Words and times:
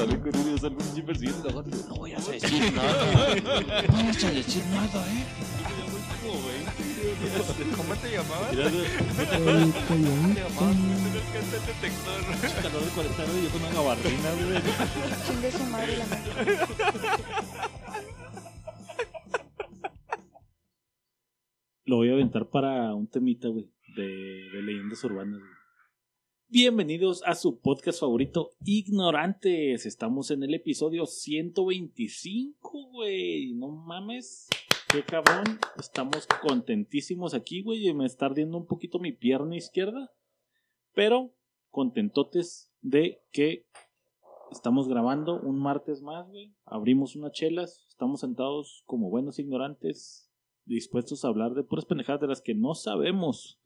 sale 0.00 0.18
con 0.18 0.32
persiguiendo 1.04 1.48
la. 1.50 1.62
No 1.88 1.94
voy 1.96 2.12
a 2.12 2.16
decir 2.18 2.72
nada. 2.72 3.34
No 3.36 3.92
vayas 3.92 4.24
a 4.24 4.30
decir 4.30 4.64
nada, 4.66 5.06
eh. 5.12 5.24
¿Cómo 7.76 7.94
te 7.96 8.10
llamabas? 8.10 8.52
Mira, 8.52 8.70
güey, 8.70 9.62
El 9.62 9.72
coyote. 9.72 10.40
calor 12.62 12.82
de 12.82 12.90
40 12.90 13.16
grados 13.16 13.36
y 13.36 13.42
yo 13.44 13.50
con 13.50 13.60
una 13.60 13.72
gabardina, 13.72 14.30
güey. 14.32 14.62
Chingue 15.26 15.50
su 15.52 15.64
madre 15.64 15.96
la 15.98 16.06
madre. 16.06 16.58
Lo 21.84 21.96
voy 21.96 22.08
a 22.10 22.12
aventar 22.12 22.48
para 22.48 22.94
un 22.94 23.08
temita, 23.08 23.48
güey, 23.48 23.70
de, 23.96 24.02
de 24.52 24.62
leyendas 24.62 25.02
urbanas, 25.04 25.40
güey. 25.40 25.59
Bienvenidos 26.52 27.22
a 27.26 27.36
su 27.36 27.60
podcast 27.60 28.00
favorito, 28.00 28.50
Ignorantes. 28.64 29.86
Estamos 29.86 30.32
en 30.32 30.42
el 30.42 30.52
episodio 30.52 31.06
125, 31.06 32.88
güey. 32.90 33.54
No 33.54 33.68
mames. 33.68 34.48
Qué 34.90 35.04
cabrón. 35.04 35.44
Estamos 35.78 36.26
contentísimos 36.42 37.34
aquí, 37.34 37.62
güey. 37.62 37.94
Me 37.94 38.04
está 38.04 38.26
ardiendo 38.26 38.58
un 38.58 38.66
poquito 38.66 38.98
mi 38.98 39.12
pierna 39.12 39.54
izquierda. 39.54 40.10
Pero 40.92 41.32
contentotes 41.70 42.72
de 42.80 43.22
que 43.30 43.68
estamos 44.50 44.88
grabando 44.88 45.40
un 45.40 45.56
martes 45.56 46.02
más, 46.02 46.28
güey. 46.30 46.52
Abrimos 46.64 47.14
unas 47.14 47.30
chelas. 47.30 47.86
Estamos 47.90 48.18
sentados 48.18 48.82
como 48.86 49.08
buenos 49.08 49.38
ignorantes 49.38 50.32
dispuestos 50.64 51.24
a 51.24 51.28
hablar 51.28 51.54
de 51.54 51.62
puras 51.62 51.84
pendejadas 51.84 52.22
de 52.22 52.26
las 52.26 52.42
que 52.42 52.56
no 52.56 52.74
sabemos. 52.74 53.59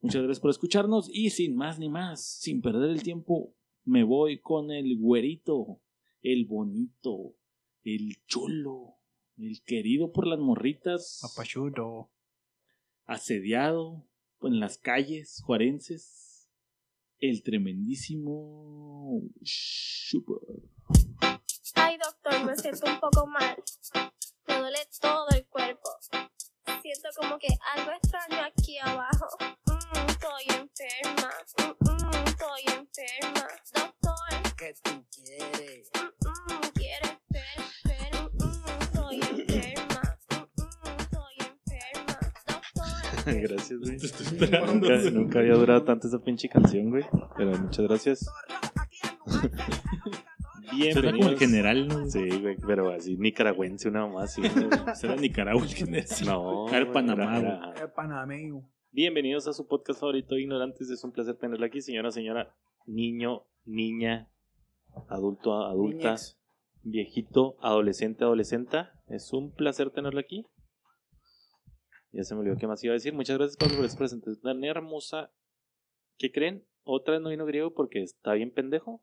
Muchas 0.00 0.22
gracias 0.22 0.40
por 0.40 0.50
escucharnos 0.50 1.10
y 1.12 1.30
sin 1.30 1.56
más 1.56 1.78
ni 1.78 1.88
más, 1.88 2.24
sin 2.24 2.62
perder 2.62 2.90
el 2.90 3.02
tiempo, 3.02 3.54
me 3.84 4.04
voy 4.04 4.40
con 4.40 4.70
el 4.70 4.96
güerito, 4.96 5.80
el 6.22 6.44
bonito, 6.44 7.34
el 7.82 8.22
chulo, 8.26 8.98
el 9.36 9.62
querido 9.64 10.12
por 10.12 10.26
las 10.26 10.38
morritas, 10.38 11.18
Papachudo. 11.22 12.12
asediado 13.06 14.06
en 14.42 14.60
las 14.60 14.78
calles 14.78 15.42
juarenses, 15.44 16.48
el 17.18 17.42
tremendísimo 17.42 19.22
Super. 19.42 20.38
Ay, 21.74 21.96
doctor, 21.98 22.44
me 22.44 22.56
siento 22.56 22.86
un 22.86 23.00
poco 23.00 23.26
mal. 23.26 23.56
Me 24.46 24.58
duele 24.58 24.78
todo 25.00 25.26
el 25.30 25.44
cuerpo. 25.46 25.88
Siento 26.82 27.08
como 27.20 27.38
que 27.38 27.48
algo 27.74 27.90
extraño 27.90 28.44
aquí 28.44 28.78
abajo. 28.78 29.57
Mm, 29.94 30.08
estoy 30.08 30.44
enferma. 30.48 31.30
Mm, 31.58 31.90
mm, 31.90 32.24
estoy 32.26 32.62
enferma. 32.66 33.46
Doctor, 33.74 34.52
¿Qué 34.56 34.74
tú 34.82 35.04
quieres? 35.14 35.90
mm, 35.94 36.52
mm, 36.52 36.60
quiere 36.74 37.08
ver, 37.30 37.58
ver. 37.84 38.12
Estoy 38.80 39.16
enferma. 39.20 40.02
Estoy 40.98 41.36
enferma. 41.38 42.18
Doctor. 42.46 43.40
Gracias, 43.42 43.78
güey. 43.80 43.96
Te 43.98 44.06
estoy 44.06 44.26
esperando. 44.26 44.72
Nunca, 44.74 45.10
nunca 45.10 45.38
había 45.40 45.54
durado 45.54 45.84
tanto 45.84 46.08
esa 46.08 46.18
pinche 46.18 46.48
canción, 46.48 46.90
güey. 46.90 47.04
Pero 47.36 47.50
muchas 47.58 47.86
gracias. 47.86 48.26
Suena 50.92 51.12
como 51.12 51.28
el 51.30 51.38
general, 51.38 51.88
¿no? 51.88 52.06
Sí, 52.08 52.28
güey, 52.40 52.56
pero 52.66 52.92
así 52.92 53.16
nicaragüense 53.16 53.88
una 53.88 54.06
más. 54.06 54.36
Güey. 54.38 54.50
Será 54.94 55.16
Nicaragua 55.16 55.62
el 55.64 55.74
general. 55.74 56.06
no. 56.24 56.68
Era 56.68 56.92
Panamá, 56.92 57.38
era- 57.38 57.72
El 57.80 57.90
panameño. 57.90 58.62
Bienvenidos 58.90 59.46
a 59.46 59.52
su 59.52 59.66
podcast 59.66 60.00
favorito, 60.00 60.38
Ignorantes. 60.38 60.88
Es 60.88 61.04
un 61.04 61.12
placer 61.12 61.36
tenerla 61.36 61.66
aquí, 61.66 61.82
señora, 61.82 62.10
señora, 62.10 62.56
niño, 62.86 63.44
niña, 63.66 64.30
adulto, 65.08 65.52
adulta, 65.66 66.14
Niñez. 66.14 66.38
viejito, 66.82 67.58
adolescente, 67.60 68.24
adolescenta. 68.24 68.98
Es 69.08 69.32
un 69.34 69.52
placer 69.52 69.90
tenerla 69.90 70.20
aquí. 70.20 70.46
Ya 72.12 72.24
se 72.24 72.34
me 72.34 72.40
olvidó 72.40 72.56
qué 72.56 72.66
más 72.66 72.82
iba 72.82 72.92
a 72.92 72.94
decir. 72.94 73.12
Muchas 73.12 73.36
gracias 73.36 73.58
por 73.58 73.68
su 73.68 73.98
presentación 73.98 74.40
tan 74.42 74.64
hermosa. 74.64 75.30
¿Qué 76.16 76.32
creen? 76.32 76.64
Otra 76.82 77.12
vez 77.12 77.22
no 77.22 77.28
vino 77.28 77.44
griego 77.44 77.74
porque 77.74 78.02
está 78.02 78.32
bien 78.32 78.50
pendejo. 78.50 79.02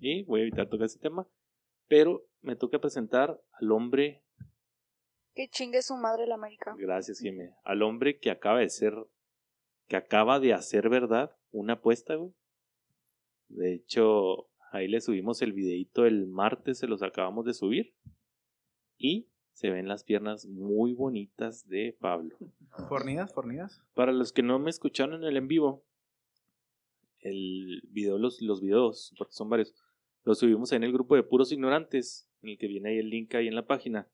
Y 0.00 0.24
voy 0.24 0.40
a 0.40 0.44
evitar 0.44 0.70
tocar 0.70 0.86
ese 0.86 0.98
tema. 0.98 1.28
Pero 1.86 2.26
me 2.40 2.56
toca 2.56 2.80
presentar 2.80 3.40
al 3.52 3.72
hombre 3.72 4.24
Que 5.36 5.48
chingue 5.48 5.82
su 5.82 5.96
madre 5.96 6.26
la 6.26 6.36
América. 6.36 6.74
Gracias, 6.78 7.20
Jimé. 7.20 7.54
Al 7.62 7.82
hombre 7.82 8.18
que 8.18 8.30
acaba 8.30 8.60
de 8.60 8.70
ser, 8.70 8.94
que 9.86 9.96
acaba 9.96 10.40
de 10.40 10.54
hacer 10.54 10.88
verdad 10.88 11.36
una 11.52 11.74
apuesta, 11.74 12.14
güey. 12.14 12.32
De 13.48 13.74
hecho, 13.74 14.48
ahí 14.72 14.88
le 14.88 15.02
subimos 15.02 15.42
el 15.42 15.52
videito 15.52 16.06
el 16.06 16.26
martes, 16.26 16.78
se 16.78 16.86
los 16.86 17.02
acabamos 17.02 17.44
de 17.44 17.52
subir. 17.52 17.94
Y 18.96 19.28
se 19.52 19.68
ven 19.68 19.88
las 19.88 20.04
piernas 20.04 20.46
muy 20.46 20.94
bonitas 20.94 21.68
de 21.68 21.94
Pablo. 22.00 22.34
¿Fornidas? 22.88 23.34
¿Fornidas? 23.34 23.82
Para 23.92 24.12
los 24.12 24.32
que 24.32 24.42
no 24.42 24.58
me 24.58 24.70
escucharon 24.70 25.22
en 25.22 25.28
el 25.28 25.36
en 25.36 25.48
vivo, 25.48 25.84
el 27.20 27.82
video, 27.90 28.16
los, 28.16 28.40
los 28.40 28.62
videos, 28.62 29.14
porque 29.18 29.34
son 29.34 29.50
varios, 29.50 29.74
los 30.24 30.38
subimos 30.38 30.72
en 30.72 30.82
el 30.82 30.94
grupo 30.94 31.14
de 31.14 31.22
puros 31.24 31.52
ignorantes, 31.52 32.26
en 32.40 32.50
el 32.50 32.58
que 32.58 32.68
viene 32.68 32.88
ahí 32.88 32.98
el 32.98 33.10
link 33.10 33.34
ahí 33.34 33.48
en 33.48 33.54
la 33.54 33.66
página. 33.66 34.08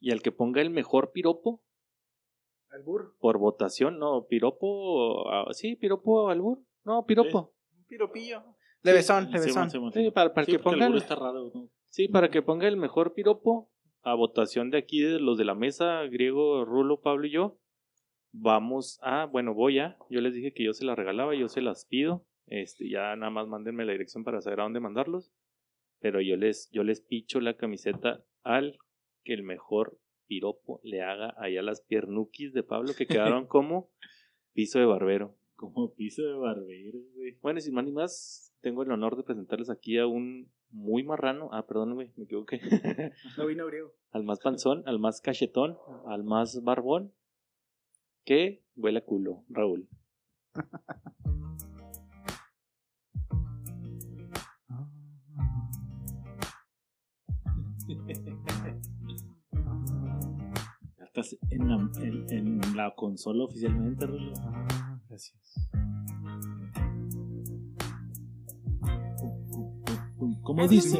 Y 0.00 0.12
al 0.12 0.22
que 0.22 0.32
ponga 0.32 0.60
el 0.60 0.70
mejor 0.70 1.12
piropo, 1.12 1.62
¿Albur? 2.70 3.16
por 3.18 3.38
votación, 3.38 3.98
no, 3.98 4.26
piropo, 4.26 5.28
ah, 5.30 5.46
sí, 5.52 5.76
piropo 5.76 6.28
albur, 6.28 6.60
no, 6.84 7.04
piropo. 7.06 7.54
Un 7.76 7.84
piropillo. 7.86 8.42
Levesón, 8.82 9.26
Sí, 9.26 9.32
levesón. 9.32 9.70
Simón, 9.70 9.92
Sí, 9.92 10.10
para, 10.10 10.32
para 10.32 10.44
Sí, 10.44 10.52
que 10.52 10.58
ponga 10.58 10.76
el 10.76 10.82
el, 10.82 10.88
burro 10.90 10.98
está 10.98 11.14
raro, 11.16 11.50
¿no? 11.54 11.70
sí, 11.88 12.08
para 12.08 12.30
que 12.30 12.42
ponga 12.42 12.68
el 12.68 12.76
mejor 12.76 13.14
piropo 13.14 13.70
a 14.02 14.14
votación 14.14 14.70
de 14.70 14.78
aquí 14.78 15.00
de 15.00 15.18
los 15.18 15.38
de 15.38 15.44
la 15.44 15.54
mesa, 15.54 16.02
griego, 16.04 16.64
Rulo, 16.64 17.00
Pablo 17.00 17.26
y 17.26 17.30
yo. 17.30 17.58
Vamos 18.32 18.98
a, 19.02 19.24
bueno, 19.24 19.54
voy 19.54 19.78
a, 19.78 19.96
yo 20.10 20.20
les 20.20 20.34
dije 20.34 20.52
que 20.52 20.64
yo 20.64 20.72
se 20.72 20.84
las 20.84 20.96
regalaba, 20.96 21.34
yo 21.34 21.48
se 21.48 21.62
las 21.62 21.86
pido, 21.86 22.26
este, 22.46 22.88
ya 22.88 23.16
nada 23.16 23.30
más 23.30 23.48
mándenme 23.48 23.84
la 23.84 23.92
dirección 23.92 24.22
para 24.22 24.40
saber 24.40 24.60
a 24.60 24.64
dónde 24.64 24.80
mandarlos, 24.80 25.32
pero 25.98 26.20
yo 26.20 26.36
les, 26.36 26.70
yo 26.70 26.84
les 26.84 27.00
picho 27.00 27.40
la 27.40 27.56
camiseta 27.56 28.22
al 28.42 28.78
que 29.24 29.34
el 29.34 29.42
mejor 29.42 29.98
piropo 30.26 30.80
le 30.82 31.02
haga 31.02 31.34
allá 31.38 31.62
las 31.62 31.80
piernuquis 31.80 32.52
de 32.52 32.62
Pablo 32.62 32.92
que 32.96 33.06
quedaron 33.06 33.46
como 33.48 33.90
piso 34.52 34.78
de 34.78 34.86
barbero. 34.86 35.34
Como 35.56 35.92
piso 35.94 36.22
de 36.22 36.34
barbero, 36.34 37.00
güey. 37.14 37.36
Bueno, 37.42 37.58
y 37.58 37.62
sin 37.62 37.74
más 37.74 37.84
ni 37.84 37.92
más, 37.92 38.54
tengo 38.60 38.82
el 38.82 38.92
honor 38.92 39.16
de 39.16 39.24
presentarles 39.24 39.70
aquí 39.70 39.98
a 39.98 40.06
un 40.06 40.52
muy 40.70 41.02
marrano. 41.02 41.48
Ah, 41.52 41.66
perdón, 41.66 41.94
güey, 41.94 42.12
me 42.16 42.24
equivoqué. 42.24 42.60
No 43.36 43.46
vino 43.46 43.66
griego. 43.66 43.92
al 44.12 44.24
más 44.24 44.40
panzón, 44.40 44.82
al 44.86 44.98
más 44.98 45.20
cachetón, 45.20 45.76
al 46.06 46.24
más 46.24 46.62
barbón, 46.62 47.12
que 48.24 48.62
huele 48.76 48.98
a 48.98 49.04
culo, 49.04 49.44
Raúl. 49.48 49.88
Estás 61.08 61.38
en 61.50 61.68
la, 61.68 61.90
en, 62.02 62.30
en 62.30 62.76
la 62.76 62.94
consola 62.94 63.44
oficialmente, 63.44 64.06
Rulo. 64.06 64.32
Gracias. 65.08 65.70
¿Cómo 70.42 70.68
dice? 70.68 70.98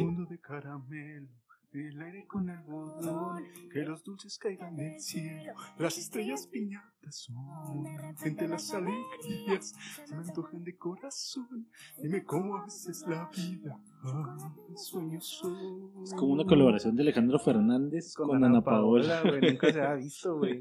El 1.73 2.01
aire 2.01 2.27
con 2.27 2.49
algodón, 2.49 3.45
que 3.71 3.83
los 3.83 4.03
dulces 4.03 4.39
caigan 4.39 4.75
del 4.77 4.99
cielo, 5.01 5.53
las 5.79 5.99
estrellas 5.99 6.47
piñatas 6.47 7.17
son, 7.17 7.85
entre 8.25 8.49
las 8.49 8.73
alegrías, 8.73 9.75
se 10.07 10.15
me 10.15 10.23
antojan 10.23 10.65
de 10.65 10.77
corazón, 10.77 11.69
dime 12.03 12.25
cómo 12.25 12.57
a 12.57 12.65
veces 12.65 13.05
la 13.07 13.31
vida, 13.35 13.79
ah, 14.03 14.55
sueños 14.77 15.27
son. 15.27 16.03
Es 16.03 16.15
como 16.15 16.33
una 16.33 16.45
colaboración 16.45 16.97
de 16.97 17.03
Alejandro 17.03 17.39
Fernández 17.39 18.15
con, 18.15 18.43
Ana 18.43 18.63
Paola. 18.63 19.23
güey, 19.23 19.53
nunca 19.53 19.73
se 19.73 19.81
ha 19.81 19.95
visto, 19.95 20.39
güey. 20.39 20.61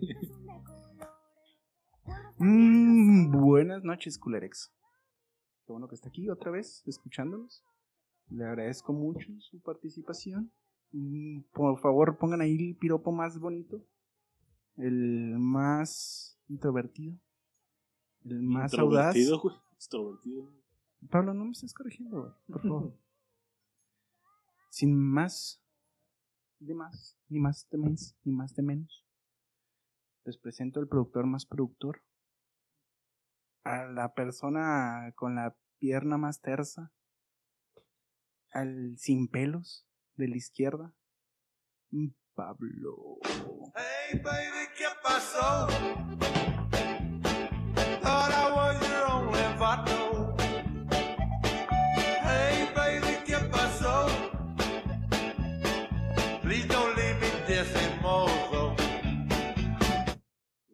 Mm, 2.39 3.31
buenas 3.31 3.83
noches, 3.83 4.19
Culerex. 4.19 4.71
Qué 5.65 5.71
bueno 5.71 5.87
que 5.87 5.95
está 5.95 6.09
aquí 6.09 6.29
otra 6.29 6.51
vez, 6.51 6.83
escuchándonos. 6.85 7.63
Le 8.29 8.45
agradezco 8.45 8.93
mucho 8.93 9.27
su 9.39 9.59
participación. 9.61 10.51
Mm, 10.91 11.41
Por 11.53 11.79
favor, 11.79 12.17
pongan 12.17 12.41
ahí 12.41 12.55
el 12.69 12.75
piropo 12.75 13.11
más 13.11 13.39
bonito. 13.39 13.85
El 14.77 15.37
más 15.39 16.39
introvertido. 16.47 17.17
El 18.23 18.41
más 18.41 18.73
audaz. 18.73 19.15
Introvertido, 19.15 19.39
güey. 19.41 19.55
Extrovertido. 19.73 20.51
Pablo, 21.09 21.33
no 21.33 21.45
me 21.45 21.51
estés 21.51 21.73
corrigiendo, 21.73 22.21
güey, 22.21 22.33
por 22.47 22.61
favor. 22.61 22.97
Sin 24.69 24.95
más 24.95 25.63
de 26.59 26.73
más, 26.73 27.17
ni 27.29 27.39
más 27.39 27.67
de 27.69 27.77
menos, 27.77 28.15
ni 28.23 28.33
más 28.33 28.55
de 28.55 28.63
menos. 28.63 29.05
Les 30.25 30.37
presento 30.37 30.79
al 30.79 30.87
productor 30.87 31.25
más 31.25 31.45
productor. 31.45 32.03
A 33.63 33.85
la 33.85 34.13
persona 34.13 35.11
con 35.15 35.35
la 35.35 35.57
pierna 35.79 36.17
más 36.17 36.41
tersa. 36.41 36.91
al 38.51 38.97
sin 38.97 39.27
pelos 39.27 39.86
de 40.17 40.27
la 40.27 40.35
izquierda, 40.37 40.93
mm, 41.91 42.07
Pablo. 42.33 43.17
Hey 43.75 44.19
baby, 44.23 44.67
¿qué 44.77 44.85
pasó? 45.03 45.67
Thought 48.01 48.31
I 48.31 48.51
was 48.55 48.79
your 48.89 49.05
only 49.11 49.57
vato. 49.59 50.35
Hey 52.23 52.67
baby, 52.75 53.17
¿qué 53.25 53.37
pasó? 53.51 54.07
Please 56.41 56.67
don't 56.67 56.95
leave 56.97 57.19
me 57.19 57.29
decimoso. 57.47 58.75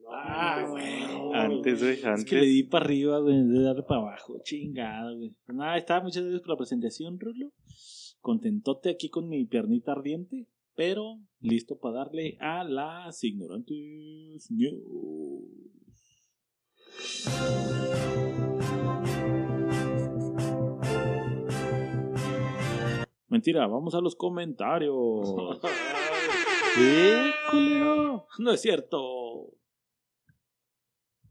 Ah, 0.09 0.65
güey. 0.69 1.33
Antes, 1.33 1.79
güey, 1.81 1.93
Es 1.93 2.05
antes. 2.05 2.25
que 2.25 2.35
le 2.37 2.45
di 2.45 2.63
para 2.63 2.85
arriba, 2.85 3.19
güey, 3.19 3.43
de 3.47 3.61
darle 3.63 3.83
para 3.83 4.01
abajo. 4.01 4.39
Chingada, 4.43 5.11
güey. 5.13 5.35
Pues 5.45 5.57
Nada, 5.57 5.77
estaba 5.77 6.01
muchas 6.01 6.23
gracias 6.23 6.41
por 6.41 6.49
la 6.51 6.57
presentación, 6.57 7.19
Rulo. 7.19 7.51
Contentote 8.23 8.89
aquí 8.89 9.09
con 9.09 9.27
mi 9.27 9.43
piernita 9.43 9.91
ardiente, 9.91 10.47
pero 10.75 11.19
listo 11.41 11.77
para 11.77 12.05
darle 12.05 12.37
a 12.39 12.63
las 12.63 13.21
ignorantes 13.21 14.49
news. 14.49 15.43
Mentira, 23.27 23.67
vamos 23.67 23.93
a 23.93 23.99
los 23.99 24.15
comentarios. 24.15 25.35
¿Qué, 26.77 27.29
culero? 27.51 28.27
No 28.39 28.53
es 28.53 28.61
cierto. 28.61 29.49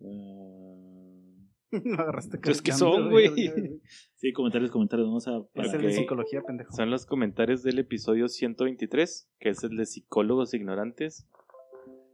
Eh, 0.00 0.71
No 1.84 1.94
agarraste 1.94 2.38
Pues, 2.38 2.60
¿qué 2.60 2.70
cargando, 2.70 2.96
son, 2.96 3.10
güey? 3.10 3.50
sí, 4.14 4.32
comentarios, 4.32 4.70
comentarios. 4.70 5.08
Vamos 5.08 5.26
a. 5.26 5.42
Es 5.54 5.72
el 5.72 5.82
de 5.82 5.92
psicología, 5.92 6.42
pendejo. 6.42 6.72
Son 6.72 6.90
los 6.90 7.06
comentarios 7.06 7.62
del 7.62 7.78
episodio 7.78 8.28
123, 8.28 9.30
que 9.38 9.48
es 9.48 9.64
el 9.64 9.76
de 9.76 9.86
psicólogos 9.86 10.54
ignorantes. 10.54 11.26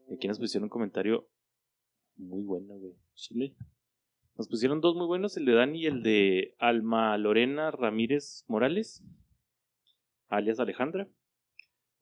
Y 0.08 0.14
aquí 0.14 0.28
nos 0.28 0.38
pusieron 0.38 0.64
un 0.64 0.70
comentario 0.70 1.28
muy 2.16 2.42
bueno, 2.42 2.74
güey. 2.74 2.94
Chile. 3.14 3.56
Nos 4.36 4.48
pusieron 4.48 4.80
dos 4.80 4.94
muy 4.94 5.06
buenos, 5.06 5.36
el 5.36 5.44
de 5.44 5.54
Dani 5.54 5.80
y 5.80 5.86
el 5.86 6.02
de 6.04 6.54
Alma 6.58 7.18
Lorena 7.18 7.72
Ramírez 7.72 8.44
Morales, 8.46 9.02
alias 10.28 10.60
Alejandra. 10.60 11.08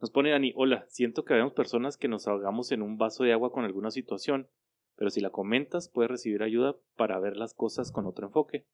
Nos 0.02 0.10
pone 0.10 0.30
Dani, 0.30 0.52
hola, 0.54 0.84
siento 0.88 1.24
que 1.24 1.32
habemos 1.32 1.54
personas 1.54 1.96
que 1.96 2.08
nos 2.08 2.28
ahogamos 2.28 2.70
en 2.72 2.82
un 2.82 2.98
vaso 2.98 3.24
de 3.24 3.32
agua 3.32 3.50
con 3.50 3.64
alguna 3.64 3.90
situación, 3.90 4.50
pero 4.96 5.10
si 5.10 5.20
la 5.20 5.30
comentas 5.30 5.88
puedes 5.88 6.10
recibir 6.10 6.42
ayuda 6.42 6.76
para 6.96 7.18
ver 7.20 7.36
las 7.36 7.54
cosas 7.54 7.92
con 7.92 8.06
otro 8.06 8.26
enfoque, 8.26 8.66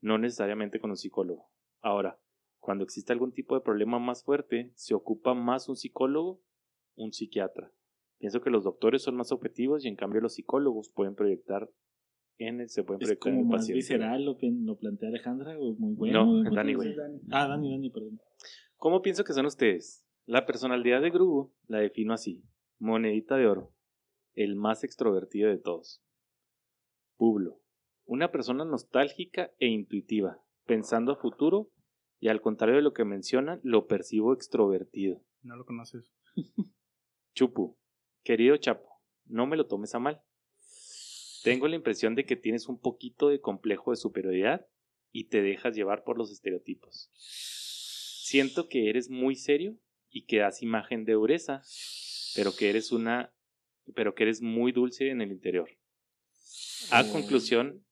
no 0.00 0.18
necesariamente 0.18 0.80
con 0.80 0.90
un 0.90 0.96
psicólogo. 0.96 1.50
Ahora, 1.80 2.18
cuando 2.60 2.84
existe 2.84 3.12
algún 3.12 3.32
tipo 3.32 3.54
de 3.54 3.60
problema 3.60 3.98
más 3.98 4.22
fuerte, 4.24 4.70
se 4.74 4.94
ocupa 4.94 5.34
más 5.34 5.68
un 5.68 5.76
psicólogo, 5.76 6.40
un 6.94 7.12
psiquiatra. 7.12 7.72
Pienso 8.18 8.40
que 8.40 8.50
los 8.50 8.62
doctores 8.64 9.02
son 9.02 9.16
más 9.16 9.32
objetivos 9.32 9.84
y 9.84 9.88
en 9.88 9.96
cambio 9.96 10.20
los 10.20 10.34
psicólogos 10.34 10.90
pueden 10.90 11.14
proyectar 11.16 11.68
en 12.38 12.60
el, 12.60 12.68
se 12.68 12.84
pueden 12.84 13.02
Es 13.02 13.08
proyectar 13.08 13.32
en 13.32 13.38
el 13.40 13.44
más 13.46 13.60
paciente. 13.62 13.78
visceral 13.78 14.24
lo, 14.24 14.36
que- 14.36 14.50
lo 14.52 14.76
plantea 14.76 15.08
Alejandra, 15.08 15.56
güey, 15.56 15.72
muy 15.74 15.94
bueno. 15.94 16.42
No, 16.42 16.50
Dani, 16.50 16.74
güey. 16.74 16.94
Ah, 17.30 17.48
Dani, 17.48 17.70
Dani, 17.72 17.90
perdón. 17.90 18.20
¿Cómo 18.76 19.02
pienso 19.02 19.24
que 19.24 19.32
son 19.32 19.46
ustedes? 19.46 20.04
La 20.26 20.46
personalidad 20.46 21.00
de 21.02 21.10
Grugo 21.10 21.52
la 21.66 21.78
defino 21.78 22.12
así: 22.14 22.44
monedita 22.78 23.36
de 23.36 23.46
oro, 23.48 23.72
el 24.34 24.56
más 24.56 24.84
extrovertido 24.84 25.48
de 25.48 25.58
todos. 25.58 26.02
Publo, 27.16 27.60
una 28.04 28.32
persona 28.32 28.64
nostálgica 28.64 29.52
e 29.58 29.68
intuitiva, 29.68 30.42
pensando 30.66 31.12
a 31.12 31.16
futuro 31.16 31.70
y 32.18 32.28
al 32.28 32.40
contrario 32.40 32.76
de 32.76 32.82
lo 32.82 32.92
que 32.92 33.04
menciona, 33.04 33.60
lo 33.62 33.86
percibo 33.86 34.32
extrovertido. 34.32 35.22
No 35.42 35.56
lo 35.56 35.64
conoces. 35.64 36.12
Chupu, 37.34 37.78
querido 38.22 38.56
Chapo, 38.56 39.00
no 39.24 39.46
me 39.46 39.56
lo 39.56 39.66
tomes 39.66 39.94
a 39.94 39.98
mal. 39.98 40.22
Tengo 41.42 41.66
la 41.66 41.76
impresión 41.76 42.14
de 42.14 42.24
que 42.24 42.36
tienes 42.36 42.68
un 42.68 42.78
poquito 42.78 43.28
de 43.28 43.40
complejo 43.40 43.90
de 43.90 43.96
superioridad 43.96 44.66
y 45.10 45.24
te 45.24 45.42
dejas 45.42 45.74
llevar 45.74 46.04
por 46.04 46.16
los 46.16 46.30
estereotipos. 46.30 47.10
Siento 47.14 48.68
que 48.68 48.88
eres 48.88 49.10
muy 49.10 49.34
serio 49.34 49.76
y 50.08 50.26
que 50.26 50.38
das 50.38 50.62
imagen 50.62 51.04
de 51.04 51.14
dureza, 51.14 51.62
pero 52.36 52.54
que 52.54 52.70
eres 52.70 52.92
una 52.92 53.34
pero 53.94 54.14
que 54.14 54.24
eres 54.24 54.42
muy 54.42 54.72
dulce 54.72 55.10
en 55.10 55.20
el 55.20 55.32
interior. 55.32 55.68
A 56.90 57.04
conclusión, 57.10 57.84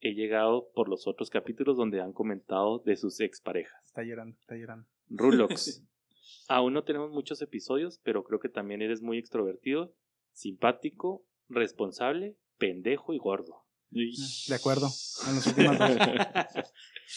he 0.00 0.14
llegado 0.14 0.70
por 0.74 0.88
los 0.88 1.06
otros 1.06 1.30
capítulos 1.30 1.76
donde 1.76 2.00
han 2.00 2.12
comentado 2.12 2.80
de 2.80 2.96
sus 2.96 3.20
exparejas. 3.20 3.80
Está 3.86 4.02
llorando, 4.02 4.36
está 4.40 4.56
llorando. 4.56 4.88
Rulox. 5.08 5.82
Aún 6.48 6.74
no 6.74 6.84
tenemos 6.84 7.10
muchos 7.10 7.40
episodios, 7.40 8.00
pero 8.02 8.24
creo 8.24 8.40
que 8.40 8.48
también 8.48 8.82
eres 8.82 9.00
muy 9.00 9.18
extrovertido, 9.18 9.94
simpático, 10.32 11.24
responsable, 11.48 12.36
pendejo 12.58 13.14
y 13.14 13.18
gordo. 13.18 13.64
De 13.90 14.54
acuerdo. 14.54 14.88
En 15.28 15.34
los 15.34 15.46
últimos 15.46 15.78
dos. 15.78 15.90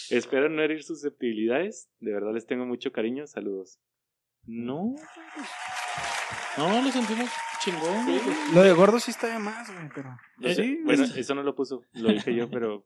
Espero 0.10 0.50
no 0.50 0.62
herir 0.62 0.84
susceptibilidades. 0.84 1.90
De 2.00 2.12
verdad 2.12 2.34
les 2.34 2.46
tengo 2.46 2.66
mucho 2.66 2.92
cariño. 2.92 3.26
Saludos. 3.28 3.80
No, 4.44 4.94
No, 6.58 6.82
lo 6.82 6.92
sentimos 6.92 7.30
chingón. 7.66 8.54
Lo 8.54 8.62
de 8.62 8.74
gordo 8.74 9.00
sí 9.00 9.12
está 9.12 9.28
de 9.28 9.40
más, 9.40 9.70
güey, 9.74 9.90
pero. 9.94 10.16
sí, 10.54 10.80
bueno, 10.86 11.04
es- 11.04 11.18
eso 11.18 11.36
no 11.36 11.44
lo 11.44 11.56
puso. 11.56 11.82
Lo 11.94 12.10
dije 12.10 12.34
yo, 12.36 12.50
pero 12.50 12.86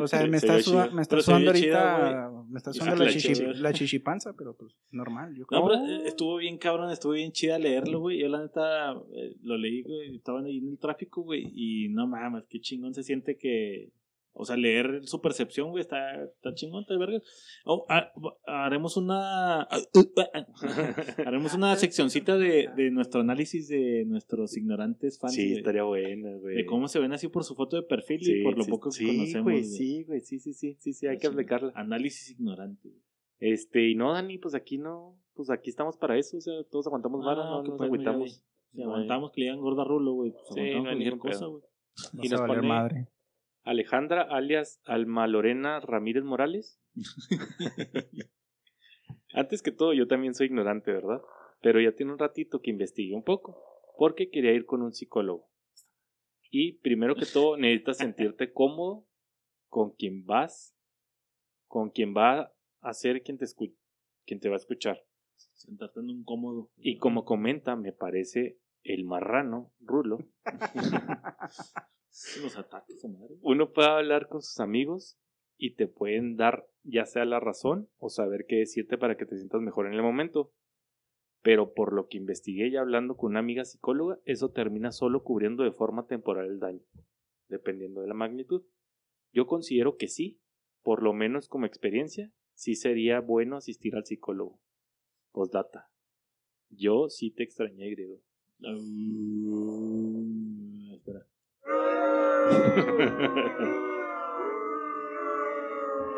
o 0.00 0.06
sea, 0.06 0.20
se- 0.22 0.28
me 0.28 0.38
se 0.40 0.46
está, 0.46 0.60
suda- 0.62 0.90
me 0.90 1.02
está 1.02 1.20
sudando 1.20 1.52
chido, 1.52 1.78
ahorita. 1.78 2.30
Me 2.48 2.56
está 2.58 2.72
sudando 2.72 3.04
la, 3.04 3.10
chichi, 3.10 3.34
la 3.44 3.72
chichipanza, 3.72 4.32
pero 4.32 4.56
pues 4.56 4.74
normal. 4.90 5.34
Yo 5.36 5.44
creo. 5.46 5.60
No, 5.60 5.68
pero 5.68 6.04
estuvo 6.06 6.36
bien 6.38 6.56
cabrón, 6.58 6.90
estuvo 6.90 7.12
bien 7.12 7.32
chida 7.32 7.58
leerlo, 7.58 8.00
güey. 8.00 8.18
Yo 8.20 8.28
la 8.28 8.40
neta 8.42 8.92
eh, 9.14 9.36
lo 9.42 9.56
leí, 9.58 9.82
güey, 9.82 10.16
estaban 10.16 10.46
ahí 10.46 10.58
en 10.58 10.68
el 10.70 10.78
tráfico, 10.78 11.22
güey, 11.22 11.44
y 11.54 11.88
no 11.90 12.06
mames, 12.06 12.44
qué 12.48 12.58
chingón 12.60 12.94
se 12.94 13.02
siente 13.02 13.36
que... 13.36 13.90
O 14.34 14.44
sea, 14.46 14.56
leer 14.56 15.00
su 15.04 15.20
percepción, 15.20 15.70
güey, 15.70 15.82
está, 15.82 16.24
está 16.24 16.54
chingón, 16.54 16.80
está 16.82 16.94
de 16.94 17.00
verga. 17.00 17.20
Oh, 17.66 17.84
ha- 17.90 18.12
haremos 18.46 18.96
una... 18.96 19.68
haremos 21.26 21.54
una 21.54 21.76
seccioncita 21.76 22.36
de, 22.38 22.68
de 22.76 22.90
nuestro 22.90 23.20
análisis 23.20 23.68
de 23.68 24.04
nuestros 24.06 24.56
ignorantes 24.56 25.18
fans. 25.18 25.34
sí, 25.34 25.46
güey, 25.48 25.58
estaría 25.58 25.82
bueno, 25.84 26.38
güey. 26.40 26.56
de 26.56 26.66
cómo 26.66 26.88
se 26.88 26.98
ven 26.98 27.12
así 27.12 27.28
por 27.28 27.44
su 27.44 27.54
foto 27.54 27.76
de 27.76 27.82
perfil 27.82 28.20
Sí, 28.22 28.40
y 28.40 28.42
por 28.42 28.56
lo 28.56 28.64
sí, 28.64 28.70
poco 28.70 28.90
que 28.90 28.96
sí, 28.96 29.06
conocemos. 29.06 29.42
güey, 29.44 29.56
güey. 29.60 29.64
sí, 29.64 30.04
güey, 30.04 30.20
sí, 30.20 30.38
sí, 30.38 30.54
sí, 30.54 30.76
sí, 30.80 30.92
sí, 30.92 31.06
hay 31.06 31.18
que 31.18 31.26
aplicarla. 31.26 31.72
Análisis 31.74 32.30
ignorante. 32.30 32.88
güey. 32.88 33.02
Este, 33.38 33.88
y 33.90 33.94
no, 33.96 34.12
Dani, 34.12 34.38
pues 34.38 34.54
aquí 34.54 34.78
no, 34.78 35.18
pues 35.34 35.50
aquí 35.50 35.68
estamos 35.70 35.96
para 35.96 36.16
eso, 36.16 36.36
o 36.36 36.40
sea, 36.40 36.54
todos 36.70 36.86
aguantamos 36.86 37.24
vara, 37.24 37.42
Ah, 37.42 37.62
no 37.64 37.76
nos 37.76 37.88
pues. 38.18 38.42
Si 38.72 38.82
aguantamos 38.82 39.32
que 39.32 39.40
le 39.42 39.46
digan 39.48 39.60
gorda 39.60 39.84
rulo, 39.84 40.12
güey, 40.14 40.30
pues 40.30 40.44
Sí, 40.54 40.60
aguantamos 40.60 40.84
no 40.84 40.90
cualquier 40.90 41.18
cosa, 41.18 41.46
güey. 41.46 41.62
Y 42.22 42.28
nos 42.28 42.40
pone- 42.40 42.62
madre. 42.66 43.08
Alejandra, 43.64 44.22
alias 44.22 44.80
Alma 44.84 45.26
Lorena 45.26 45.80
Ramírez 45.80 46.24
Morales. 46.24 46.80
Antes 49.34 49.62
que 49.62 49.72
todo, 49.72 49.92
yo 49.92 50.06
también 50.06 50.34
soy 50.34 50.48
ignorante, 50.48 50.92
¿verdad? 50.92 51.20
Pero 51.60 51.80
ya 51.80 51.92
tiene 51.92 52.12
un 52.12 52.18
ratito 52.18 52.60
que 52.60 52.70
investigué 52.70 53.14
un 53.14 53.22
poco, 53.24 53.62
porque 53.96 54.30
quería 54.30 54.52
ir 54.52 54.66
con 54.66 54.82
un 54.82 54.92
psicólogo. 54.92 55.48
Y 56.50 56.78
primero 56.80 57.14
que 57.14 57.24
todo, 57.24 57.56
necesitas 57.56 57.98
sentirte 57.98 58.52
cómodo 58.52 59.06
con 59.68 59.92
quien 59.92 60.24
vas, 60.26 60.76
con 61.66 61.90
quien 61.90 62.14
va 62.14 62.52
a 62.80 62.92
ser 62.92 63.22
quien 63.22 63.38
te, 63.38 63.46
escu- 63.46 63.74
quien 64.26 64.38
te 64.40 64.48
va 64.50 64.56
a 64.56 64.58
escuchar. 64.58 65.02
Sentarte 65.54 66.00
en 66.00 66.10
un 66.10 66.24
cómodo. 66.24 66.70
Y 66.76 66.98
como 66.98 67.24
comenta, 67.24 67.74
me 67.76 67.92
parece 67.92 68.58
el 68.82 69.04
marrano, 69.04 69.72
Rulo, 69.80 70.18
Los 72.42 72.58
ataques 72.58 73.02
madre. 73.04 73.36
uno 73.40 73.72
puede 73.72 73.88
hablar 73.88 74.28
con 74.28 74.42
sus 74.42 74.60
amigos 74.60 75.18
y 75.56 75.74
te 75.74 75.86
pueden 75.86 76.36
dar 76.36 76.66
ya 76.82 77.06
sea 77.06 77.24
la 77.24 77.40
razón 77.40 77.88
o 77.98 78.08
saber 78.08 78.44
qué 78.46 78.56
decirte 78.56 78.98
para 78.98 79.16
que 79.16 79.24
te 79.26 79.36
sientas 79.36 79.62
mejor 79.62 79.86
en 79.86 79.94
el 79.94 80.02
momento. 80.02 80.52
Pero 81.42 81.72
por 81.72 81.92
lo 81.92 82.06
que 82.06 82.18
investigué 82.18 82.70
ya 82.70 82.80
hablando 82.80 83.16
con 83.16 83.30
una 83.30 83.40
amiga 83.40 83.64
psicóloga, 83.64 84.20
eso 84.24 84.50
termina 84.50 84.92
solo 84.92 85.22
cubriendo 85.24 85.64
de 85.64 85.72
forma 85.72 86.06
temporal 86.06 86.46
el 86.46 86.60
daño, 86.60 86.84
dependiendo 87.48 88.00
de 88.00 88.08
la 88.08 88.14
magnitud. 88.14 88.62
Yo 89.32 89.46
considero 89.46 89.96
que 89.96 90.08
sí, 90.08 90.40
por 90.82 91.02
lo 91.02 91.12
menos 91.12 91.48
como 91.48 91.66
experiencia, 91.66 92.32
sí 92.54 92.74
sería 92.74 93.20
bueno 93.20 93.56
asistir 93.56 93.96
al 93.96 94.04
psicólogo. 94.04 94.60
Postdata. 95.32 95.90
Yo 96.68 97.08
sí 97.08 97.30
te 97.32 97.42
extrañé, 97.42 97.90
griego. 97.90 98.22
Espera. 98.60 98.78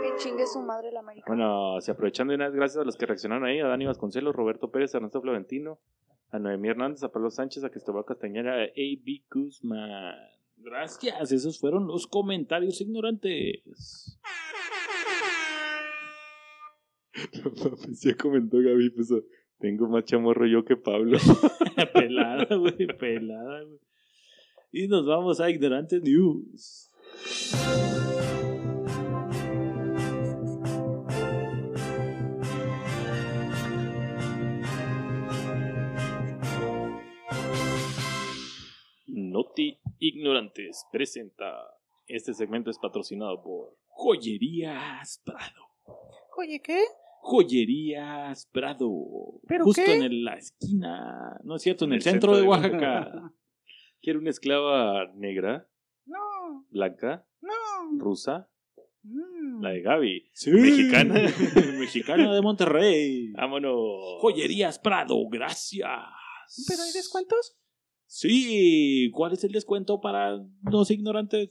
Que 0.02 0.16
chingue 0.16 0.46
su 0.46 0.62
madre 0.62 0.92
la 0.92 1.00
América. 1.00 1.24
Bueno, 1.26 1.80
se 1.80 1.90
aprovechando 1.90 2.32
de 2.32 2.36
una 2.36 2.46
vez, 2.46 2.54
gracias 2.54 2.82
a 2.82 2.84
los 2.84 2.96
que 2.96 3.06
reaccionaron 3.06 3.44
ahí, 3.46 3.60
a 3.60 3.66
Dani 3.66 3.86
Vasconcelos, 3.86 4.34
Roberto 4.34 4.70
Pérez, 4.70 4.94
a 4.94 4.98
Ernesto 4.98 5.20
Florentino, 5.20 5.78
a 6.30 6.38
Noemí 6.38 6.68
Hernández, 6.68 7.02
a 7.02 7.10
Pablo 7.10 7.30
Sánchez, 7.30 7.64
a 7.64 7.70
Cristóbal 7.70 8.04
Castañeda, 8.04 8.52
a 8.52 8.64
A.B. 8.64 9.24
Guzmán. 9.30 10.14
Gracias, 10.56 11.32
esos 11.32 11.58
fueron 11.58 11.86
los 11.86 12.06
comentarios 12.06 12.80
ignorantes. 12.80 14.18
Pues 17.42 18.00
ya 18.00 18.16
comentó 18.16 18.58
Gaby, 18.58 18.90
pues 18.90 19.08
tengo 19.58 19.88
más 19.88 20.04
chamorro 20.04 20.46
yo 20.46 20.64
que 20.64 20.76
Pablo. 20.76 21.18
pelada, 21.94 22.54
güey, 22.56 22.86
pelada, 22.98 23.62
güey. 23.62 23.78
Y 24.76 24.88
nos 24.88 25.06
vamos 25.06 25.38
a 25.38 25.48
Ignorantes 25.48 26.02
News. 26.02 26.90
Noti 39.06 39.78
Ignorantes 40.00 40.84
presenta. 40.90 41.54
Este 42.08 42.34
segmento 42.34 42.72
es 42.72 42.78
patrocinado 42.80 43.40
por 43.44 43.76
Joyerías 43.86 45.22
Prado. 45.24 45.68
Oye, 46.36 46.60
¿qué? 46.60 46.82
Joyerías 47.20 48.46
Prado. 48.50 48.90
¿Pero 49.46 49.66
Justo 49.66 49.82
qué? 49.86 49.94
en 49.94 50.24
la 50.24 50.34
esquina. 50.34 51.38
No 51.44 51.54
es 51.54 51.62
cierto, 51.62 51.84
en 51.84 51.90
En 51.90 51.92
el, 51.92 51.98
el 51.98 52.02
centro, 52.02 52.34
centro 52.34 52.36
de 52.36 52.42
de 52.42 52.48
Oaxaca. 52.48 53.32
Quiero 54.04 54.18
una 54.20 54.28
esclava 54.28 55.06
negra, 55.14 55.66
No, 56.04 56.66
blanca, 56.70 57.26
no. 57.40 57.98
rusa, 57.98 58.50
Mm. 59.02 59.62
la 59.62 59.70
de 59.70 59.80
Gaby. 59.80 60.30
Sí. 60.34 60.50
Mexicana. 60.50 61.14
Mexicana 61.78 62.34
de 62.34 62.42
Monterrey. 62.42 63.32
Vámonos. 63.32 64.20
Joyerías 64.20 64.78
Prado, 64.78 65.16
gracias. 65.30 65.88
¿Pero 66.68 66.82
hay 66.82 66.92
descuentos? 66.92 67.56
Sí, 68.06 69.10
¿cuál 69.14 69.32
es 69.32 69.42
el 69.44 69.52
descuento 69.52 70.00
para 70.02 70.38
los 70.70 70.90
ignorantes? 70.90 71.50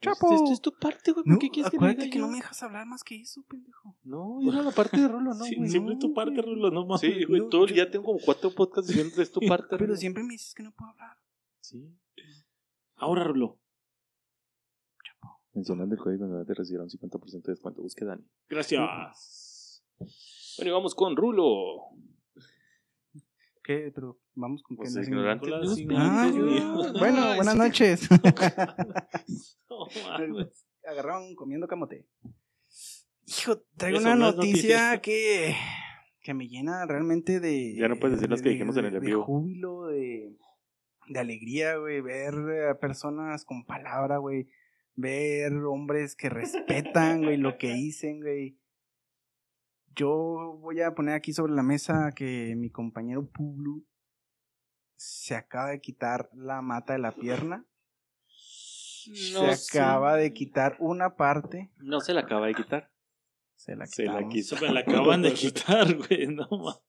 Chapo. 0.00 0.32
Esto 0.34 0.52
es 0.52 0.60
tu 0.60 0.72
parte, 0.78 1.12
güey. 1.12 1.24
¿Por 1.24 1.32
No, 1.34 1.38
qué 1.38 1.48
quieres 1.50 1.70
que 1.70 1.76
acuérdate 1.78 2.02
diga 2.04 2.12
que 2.12 2.18
yo? 2.18 2.26
no 2.26 2.30
me 2.32 2.36
dejas 2.38 2.62
hablar 2.62 2.86
más 2.86 3.02
que 3.02 3.16
eso, 3.20 3.42
pendejo. 3.48 3.96
No, 4.04 4.38
era 4.48 4.62
la 4.62 4.70
parte 4.70 5.00
de 5.00 5.08
Rulo, 5.08 5.34
¿no, 5.34 5.44
Sí, 5.44 5.56
güey? 5.56 5.70
siempre 5.70 5.94
es 5.94 5.98
tu 6.00 6.08
no, 6.08 6.14
parte, 6.14 6.34
güey. 6.42 6.44
Rulo, 6.54 6.70
no 6.70 6.86
mames. 6.86 7.00
Sí, 7.00 7.24
güey, 7.24 7.40
No, 7.40 7.48
todo- 7.48 7.66
yo- 7.66 7.74
ya 7.74 7.90
tengo 7.90 8.04
como 8.04 8.18
cuatro 8.24 8.50
podcasts 8.54 8.88
diciendo 8.88 9.14
que 9.16 9.22
es 9.22 9.32
tu 9.32 9.40
parte. 9.48 9.68
Pero 9.70 9.86
Rulo. 9.86 9.96
siempre 9.96 10.22
me 10.22 10.32
dices 10.32 10.54
que 10.54 10.62
no 10.62 10.72
puedo 10.72 10.90
hablar. 10.90 11.16
Sí. 11.60 11.90
Ahora, 12.96 13.24
Rulo. 13.24 13.58
Mencionando 15.54 15.94
el 15.94 16.00
código 16.02 16.26
de 16.28 16.44
te 16.44 16.52
recibirá 16.52 16.82
un 16.84 16.90
50% 16.90 17.42
de 17.46 17.52
descuento. 17.52 17.80
Busque 17.80 18.04
Dani. 18.04 18.22
Gracias. 18.50 19.82
Bueno, 19.98 20.70
y 20.70 20.72
vamos 20.74 20.94
con 20.94 21.16
Rulo. 21.16 21.88
¿Qué? 23.64 23.90
Pero 23.94 24.18
vamos 24.36 24.62
con 24.62 24.76
Pues. 24.76 24.96
Ah, 24.96 25.00
ignorantes 25.02 25.50
no. 25.50 25.60
news. 25.64 26.92
bueno, 26.98 27.34
buenas 27.36 27.56
noches. 27.56 28.08
No. 29.68 30.46
Agarraron 30.88 31.34
comiendo 31.34 31.66
camote. 31.66 32.06
Hijo, 33.26 33.60
traigo 33.76 33.98
una 33.98 34.14
noticia 34.14 35.00
que, 35.00 35.54
que 36.20 36.32
me 36.32 36.48
llena 36.48 36.86
realmente 36.86 37.40
de. 37.40 37.74
Ya 37.76 37.88
no 37.88 37.96
puedes 37.98 38.16
decir 38.16 38.30
las 38.30 38.40
que 38.40 38.50
dijimos 38.50 38.76
en 38.76 38.84
el 38.86 39.00
de- 39.00 39.14
júbilo, 39.14 39.86
de, 39.86 40.36
de 41.08 41.18
alegría, 41.18 41.76
güey. 41.76 42.00
Ver 42.00 42.34
a 42.70 42.78
personas 42.78 43.44
con 43.44 43.64
palabra, 43.66 44.18
güey. 44.18 44.48
Ver 44.94 45.52
hombres 45.64 46.14
que 46.16 46.30
respetan, 46.30 47.22
güey, 47.24 47.36
lo 47.36 47.58
que 47.58 47.72
dicen, 47.74 48.20
güey. 48.20 48.58
Yo 49.96 50.58
voy 50.60 50.80
a 50.82 50.94
poner 50.94 51.14
aquí 51.14 51.32
sobre 51.32 51.52
la 51.54 51.62
mesa 51.62 52.12
que 52.14 52.54
mi 52.56 52.70
compañero 52.70 53.26
Publu 53.28 53.84
se 54.96 55.34
acaba 55.34 55.70
de 55.70 55.80
quitar 55.80 56.30
la 56.34 56.60
mata 56.62 56.92
de 56.94 56.98
la 56.98 57.12
pierna. 57.12 57.64
No 59.32 59.54
se 59.54 59.78
acaba 59.78 60.16
de 60.16 60.32
quitar 60.32 60.76
una 60.80 61.14
parte. 61.16 61.70
No 61.78 62.00
se 62.00 62.12
la 62.12 62.22
acaba 62.22 62.46
de 62.48 62.54
quitar. 62.54 62.90
Se 63.54 63.76
la 63.76 63.86
Se 63.86 64.04
la 64.04 64.20
me 64.20 64.72
la 64.72 64.80
acaban 64.80 65.22
de 65.22 65.32
quitar, 65.32 65.94
güey. 65.96 66.26
No 66.26 66.46
mames. 66.50 66.80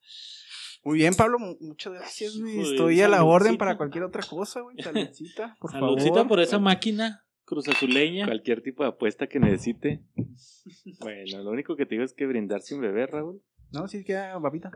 Muy 0.84 0.98
bien, 1.00 1.14
Pablo, 1.16 1.38
mu- 1.40 1.58
muchas 1.60 1.94
gracias, 1.94 2.38
güey. 2.38 2.56
Joder, 2.56 2.72
Estoy 2.74 3.02
a 3.02 3.08
la 3.10 3.18
saludcita. 3.18 3.36
orden 3.36 3.58
para 3.58 3.78
cualquier 3.78 4.04
otra 4.04 4.24
cosa, 4.24 4.62
güey. 4.62 4.78
Saludcita, 4.82 5.56
por 5.60 5.72
Saludcita 5.72 6.14
favor. 6.14 6.28
por 6.28 6.40
esa 6.40 6.60
máquina 6.60 7.26
cruzazuleña. 7.46 8.26
Cualquier 8.26 8.62
tipo 8.62 8.84
de 8.84 8.90
apuesta 8.90 9.28
que 9.28 9.40
necesite. 9.40 10.04
Bueno, 11.00 11.44
lo 11.44 11.52
único 11.52 11.76
que 11.76 11.86
te 11.86 11.96
digo 11.96 12.04
es 12.04 12.14
que 12.14 12.26
brindar 12.26 12.62
sin 12.62 12.80
beber, 12.82 13.12
Raúl. 13.12 13.42
No, 13.72 13.88
sí 13.88 14.04
queda 14.04 14.38
babita. 14.38 14.72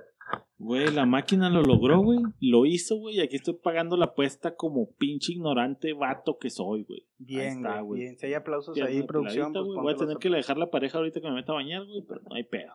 Güey, 0.58 0.92
la 0.92 1.06
máquina 1.08 1.50
lo 1.50 1.64
logró, 1.64 2.02
güey. 2.02 2.20
Lo 2.40 2.66
hizo, 2.68 2.98
güey. 2.98 3.18
Y 3.18 3.22
aquí 3.22 3.38
estoy 3.38 3.56
pagando 3.56 3.98
la 3.98 4.06
apuesta 4.06 4.56
como 4.56 4.92
pinche 4.94 5.34
ignorante 5.34 5.94
vato 5.94 6.38
que 6.38 6.52
soy, 6.52 6.84
güey. 6.84 7.08
Bien, 7.18 7.58
está, 7.58 7.82
güey. 7.82 7.84
güey. 7.84 8.00
Bien, 8.02 8.18
si 8.18 8.28
hay 8.28 8.34
aplausos 8.36 8.76
Pierna 8.76 8.92
ahí, 8.92 9.04
producción. 9.04 9.54
peladita, 9.54 9.74
pues. 9.74 9.84
Voy 9.84 9.94
a 9.94 9.98
tener 9.98 10.18
que 10.18 10.30
dejar 10.30 10.58
la 10.58 10.70
pareja 10.70 11.00
ahorita 11.00 11.20
que 11.20 11.28
me 11.28 11.34
meta 11.34 11.52
a 11.52 11.56
bañar, 11.56 11.84
güey. 11.86 12.04
Pero 12.08 12.22
no 12.22 12.36
hay 12.36 12.44
pedo. 12.44 12.74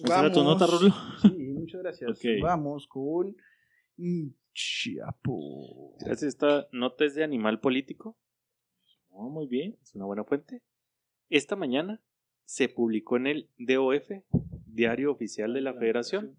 aplausos. 0.00 0.04
¿Esa 0.04 0.20
era 0.20 0.32
tu 0.32 0.44
nota, 0.44 0.66
Rulo? 0.66 0.94
Sí, 1.22 1.52
muchas 1.52 1.82
gracias. 1.82 2.10
Ok. 2.10 2.24
Vamos 2.40 2.86
con 2.86 3.36
Chiapo. 4.54 5.96
Gracias. 5.98 6.34
Esta 6.34 6.68
nota 6.70 7.04
es 7.04 7.14
de 7.14 7.24
Animal 7.24 7.60
Político. 7.60 8.16
No, 9.10 9.28
muy 9.28 9.48
bien. 9.48 9.76
Es 9.82 9.94
una 9.94 10.04
buena 10.04 10.24
fuente. 10.24 10.62
Esta 11.28 11.56
mañana 11.56 12.00
se 12.52 12.68
publicó 12.68 13.16
en 13.16 13.26
el 13.26 13.50
DOF, 13.56 14.10
Diario 14.66 15.10
Oficial 15.10 15.54
de 15.54 15.62
la 15.62 15.72
Federación, 15.72 16.36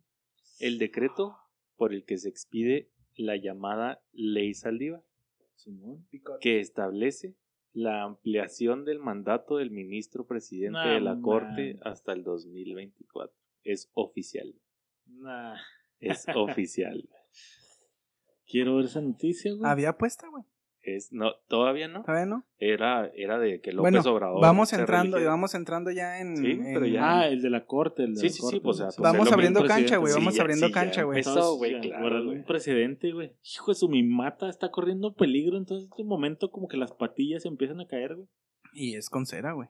el 0.59 0.77
decreto 0.77 1.35
por 1.75 1.91
el 1.91 2.05
que 2.05 2.19
se 2.19 2.29
expide 2.29 2.91
la 3.15 3.35
llamada 3.35 3.99
Ley 4.11 4.53
Saldívar, 4.53 5.03
que 6.39 6.59
establece 6.59 7.35
la 7.71 8.03
ampliación 8.03 8.85
del 8.85 8.99
mandato 8.99 9.57
del 9.57 9.71
ministro 9.71 10.27
presidente 10.27 10.87
de 10.87 11.01
la 11.01 11.19
Corte 11.19 11.79
hasta 11.81 12.13
el 12.13 12.23
2024. 12.23 13.35
Es 13.63 13.89
oficial. 13.95 14.53
Nah. 15.07 15.55
Es 15.99 16.27
oficial. 16.35 17.09
Quiero 18.45 18.75
ver 18.75 18.85
esa 18.85 19.01
noticia, 19.01 19.51
güey. 19.51 19.67
Había 19.67 19.89
apuesta, 19.89 20.27
güey. 20.27 20.43
Es, 20.85 21.13
no, 21.13 21.31
todavía 21.47 21.87
no. 21.87 22.03
¿Sabes, 22.03 22.27
no? 22.27 22.43
Era, 22.59 23.07
era 23.15 23.39
de 23.39 23.61
que 23.61 23.71
López 23.71 23.93
Bueno, 23.93 24.11
Obrador. 24.11 24.41
vamos 24.41 24.73
entrando, 24.73 25.15
religiera. 25.15 25.31
vamos 25.31 25.55
entrando 25.55 25.91
ya 25.91 26.19
en. 26.19 26.35
Sí, 26.35 26.59
pero 26.61 26.85
en- 26.85 26.91
ya- 26.91 27.19
Ah, 27.21 27.27
el 27.29 27.41
de 27.41 27.49
la 27.49 27.65
corte. 27.65 28.03
El 28.03 28.15
de 28.15 28.19
Sí, 28.19 28.27
la 28.27 28.33
sí, 28.33 28.41
corte, 28.41 28.57
sí, 28.57 28.59
pues, 28.61 28.75
o 28.75 28.77
sea, 28.79 28.85
güey. 28.87 28.95
pues, 28.97 29.13
Vamos 29.13 29.31
abriendo 29.31 29.63
cancha, 29.65 29.95
güey. 29.97 30.11
Sí, 30.11 30.19
Vamos 30.19 30.35
ya- 30.35 30.41
abriendo 30.41 30.67
sí, 30.67 30.73
cancha, 30.73 31.03
güey. 31.03 31.19
Entonces, 31.19 31.45
güey, 31.57 31.79
claro, 31.79 32.29
un 32.29 32.43
precedente, 32.43 33.13
güey. 33.13 33.31
Hijo 33.55 33.71
de 33.71 33.75
su, 33.75 33.87
mi 33.87 34.03
mata 34.03 34.49
está 34.49 34.71
corriendo 34.71 35.13
peligro. 35.15 35.57
Entonces, 35.57 35.85
en 35.85 35.91
este 35.91 36.03
momento, 36.03 36.51
como 36.51 36.67
que 36.67 36.75
las 36.75 36.91
patillas 36.91 37.45
empiezan 37.45 37.79
a 37.79 37.87
caer, 37.87 38.15
güey. 38.15 38.27
Y 38.73 38.95
es 38.95 39.09
con 39.09 39.25
cera, 39.25 39.53
güey. 39.53 39.69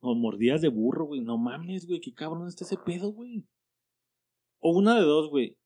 O 0.00 0.14
mordidas 0.14 0.60
de 0.60 0.68
burro, 0.68 1.06
güey. 1.06 1.20
No 1.20 1.36
mames, 1.36 1.86
güey. 1.88 2.00
Qué 2.00 2.12
cabrón 2.14 2.46
está 2.46 2.64
ese 2.64 2.76
pedo, 2.76 3.10
güey. 3.10 3.44
O 4.60 4.70
una 4.78 4.94
de 4.94 5.00
dos, 5.02 5.30
güey. 5.30 5.56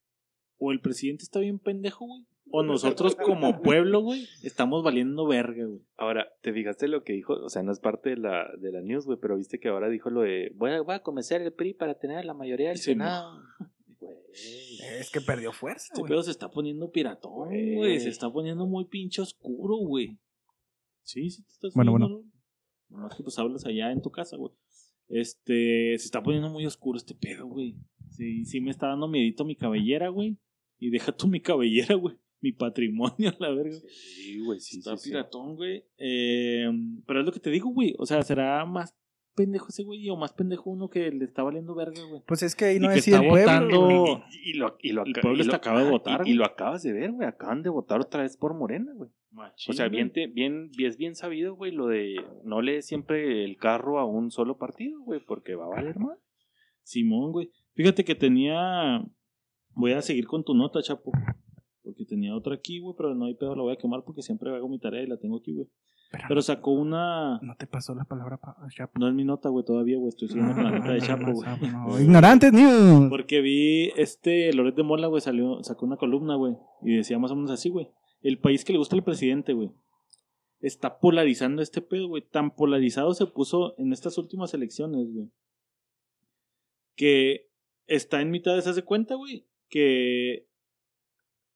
O 0.58 0.72
el 0.72 0.80
presidente 0.80 1.24
está 1.24 1.40
bien 1.40 1.58
pendejo, 1.58 2.06
güey. 2.06 2.24
O 2.50 2.62
nosotros 2.62 3.14
como 3.16 3.60
pueblo, 3.62 4.00
güey, 4.00 4.26
estamos 4.42 4.82
valiendo 4.82 5.26
verga, 5.26 5.64
güey. 5.66 5.82
Ahora, 5.96 6.26
¿te 6.40 6.52
fijaste 6.52 6.88
lo 6.88 7.02
que 7.04 7.12
dijo? 7.12 7.34
O 7.34 7.48
sea, 7.48 7.62
no 7.62 7.72
es 7.72 7.80
parte 7.80 8.10
de 8.10 8.16
la, 8.16 8.48
de 8.58 8.72
la 8.72 8.80
news, 8.80 9.04
güey, 9.06 9.18
pero 9.20 9.36
viste 9.36 9.58
que 9.60 9.68
ahora 9.68 9.88
dijo 9.88 10.10
lo 10.10 10.22
de 10.22 10.50
voy 10.54 10.70
a, 10.70 10.80
voy 10.82 10.94
a 10.94 11.02
convencer 11.02 11.42
el 11.42 11.52
PRI 11.52 11.74
para 11.74 11.94
tener 11.98 12.24
la 12.24 12.34
mayoría 12.34 12.68
del 12.68 12.78
Sí, 12.78 12.84
Senado. 12.92 13.40
Güey. 14.00 14.14
Es 15.00 15.10
que 15.10 15.20
perdió 15.20 15.50
fuerza, 15.52 15.86
Este 15.90 16.00
güey. 16.00 16.10
pedo 16.10 16.22
se 16.22 16.30
está 16.30 16.48
poniendo 16.50 16.90
piratón, 16.92 17.48
Güey. 17.48 17.74
güey. 17.74 17.98
Se 18.00 18.08
está 18.10 18.30
poniendo 18.30 18.64
muy 18.64 18.84
pinche 18.84 19.20
oscuro, 19.20 19.74
güey. 19.78 20.16
Sí, 21.02 21.28
sí 21.30 21.42
te 21.42 21.50
estás 21.50 21.74
Bueno, 21.74 21.92
oyendo, 21.94 22.14
bueno. 22.18 22.30
¿no? 22.90 22.96
Nomás 22.98 23.16
que 23.16 23.24
pues 23.24 23.36
hablas 23.40 23.66
allá 23.66 23.90
en 23.90 24.00
tu 24.00 24.10
casa, 24.12 24.36
güey. 24.36 24.52
Este, 25.08 25.98
se 25.98 26.04
está 26.04 26.22
poniendo 26.22 26.48
muy 26.48 26.64
oscuro 26.64 26.96
este 26.96 27.14
pedo, 27.16 27.46
güey. 27.46 27.74
Sí, 28.10 28.44
sí 28.44 28.60
me 28.60 28.70
está 28.70 28.86
dando 28.86 29.08
miedito 29.08 29.44
mi 29.44 29.56
cabellera, 29.56 30.10
güey. 30.10 30.36
Y 30.78 30.90
deja 30.90 31.10
tú 31.10 31.26
mi 31.26 31.40
cabellera, 31.40 31.96
güey. 31.96 32.16
Mi 32.40 32.52
patrimonio, 32.52 33.32
la 33.40 33.50
verga. 33.50 33.76
Sí, 33.88 34.38
güey, 34.44 34.60
sí, 34.60 34.78
está 34.78 34.96
sí, 34.96 35.04
sí. 35.04 35.10
piratón, 35.10 35.56
güey. 35.56 35.84
Eh, 35.98 36.66
pero 37.06 37.20
es 37.20 37.26
lo 37.26 37.32
que 37.32 37.40
te 37.40 37.50
digo, 37.50 37.70
güey. 37.70 37.94
O 37.98 38.06
sea, 38.06 38.22
será 38.22 38.64
más 38.64 38.94
pendejo 39.34 39.68
ese 39.68 39.84
güey 39.84 40.08
o 40.10 40.16
más 40.16 40.32
pendejo 40.32 40.68
uno 40.70 40.88
que 40.90 41.10
le 41.12 41.24
está 41.24 41.42
valiendo 41.44 41.74
verga, 41.74 42.02
güey. 42.08 42.22
Pues 42.26 42.42
es 42.42 42.56
que 42.56 42.64
ahí 42.66 42.76
Y 42.76 42.80
no 42.80 42.88
que 42.88 42.94
decide 42.96 43.16
está 43.16 43.58
el 43.58 43.68
pueblo. 43.68 44.24
Y, 44.32 44.50
y 44.50 44.52
lo, 44.54 44.76
y 44.80 44.92
lo 44.92 45.04
El 45.04 45.12
pueblo 45.12 45.34
y 45.34 45.36
lo- 45.38 45.42
está 45.44 45.56
acaba 45.58 45.80
de 45.82 45.88
ah, 45.88 45.90
votar, 45.90 46.14
Y, 46.20 46.22
güey. 46.22 46.30
y 46.32 46.34
lo 46.34 46.44
acabas 46.44 46.82
de 46.82 46.92
ver, 46.92 47.12
güey. 47.12 47.28
Acaban 47.28 47.62
de 47.62 47.70
votar 47.70 48.00
otra 48.00 48.22
vez 48.22 48.36
por 48.36 48.54
Morena, 48.54 48.92
güey. 48.94 49.10
O 49.68 49.72
sea, 49.72 49.86
bien, 49.88 50.12
te- 50.12 50.26
bien, 50.26 50.70
es 50.78 50.96
bien 50.96 51.14
sabido, 51.14 51.54
güey, 51.54 51.70
lo 51.70 51.86
de 51.86 52.16
no 52.44 52.60
le 52.62 52.72
des 52.74 52.86
siempre 52.86 53.44
el 53.44 53.56
carro 53.56 54.00
a 54.00 54.04
un 54.04 54.32
solo 54.32 54.58
partido, 54.58 55.00
güey, 55.02 55.20
porque 55.24 55.54
va 55.54 55.66
a 55.66 55.68
valer 55.68 55.98
más. 56.00 56.18
Simón, 56.82 57.30
güey. 57.30 57.52
Fíjate 57.74 58.04
que 58.04 58.16
tenía. 58.16 59.04
Voy 59.74 59.92
a 59.92 60.02
seguir 60.02 60.26
con 60.26 60.42
tu 60.42 60.54
nota, 60.54 60.82
Chapo. 60.82 61.12
Porque 61.88 62.04
tenía 62.04 62.36
otra 62.36 62.54
aquí, 62.54 62.80
güey, 62.80 62.94
pero 62.98 63.14
no 63.14 63.24
hay 63.24 63.34
pedo, 63.34 63.56
la 63.56 63.62
voy 63.62 63.72
a 63.72 63.76
quemar 63.76 64.02
porque 64.04 64.20
siempre 64.20 64.54
hago 64.54 64.68
mi 64.68 64.78
tarea 64.78 65.02
y 65.02 65.06
la 65.06 65.16
tengo 65.16 65.38
aquí, 65.38 65.54
güey. 65.54 65.66
Pero, 66.10 66.24
Pero 66.28 66.42
sacó 66.42 66.72
una. 66.72 67.38
no 67.40 67.56
te 67.56 67.66
pasó 67.66 67.94
la 67.94 68.04
palabra 68.04 68.36
pa 68.36 68.56
Chapo. 68.74 68.98
No 68.98 69.08
es 69.08 69.14
mi 69.14 69.24
nota, 69.24 69.48
güey, 69.48 69.64
todavía, 69.64 69.96
güey. 69.96 70.10
Estoy 70.10 70.28
siguiendo 70.28 70.54
con 70.54 70.64
la 70.64 70.78
nota 70.78 70.92
de 70.92 71.00
Chapo, 71.06 71.32
güey. 71.32 71.70
No, 71.72 71.98
Ignorantes. 71.98 72.52
Porque 73.08 73.40
vi 73.40 73.90
este 73.96 74.52
Loret 74.52 74.74
de 74.74 74.82
Mola, 74.82 75.06
güey, 75.06 75.22
salió, 75.22 75.62
sacó 75.64 75.86
una 75.86 75.96
columna, 75.96 76.34
güey. 76.34 76.56
Y 76.82 76.94
decía 76.96 77.18
más 77.18 77.30
o 77.30 77.36
menos 77.36 77.50
así, 77.50 77.70
güey. 77.70 77.88
El 78.20 78.38
país 78.38 78.66
que 78.66 78.74
le 78.74 78.78
gusta 78.78 78.96
al 78.96 79.02
presidente, 79.04 79.54
güey. 79.54 79.70
está 80.60 80.98
polarizando 80.98 81.62
este 81.62 81.80
pedo, 81.80 82.08
güey. 82.08 82.22
Tan 82.22 82.54
polarizado 82.54 83.14
se 83.14 83.24
puso 83.24 83.74
en 83.78 83.94
estas 83.94 84.18
últimas 84.18 84.52
elecciones, 84.52 85.10
güey. 85.10 85.30
Que 86.96 87.48
está 87.86 88.20
en 88.20 88.30
mitad 88.30 88.52
de 88.52 88.58
esa 88.58 88.82
cuenta, 88.82 89.14
güey. 89.14 89.46
Que 89.68 90.47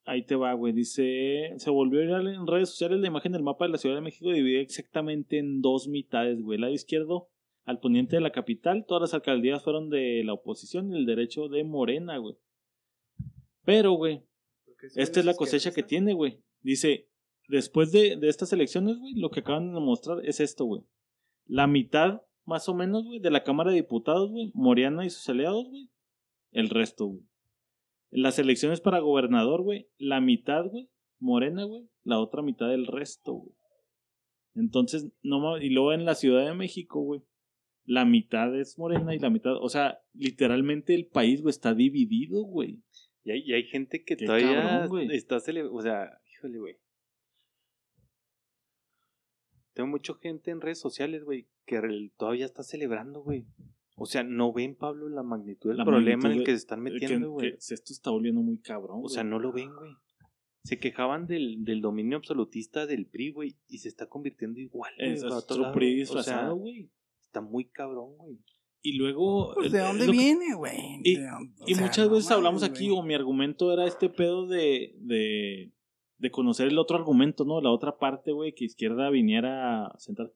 ahí 0.04 0.25
te 0.25 0.37
va, 0.37 0.52
güey. 0.54 0.73
Dice, 0.73 1.54
se 1.56 1.71
volvió 1.71 2.00
viral 2.00 2.28
en 2.28 2.47
redes 2.47 2.71
sociales 2.71 3.00
la 3.00 3.09
imagen 3.09 3.32
del 3.32 3.42
mapa 3.42 3.64
de 3.64 3.73
la 3.73 3.78
Ciudad 3.78 3.97
de 3.97 4.02
México 4.02 4.30
dividida 4.30 4.61
exactamente 4.61 5.38
en 5.38 5.61
dos 5.61 5.88
mitades, 5.88 6.40
güey. 6.40 6.56
El 6.56 6.62
lado 6.62 6.73
izquierdo 6.73 7.28
al 7.64 7.78
poniente 7.78 8.16
de 8.16 8.23
la 8.23 8.32
capital, 8.32 8.85
todas 8.87 9.02
las 9.02 9.14
alcaldías 9.14 9.62
fueron 9.62 9.88
de 9.88 10.23
la 10.25 10.32
oposición 10.32 10.92
y 10.92 10.97
el 10.97 11.06
derecho 11.06 11.49
de 11.49 11.64
Morena, 11.64 12.18
güey. 12.18 12.37
Pero, 13.64 13.92
güey, 13.92 14.25
esta 14.97 15.21
es 15.21 15.26
la 15.26 15.35
cosecha 15.35 15.73
que 15.73 15.85
tiene, 15.85 16.12
güey. 16.12 16.40
Dice, 16.61 17.09
después 17.49 17.92
de, 17.92 18.16
de 18.16 18.28
estas 18.28 18.52
elecciones, 18.52 18.99
güey, 18.99 19.14
lo 19.14 19.30
que 19.30 19.40
acaban 19.40 19.73
de 19.73 19.80
mostrar 19.80 20.18
es 20.25 20.40
esto, 20.40 20.64
güey. 20.64 20.82
La 21.47 21.68
mitad, 21.68 22.23
más 22.44 22.68
o 22.68 22.75
menos, 22.75 23.04
güey, 23.04 23.21
de 23.21 23.30
la 23.30 23.44
Cámara 23.44 23.71
de 23.71 23.76
Diputados, 23.76 24.30
güey, 24.30 24.50
Morena 24.54 25.04
y 25.04 25.11
sus 25.11 25.28
aliados, 25.28 25.68
güey. 25.68 25.88
El 26.50 26.68
resto, 26.68 27.06
güey. 27.06 27.23
Las 28.12 28.38
elecciones 28.38 28.81
para 28.81 29.00
gobernador, 29.00 29.62
güey, 29.62 29.88
la 29.97 30.21
mitad, 30.21 30.66
güey, 30.66 30.90
Morena, 31.19 31.64
güey, 31.64 31.88
la 32.04 32.21
otra 32.21 32.42
mitad 32.42 32.69
del 32.69 32.87
resto, 32.87 33.33
güey. 33.33 33.57
Entonces, 34.54 35.11
no 35.23 35.57
y 35.57 35.71
luego 35.71 35.95
en 35.95 36.04
la 36.04 36.14
Ciudad 36.14 36.45
de 36.45 36.54
México, 36.54 37.00
güey, 37.00 37.23
la 37.85 38.04
mitad 38.04 38.54
es 38.54 38.78
Morena 38.78 39.14
y 39.14 39.19
la 39.19 39.31
mitad, 39.31 39.57
o 39.57 39.69
sea, 39.71 40.02
literalmente 40.12 40.95
el 40.95 41.07
país, 41.07 41.40
güey, 41.40 41.50
está 41.50 41.73
dividido, 41.73 42.42
güey. 42.42 42.83
Y 43.25 43.31
hay, 43.31 43.42
y 43.47 43.54
hay 43.54 43.64
gente 43.64 44.04
que 44.04 44.16
Qué 44.16 44.26
todavía 44.26 44.83
cabrón, 44.83 45.11
está 45.11 45.40
celebrando. 45.40 45.78
O 45.78 45.83
sea, 45.83 46.21
híjole, 46.35 46.59
güey. 46.59 46.76
Tengo 49.73 49.88
mucha 49.88 50.14
gente 50.21 50.50
en 50.50 50.61
redes 50.61 50.81
sociales, 50.81 51.25
güey, 51.25 51.49
que 51.64 51.81
todavía 52.19 52.45
está 52.45 52.62
celebrando, 52.62 53.23
güey. 53.23 53.47
O 53.96 54.06
sea, 54.06 54.22
no 54.25 54.52
ven, 54.52 54.75
Pablo, 54.75 55.08
la 55.08 55.22
magnitud 55.22 55.68
del 55.70 55.78
La 55.78 55.84
problema 55.84 56.28
en 56.30 56.38
el 56.38 56.44
que 56.44 56.52
se 56.52 56.56
están 56.58 56.80
metiendo, 56.80 57.26
que 57.37 57.50
güey. 57.50 57.54
esto 57.58 57.92
está 57.92 58.11
volviendo 58.11 58.40
muy 58.40 58.58
cabrón. 58.58 59.00
O 59.04 59.08
sea, 59.08 59.22
no 59.25 59.38
lo 59.38 59.52
ven, 59.52 59.70
güey. 59.75 59.92
Se 60.64 60.78
quejaban 60.78 61.26
del, 61.26 61.64
del 61.64 61.80
dominio 61.80 62.16
absolutista 62.16 62.87
del 62.87 63.06
PRI, 63.06 63.32
güey, 63.32 63.56
y 63.68 63.78
se 63.78 63.88
está 63.88 64.06
convirtiendo 64.08 64.61
igual. 64.61 64.92
Es 64.99 65.25
otro. 65.25 65.72
PRI 65.72 66.02
O 66.02 66.06
sea, 66.06 66.16
disfrazado, 66.16 66.56
güey. 66.56 66.90
está 67.22 67.40
muy 67.40 67.64
cabrón, 67.68 68.16
güey. 68.16 68.38
Y 68.80 68.96
luego. 68.96 69.52
Pues, 69.54 69.72
¿De 69.72 69.80
dónde 69.80 70.06
que- 70.06 70.11
viene, 70.12 70.54
güey? 70.54 71.00
Y- 71.04 71.16
¿De 71.16 71.26
dónde- 71.28 71.54
o 71.62 71.64
Y 71.68 71.75
sea, 71.75 71.84
muchas 71.84 72.06
no 72.08 72.14
veces 72.14 72.30
hablamos 72.30 72.62
aquí, 72.62 72.90
o 72.90 73.02
mi 73.02 73.14
argumento 73.14 73.72
era 73.72 73.87
este 73.87 74.08
pedo 74.08 74.46
de, 74.46 74.94
de, 75.00 75.72
de 76.18 76.30
conocer 76.30 76.68
el 76.68 76.78
otro 76.78 76.96
argumento, 76.96 77.44
¿no? 77.44 77.61
La 77.61 77.70
otra 77.70 77.99
parte, 77.99 78.32
güey, 78.32 78.54
que 78.54 78.64
izquierda 78.64 79.11
viniera 79.11 79.87
a 79.87 79.99
sentar. 79.99 80.32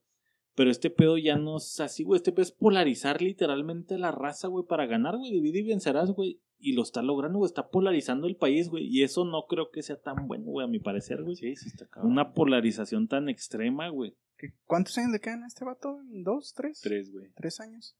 Pero 0.57 0.71
este 0.71 0.89
pedo 0.89 1.19
ya 1.19 1.37
no 1.37 1.57
es 1.57 1.79
así, 1.79 2.03
güey. 2.03 2.17
Este 2.17 2.31
pedo 2.31 2.41
es 2.41 2.51
polarizar 2.51 3.21
literalmente 3.21 3.93
a 3.93 3.99
la 3.99 4.11
raza, 4.11 4.47
güey, 4.47 4.65
para 4.65 4.87
ganar, 4.87 5.15
güey. 5.15 5.29
Divide 5.31 5.59
y 5.59 5.67
vencerás, 5.67 6.09
güey. 6.11 6.41
Y 6.57 6.73
lo 6.73 6.81
está 6.81 7.03
logrando, 7.03 7.37
güey. 7.37 7.47
Está 7.47 7.69
polarizando 7.69 8.25
el 8.25 8.37
país, 8.37 8.67
güey. 8.67 8.87
Y 8.87 9.03
eso 9.03 9.23
no 9.23 9.45
creo 9.47 9.69
que 9.69 9.83
sea 9.83 10.01
tan 10.01 10.27
bueno, 10.27 10.45
güey, 10.45 10.65
a 10.65 10.67
mi 10.67 10.79
parecer, 10.79 11.21
güey. 11.21 11.35
Sí, 11.35 11.55
sí 11.55 11.67
está 11.67 11.85
cabrón. 11.87 12.11
Una 12.11 12.33
polarización 12.33 13.07
tan 13.07 13.29
extrema, 13.29 13.89
güey. 13.89 14.15
¿Qué- 14.35 14.55
¿Cuántos 14.65 14.97
años 14.97 15.11
le 15.11 15.19
quedan 15.19 15.43
a 15.43 15.47
este 15.47 15.63
vato? 15.63 15.99
¿Dos? 16.09 16.53
¿Tres? 16.55 16.81
Tres, 16.81 17.11
güey. 17.11 17.27
¿Tres 17.35 17.59
años? 17.59 17.95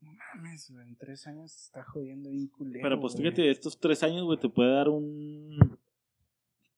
No 0.00 0.10
mames, 0.34 0.68
güey, 0.68 0.88
en 0.88 0.96
tres 0.96 1.28
años 1.28 1.52
se 1.52 1.66
está 1.66 1.84
jodiendo 1.84 2.28
bien 2.30 2.48
culero. 2.48 2.82
Pero 2.82 3.00
pues 3.00 3.14
fíjate, 3.16 3.48
estos 3.52 3.78
tres 3.78 4.02
años, 4.02 4.24
güey, 4.24 4.36
te 4.40 4.48
puede 4.48 4.72
dar 4.72 4.88
un 4.88 5.78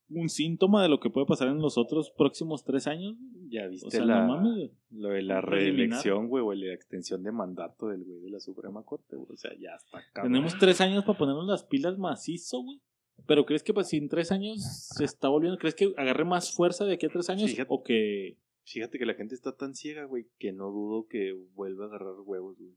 un 0.09 0.29
síntoma 0.29 0.83
de 0.83 0.89
lo 0.89 0.99
que 0.99 1.09
puede 1.09 1.25
pasar 1.25 1.47
en 1.47 1.59
los 1.59 1.77
otros 1.77 2.11
próximos 2.11 2.63
tres 2.63 2.87
años. 2.87 3.15
Ya 3.49 3.67
viste 3.67 3.87
O 3.87 3.91
sea, 3.91 4.05
la, 4.05 4.25
no 4.25 4.35
mames, 4.35 4.71
lo 4.91 5.09
de 5.09 5.21
la 5.23 5.41
reelección, 5.41 6.27
güey, 6.27 6.43
o 6.45 6.53
la 6.53 6.73
extensión 6.73 7.23
de 7.23 7.31
mandato 7.31 7.87
del 7.87 8.03
güey 8.03 8.21
de 8.21 8.29
la 8.29 8.39
Suprema 8.39 8.83
Corte, 8.83 9.15
güey. 9.15 9.31
O 9.31 9.37
sea, 9.37 9.51
ya 9.59 9.75
está 9.75 10.03
cabrón. 10.13 10.33
Tenemos 10.33 10.57
tres 10.59 10.81
años 10.81 11.03
para 11.05 11.17
ponernos 11.17 11.47
las 11.47 11.63
pilas 11.63 11.97
macizo, 11.97 12.61
güey. 12.61 12.79
Pero 13.27 13.45
¿crees 13.45 13.63
que 13.63 13.73
pues, 13.73 13.87
si 13.87 13.97
en 13.97 14.09
tres 14.09 14.31
años 14.31 14.61
se 14.95 15.05
está 15.05 15.29
volviendo? 15.29 15.57
¿Crees 15.57 15.73
que 15.75 15.93
agarre 15.97 16.25
más 16.25 16.53
fuerza 16.53 16.85
de 16.85 16.93
aquí 16.93 17.05
a 17.05 17.09
tres 17.09 17.29
años? 17.29 17.49
Fíjate. 17.49 17.67
¿O 17.71 17.81
que, 17.81 18.37
Fíjate 18.67 18.97
que 18.97 19.05
la 19.05 19.13
gente 19.13 19.35
está 19.35 19.55
tan 19.55 19.75
ciega, 19.75 20.05
güey, 20.05 20.25
que 20.39 20.51
no 20.51 20.71
dudo 20.71 21.07
que 21.07 21.33
vuelva 21.53 21.85
a 21.85 21.87
agarrar 21.87 22.15
huevos, 22.25 22.57
güey. 22.57 22.71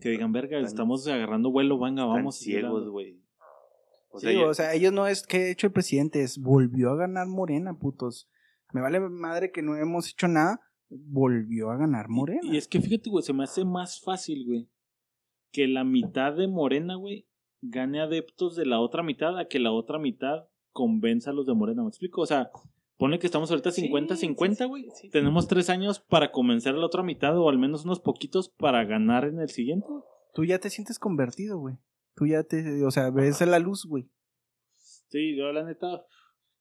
que 0.00 0.08
digan, 0.10 0.30
verga, 0.32 0.58
Tan- 0.58 0.64
estamos 0.64 1.06
agarrando 1.08 1.50
vuelo, 1.50 1.78
venga, 1.78 2.04
vamos. 2.04 2.38
seguir 2.38 2.60
ciegos, 2.60 2.80
dando"? 2.82 2.92
güey. 2.92 3.20
O 4.14 4.18
Sí, 4.20 4.26
sea, 4.26 4.32
ya- 4.32 4.46
o 4.48 4.54
sea, 4.54 4.74
ellos 4.74 4.92
no 4.92 5.06
es 5.06 5.26
que 5.26 5.36
ha 5.38 5.50
hecho 5.50 5.66
el 5.66 5.72
presidente, 5.72 6.22
es 6.22 6.38
volvió 6.38 6.90
a 6.90 6.96
ganar 6.96 7.26
Morena, 7.26 7.74
putos. 7.78 8.28
Me 8.72 8.80
vale 8.80 9.00
madre 9.00 9.50
que 9.52 9.62
no 9.62 9.76
hemos 9.76 10.08
hecho 10.10 10.28
nada, 10.28 10.60
volvió 10.88 11.70
a 11.70 11.76
ganar 11.76 12.08
Morena. 12.08 12.40
Y, 12.44 12.54
y 12.54 12.56
es 12.56 12.68
que 12.68 12.80
fíjate, 12.80 13.10
güey, 13.10 13.24
se 13.24 13.32
me 13.32 13.44
hace 13.44 13.64
más 13.64 14.00
fácil, 14.00 14.44
güey, 14.46 14.68
que 15.52 15.66
la 15.66 15.84
mitad 15.84 16.32
de 16.34 16.46
Morena, 16.48 16.94
güey, 16.96 17.26
gane 17.60 18.00
adeptos 18.00 18.56
de 18.56 18.66
la 18.66 18.80
otra 18.80 19.02
mitad 19.02 19.38
a 19.38 19.46
que 19.48 19.58
la 19.58 19.72
otra 19.72 19.98
mitad 19.98 20.44
convenza 20.72 21.30
a 21.30 21.34
los 21.34 21.46
de 21.46 21.54
Morena. 21.54 21.82
¿Me 21.82 21.88
explico? 21.88 22.20
O 22.22 22.26
sea, 22.26 22.50
pone 22.96 23.18
que 23.18 23.26
estamos 23.26 23.50
ahorita 23.50 23.70
Sí, 23.70 23.82
50-50, 23.88 24.54
sí, 24.56 24.64
güey. 24.68 24.82
sí, 24.84 24.90
sí. 25.02 25.10
Tenemos 25.10 25.48
tres 25.48 25.70
años 25.70 25.98
para 26.00 26.30
convencer 26.30 26.74
a 26.74 26.78
la 26.78 26.86
otra 26.86 27.02
mitad 27.02 27.36
o 27.38 27.48
al 27.48 27.58
menos 27.58 27.84
unos 27.84 28.00
poquitos 28.00 28.48
para 28.48 28.84
ganar 28.84 29.24
en 29.24 29.40
el 29.40 29.48
siguiente. 29.48 29.88
Tú 30.34 30.44
ya 30.44 30.58
te 30.58 30.70
sientes 30.70 30.98
convertido, 30.98 31.58
güey. 31.58 31.76
Tú 32.14 32.26
ya 32.26 32.42
te, 32.44 32.84
o 32.84 32.90
sea, 32.90 33.10
ves 33.10 33.40
la 33.40 33.58
luz, 33.58 33.84
güey. 33.86 34.08
Sí, 35.08 35.36
yo 35.36 35.52
la 35.52 35.64
neta. 35.64 36.04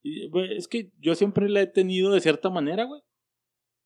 es 0.04 0.68
que 0.68 0.92
yo 1.00 1.16
siempre 1.16 1.50
la 1.50 1.62
he 1.62 1.68
tenido 1.68 2.12
de 2.12 2.22
cierta 2.22 2.50
manera, 2.50 2.86
güey. 2.86 3.02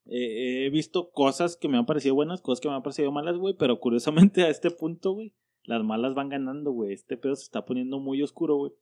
Eh, 0.05 0.65
he 0.65 0.69
visto 0.69 1.11
cosas 1.11 1.57
que 1.57 1.67
me 1.67 1.77
han 1.77 1.85
parecido 1.85 2.15
buenas, 2.15 2.41
cosas 2.41 2.61
que 2.61 2.69
me 2.69 2.75
han 2.75 2.83
parecido 2.83 3.11
malas, 3.11 3.37
güey. 3.37 3.55
Pero 3.57 3.79
curiosamente 3.79 4.43
a 4.43 4.49
este 4.49 4.71
punto, 4.71 5.13
güey, 5.13 5.33
las 5.63 5.83
malas 5.83 6.15
van 6.15 6.29
ganando, 6.29 6.71
güey. 6.71 6.93
Este 6.93 7.17
pedo 7.17 7.35
se 7.35 7.43
está 7.43 7.65
poniendo 7.65 7.99
muy 7.99 8.21
oscuro, 8.21 8.55
güey. 8.55 8.73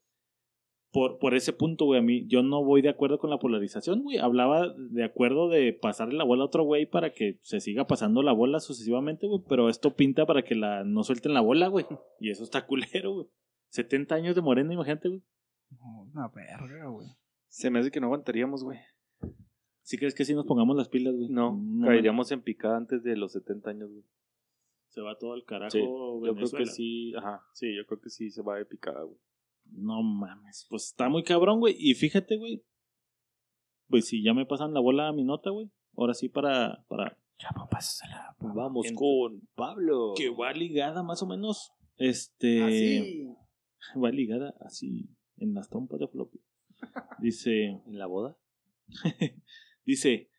Por, 0.95 1.19
por 1.19 1.35
ese 1.35 1.51
punto, 1.51 1.83
güey, 1.83 1.99
a 1.99 2.01
mí 2.01 2.25
yo 2.25 2.41
no 2.41 2.63
voy 2.63 2.81
de 2.81 2.87
acuerdo 2.87 3.19
con 3.19 3.29
la 3.29 3.37
polarización, 3.37 4.01
güey. 4.01 4.17
Hablaba 4.17 4.73
de 4.77 5.03
acuerdo 5.03 5.49
de 5.49 5.73
pasarle 5.73 6.15
la 6.15 6.23
bola 6.23 6.43
a 6.43 6.45
otro 6.45 6.63
güey 6.63 6.85
para 6.85 7.11
que 7.11 7.37
se 7.41 7.59
siga 7.59 7.85
pasando 7.85 8.23
la 8.23 8.31
bola 8.31 8.61
sucesivamente, 8.61 9.27
güey. 9.27 9.41
Pero 9.49 9.67
esto 9.67 9.93
pinta 9.93 10.25
para 10.25 10.43
que 10.43 10.55
la 10.55 10.85
no 10.85 11.03
suelten 11.03 11.33
la 11.33 11.41
bola, 11.41 11.67
güey. 11.67 11.85
Y 12.21 12.29
eso 12.29 12.45
está 12.45 12.65
culero, 12.65 13.11
güey. 13.13 13.27
70 13.71 14.15
años 14.15 14.35
de 14.35 14.41
morena, 14.41 14.73
imagínate, 14.73 15.09
güey. 15.09 15.21
No, 15.69 16.03
una 16.13 16.29
verga, 16.29 16.87
güey. 16.87 17.09
Se 17.49 17.69
me 17.69 17.79
hace 17.79 17.91
que 17.91 17.99
no 17.99 18.05
aguantaríamos, 18.05 18.63
güey. 18.63 18.79
¿Sí 19.81 19.97
crees 19.97 20.15
que 20.15 20.23
si 20.23 20.33
nos 20.33 20.45
pongamos 20.45 20.77
las 20.77 20.87
pilas, 20.87 21.13
güey? 21.13 21.27
No, 21.27 21.59
No, 21.61 21.87
caeríamos 21.87 22.31
en 22.31 22.41
picada 22.41 22.77
antes 22.77 23.03
de 23.03 23.17
los 23.17 23.33
70 23.33 23.69
años, 23.69 23.91
güey. 23.91 24.05
Se 24.87 25.01
va 25.01 25.17
todo 25.17 25.33
al 25.33 25.43
carajo. 25.43 25.71
Sí, 25.71 25.79
yo 25.79 26.21
creo 26.21 26.33
que 26.35 26.35
Venezuela. 26.35 26.71
sí, 26.71 27.13
ajá, 27.15 27.43
sí, 27.51 27.75
yo 27.75 27.85
creo 27.85 27.99
que 27.99 28.09
sí 28.09 28.31
se 28.31 28.41
va 28.41 28.55
de 28.55 28.65
picada, 28.65 29.03
güey. 29.03 29.19
No 29.71 30.01
mames. 30.03 30.65
Pues 30.69 30.85
está 30.85 31.09
muy 31.09 31.23
cabrón, 31.23 31.59
güey. 31.59 31.75
Y 31.77 31.93
fíjate, 31.95 32.37
güey. 32.37 32.63
Pues 33.87 34.07
si 34.07 34.23
ya 34.23 34.33
me 34.33 34.45
pasan 34.45 34.73
la 34.73 34.79
bola 34.79 35.07
a 35.07 35.13
mi 35.13 35.23
nota, 35.23 35.49
güey. 35.49 35.69
Ahora 35.95 36.13
sí 36.13 36.29
para, 36.29 36.83
para 36.87 37.17
Ya, 37.39 37.49
pues, 37.55 37.67
pásasela. 37.69 38.35
Vamos 38.39 38.91
con 38.93 39.47
Pablo. 39.55 40.13
que 40.15 40.29
va 40.29 40.51
ligada 40.53 41.03
más 41.03 41.21
o 41.21 41.27
menos. 41.27 41.71
Este. 41.97 42.63
Así. 42.63 43.27
Va 44.01 44.09
ligada 44.09 44.55
así 44.61 45.09
en 45.37 45.53
las 45.53 45.69
trompas 45.69 45.99
de 45.99 46.07
floppy. 46.07 46.39
Dice. 47.19 47.81
¿En 47.85 47.97
la 47.97 48.07
boda? 48.07 48.37
Dice. 49.85 50.29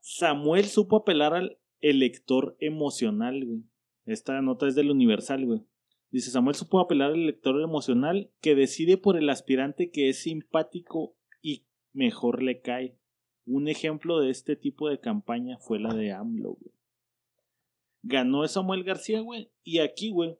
Samuel 0.00 0.64
supo 0.64 0.96
apelar 0.96 1.34
al 1.34 1.58
elector 1.80 2.56
emocional, 2.58 3.44
güey. 3.44 3.64
Esta 4.04 4.40
nota 4.42 4.66
es 4.66 4.74
del 4.74 4.90
Universal, 4.90 5.46
güey. 5.46 5.64
Dice, 6.12 6.30
Samuel 6.30 6.54
supo 6.54 6.78
apelar 6.78 7.12
al 7.12 7.22
elector 7.22 7.58
emocional 7.62 8.30
que 8.42 8.54
decide 8.54 8.98
por 8.98 9.16
el 9.16 9.30
aspirante 9.30 9.90
que 9.90 10.10
es 10.10 10.22
simpático 10.22 11.16
y 11.40 11.64
mejor 11.94 12.42
le 12.42 12.60
cae. 12.60 12.98
Un 13.46 13.66
ejemplo 13.66 14.20
de 14.20 14.30
este 14.30 14.54
tipo 14.54 14.90
de 14.90 15.00
campaña 15.00 15.56
fue 15.56 15.80
la 15.80 15.94
de 15.94 16.12
AMLO, 16.12 16.52
güey. 16.52 16.74
Ganó 18.02 18.46
Samuel 18.46 18.84
García, 18.84 19.20
güey. 19.20 19.50
Y 19.64 19.78
aquí, 19.78 20.10
güey, 20.10 20.36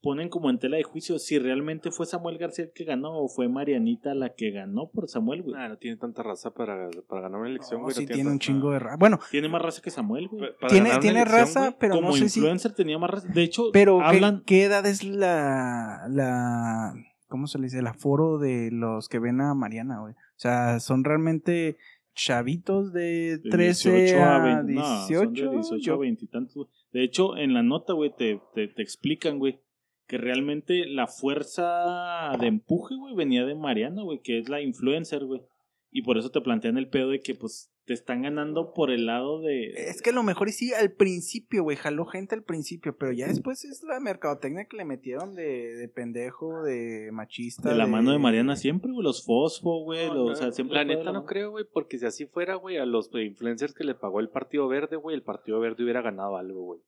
ponen 0.00 0.28
como 0.28 0.48
en 0.50 0.58
tela 0.58 0.76
de 0.76 0.84
juicio 0.84 1.18
si 1.18 1.38
realmente 1.38 1.90
fue 1.90 2.06
Samuel 2.06 2.38
García 2.38 2.64
el 2.66 2.72
que 2.72 2.84
ganó 2.84 3.18
o 3.18 3.28
fue 3.28 3.48
Marianita 3.48 4.14
la 4.14 4.34
que 4.34 4.50
ganó 4.50 4.90
por 4.90 5.08
Samuel, 5.08 5.42
güey. 5.42 5.54
Ah, 5.58 5.68
no 5.68 5.76
tiene 5.78 5.96
tanta 5.96 6.22
raza 6.22 6.52
para, 6.54 6.88
para 7.08 7.22
ganar 7.22 7.40
una 7.40 7.50
elección, 7.50 7.80
No, 7.80 7.84
güey. 7.86 7.94
no 7.96 8.00
sí 8.00 8.06
tiene 8.06 8.30
un 8.30 8.38
chingo 8.38 8.70
de 8.70 8.78
raza. 8.78 8.96
Bueno, 8.96 9.18
Tiene 9.30 9.48
más 9.48 9.60
raza 9.60 9.82
que 9.82 9.90
Samuel, 9.90 10.28
güey. 10.28 10.50
Tiene, 10.68 10.90
tiene 11.00 11.20
elección, 11.22 11.40
raza, 11.40 11.60
güey, 11.60 11.74
pero 11.80 11.94
como 11.96 12.08
no 12.08 12.14
sé 12.14 12.28
si. 12.28 12.38
influencer 12.38 12.72
tenía 12.74 12.98
más 12.98 13.10
raza. 13.10 13.28
De 13.28 13.42
hecho, 13.42 13.70
Pero, 13.72 13.98
¿qué, 13.98 14.04
hablan. 14.04 14.42
qué 14.46 14.64
edad 14.64 14.86
es 14.86 15.02
la, 15.04 16.06
la. 16.08 16.94
¿Cómo 17.26 17.46
se 17.46 17.58
le 17.58 17.64
dice? 17.64 17.80
El 17.80 17.86
aforo 17.88 18.38
de 18.38 18.70
los 18.72 19.08
que 19.08 19.18
ven 19.18 19.40
a 19.40 19.52
Mariana, 19.54 20.00
güey. 20.00 20.14
O 20.14 20.16
sea, 20.40 20.80
son 20.80 21.04
realmente 21.04 21.76
chavitos 22.14 22.92
de 22.92 23.38
de 23.38 23.50
13 23.50 23.90
18 23.92 24.22
a 24.24 24.38
20, 24.42 24.72
no, 24.72 24.82
son 25.06 25.32
18. 25.32 25.50
de 25.50 25.56
18 25.56 25.74
a 25.74 25.78
yo- 25.94 25.98
20 25.98 26.24
y 26.24 26.28
tantos. 26.28 26.68
De 26.92 27.04
hecho, 27.04 27.36
en 27.36 27.52
la 27.54 27.62
nota, 27.62 27.92
güey, 27.92 28.12
te, 28.16 28.40
te, 28.54 28.66
te 28.68 28.82
explican, 28.82 29.38
güey, 29.38 29.60
que 30.08 30.16
realmente 30.16 30.86
la 30.86 31.06
fuerza 31.06 32.32
de 32.40 32.46
empuje, 32.46 32.96
güey, 32.96 33.14
venía 33.14 33.44
de 33.44 33.54
Mariana, 33.54 34.02
güey, 34.02 34.20
que 34.20 34.38
es 34.38 34.48
la 34.48 34.62
influencer, 34.62 35.24
güey. 35.24 35.42
Y 35.90 36.02
por 36.02 36.16
eso 36.16 36.30
te 36.30 36.40
plantean 36.40 36.78
el 36.78 36.88
pedo 36.88 37.10
de 37.10 37.20
que, 37.20 37.34
pues, 37.34 37.70
te 37.84 37.92
están 37.92 38.22
ganando 38.22 38.72
por 38.72 38.90
el 38.90 39.06
lado 39.06 39.40
de... 39.40 39.72
Es 39.76 40.02
que 40.02 40.10
a 40.10 40.12
lo 40.14 40.22
mejor 40.22 40.48
y 40.48 40.52
sí, 40.52 40.72
al 40.72 40.92
principio, 40.92 41.62
güey, 41.62 41.76
jaló 41.76 42.06
gente 42.06 42.34
al 42.34 42.42
principio, 42.42 42.96
pero 42.96 43.12
ya 43.12 43.26
después 43.26 43.64
es 43.64 43.82
la 43.82 44.00
mercadotecnia 44.00 44.66
que 44.66 44.76
le 44.78 44.84
metieron 44.84 45.34
de, 45.34 45.74
de 45.74 45.88
pendejo, 45.88 46.62
de 46.62 47.10
machista. 47.12 47.70
De 47.70 47.76
la 47.76 47.86
mano 47.86 48.12
de 48.12 48.18
Mariana 48.18 48.56
siempre, 48.56 48.90
güey, 48.90 49.02
los 49.02 49.24
fosfo, 49.24 49.84
güey, 49.84 50.08
No, 50.08 50.24
o 50.24 50.34
sea, 50.34 50.52
siempre 50.52 50.76
la 50.76 50.84
neta 50.84 51.12
no 51.12 51.24
creo, 51.24 51.50
güey, 51.50 51.64
porque 51.70 51.98
si 51.98 52.06
así 52.06 52.26
fuera, 52.26 52.54
güey, 52.54 52.78
a 52.78 52.86
los 52.86 53.10
influencers 53.14 53.74
que 53.74 53.84
le 53.84 53.94
pagó 53.94 54.20
el 54.20 54.28
Partido 54.28 54.68
Verde, 54.68 54.96
güey, 54.96 55.16
el 55.16 55.22
Partido 55.22 55.60
Verde 55.60 55.84
hubiera 55.84 56.02
ganado 56.02 56.36
algo, 56.36 56.62
güey. 56.62 56.80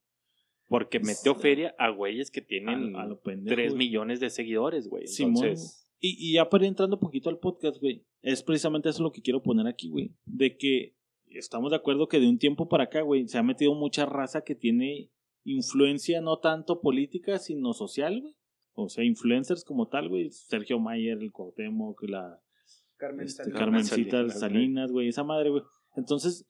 Porque 0.70 1.00
metió 1.00 1.34
feria 1.34 1.74
a 1.78 1.90
güeyes 1.90 2.30
que 2.30 2.40
tienen 2.40 2.96
A- 2.96 3.02
a 3.02 3.06
lo 3.06 3.20
pendejo, 3.20 3.54
3 3.54 3.72
güey. 3.74 3.86
millones 3.88 4.20
de 4.20 4.30
seguidores, 4.30 4.88
güey. 4.88 5.06
Simón, 5.06 5.44
Entonces, 5.44 5.86
Y, 6.00 6.16
y 6.30 6.32
ya 6.34 6.48
para 6.48 6.64
ir 6.64 6.68
entrando 6.68 6.96
un 6.96 7.00
poquito 7.00 7.28
al 7.28 7.38
podcast, 7.38 7.78
güey, 7.78 8.06
es 8.22 8.42
precisamente 8.42 8.88
eso 8.88 9.02
lo 9.02 9.12
que 9.12 9.20
quiero 9.20 9.42
poner 9.42 9.66
aquí, 9.66 9.88
güey. 9.90 10.14
De 10.24 10.56
que 10.56 10.94
estamos 11.26 11.70
de 11.72 11.76
acuerdo 11.76 12.08
que 12.08 12.18
de 12.20 12.28
un 12.28 12.38
tiempo 12.38 12.68
para 12.68 12.84
acá, 12.84 13.02
güey, 13.02 13.28
se 13.28 13.36
ha 13.36 13.42
metido 13.42 13.74
mucha 13.74 14.06
raza 14.06 14.42
que 14.42 14.54
tiene 14.54 15.10
influencia 15.44 16.20
no 16.20 16.38
tanto 16.38 16.80
política, 16.80 17.38
sino 17.38 17.72
social, 17.74 18.20
güey. 18.22 18.34
O 18.74 18.88
sea, 18.88 19.04
influencers 19.04 19.64
como 19.64 19.88
tal, 19.88 20.08
güey. 20.08 20.30
Sergio 20.30 20.78
Mayer, 20.78 21.18
el 21.18 21.32
Cuauhtémoc, 21.32 22.02
la 22.04 22.40
Carmen 22.96 23.26
este. 23.26 23.50
Carmencita 23.50 24.18
Salinas, 24.18 24.40
Salinas, 24.40 24.92
güey, 24.92 25.08
esa 25.08 25.24
madre, 25.24 25.50
güey. 25.50 25.62
Entonces, 25.96 26.46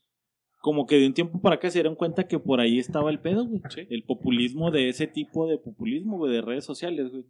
como 0.61 0.87
que 0.87 0.97
de 0.97 1.07
un 1.07 1.15
tiempo 1.15 1.41
para 1.41 1.57
acá 1.57 1.71
se 1.71 1.79
dieron 1.79 1.97
cuenta 1.97 2.29
que 2.29 2.39
por 2.39 2.61
ahí 2.61 2.79
estaba 2.79 3.11
el 3.11 3.19
pedo, 3.19 3.47
güey. 3.47 3.63
Sí. 3.71 3.87
El 3.89 4.05
populismo 4.05 4.71
de 4.71 4.91
ese 4.91 5.07
tipo 5.07 5.49
de 5.49 5.59
populismo, 5.59 6.19
güey, 6.19 6.33
de 6.33 6.43
redes 6.43 6.65
sociales, 6.65 7.11
güey. 7.11 7.25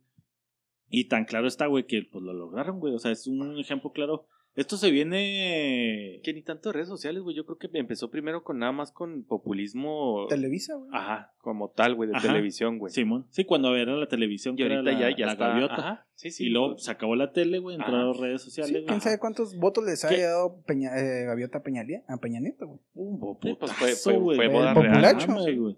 Y 0.88 1.04
tan 1.06 1.24
claro 1.24 1.46
está, 1.46 1.66
güey, 1.66 1.86
que 1.86 2.02
pues 2.10 2.24
lo 2.24 2.32
lograron, 2.32 2.80
güey. 2.80 2.92
O 2.92 2.98
sea, 2.98 3.12
es 3.12 3.28
un 3.28 3.58
ejemplo 3.58 3.92
claro. 3.92 4.26
Esto 4.56 4.76
se 4.76 4.90
viene. 4.90 6.20
que 6.22 6.32
ni 6.34 6.42
tanto 6.42 6.72
redes 6.72 6.88
sociales, 6.88 7.22
güey. 7.22 7.36
Yo 7.36 7.46
creo 7.46 7.56
que 7.58 7.68
empezó 7.78 8.10
primero 8.10 8.42
con 8.42 8.58
nada 8.58 8.72
más 8.72 8.92
con 8.92 9.22
populismo. 9.24 10.26
Televisa, 10.28 10.74
güey. 10.74 10.90
Ajá, 10.92 11.32
como 11.38 11.70
tal, 11.70 11.94
güey, 11.94 12.10
de 12.10 12.16
Ajá. 12.16 12.26
televisión, 12.28 12.78
güey. 12.78 12.92
Simón. 12.92 13.26
Sí, 13.30 13.44
cuando 13.44 13.74
era 13.76 13.94
la 13.94 14.08
televisión, 14.08 14.54
Y 14.54 14.58
que 14.58 14.66
era 14.66 14.76
ahorita 14.76 14.92
la, 14.92 15.10
ya, 15.10 15.16
ya 15.16 15.26
la 15.26 15.32
está. 15.32 15.48
gaviota. 15.48 15.74
Ajá, 15.74 16.06
sí, 16.14 16.30
sí. 16.30 16.46
y 16.46 16.48
luego 16.50 16.78
se 16.78 16.90
acabó 16.90 17.14
la 17.16 17.32
tele, 17.32 17.58
güey, 17.58 17.76
entró 17.76 17.94
Ajá. 17.94 18.02
a 18.02 18.06
las 18.06 18.16
redes 18.18 18.42
sociales. 18.42 18.70
Sí, 18.72 18.74
güey. 18.80 18.86
quién 18.86 19.00
sabe 19.00 19.18
cuántos 19.18 19.56
votos 19.56 19.84
les 19.84 20.04
¿Qué? 20.04 20.14
haya 20.16 20.30
dado 20.30 20.60
Peña, 20.66 20.90
eh, 20.98 21.24
Gaviota 21.26 21.58
a 21.58 21.62
Peña, 21.62 21.82
Lie- 21.84 22.02
a 22.08 22.16
Peña 22.18 22.40
Nieto, 22.40 22.66
güey. 22.66 22.80
Un 22.94 23.38
Sí, 23.42 23.56
pues 23.58 23.72
fue- 23.72 23.92
fue- 23.94 24.36
fue 24.36 24.48
boda 24.48 24.74
real. 24.74 25.16
Güey. 25.26 25.76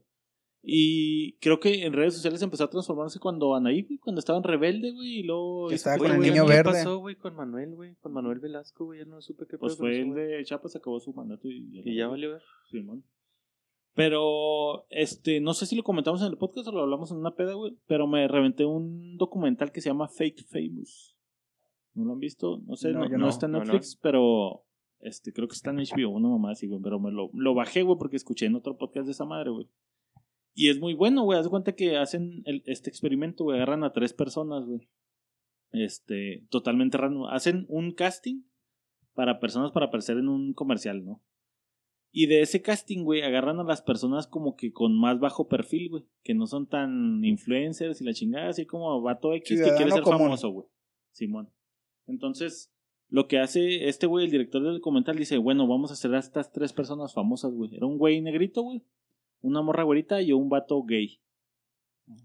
Y 0.65 1.39
creo 1.39 1.59
que 1.59 1.85
en 1.85 1.93
redes 1.93 2.15
sociales 2.15 2.41
empezó 2.41 2.65
a 2.65 2.71
transformarse 2.71 3.19
cuando 3.19 3.55
Anaí, 3.57 3.83
güey, 3.83 3.99
cuando 3.99 4.21
estaba 4.21 4.39
en 4.39 4.45
Rebelde, 4.45 4.93
güey, 4.93 5.19
y 5.19 5.23
luego... 5.25 5.67
Que 5.69 5.75
hizo 5.75 5.91
estaba 5.91 5.97
pues, 5.99 6.13
con 6.13 6.23
el 6.23 6.31
niño 6.31 6.47
¿Qué 6.47 6.53
verde. 6.53 6.71
pasó, 6.71 6.99
güey, 6.99 7.17
con 7.17 7.35
Manuel, 7.35 7.75
güey? 7.75 7.97
Con 7.97 8.13
Manuel 8.13 8.39
Velasco, 8.39 8.85
güey. 8.85 9.01
Ya 9.01 9.05
no 9.05 9.21
supe 9.21 9.47
qué 9.49 9.59
Pues 9.59 9.73
pasó 9.73 9.83
con 9.83 9.91
fue 9.91 10.01
el 10.01 10.15
de 10.15 10.45
Chiapas, 10.45 10.77
acabó 10.77 11.01
su 11.01 11.13
mandato 11.13 11.49
y... 11.49 11.81
Y 11.85 11.97
ya 11.97 12.07
valió 12.07 12.31
ver. 12.31 12.43
Simón. 12.71 13.05
Pero, 13.95 14.87
este, 14.89 15.41
no 15.41 15.53
sé 15.53 15.67
si 15.67 15.75
lo 15.75 15.83
comentamos 15.83 16.23
en 16.23 16.29
el 16.29 16.39
podcast 16.39 16.69
o 16.69 16.73
lo 16.73 16.83
hablamos 16.83 17.11
en 17.11 17.19
una 17.19 17.35
peda, 17.35 17.55
güey, 17.55 17.77
pero 17.87 18.07
me 18.07 18.27
reventé 18.29 18.65
un 18.65 19.17
documental 19.17 19.73
que 19.73 19.81
se 19.81 19.91
llama 19.91 20.09
Fake 20.09 20.47
Famous. 20.47 21.17
¿No 21.95 22.05
lo 22.05 22.13
han 22.13 22.21
visto? 22.21 22.63
No 22.67 22.77
sé, 22.77 22.93
No, 22.93 23.05
está 23.29 23.47
en 23.47 23.53
No, 23.53 23.59
no. 23.59 23.65
Netflix, 23.65 23.99
pero 24.01 24.65
este, 25.01 25.33
creo 25.33 25.49
que 25.49 25.55
está 25.55 25.71
en 25.71 25.79
HBO, 25.79 26.11
una 26.11 26.29
mamá 26.29 26.53
así, 26.53 26.69
güey, 26.69 26.81
pero 26.81 27.01
me 27.01 27.11
lo, 27.11 27.31
lo 27.35 27.55
bajé, 27.55 27.83
güey, 27.83 27.99
porque 27.99 28.17
escuché 28.17 28.47
en 28.47 28.55
otro 28.55 28.79
podcast 28.79 29.07
de 29.07 29.13
esa 29.13 29.25
madre, 29.25 29.51
güey. 29.51 29.69
Y 30.55 30.69
es 30.69 30.79
muy 30.81 30.95
bueno, 30.95 31.23
güey, 31.25 31.39
haz 31.39 31.49
cuenta 31.49 31.73
que 31.75 31.97
hacen 31.97 32.43
el- 32.45 32.63
este 32.67 32.91
experimento, 32.91 33.45
güey, 33.45 33.57
agarran 33.57 33.85
a 33.85 33.93
tres 33.93 34.13
personas, 34.13 34.65
güey. 34.67 34.89
Este, 35.71 36.47
totalmente 36.51 36.99
random. 36.99 37.27
Hacen 37.31 37.65
un 37.69 37.93
casting 37.93 38.43
para 39.15 39.41
personas 39.41 39.73
para 39.73 39.87
aparecer 39.87 40.19
en 40.19 40.29
un 40.29 40.53
comercial, 40.53 41.05
¿no? 41.05 41.23
Y 42.15 42.27
de 42.27 42.43
ese 42.43 42.61
casting, 42.61 43.05
güey, 43.05 43.23
agarran 43.23 43.59
a 43.59 43.65
las 43.65 43.81
personas 43.81 44.27
como 44.27 44.55
que 44.55 44.71
con 44.73 44.95
más 44.99 45.19
bajo 45.19 45.49
perfil, 45.49 45.89
güey. 45.89 46.05
Que 46.23 46.35
no 46.35 46.47
son 46.47 46.67
tan 46.69 47.25
influencers 47.25 48.03
y 48.03 48.05
la 48.05 48.13
chingada, 48.13 48.49
así 48.51 48.67
como 48.67 49.01
vato 49.01 49.33
X 49.33 49.59
que 49.63 49.75
quiere 49.77 49.91
ser 49.93 50.03
común. 50.03 50.19
famoso, 50.19 50.51
güey. 50.51 50.67
Simón. 51.13 51.51
Entonces, 52.07 52.71
lo 53.09 53.27
que 53.29 53.39
hace 53.39 53.89
este 53.89 54.07
güey, 54.07 54.27
el 54.27 54.31
director 54.31 54.63
del 54.63 54.75
documental, 54.75 55.17
dice, 55.17 55.39
bueno, 55.39 55.67
vamos 55.67 55.91
a 55.91 55.95
hacer 55.95 56.15
a 56.15 56.19
estas 56.19 56.53
tres 56.53 56.75
personas 56.75 57.15
famosas, 57.15 57.55
güey. 57.55 57.75
Era 57.75 57.87
un 57.87 57.97
güey 57.97 58.21
negrito, 58.21 58.61
güey. 58.63 58.83
Una 59.43 59.61
morra 59.61 59.83
güerita 59.83 60.23
y 60.23 60.33
un 60.33 60.49
vato 60.49 60.83
gay. 60.83 61.21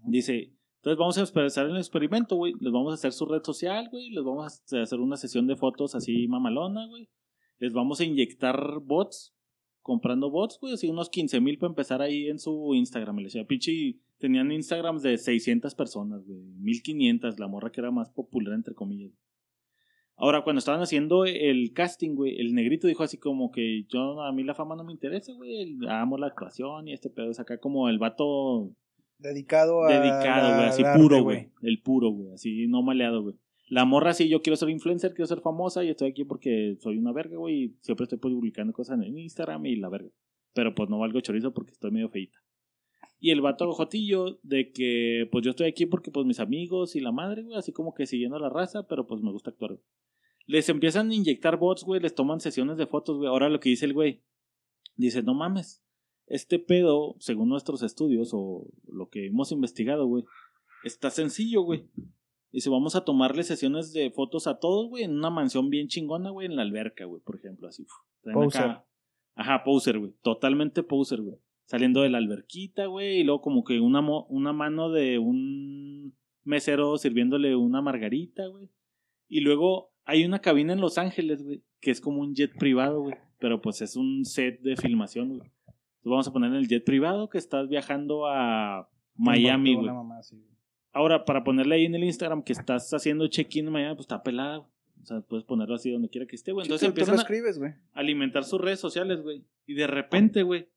Dice, 0.04 0.54
entonces 0.78 0.98
vamos 0.98 1.18
a 1.18 1.40
empezar 1.40 1.66
el 1.66 1.76
experimento, 1.76 2.36
güey. 2.36 2.54
Les 2.60 2.72
vamos 2.72 2.92
a 2.92 2.94
hacer 2.94 3.12
su 3.12 3.26
red 3.26 3.42
social, 3.42 3.88
güey. 3.90 4.10
Les 4.10 4.24
vamos 4.24 4.62
a 4.72 4.82
hacer 4.82 5.00
una 5.00 5.16
sesión 5.16 5.46
de 5.46 5.56
fotos 5.56 5.94
así 5.94 6.28
mamalona, 6.28 6.86
güey. 6.86 7.08
Les 7.58 7.72
vamos 7.72 8.00
a 8.00 8.04
inyectar 8.04 8.80
bots, 8.82 9.34
comprando 9.82 10.30
bots, 10.30 10.58
güey. 10.60 10.74
Así 10.74 10.88
unos 10.88 11.10
15 11.10 11.40
mil 11.40 11.58
para 11.58 11.70
empezar 11.70 12.00
ahí 12.00 12.28
en 12.28 12.38
su 12.38 12.74
Instagram. 12.74 13.16
Le 13.18 13.24
decía, 13.24 13.44
pinche, 13.44 13.98
tenían 14.18 14.52
Instagrams 14.52 15.02
de 15.02 15.18
600 15.18 15.74
personas, 15.74 16.24
güey. 16.24 16.40
1500, 16.40 17.40
la 17.40 17.48
morra 17.48 17.72
que 17.72 17.80
era 17.80 17.90
más 17.90 18.10
popular, 18.10 18.54
entre 18.54 18.74
comillas. 18.74 19.12
Ahora, 20.20 20.42
cuando 20.42 20.58
estaban 20.58 20.82
haciendo 20.82 21.24
el 21.24 21.72
casting, 21.72 22.16
güey, 22.16 22.40
el 22.40 22.52
negrito 22.52 22.88
dijo 22.88 23.04
así 23.04 23.18
como 23.18 23.52
que 23.52 23.84
yo, 23.88 24.20
a 24.20 24.32
mí 24.32 24.42
la 24.42 24.54
fama 24.54 24.74
no 24.74 24.82
me 24.82 24.92
interesa, 24.92 25.32
güey. 25.32 25.78
Amo 25.88 26.18
la 26.18 26.26
actuación 26.26 26.88
y 26.88 26.92
este 26.92 27.08
pedo 27.08 27.30
es 27.30 27.38
acá 27.38 27.58
como 27.58 27.88
el 27.88 28.00
vato 28.00 28.72
Dedicado 29.18 29.84
a. 29.84 29.92
dedicado, 29.92 30.56
güey, 30.56 30.68
así 30.68 30.82
puro, 30.96 31.22
güey. 31.22 31.50
El 31.62 31.80
puro, 31.80 32.10
güey, 32.10 32.32
así 32.32 32.66
no 32.66 32.82
maleado, 32.82 33.22
güey. 33.22 33.36
La 33.68 33.84
morra 33.84 34.14
sí, 34.14 34.28
yo 34.28 34.42
quiero 34.42 34.56
ser 34.56 34.70
influencer, 34.70 35.12
quiero 35.12 35.26
ser 35.26 35.40
famosa 35.40 35.84
y 35.84 35.90
estoy 35.90 36.10
aquí 36.10 36.24
porque 36.24 36.76
soy 36.80 36.98
una 36.98 37.12
verga, 37.12 37.36
güey, 37.36 37.64
y 37.64 37.76
siempre 37.80 38.04
estoy 38.04 38.18
publicando 38.18 38.72
cosas 38.72 38.98
en 39.00 39.18
Instagram 39.18 39.66
y 39.66 39.76
la 39.76 39.88
verga. 39.88 40.10
Pero 40.54 40.74
pues 40.74 40.88
no 40.88 40.98
valgo 40.98 41.20
chorizo 41.20 41.52
porque 41.52 41.72
estoy 41.72 41.90
medio 41.90 42.08
feita. 42.08 42.38
Y 43.20 43.30
el 43.30 43.40
vato 43.40 43.70
jotillo 43.72 44.38
de 44.42 44.70
que 44.72 45.28
pues 45.30 45.44
yo 45.44 45.50
estoy 45.50 45.68
aquí 45.68 45.86
porque 45.86 46.10
pues 46.10 46.24
mis 46.24 46.40
amigos 46.40 46.96
y 46.96 47.00
la 47.00 47.12
madre, 47.12 47.42
güey, 47.42 47.58
así 47.58 47.72
como 47.72 47.94
que 47.94 48.06
siguiendo 48.06 48.38
la 48.38 48.48
raza, 48.48 48.86
pero 48.86 49.06
pues 49.06 49.20
me 49.20 49.32
gusta 49.32 49.50
actuar. 49.50 49.72
güey. 49.72 49.82
Les 50.48 50.68
empiezan 50.68 51.10
a 51.10 51.14
inyectar 51.14 51.58
bots, 51.58 51.84
güey, 51.84 52.00
les 52.00 52.14
toman 52.14 52.40
sesiones 52.40 52.76
de 52.78 52.86
fotos, 52.86 53.18
güey. 53.18 53.28
Ahora 53.28 53.48
lo 53.48 53.60
que 53.60 53.68
dice 53.68 53.84
el 53.84 53.92
güey, 53.92 54.22
dice, 54.96 55.22
no 55.22 55.34
mames, 55.34 55.84
este 56.26 56.58
pedo, 56.58 57.14
según 57.20 57.48
nuestros 57.50 57.82
estudios 57.82 58.30
o 58.32 58.66
lo 58.88 59.08
que 59.10 59.26
hemos 59.26 59.52
investigado, 59.52 60.06
güey, 60.06 60.24
está 60.84 61.10
sencillo, 61.10 61.62
güey. 61.62 61.84
Dice, 62.50 62.70
vamos 62.70 62.96
a 62.96 63.04
tomarle 63.04 63.42
sesiones 63.44 63.92
de 63.92 64.10
fotos 64.10 64.46
a 64.46 64.58
todos, 64.58 64.88
güey, 64.88 65.04
en 65.04 65.12
una 65.18 65.28
mansión 65.28 65.68
bien 65.68 65.86
chingona, 65.88 66.30
güey, 66.30 66.46
en 66.46 66.56
la 66.56 66.62
alberca, 66.62 67.04
güey, 67.04 67.22
por 67.22 67.36
ejemplo, 67.36 67.68
así. 67.68 67.86
Poser. 68.32 68.62
acá- 68.62 68.84
Ajá, 69.34 69.62
poser, 69.64 69.98
güey. 69.98 70.14
Totalmente 70.22 70.82
poser, 70.82 71.20
güey. 71.20 71.36
Saliendo 71.66 72.00
de 72.00 72.08
la 72.08 72.16
alberquita, 72.18 72.86
güey, 72.86 73.20
y 73.20 73.22
luego 73.24 73.42
como 73.42 73.62
que 73.64 73.78
una, 73.80 74.00
mo- 74.00 74.26
una 74.30 74.54
mano 74.54 74.90
de 74.90 75.18
un 75.18 76.16
mesero 76.42 76.96
sirviéndole 76.96 77.54
una 77.54 77.82
margarita, 77.82 78.46
güey. 78.46 78.70
Y 79.28 79.40
luego 79.40 79.92
hay 80.08 80.24
una 80.24 80.38
cabina 80.38 80.72
en 80.72 80.80
Los 80.80 80.96
Ángeles, 80.96 81.42
güey, 81.44 81.62
que 81.80 81.90
es 81.90 82.00
como 82.00 82.22
un 82.22 82.34
jet 82.34 82.56
privado, 82.58 83.02
güey. 83.02 83.14
Pero 83.38 83.60
pues 83.60 83.82
es 83.82 83.94
un 83.94 84.24
set 84.24 84.58
de 84.62 84.74
filmación, 84.74 85.28
güey. 85.28 85.40
Entonces 85.66 86.02
vamos 86.02 86.28
a 86.28 86.32
poner 86.32 86.50
en 86.50 86.56
el 86.56 86.66
jet 86.66 86.82
privado 86.82 87.28
que 87.28 87.36
estás 87.36 87.68
viajando 87.68 88.26
a 88.26 88.88
Miami, 89.14 89.74
güey. 89.74 89.90
Ahora, 90.92 91.26
para 91.26 91.44
ponerle 91.44 91.74
ahí 91.74 91.84
en 91.84 91.94
el 91.94 92.04
Instagram 92.04 92.42
que 92.42 92.54
estás 92.54 92.92
haciendo 92.94 93.28
check-in 93.28 93.66
en 93.66 93.72
Miami, 93.72 93.96
pues 93.96 94.04
está 94.04 94.22
pelada, 94.22 94.56
güey. 94.56 94.70
O 95.02 95.06
sea, 95.06 95.20
puedes 95.20 95.44
ponerlo 95.44 95.74
así 95.74 95.90
donde 95.90 96.08
quiera 96.08 96.26
que 96.26 96.36
esté, 96.36 96.52
güey. 96.52 96.64
Sí, 96.64 96.68
Entonces 96.68 96.88
lo 96.88 97.20
empiezan 97.20 97.66
a 97.92 98.00
alimentar 98.00 98.44
sus 98.44 98.60
redes 98.62 98.80
sociales, 98.80 99.20
güey. 99.20 99.44
Y 99.66 99.74
de 99.74 99.86
repente, 99.86 100.42
güey, 100.42 100.70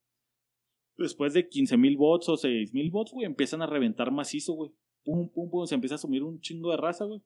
después 0.97 1.33
de 1.33 1.47
15 1.47 1.77
mil 1.77 1.95
bots 1.95 2.27
o 2.27 2.35
6 2.35 2.73
mil 2.73 2.91
bots, 2.91 3.13
güey, 3.13 3.25
empiezan 3.25 3.61
a 3.61 3.65
reventar 3.65 4.11
macizo, 4.11 4.53
güey. 4.55 4.71
Pum, 5.05 5.29
pum, 5.29 5.49
pum, 5.49 5.65
se 5.65 5.75
empieza 5.75 5.95
a 5.95 5.97
asumir 5.97 6.21
un 6.21 6.41
chingo 6.41 6.69
de 6.71 6.77
raza, 6.77 7.05
güey. 7.05 7.21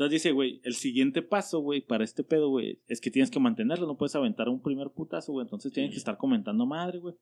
Entonces 0.00 0.22
dice, 0.22 0.32
güey, 0.32 0.62
el 0.64 0.72
siguiente 0.72 1.20
paso, 1.20 1.60
güey, 1.60 1.82
para 1.82 2.04
este 2.04 2.24
pedo, 2.24 2.48
güey, 2.48 2.80
es 2.86 3.02
que 3.02 3.10
tienes 3.10 3.30
que 3.30 3.38
mantenerlo, 3.38 3.86
no 3.86 3.98
puedes 3.98 4.14
aventar 4.16 4.48
un 4.48 4.62
primer 4.62 4.88
putazo, 4.88 5.32
güey. 5.32 5.44
Entonces 5.44 5.74
tienes 5.74 5.90
que 5.92 5.98
estar 5.98 6.16
comentando 6.16 6.64
madre, 6.64 6.98
güey. 7.00 7.16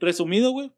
Resumido, 0.00 0.50
güey, 0.50 0.72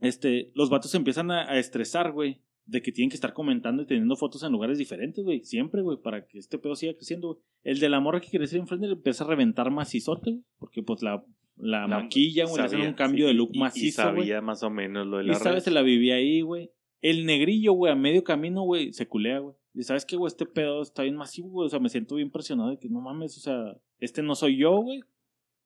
este, 0.00 0.52
los 0.54 0.68
vatos 0.68 0.90
se 0.90 0.98
empiezan 0.98 1.30
a, 1.30 1.50
a 1.50 1.58
estresar, 1.58 2.12
güey, 2.12 2.42
de 2.66 2.82
que 2.82 2.92
tienen 2.92 3.08
que 3.08 3.14
estar 3.16 3.32
comentando 3.32 3.82
y 3.82 3.86
teniendo 3.86 4.14
fotos 4.16 4.42
en 4.42 4.52
lugares 4.52 4.76
diferentes, 4.76 5.24
güey, 5.24 5.42
siempre, 5.44 5.80
güey, 5.80 5.96
para 5.96 6.26
que 6.26 6.38
este 6.38 6.58
pedo 6.58 6.76
siga 6.76 6.92
creciendo, 6.94 7.28
güey. 7.28 7.40
El 7.62 7.80
de 7.80 7.88
la 7.88 7.98
morra 7.98 8.20
que 8.20 8.28
quiere 8.28 8.46
ser 8.46 8.58
influencer 8.60 8.90
empieza 8.90 9.24
a 9.24 9.28
reventar 9.28 9.70
macizote, 9.70 10.32
güey, 10.32 10.44
porque 10.58 10.82
pues 10.82 11.02
la, 11.02 11.24
la, 11.56 11.86
La- 11.88 12.02
maquilla, 12.02 12.44
güey, 12.44 12.58
le 12.58 12.62
hacen 12.64 12.80
un 12.82 12.92
cambio 12.92 13.24
sí, 13.24 13.28
de 13.32 13.34
look 13.34 13.50
y- 13.54 13.56
y 13.56 13.60
macizo, 13.60 14.02
güey. 14.02 14.16
sabía 14.28 14.42
más 14.42 14.62
o 14.62 14.68
menos 14.68 15.06
lo 15.06 15.16
de 15.16 15.24
Y 15.24 15.28
la 15.28 15.34
sabes, 15.36 15.64
se 15.64 15.70
la 15.70 15.80
vivía 15.80 16.16
ahí, 16.16 16.42
güey. 16.42 16.70
El 17.00 17.24
negrillo, 17.24 17.72
güey, 17.72 17.90
a 17.90 17.96
medio 17.96 18.22
camino, 18.22 18.62
güey, 18.64 18.92
se 18.92 19.08
culea, 19.08 19.38
güey. 19.38 19.56
Y 19.74 19.82
sabes 19.82 20.04
que, 20.04 20.16
güey, 20.16 20.28
este 20.28 20.46
pedo 20.46 20.82
está 20.82 21.02
bien 21.02 21.16
masivo, 21.16 21.48
güey. 21.50 21.66
O 21.66 21.68
sea, 21.68 21.78
me 21.78 21.88
siento 21.88 22.16
bien 22.16 22.30
presionado 22.30 22.70
de 22.70 22.78
que 22.78 22.88
no 22.88 23.00
mames, 23.00 23.36
o 23.36 23.40
sea, 23.40 23.76
este 24.00 24.22
no 24.22 24.34
soy 24.34 24.56
yo, 24.56 24.76
güey. 24.78 25.00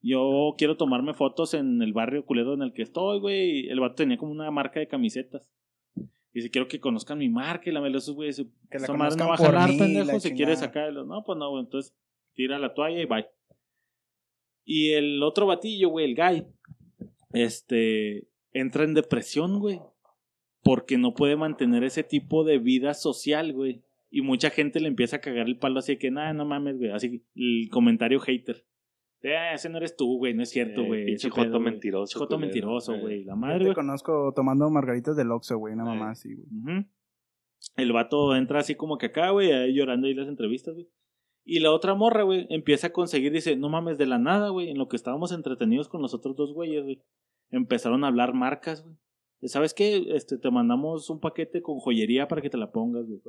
Yo 0.03 0.55
quiero 0.59 0.77
tomarme 0.77 1.15
fotos 1.15 1.55
en 1.55 1.81
el 1.81 1.93
barrio 1.93 2.27
culero 2.27 2.55
en 2.55 2.63
el 2.63 2.73
que 2.73 2.83
estoy, 2.83 3.21
güey. 3.21 3.69
El 3.69 3.79
vato 3.79 3.95
tenía 3.95 4.19
como 4.19 4.33
una 4.33 4.51
marca 4.51 4.81
de 4.81 4.89
camisetas. 4.89 5.49
Y 5.97 6.39
dice, 6.41 6.51
quiero 6.51 6.67
que 6.67 6.81
conozcan 6.81 7.19
mi 7.19 7.29
marca. 7.29 7.71
Y 7.71 7.73
la 7.73 7.81
mela, 7.81 7.99
esos 7.99 8.15
güey, 8.15 8.33
Que 8.69 8.79
la 8.81 8.93
madre 8.95 9.17
no 9.17 9.29
va 9.29 9.35
a 9.35 9.39
jalar, 9.39 9.71
mí, 9.71 9.79
pendejo, 9.79 10.19
si 10.19 10.33
quieres 10.33 10.59
sacarlo. 10.59 11.05
No, 11.05 11.23
pues 11.25 11.39
no, 11.39 11.51
güey. 11.51 11.63
Entonces, 11.63 11.95
tira 12.35 12.59
la 12.59 12.75
toalla 12.75 13.01
y 13.01 13.05
bye. 13.05 13.27
Y 14.65 14.93
el 14.93 15.23
otro 15.23 15.47
batillo, 15.47 15.89
güey, 15.91 16.07
el 16.07 16.17
guy, 16.17 16.47
este, 17.33 18.29
entra 18.53 18.85
en 18.85 18.95
depresión, 18.95 19.61
güey. 19.61 19.81
Porque 20.65 20.99
no 20.99 21.15
puede 21.15 21.37
mantener 21.37 21.85
ese 21.85 22.03
tipo 22.03 22.45
de 22.45 22.59
vida 22.59 22.95
social, 22.95 23.53
güey. 23.53 23.83
Y 24.15 24.21
mucha 24.21 24.51
gente 24.51 24.79
le 24.79 24.89
empieza 24.89 25.17
a 25.17 25.21
cagar 25.21 25.47
el 25.47 25.57
palo 25.59 25.79
así 25.79 25.97
que, 25.97 26.11
nada, 26.11 26.35
no 26.35 26.45
mames, 26.45 26.77
güey. 26.77 26.91
Así, 26.91 27.25
el 27.35 27.69
comentario 27.71 28.21
hater. 28.21 28.67
Eh, 29.23 29.53
ese 29.55 29.71
no 29.71 29.79
eres 29.79 29.97
tú, 29.97 30.19
güey, 30.19 30.35
no 30.35 30.43
es 30.43 30.51
cierto, 30.51 30.83
Eh, 30.83 30.87
güey. 30.87 31.17
güey. 31.31 31.61
mentiroso, 31.61 32.19
Joto 32.19 32.35
culero. 32.37 32.47
mentiroso, 32.47 32.95
Eh. 32.95 33.01
güey. 33.01 33.25
La 33.25 33.33
Yo 33.33 33.37
madre, 33.37 33.59
te 33.59 33.65
güey. 33.65 33.75
conozco 33.75 34.33
tomando 34.37 34.69
margaritas 34.69 35.17
del 35.17 35.31
Oxxo, 35.31 35.57
güey, 35.57 35.73
una 35.75 35.85
Eh. 35.85 35.87
mamá 35.87 36.11
así, 36.11 36.35
güey. 36.35 36.85
El 37.77 37.93
vato 37.93 38.35
entra 38.37 38.59
así 38.59 38.75
como 38.75 38.99
que 38.99 39.07
acá, 39.07 39.31
güey, 39.31 39.51
ahí 39.53 39.73
llorando 39.75 40.09
ahí 40.09 40.15
las 40.15 40.29
entrevistas, 40.29 40.75
güey. 40.75 40.89
Y 41.45 41.61
la 41.61 41.71
otra 41.73 41.95
morra, 41.95 42.23
güey, 42.25 42.47
empieza 42.51 42.89
a 42.89 42.93
conseguir, 42.93 43.33
dice, 43.33 43.57
no 43.57 43.69
mames, 43.71 43.97
de 43.97 44.07
la 44.07 44.19
nada, 44.19 44.51
güey, 44.51 44.69
en 44.69 44.79
lo 44.79 44.89
que 44.89 44.97
estábamos 44.97 45.33
entretenidos 45.33 45.89
con 45.89 46.03
los 46.03 46.13
otros 46.15 46.37
dos 46.37 46.53
güeyes, 46.53 46.83
güey. 46.85 47.01
Empezaron 47.51 48.05
a 48.05 48.09
hablar 48.09 48.35
marcas, 48.35 48.83
güey. 48.85 48.97
¿Sabes 49.45 49.75
qué? 49.75 50.05
Este, 50.15 50.39
te 50.39 50.51
mandamos 50.51 51.11
un 51.11 51.19
paquete 51.19 51.63
con 51.63 51.79
joyería 51.79 52.29
para 52.29 52.41
que 52.41 52.51
te 52.51 52.57
la 52.57 52.71
pongas, 52.71 53.07
güey. 53.07 53.21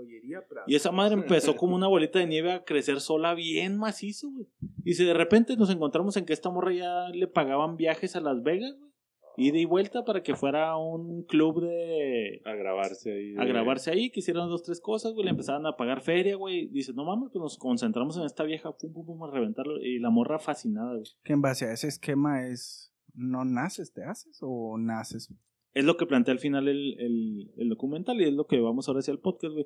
Y 0.68 0.76
esa 0.76 0.92
madre 0.92 1.16
empezó 1.16 1.56
como 1.58 1.76
una 1.76 1.88
bolita 1.88 2.20
de 2.20 2.28
nieve 2.28 2.52
a 2.52 2.64
crecer 2.64 3.02
sola 3.02 3.34
bien 3.34 3.78
macizo, 3.78 4.30
güey. 4.30 4.48
Y 4.86 4.94
si 4.94 5.06
de 5.06 5.14
repente 5.14 5.58
nos 5.58 5.70
encontramos 5.70 6.16
en 6.18 6.26
que 6.26 6.34
esta 6.34 6.50
morra 6.50 6.74
ya 6.74 7.10
le 7.10 7.28
pagaban 7.28 7.78
viajes 7.78 8.16
a 8.16 8.22
Las 8.22 8.44
Vegas, 8.44 8.76
güey. 8.78 8.94
Ida 9.36 9.58
y 9.58 9.66
vuelta 9.66 10.06
para 10.06 10.22
que 10.22 10.36
fuera 10.36 10.70
a 10.70 10.78
un 10.78 11.24
club 11.24 11.62
de... 11.62 12.42
A 12.46 12.54
grabarse 12.54 13.12
ahí. 13.12 13.36
A 13.36 13.46
grabarse 13.46 13.90
ahí, 13.90 14.12
que 14.12 14.20
hicieran 14.20 14.48
dos, 14.48 14.62
tres 14.62 14.80
cosas, 14.80 15.14
güey. 15.14 15.26
Le 15.26 15.32
empezaban 15.32 15.66
a 15.66 15.76
pagar 15.76 16.02
feria, 16.02 16.36
güey. 16.36 16.68
Dice, 16.68 16.94
no 16.94 17.04
mames, 17.04 17.30
pues 17.32 17.42
nos 17.42 17.58
concentramos 17.58 18.16
en 18.18 18.26
esta 18.26 18.44
vieja, 18.44 18.72
pum, 18.78 18.94
pum, 18.94 19.06
pum, 19.06 19.24
a 19.24 19.32
reventarlo. 19.32 19.82
Y 19.82 19.98
la 19.98 20.12
morra 20.12 20.38
fascinada, 20.38 20.94
güey. 20.94 21.04
Que 21.24 21.34
en 21.34 21.42
base 21.42 21.66
a 21.66 21.74
ese 21.74 21.88
esquema 21.88 22.48
es, 22.48 22.94
¿no 23.16 23.44
naces, 23.44 23.92
te 23.92 24.04
haces 24.04 24.38
o 24.42 24.78
naces? 24.78 25.34
Es 25.74 25.86
lo 25.86 25.98
que 25.98 26.06
plantea 26.06 26.34
al 26.34 26.40
final 26.40 26.68
el, 26.68 27.00
el, 27.00 27.52
el 27.58 27.70
documental 27.70 28.22
y 28.22 28.26
es 28.26 28.34
lo 28.34 28.46
que 28.46 28.60
vamos 28.60 28.88
ahora 28.88 29.00
hacia 29.00 29.12
el 29.12 29.20
podcast, 29.20 29.54
güey. 29.54 29.66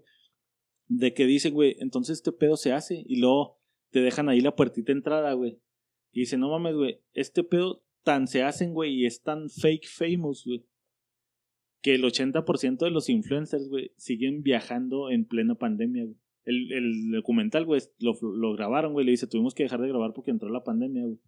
De 0.87 1.13
que 1.13 1.25
dicen, 1.25 1.53
güey, 1.53 1.75
entonces 1.79 2.17
este 2.17 2.31
pedo 2.31 2.55
se 2.55 2.71
hace 2.71 3.03
y 3.05 3.19
luego 3.19 3.59
te 3.91 3.99
dejan 3.99 4.29
ahí 4.29 4.39
la 4.39 4.55
puertita 4.55 4.91
entrada, 4.91 5.33
güey. 5.33 5.59
Y 6.11 6.21
dicen, 6.21 6.39
no 6.39 6.49
mames, 6.49 6.75
güey, 6.75 7.01
este 7.13 7.43
pedo 7.43 7.83
tan 8.03 8.27
se 8.27 8.43
hacen, 8.43 8.73
güey, 8.73 8.93
y 8.93 9.05
es 9.05 9.21
tan 9.21 9.49
fake 9.49 9.87
famous, 9.87 10.45
güey. 10.45 10.65
Que 11.81 11.95
el 11.95 12.03
80% 12.03 12.77
de 12.77 12.91
los 12.91 13.09
influencers, 13.09 13.67
güey, 13.67 13.91
siguen 13.97 14.43
viajando 14.43 15.09
en 15.09 15.25
plena 15.25 15.55
pandemia, 15.55 16.05
güey. 16.05 16.17
El, 16.45 16.71
el 16.71 17.11
documental, 17.11 17.65
güey, 17.65 17.81
lo, 17.99 18.13
lo 18.21 18.53
grabaron, 18.53 18.93
güey. 18.93 19.05
Le 19.05 19.11
dice, 19.11 19.27
tuvimos 19.27 19.53
que 19.53 19.63
dejar 19.63 19.81
de 19.81 19.89
grabar 19.89 20.13
porque 20.13 20.31
entró 20.31 20.49
la 20.49 20.63
pandemia, 20.63 21.03
güey. 21.03 21.19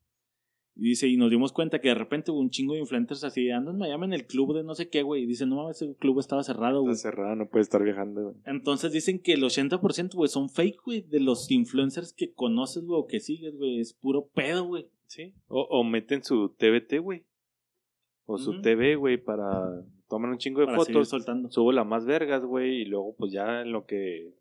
Y 0.82 0.84
dice, 0.90 1.08
y 1.10 1.18
nos 1.18 1.30
dimos 1.30 1.52
cuenta 1.52 1.80
que 1.82 1.90
de 1.90 1.96
repente 1.96 2.32
hubo 2.32 2.40
un 2.40 2.50
chingo 2.52 2.74
de 2.74 2.80
influencers 2.80 3.26
así, 3.26 3.50
andan 3.52 3.74
en 3.76 3.80
Miami 3.80 4.06
en 4.06 4.14
el 4.14 4.26
club 4.26 4.56
de 4.56 4.64
no 4.64 4.76
sé 4.76 4.90
qué, 4.90 5.04
güey. 5.04 5.24
Y 5.24 5.26
dice, 5.26 5.46
no 5.46 5.58
mames, 5.58 5.82
ese 5.82 5.94
club 5.98 6.20
estaba 6.20 6.42
cerrado, 6.42 6.82
güey. 6.82 6.94
Está 6.94 7.10
cerrada, 7.10 7.36
no 7.36 7.50
puede 7.50 7.64
estar 7.64 7.84
viajando, 7.84 8.22
güey. 8.22 8.36
Entonces 8.46 8.94
dicen 8.94 9.20
que 9.22 9.34
el 9.34 9.44
80%, 9.44 10.14
güey, 10.16 10.30
son 10.30 10.50
fake, 10.50 10.80
güey, 10.86 11.02
de 11.02 11.20
los 11.20 11.52
influencers 11.52 12.14
que 12.14 12.34
conoces, 12.34 12.86
güey, 12.86 12.98
o 13.02 13.08
que 13.08 13.20
sigues, 13.20 13.58
güey. 13.58 13.82
Es 13.82 13.94
puro 13.94 14.30
pedo, 14.34 14.64
güey. 14.66 14.88
Sí. 15.08 15.34
O, 15.48 15.64
o 15.70 15.84
meten 15.84 16.24
su 16.24 16.56
TBT, 16.58 17.00
güey. 17.02 17.26
O 18.26 18.38
su 18.38 18.52
Ujú. 18.52 18.62
TV, 18.62 18.96
güey, 18.96 19.18
para 19.18 19.84
tomar 20.08 20.30
un 20.32 20.38
chingo 20.38 20.62
de 20.62 20.68
Para 20.68 20.78
fotos. 20.78 21.10
soltando. 21.10 21.52
Subo 21.52 21.72
la 21.74 21.84
más 21.84 22.06
vergas, 22.06 22.46
güey, 22.46 22.84
y 22.84 22.86
luego 22.86 23.16
pues 23.18 23.32
ya 23.34 23.62
en 23.62 23.72
lo 23.74 23.86
que 23.86 24.34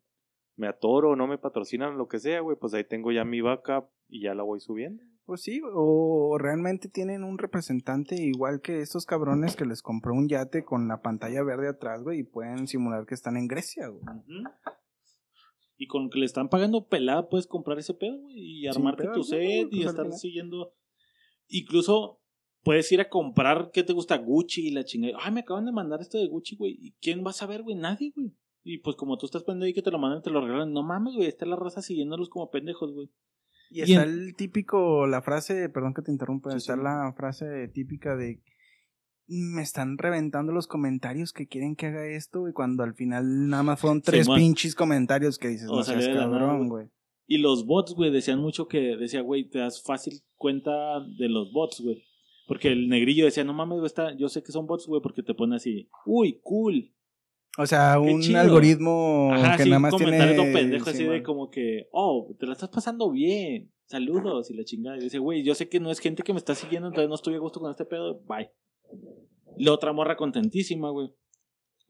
me 0.56 0.68
atoro, 0.68 1.16
no 1.16 1.26
me 1.26 1.38
patrocinan, 1.38 1.98
lo 1.98 2.06
que 2.06 2.18
sea, 2.18 2.40
güey, 2.40 2.56
pues 2.60 2.74
ahí 2.74 2.84
tengo 2.84 3.10
ya 3.12 3.24
mi 3.24 3.40
backup 3.40 3.86
y 4.08 4.22
ya 4.22 4.34
la 4.34 4.42
voy 4.44 4.60
subiendo. 4.60 5.02
Pues 5.28 5.42
sí, 5.42 5.60
o 5.74 6.38
realmente 6.38 6.88
tienen 6.88 7.22
un 7.22 7.36
representante 7.36 8.14
igual 8.14 8.62
que 8.62 8.80
estos 8.80 9.04
cabrones 9.04 9.56
que 9.56 9.66
les 9.66 9.82
compró 9.82 10.14
un 10.14 10.26
yate 10.26 10.64
con 10.64 10.88
la 10.88 11.02
pantalla 11.02 11.42
verde 11.42 11.68
atrás, 11.68 12.02
güey, 12.02 12.20
y 12.20 12.22
pueden 12.22 12.66
simular 12.66 13.04
que 13.04 13.12
están 13.12 13.36
en 13.36 13.46
Grecia, 13.46 13.88
güey. 13.88 14.02
Y 15.76 15.86
con 15.86 16.08
que 16.08 16.18
le 16.18 16.24
están 16.24 16.48
pagando 16.48 16.86
pelada 16.88 17.28
puedes 17.28 17.46
comprar 17.46 17.78
ese 17.78 17.92
pedo, 17.92 18.18
güey, 18.18 18.38
y 18.38 18.66
armarte 18.68 19.02
pedo 19.02 19.12
tu 19.16 19.18
güey, 19.18 19.28
set 19.28 19.68
y 19.70 19.80
pues, 19.80 19.90
estar 19.90 20.06
final. 20.06 20.18
siguiendo. 20.18 20.72
Incluso 21.48 22.22
puedes 22.62 22.90
ir 22.90 23.02
a 23.02 23.10
comprar, 23.10 23.70
¿qué 23.70 23.82
te 23.82 23.92
gusta? 23.92 24.16
Gucci 24.16 24.68
y 24.68 24.70
la 24.70 24.86
chingada. 24.86 25.18
Ay, 25.20 25.30
me 25.32 25.40
acaban 25.40 25.66
de 25.66 25.72
mandar 25.72 26.00
esto 26.00 26.16
de 26.16 26.26
Gucci, 26.26 26.56
güey. 26.56 26.78
¿Y 26.80 26.92
quién 27.02 27.22
va 27.22 27.32
a 27.32 27.34
saber, 27.34 27.64
güey? 27.64 27.76
Nadie, 27.76 28.14
güey. 28.16 28.32
Y 28.64 28.78
pues 28.78 28.96
como 28.96 29.18
tú 29.18 29.26
estás 29.26 29.44
poniendo 29.44 29.66
ahí 29.66 29.74
que 29.74 29.82
te 29.82 29.90
lo 29.90 29.98
mandan, 29.98 30.22
te 30.22 30.30
lo 30.30 30.40
regalan. 30.40 30.72
No 30.72 30.82
mames, 30.82 31.16
güey, 31.16 31.28
está 31.28 31.44
la 31.44 31.56
raza 31.56 31.82
siguiéndolos 31.82 32.30
como 32.30 32.50
pendejos, 32.50 32.94
güey. 32.94 33.10
Y 33.70 33.82
está 33.82 34.02
el 34.04 34.34
típico, 34.34 35.06
la 35.06 35.22
frase, 35.22 35.68
perdón 35.68 35.94
que 35.94 36.02
te 36.02 36.10
interrumpa, 36.10 36.50
Sí, 36.52 36.56
está 36.58 36.74
sí. 36.74 36.80
la 36.82 37.12
frase 37.16 37.68
típica 37.68 38.16
de 38.16 38.40
me 39.28 39.60
están 39.62 39.98
reventando 39.98 40.52
los 40.52 40.66
comentarios 40.66 41.32
que 41.34 41.46
quieren 41.46 41.76
que 41.76 41.86
haga 41.86 42.06
esto 42.06 42.48
y 42.48 42.52
cuando 42.52 42.82
al 42.82 42.94
final 42.94 43.48
nada 43.48 43.62
más 43.62 43.80
fueron 43.80 44.00
tres 44.00 44.26
pinches 44.28 44.74
comentarios 44.74 45.38
que 45.38 45.48
dices, 45.48 45.68
O 45.68 45.76
no 45.76 45.82
seas 45.82 46.04
de 46.06 46.14
cabrón, 46.14 46.68
güey. 46.68 46.88
Y 47.26 47.36
los 47.38 47.66
bots, 47.66 47.92
güey, 47.92 48.10
decían 48.10 48.40
mucho 48.40 48.68
que 48.68 48.96
decía, 48.96 49.20
güey, 49.20 49.44
te 49.50 49.58
das 49.58 49.82
fácil 49.82 50.22
cuenta 50.36 50.70
de 51.18 51.28
los 51.28 51.52
bots, 51.52 51.82
güey. 51.82 52.02
Porque 52.46 52.68
el 52.68 52.88
negrillo 52.88 53.26
decía, 53.26 53.44
no 53.44 53.52
mames, 53.52 53.80
güey, 53.80 54.16
yo 54.16 54.30
sé 54.30 54.42
que 54.42 54.50
son 54.52 54.66
bots, 54.66 54.86
güey, 54.86 55.02
porque 55.02 55.22
te 55.22 55.34
pone 55.34 55.56
así, 55.56 55.90
uy, 56.06 56.40
cool. 56.42 56.94
O 57.60 57.66
sea, 57.66 57.98
un 57.98 58.22
algoritmo 58.36 59.30
Ajá, 59.32 59.56
que 59.56 59.64
sí, 59.64 59.68
nada 59.70 59.78
un 59.78 59.82
más 59.82 59.92
comentario 59.92 60.34
tiene... 60.34 60.36
todo 60.36 60.52
pendejo 60.60 60.90
así 60.90 61.04
de 61.04 61.22
como 61.22 61.50
que, 61.50 61.88
oh, 61.92 62.34
te 62.38 62.46
la 62.46 62.52
estás 62.52 62.68
pasando 62.68 63.10
bien, 63.10 63.70
saludos 63.86 64.50
y 64.50 64.54
la 64.54 64.64
chingada. 64.64 64.96
Y 64.96 65.00
dice, 65.00 65.18
güey, 65.18 65.42
yo 65.42 65.54
sé 65.54 65.68
que 65.68 65.80
no 65.80 65.90
es 65.90 65.98
gente 65.98 66.22
que 66.22 66.32
me 66.32 66.38
está 66.38 66.54
siguiendo, 66.54 66.88
entonces 66.88 67.08
no 67.08 67.16
estoy 67.16 67.34
a 67.34 67.38
gusto 67.38 67.60
con 67.60 67.70
este 67.70 67.84
pedo, 67.84 68.20
bye. 68.28 68.50
La 69.56 69.72
otra 69.72 69.92
morra 69.92 70.16
contentísima, 70.16 70.90
güey. 70.90 71.12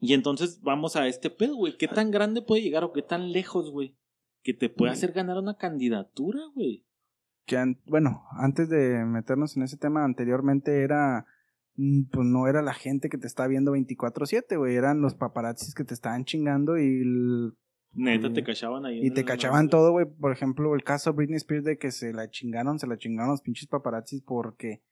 Y 0.01 0.13
entonces 0.13 0.59
vamos 0.61 0.95
a 0.95 1.07
este 1.07 1.29
pedo, 1.29 1.55
güey. 1.55 1.77
¿Qué 1.77 1.87
tan 1.87 2.09
grande 2.09 2.41
puede 2.41 2.61
llegar 2.63 2.83
o 2.83 2.91
qué 2.93 3.01
tan 3.01 3.31
lejos, 3.31 3.69
güey? 3.69 3.95
Que 4.43 4.53
te 4.53 4.69
puede 4.69 4.91
hacer 4.91 5.11
ganar 5.11 5.37
una 5.37 5.57
candidatura, 5.57 6.39
güey. 6.55 6.85
que 7.45 7.57
an- 7.57 7.79
bueno, 7.85 8.23
antes 8.31 8.69
de 8.69 9.03
meternos 9.05 9.57
en 9.57 9.63
ese 9.63 9.75
tema, 9.77 10.03
anteriormente 10.05 10.83
era, 10.83 11.25
pues 11.75 12.27
no 12.27 12.47
era 12.47 12.61
la 12.61 12.73
gente 12.73 13.09
que 13.09 13.17
te 13.17 13.27
está 13.27 13.47
viendo 13.47 13.71
24/7, 13.73 14.57
güey, 14.57 14.75
eran 14.75 15.01
los 15.01 15.15
paparazzis 15.15 15.73
que 15.73 15.83
te 15.83 15.93
estaban 15.93 16.25
chingando 16.25 16.77
y, 16.77 16.83
el- 17.01 17.53
Neta, 17.91 18.27
Sí. 18.27 18.33
te 18.35 18.43
cachaban 18.43 18.85
ahí. 18.85 18.99
y 19.03 19.09
te 19.11 19.25
cachaban 19.25 19.67
todo, 19.69 19.91
güey. 19.91 20.05
Por 20.05 20.31
ejemplo, 20.31 20.75
el 20.75 20.83
caso 20.83 21.09
de 21.09 21.15
Britney 21.17 21.37
Spears 21.37 21.63
de 21.65 21.77
que 21.79 21.91
se 21.91 22.13
la 22.13 22.29
chingaron, 22.29 22.77
se 22.77 22.85
la 22.85 22.97
chingaron 22.97 23.31
los 23.31 23.41
pinches 23.41 23.67
paparazzis 23.67 24.21
porque 24.21 24.83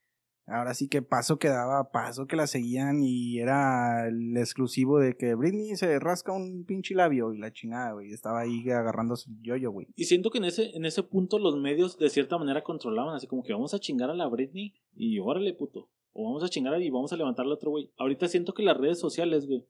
ahora 0.48 0.74
sí 0.74 0.88
que 0.88 1.04
paso 1.04 1.38
que 1.38 1.48
daba, 1.50 1.92
paso 1.92 2.26
que 2.26 2.36
la 2.38 2.48
seguían 2.48 3.04
y 3.04 3.38
era 3.38 4.08
el 4.08 4.36
exclusivo 4.38 4.98
de 4.98 5.16
que 5.16 5.36
Britney 5.36 5.76
se 5.76 6.00
rasca 6.00 6.32
un 6.32 6.64
pinche 6.66 6.96
labio 6.96 7.34
y 7.34 7.38
la 7.38 7.52
chingada, 7.52 7.92
güey, 7.92 8.12
estaba 8.14 8.40
ahí 8.40 8.68
agarrando 8.72 9.16
su 9.16 9.30
yoyo, 9.42 9.70
güey. 9.72 9.88
Y 9.96 10.06
siento 10.06 10.32
que 10.32 10.40
en 10.40 10.46
ese, 10.46 10.72
en 10.76 10.86
ese 10.86 11.04
punto 11.04 11.38
los 11.38 11.56
medios 11.58 12.00
de 12.00 12.10
cierta 12.10 12.38
manera 12.40 12.64
controlaban, 12.64 13.14
así 13.16 13.28
como 13.28 13.44
que 13.44 13.54
vamos 13.54 13.74
a 13.76 13.80
chingar 13.80 14.10
a 14.10 14.16
la 14.16 14.28
Britney 14.28 14.74
y 14.96 15.20
órale, 15.20 15.54
puto. 15.54 15.90
O 16.20 16.24
vamos 16.24 16.44
a 16.44 16.50
chingar 16.50 16.82
y 16.82 16.90
vamos 16.90 17.14
a 17.14 17.16
levantar 17.16 17.46
al 17.46 17.52
otro, 17.52 17.70
güey. 17.70 17.92
Ahorita 17.96 18.28
siento 18.28 18.56
que 18.56 18.64
las 18.64 18.76
redes 18.76 19.00
sociales, 19.00 19.46
güey, 19.46 19.64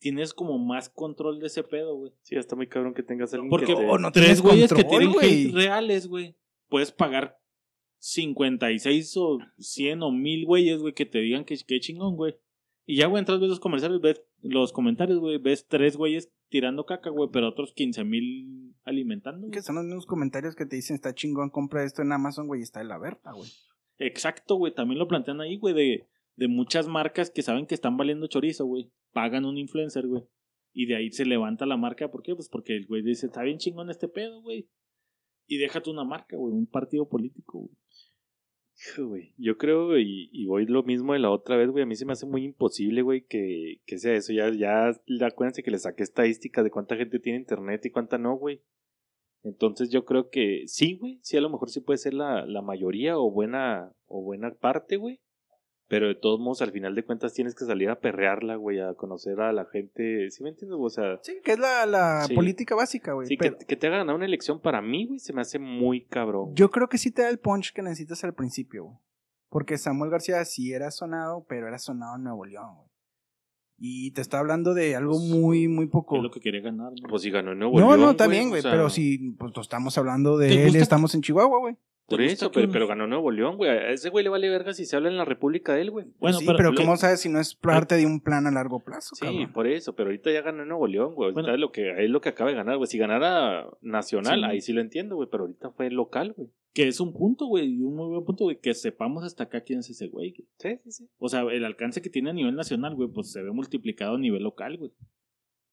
tienes 0.00 0.34
como 0.34 0.58
más 0.58 0.90
control 0.90 1.40
de 1.40 1.46
ese 1.46 1.64
pedo, 1.64 1.96
güey. 1.96 2.12
Sí, 2.20 2.36
está 2.36 2.54
muy 2.54 2.66
cabrón 2.66 2.92
que 2.92 3.02
tengas 3.02 3.32
alguien 3.32 3.48
Porque 3.48 3.74
que 3.74 3.74
te... 3.74 3.86
no 3.86 4.12
tres 4.12 4.12
tienes 4.12 4.42
güeyes 4.42 4.72
que 4.74 4.84
tienen 4.84 5.12
güey. 5.12 5.46
hate 5.46 5.54
reales, 5.54 6.06
güey, 6.06 6.36
puedes 6.68 6.92
pagar 6.92 7.40
56 8.00 9.16
o 9.16 9.38
100 9.56 10.02
o 10.02 10.12
1000 10.12 10.44
güeyes, 10.44 10.82
güey, 10.82 10.92
que 10.92 11.06
te 11.06 11.20
digan 11.20 11.46
que, 11.46 11.56
que 11.56 11.80
chingón, 11.80 12.16
güey. 12.16 12.36
Y 12.84 12.96
ya, 12.96 13.06
güey, 13.06 13.20
entras, 13.20 13.40
ves 13.40 13.48
los 13.48 13.60
comerciales, 13.60 13.98
ves 14.02 14.22
los 14.42 14.74
comentarios, 14.74 15.20
güey, 15.20 15.38
ves 15.38 15.66
tres 15.66 15.96
güeyes 15.96 16.30
tirando 16.50 16.84
caca, 16.84 17.08
güey, 17.08 17.30
pero 17.32 17.48
otros 17.48 17.72
15 17.72 18.04
mil 18.04 18.74
alimentando. 18.84 19.48
Que 19.50 19.62
son 19.62 19.76
los 19.76 19.86
mismos 19.86 20.04
comentarios 20.04 20.54
que 20.54 20.66
te 20.66 20.76
dicen, 20.76 20.96
está 20.96 21.14
chingón, 21.14 21.48
compra 21.48 21.82
esto 21.82 22.02
en 22.02 22.12
Amazon, 22.12 22.46
güey, 22.46 22.60
y 22.60 22.64
está 22.64 22.82
en 22.82 22.88
la 22.88 22.98
verta, 22.98 23.32
güey. 23.32 23.48
Exacto, 23.98 24.56
güey. 24.56 24.74
También 24.74 24.98
lo 24.98 25.08
plantean 25.08 25.40
ahí, 25.40 25.56
güey, 25.56 25.74
de, 25.74 26.06
de 26.36 26.48
muchas 26.48 26.88
marcas 26.88 27.30
que 27.30 27.42
saben 27.42 27.66
que 27.66 27.74
están 27.74 27.96
valiendo 27.96 28.26
chorizo, 28.26 28.66
güey. 28.66 28.90
Pagan 29.12 29.44
un 29.44 29.58
influencer, 29.58 30.06
güey. 30.06 30.22
Y 30.72 30.86
de 30.86 30.96
ahí 30.96 31.10
se 31.10 31.24
levanta 31.24 31.66
la 31.66 31.76
marca. 31.76 32.10
¿Por 32.10 32.22
qué? 32.22 32.34
Pues 32.34 32.48
porque 32.48 32.76
el 32.76 32.86
güey 32.86 33.02
dice, 33.02 33.26
está 33.26 33.42
bien 33.42 33.58
chingón 33.58 33.90
este 33.90 34.08
pedo, 34.08 34.42
güey. 34.42 34.68
Y 35.46 35.58
déjate 35.58 35.90
una 35.90 36.04
marca, 36.04 36.36
güey, 36.36 36.52
un 36.52 36.66
partido 36.66 37.08
político, 37.08 37.60
güey. 37.60 37.76
Güey. 38.96 39.34
Yo 39.38 39.56
creo, 39.56 39.96
y, 39.98 40.28
y 40.32 40.46
voy 40.46 40.66
lo 40.66 40.82
mismo 40.82 41.12
de 41.12 41.20
la 41.20 41.30
otra 41.30 41.56
vez, 41.56 41.70
güey. 41.70 41.84
A 41.84 41.86
mí 41.86 41.94
se 41.94 42.04
me 42.04 42.12
hace 42.12 42.26
muy 42.26 42.44
imposible, 42.44 43.02
güey, 43.02 43.24
que, 43.24 43.80
que 43.86 43.98
sea 43.98 44.14
eso. 44.14 44.32
Ya, 44.32 44.50
ya, 44.50 44.90
acuérdense 45.26 45.62
que 45.62 45.70
le 45.70 45.78
saqué 45.78 46.02
estadísticas 46.02 46.64
de 46.64 46.70
cuánta 46.70 46.96
gente 46.96 47.18
tiene 47.18 47.38
internet 47.38 47.84
y 47.86 47.90
cuánta 47.90 48.18
no, 48.18 48.36
güey. 48.36 48.62
Entonces 49.44 49.90
yo 49.90 50.04
creo 50.04 50.30
que 50.30 50.64
sí, 50.66 50.96
güey. 50.96 51.20
Sí, 51.22 51.36
a 51.36 51.40
lo 51.40 51.50
mejor 51.50 51.70
sí 51.70 51.80
puede 51.80 51.98
ser 51.98 52.14
la, 52.14 52.44
la 52.46 52.62
mayoría 52.62 53.18
o 53.18 53.30
buena, 53.30 53.92
o 54.06 54.22
buena 54.22 54.50
parte, 54.54 54.96
güey. 54.96 55.20
Pero 55.86 56.08
de 56.08 56.14
todos 56.14 56.40
modos, 56.40 56.62
al 56.62 56.72
final 56.72 56.94
de 56.94 57.04
cuentas, 57.04 57.34
tienes 57.34 57.54
que 57.54 57.66
salir 57.66 57.90
a 57.90 58.00
perrearla, 58.00 58.56
güey, 58.56 58.80
a 58.80 58.94
conocer 58.94 59.38
a 59.40 59.52
la 59.52 59.66
gente. 59.66 60.30
¿Sí 60.30 60.42
me 60.42 60.48
entiendes? 60.48 60.78
O 60.80 60.88
sea, 60.88 61.18
Sí, 61.22 61.34
que 61.44 61.52
es 61.52 61.58
la, 61.58 61.84
la 61.84 62.24
Sí. 62.26 62.34
política 62.34 62.74
básica, 62.74 63.12
güey. 63.12 63.26
sí, 63.28 63.36
que, 63.36 63.54
que 63.54 63.76
te 63.76 63.86
haga 63.88 63.98
ganar 63.98 64.16
una 64.16 64.24
elección 64.24 64.60
para 64.60 64.80
mí, 64.80 65.06
güey, 65.06 65.18
se 65.18 65.34
me 65.34 65.42
hace 65.42 65.58
muy 65.58 66.06
cabrón. 66.06 66.54
Yo 66.54 66.70
creo 66.70 66.88
que 66.88 66.96
sí 66.96 67.10
te 67.10 67.20
da 67.20 67.28
el 67.28 67.38
punch 67.38 67.74
que 67.74 67.82
necesitas 67.82 68.24
al 68.24 68.32
principio, 68.34 68.84
güey. 68.84 68.96
Porque 69.50 69.76
Samuel 69.76 70.10
García 70.10 70.42
sí 70.46 70.72
era 70.72 70.90
sonado, 70.90 71.44
pero 71.46 71.68
era 71.68 71.78
sonado 71.78 72.16
en 72.16 72.24
Nuevo 72.24 72.46
León, 72.46 72.76
güey. 72.76 72.88
Y 73.86 74.12
te 74.12 74.22
está 74.22 74.38
hablando 74.38 74.72
de 74.72 74.96
algo 74.96 75.18
muy, 75.18 75.68
muy 75.68 75.88
poco. 75.88 76.16
Es 76.16 76.22
lo 76.22 76.30
que 76.30 76.40
quería 76.40 76.62
ganar. 76.62 76.92
¿no? 76.92 77.06
Pues 77.06 77.20
si 77.20 77.30
ganó 77.30 77.52
en 77.52 77.58
Nuevo 77.58 77.78
No, 77.78 77.88
León, 77.88 78.00
no, 78.00 78.16
también, 78.16 78.48
güey. 78.48 78.60
o 78.60 78.62
sea, 78.62 78.70
Pero 78.70 78.88
si 78.88 79.32
pues, 79.32 79.52
estamos 79.60 79.98
hablando 79.98 80.38
de 80.38 80.48
¿Te 80.48 80.54
él, 80.62 80.68
gusta 80.68 80.78
estamos 80.78 81.14
en 81.14 81.20
Chihuahua, 81.20 81.58
güey. 81.58 81.76
Por 82.06 82.18
¿Te 82.18 82.24
gusta 82.24 82.44
eso, 82.46 82.52
pero, 82.52 82.66
un- 82.66 82.72
pero 82.72 82.86
ganó 82.86 83.06
Nuevo 83.06 83.30
León, 83.30 83.56
güey. 83.56 83.70
A 83.70 83.90
ese 83.90 84.10
güey 84.10 84.22
le 84.24 84.28
vale 84.30 84.50
verga 84.50 84.74
si 84.74 84.84
se 84.84 84.94
habla 84.94 85.08
en 85.08 85.16
la 85.16 85.24
República 85.24 85.74
de 85.74 85.80
él, 85.80 85.90
güey. 85.90 86.06
Bueno, 86.18 86.38
sí, 86.38 86.46
pero, 86.54 86.70
le- 86.72 86.76
¿cómo 86.76 86.96
sabes 86.98 87.20
si 87.20 87.30
no 87.30 87.40
es 87.40 87.54
parte 87.54 87.94
de 87.96 88.04
un 88.04 88.20
plan 88.20 88.46
a 88.46 88.50
largo 88.50 88.80
plazo, 88.80 89.14
Sí, 89.16 89.24
cabrón? 89.24 89.52
por 89.54 89.66
eso, 89.66 89.94
pero 89.96 90.10
ahorita 90.10 90.30
ya 90.30 90.42
ganó 90.42 90.66
Nuevo 90.66 90.86
León, 90.86 91.14
güey. 91.14 91.28
Ahorita 91.28 91.40
Bueno. 91.40 91.54
es 91.54 91.60
lo 91.60 91.72
que, 91.72 92.04
es 92.04 92.10
lo 92.10 92.20
que 92.20 92.28
acaba 92.28 92.50
de 92.50 92.56
ganar, 92.56 92.76
güey. 92.76 92.86
Si 92.88 92.98
ganara 92.98 93.66
nacional, 93.80 94.40
Sí. 94.40 94.44
ahí 94.46 94.60
sí 94.60 94.72
lo 94.74 94.82
entiendo, 94.82 95.16
güey. 95.16 95.28
Pero 95.30 95.44
ahorita 95.44 95.70
fue 95.70 95.90
local, 95.90 96.34
güey. 96.36 96.50
Que 96.74 96.88
es 96.88 97.00
un 97.00 97.12
punto, 97.14 97.46
güey, 97.46 97.66
y 97.72 97.82
un 97.82 97.94
muy 97.96 98.08
buen 98.08 98.24
punto, 98.24 98.44
güey, 98.44 98.58
que 98.60 98.74
sepamos 98.74 99.24
hasta 99.24 99.44
acá 99.44 99.62
quién 99.62 99.78
es 99.78 99.88
ese 99.88 100.08
güey. 100.08 100.32
güey. 100.32 100.48
Sí, 100.58 100.80
sí, 100.84 100.90
sí. 101.04 101.08
O 101.18 101.28
sea, 101.28 101.40
el 101.42 101.64
alcance 101.64 102.02
que 102.02 102.10
tiene 102.10 102.30
a 102.30 102.32
nivel 102.34 102.54
nacional, 102.54 102.94
güey, 102.96 103.08
pues 103.08 103.32
se 103.32 103.42
ve 103.42 103.50
multiplicado 103.52 104.16
a 104.16 104.18
nivel 104.18 104.42
local, 104.42 104.76
güey. 104.76 104.90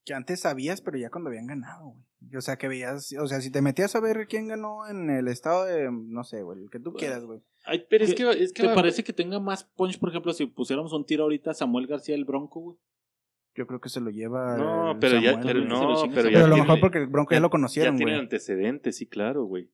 Que 0.06 0.14
antes 0.14 0.40
sabías, 0.42 0.82
pero 0.82 0.98
ya 0.98 1.10
cuando 1.10 1.30
habían 1.30 1.48
ganado, 1.48 1.90
güey. 1.92 2.36
O 2.38 2.42
sea, 2.42 2.56
que 2.58 2.68
veías, 2.68 3.14
o 3.20 3.28
sea, 3.28 3.42
si 3.42 3.52
te 3.52 3.62
metías 3.62 3.96
a 3.96 4.00
ver 4.00 4.28
quién 4.28 4.48
ganó 4.48 4.88
en 4.88 5.10
el 5.10 5.28
estado 5.28 5.66
de, 5.66 5.90
no 5.92 6.24
sé, 6.24 6.42
güey, 6.44 6.60
el 6.64 6.70
que 6.70 6.80
tú 6.80 6.94
quieras, 6.94 7.24
güey. 7.26 7.42
Ay, 7.66 7.86
Pero 7.90 8.04
es 8.06 8.12
¿qué- 8.16 8.24
que, 8.24 8.30
es 8.44 8.54
que 8.54 8.62
¿Te 8.64 8.68
va- 8.70 8.76
parece 8.76 9.04
que 9.04 9.14
tenga 9.14 9.40
más 9.40 9.64
punch, 9.64 10.00
por 10.00 10.10
ejemplo, 10.10 10.32
si 10.34 10.46
pusiéramos 10.46 10.94
un 10.94 11.06
tiro 11.06 11.24
ahorita 11.24 11.52
a 11.52 11.54
Samuel 11.56 11.88
García 11.88 12.16
el 12.16 12.26
Bronco, 12.26 12.60
güey? 12.60 12.78
Yo 13.56 13.68
creo 13.68 13.82
que 13.82 13.90
se 13.90 14.00
lo 14.00 14.10
lleva. 14.12 14.56
No, 14.58 14.98
pero 15.00 15.20
ya, 15.20 15.40
pero 15.42 15.60
no, 15.66 16.04
pero 16.14 16.30
ya 16.30 16.36
Pero 16.36 16.46
a 16.46 16.48
lo 16.48 16.56
tiene- 16.56 16.62
mejor 16.62 16.80
porque 16.80 17.00
el 17.00 17.08
Bronco 17.08 17.32
ya, 17.34 17.40
lo 17.42 17.48
ya 17.48 17.52
conocieron, 17.52 17.96
tienen 17.98 18.16
güey. 18.16 18.24
antecedentes, 18.24 18.96
sí, 18.98 19.08
claro, 19.08 19.44
güey. 19.44 19.70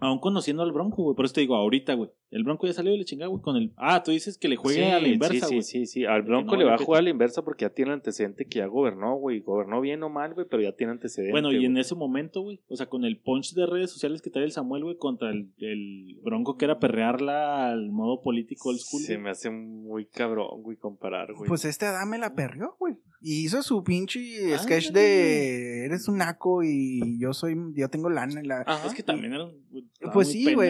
Aún 0.00 0.18
conociendo 0.20 0.62
al 0.62 0.72
Bronco, 0.72 1.02
güey. 1.02 1.16
Por 1.16 1.24
eso 1.24 1.34
te 1.34 1.40
digo, 1.40 1.56
ahorita, 1.56 1.94
güey. 1.94 2.10
El 2.30 2.44
Bronco 2.44 2.66
ya 2.66 2.74
salió 2.74 2.92
de 2.92 2.98
la 2.98 3.04
chingada, 3.04 3.28
güey, 3.30 3.40
con 3.42 3.56
el... 3.56 3.72
Ah, 3.76 4.02
tú 4.02 4.10
dices 4.10 4.36
que 4.36 4.48
le 4.48 4.56
juegue 4.56 4.80
Sí, 4.84 4.84
a 4.84 5.00
la 5.00 5.08
inversa, 5.08 5.46
güey. 5.46 5.62
sí, 5.62 5.80
sí, 5.80 5.86
sí. 5.86 6.04
Al 6.04 6.22
Bronco 6.22 6.52
no 6.52 6.58
le 6.58 6.64
va 6.66 6.74
a 6.74 6.78
jugar 6.78 7.00
a 7.00 7.02
la 7.02 7.08
inversa 7.10 7.42
porque 7.42 7.64
ya 7.64 7.70
tiene 7.70 7.92
antecedente 7.92 8.44
que 8.44 8.58
ya 8.58 8.66
gobernó, 8.66 9.16
güey. 9.16 9.40
Gobernó 9.40 9.80
bien 9.80 10.02
o 10.02 10.10
mal, 10.10 10.34
güey, 10.34 10.46
pero 10.48 10.62
ya 10.62 10.72
tiene 10.72 10.92
antecedente. 10.92 11.32
Bueno, 11.32 11.50
y 11.52 11.64
en 11.64 11.78
ese 11.78 11.94
momento, 11.94 12.42
güey, 12.42 12.60
o 12.68 12.76
sea, 12.76 12.86
con 12.86 13.04
el 13.06 13.18
punch 13.18 13.54
de 13.54 13.64
redes 13.66 13.90
sociales 13.90 14.20
que 14.20 14.28
trae 14.30 14.44
el 14.44 14.52
Samuel, 14.52 14.84
güey, 14.84 14.96
contra 14.98 15.30
el, 15.30 15.52
el 15.58 16.18
Bronco 16.22 16.58
que 16.58 16.66
era 16.66 16.78
perrearla 16.78 17.70
al 17.70 17.90
modo 17.90 18.20
político 18.20 18.68
old 18.68 18.78
school. 18.78 19.02
Se 19.02 19.16
me 19.16 19.30
hace 19.30 19.48
muy 19.50 20.04
cabrón, 20.06 20.62
güey, 20.62 20.76
comparar, 20.76 21.32
güey. 21.32 21.48
Pues 21.48 21.64
este 21.64 21.86
Adame 21.86 22.18
la 22.18 22.34
perrió, 22.34 22.76
güey. 22.78 22.94
Y 23.20 23.44
hizo 23.46 23.62
su 23.62 23.82
pinche 23.82 24.54
Ah, 24.54 24.58
sketch 24.58 24.90
de 24.92 25.86
eres 25.86 26.06
un 26.08 26.18
naco 26.18 26.62
y 26.62 27.18
yo 27.18 27.32
soy, 27.32 27.56
yo 27.74 27.88
tengo 27.88 28.10
lana. 28.10 28.40
y 28.42 28.46
la- 28.46 28.62
Ajá. 28.66 28.86
Es 28.86 28.94
que 28.94 29.02
también 29.02 29.32
era 29.32 29.44
un... 29.46 29.52
Pues 30.12 30.28
muy 30.28 30.32
sí, 30.32 30.44
güey. 30.54 30.68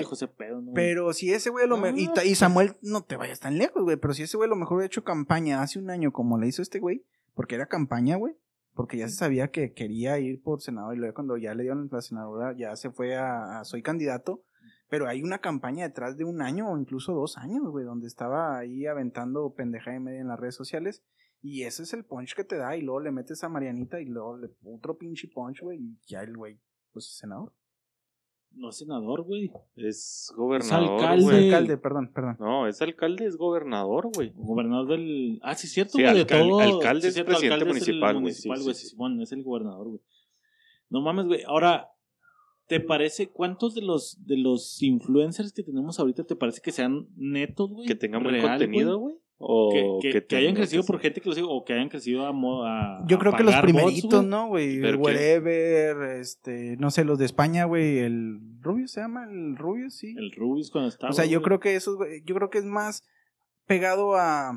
Pero 0.74 1.12
si 1.12 1.32
ese 1.32 1.50
güey 1.50 1.64
a 1.64 1.68
lo 1.68 1.76
No, 1.76 1.82
mejor. 1.82 1.98
Y, 1.98 2.08
ta- 2.12 2.24
y 2.24 2.34
Samuel, 2.34 2.74
no 2.82 3.02
te 3.02 3.16
vayas 3.16 3.40
tan 3.40 3.58
lejos, 3.58 3.82
güey. 3.82 3.96
Pero 3.96 4.14
si 4.14 4.22
ese 4.22 4.36
güey 4.36 4.46
a 4.46 4.50
lo 4.50 4.56
mejor 4.56 4.76
hubiera 4.76 4.86
hecho 4.86 5.04
campaña 5.04 5.62
hace 5.62 5.78
un 5.78 5.90
año 5.90 6.12
como 6.12 6.38
le 6.38 6.48
hizo 6.48 6.62
este 6.62 6.78
güey, 6.80 7.04
porque 7.34 7.54
era 7.54 7.66
campaña, 7.66 8.16
güey. 8.16 8.34
Porque 8.74 8.96
ya 8.96 9.08
se 9.08 9.16
sabía 9.16 9.48
que 9.48 9.72
quería 9.72 10.18
ir 10.18 10.40
por 10.42 10.60
senador 10.60 10.94
y 10.94 10.98
luego 10.98 11.14
cuando 11.14 11.36
ya 11.36 11.52
le 11.54 11.64
dieron 11.64 11.88
la 11.90 12.00
senadora 12.00 12.54
ya 12.56 12.76
se 12.76 12.90
fue 12.90 13.16
a, 13.16 13.60
a 13.60 13.64
soy 13.64 13.82
candidato. 13.82 14.42
Pero 14.88 15.06
hay 15.06 15.22
una 15.22 15.38
campaña 15.38 15.86
detrás 15.86 16.16
de 16.16 16.24
un 16.24 16.40
año 16.40 16.70
o 16.70 16.78
incluso 16.78 17.12
dos 17.12 17.36
años, 17.36 17.62
güey, 17.70 17.84
donde 17.84 18.06
estaba 18.06 18.56
ahí 18.58 18.86
aventando 18.86 19.52
pendeja 19.54 19.94
y 19.94 20.00
media 20.00 20.20
en 20.20 20.28
las 20.28 20.40
redes 20.40 20.54
sociales. 20.54 21.02
Y 21.42 21.64
ese 21.64 21.82
es 21.82 21.92
el 21.92 22.04
punch 22.04 22.34
que 22.34 22.42
te 22.44 22.56
da. 22.56 22.74
Y 22.76 22.82
luego 22.82 23.00
le 23.00 23.12
metes 23.12 23.44
a 23.44 23.48
Marianita 23.48 24.00
y 24.00 24.06
luego 24.06 24.38
le, 24.38 24.48
otro 24.64 24.96
pinche 24.96 25.28
punch, 25.28 25.60
güey. 25.60 25.78
Y 25.78 25.98
ya 26.06 26.20
el 26.22 26.36
güey, 26.36 26.58
pues 26.92 27.06
es 27.06 27.18
senador. 27.18 27.52
No 28.52 28.70
es 28.70 28.78
senador, 28.78 29.22
güey. 29.22 29.52
Es 29.76 30.32
gobernador, 30.36 30.94
alcalde. 31.00 31.22
güey. 31.22 31.44
Alcalde, 31.46 31.76
perdón, 31.78 32.10
perdón. 32.12 32.36
No, 32.40 32.66
es 32.66 32.82
alcalde, 32.82 33.26
es 33.26 33.36
gobernador, 33.36 34.10
güey. 34.14 34.32
Gobernador 34.34 34.88
del... 34.88 35.38
Ah, 35.42 35.54
sí, 35.54 35.66
es 35.68 35.72
cierto, 35.74 35.92
Sí, 35.96 36.02
güey, 36.02 36.14
de 36.14 36.20
alcal- 36.22 36.48
todo. 36.48 36.60
alcalde 36.60 37.02
Sí, 37.02 37.08
es 37.08 37.14
cierto, 37.14 37.30
presidente 37.30 37.54
alcalde 37.54 37.70
es 37.70 37.86
municipal, 37.86 38.12
güey, 38.14 38.22
municipal, 38.22 38.62
güey, 38.62 38.74
sí, 38.74 38.82
sí. 38.82 38.88
Simón, 38.88 39.20
es 39.22 39.32
el 39.32 39.42
gobernador, 39.44 39.88
güey. 39.88 40.00
No 40.90 41.00
mames, 41.02 41.26
güey. 41.26 41.42
Ahora, 41.46 41.88
¿te 42.66 42.80
parece 42.80 43.28
cuántos 43.30 43.74
de 43.74 43.82
los 43.82 44.24
de 44.26 44.36
los 44.38 44.82
influencers 44.82 45.52
que 45.52 45.62
tenemos 45.62 46.00
ahorita 46.00 46.24
te 46.24 46.34
parece 46.34 46.60
que 46.60 46.72
sean 46.72 47.06
netos, 47.16 47.70
güey? 47.70 47.86
Que 47.86 47.94
tengan 47.94 48.22
buen 48.22 48.34
Real, 48.34 48.48
contenido, 48.48 48.98
güey. 48.98 49.16
O 49.40 50.00
Que, 50.02 50.10
que- 50.12 50.26
que 50.26 50.36
hayan 50.36 50.54
crecido 50.56 50.82
por 50.84 50.98
gente 50.98 51.20
que 51.20 51.28
lo 51.28 51.34
sigue 51.34 51.46
o 51.48 51.64
que 51.64 51.72
hayan 51.72 51.88
crecido 51.88 52.26
a, 52.26 52.30
a 52.30 53.06
Yo 53.06 53.16
a 53.16 53.20
creo 53.20 53.32
que 53.34 53.44
los 53.44 53.54
bots, 53.54 53.62
primeritos. 53.62 54.24
¿no, 54.24 54.48
güey? 54.48 54.80
Wherever, 54.80 56.18
este, 56.18 56.76
no 56.78 56.90
sé, 56.90 57.04
los 57.04 57.18
de 57.18 57.24
España, 57.26 57.64
güey, 57.64 57.98
el 57.98 58.40
Rubio 58.60 58.88
se 58.88 59.00
llama, 59.00 59.24
el 59.30 59.56
Rubio, 59.56 59.90
sí. 59.90 60.14
El 60.16 60.32
Rubius 60.32 60.70
cuando 60.70 60.88
estaba. 60.88 61.10
o 61.10 61.12
sea, 61.12 61.24
yo 61.26 61.42
creo 61.42 61.60
que 61.60 61.76
esos, 61.76 61.96
güey, 61.96 62.22
yo 62.24 62.34
creo 62.34 62.50
que 62.50 62.58
es 62.58 62.64
más 62.64 63.04
pegado 63.66 64.16
a, 64.16 64.52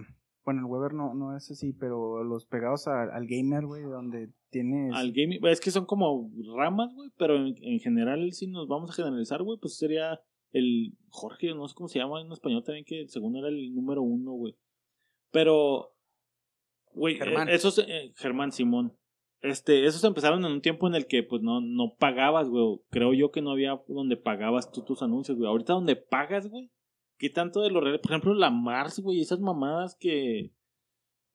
bueno, 0.46 0.62
el 0.62 0.66
Weber 0.66 0.94
no, 0.94 1.14
no 1.14 1.38
es 1.38 1.52
así, 1.52 1.74
pero 1.74 2.24
los 2.24 2.46
pegados 2.46 2.88
a- 2.88 3.04
al 3.04 3.28
gamer, 3.28 3.66
güey, 3.66 3.84
donde 3.84 4.30
tienes... 4.50 4.94
Al 4.96 5.12
gaming, 5.12 5.40
es 5.46 5.62
que 5.62 5.70
son 5.72 5.86
como 5.86 6.32
ramas, 6.58 6.94
güey, 6.96 7.10
pero 7.18 7.36
en, 7.38 7.56
en 7.62 7.80
general, 7.80 8.32
si 8.34 8.48
nos 8.48 8.68
vamos 8.68 8.90
a 8.90 8.94
generalizar, 8.94 9.44
güey, 9.44 9.60
pues 9.62 9.78
sería 9.78 10.20
el 10.54 10.98
Jorge, 11.10 11.54
no 11.54 11.68
sé 11.68 11.76
cómo 11.76 11.88
se 11.88 12.00
llama 12.00 12.22
en 12.22 12.32
español 12.32 12.64
también, 12.66 12.84
que 12.86 13.06
según 13.08 13.38
era 13.38 13.48
el 13.48 13.74
número 13.76 14.02
uno, 14.02 14.32
güey. 14.32 14.56
Pero, 15.32 15.94
güey, 16.94 17.16
Germán. 17.18 17.50
eh, 17.50 17.56
esos, 17.56 17.80
eh, 17.80 18.14
Germán 18.18 18.52
Simón, 18.52 18.98
este, 19.42 19.86
esos 19.86 20.04
empezaron 20.04 20.46
en 20.46 20.52
un 20.52 20.62
tiempo 20.62 20.88
en 20.88 20.96
el 20.96 21.08
que, 21.08 21.24
pues, 21.24 21.42
no, 21.42 21.62
no 21.62 21.96
pagabas, 21.98 22.50
güey. 22.50 22.80
Creo 22.90 23.14
yo 23.14 23.32
que 23.32 23.42
no 23.42 23.52
había 23.52 23.82
donde 23.88 24.18
pagabas 24.18 24.72
tú 24.72 24.84
tus 24.84 25.02
anuncios, 25.02 25.38
güey. 25.38 25.50
Ahorita 25.50 25.74
donde 25.74 25.96
pagas, 25.96 26.48
güey, 26.50 26.70
¿qué 27.18 27.30
tanto 27.30 27.62
de 27.62 27.72
lo 27.72 27.82
real? 27.82 28.00
Por 28.02 28.12
ejemplo, 28.12 28.34
la 28.34 28.52
Mars, 28.52 29.00
güey, 29.00 29.20
esas 29.22 29.40
mamadas 29.40 29.96
que 30.00 30.52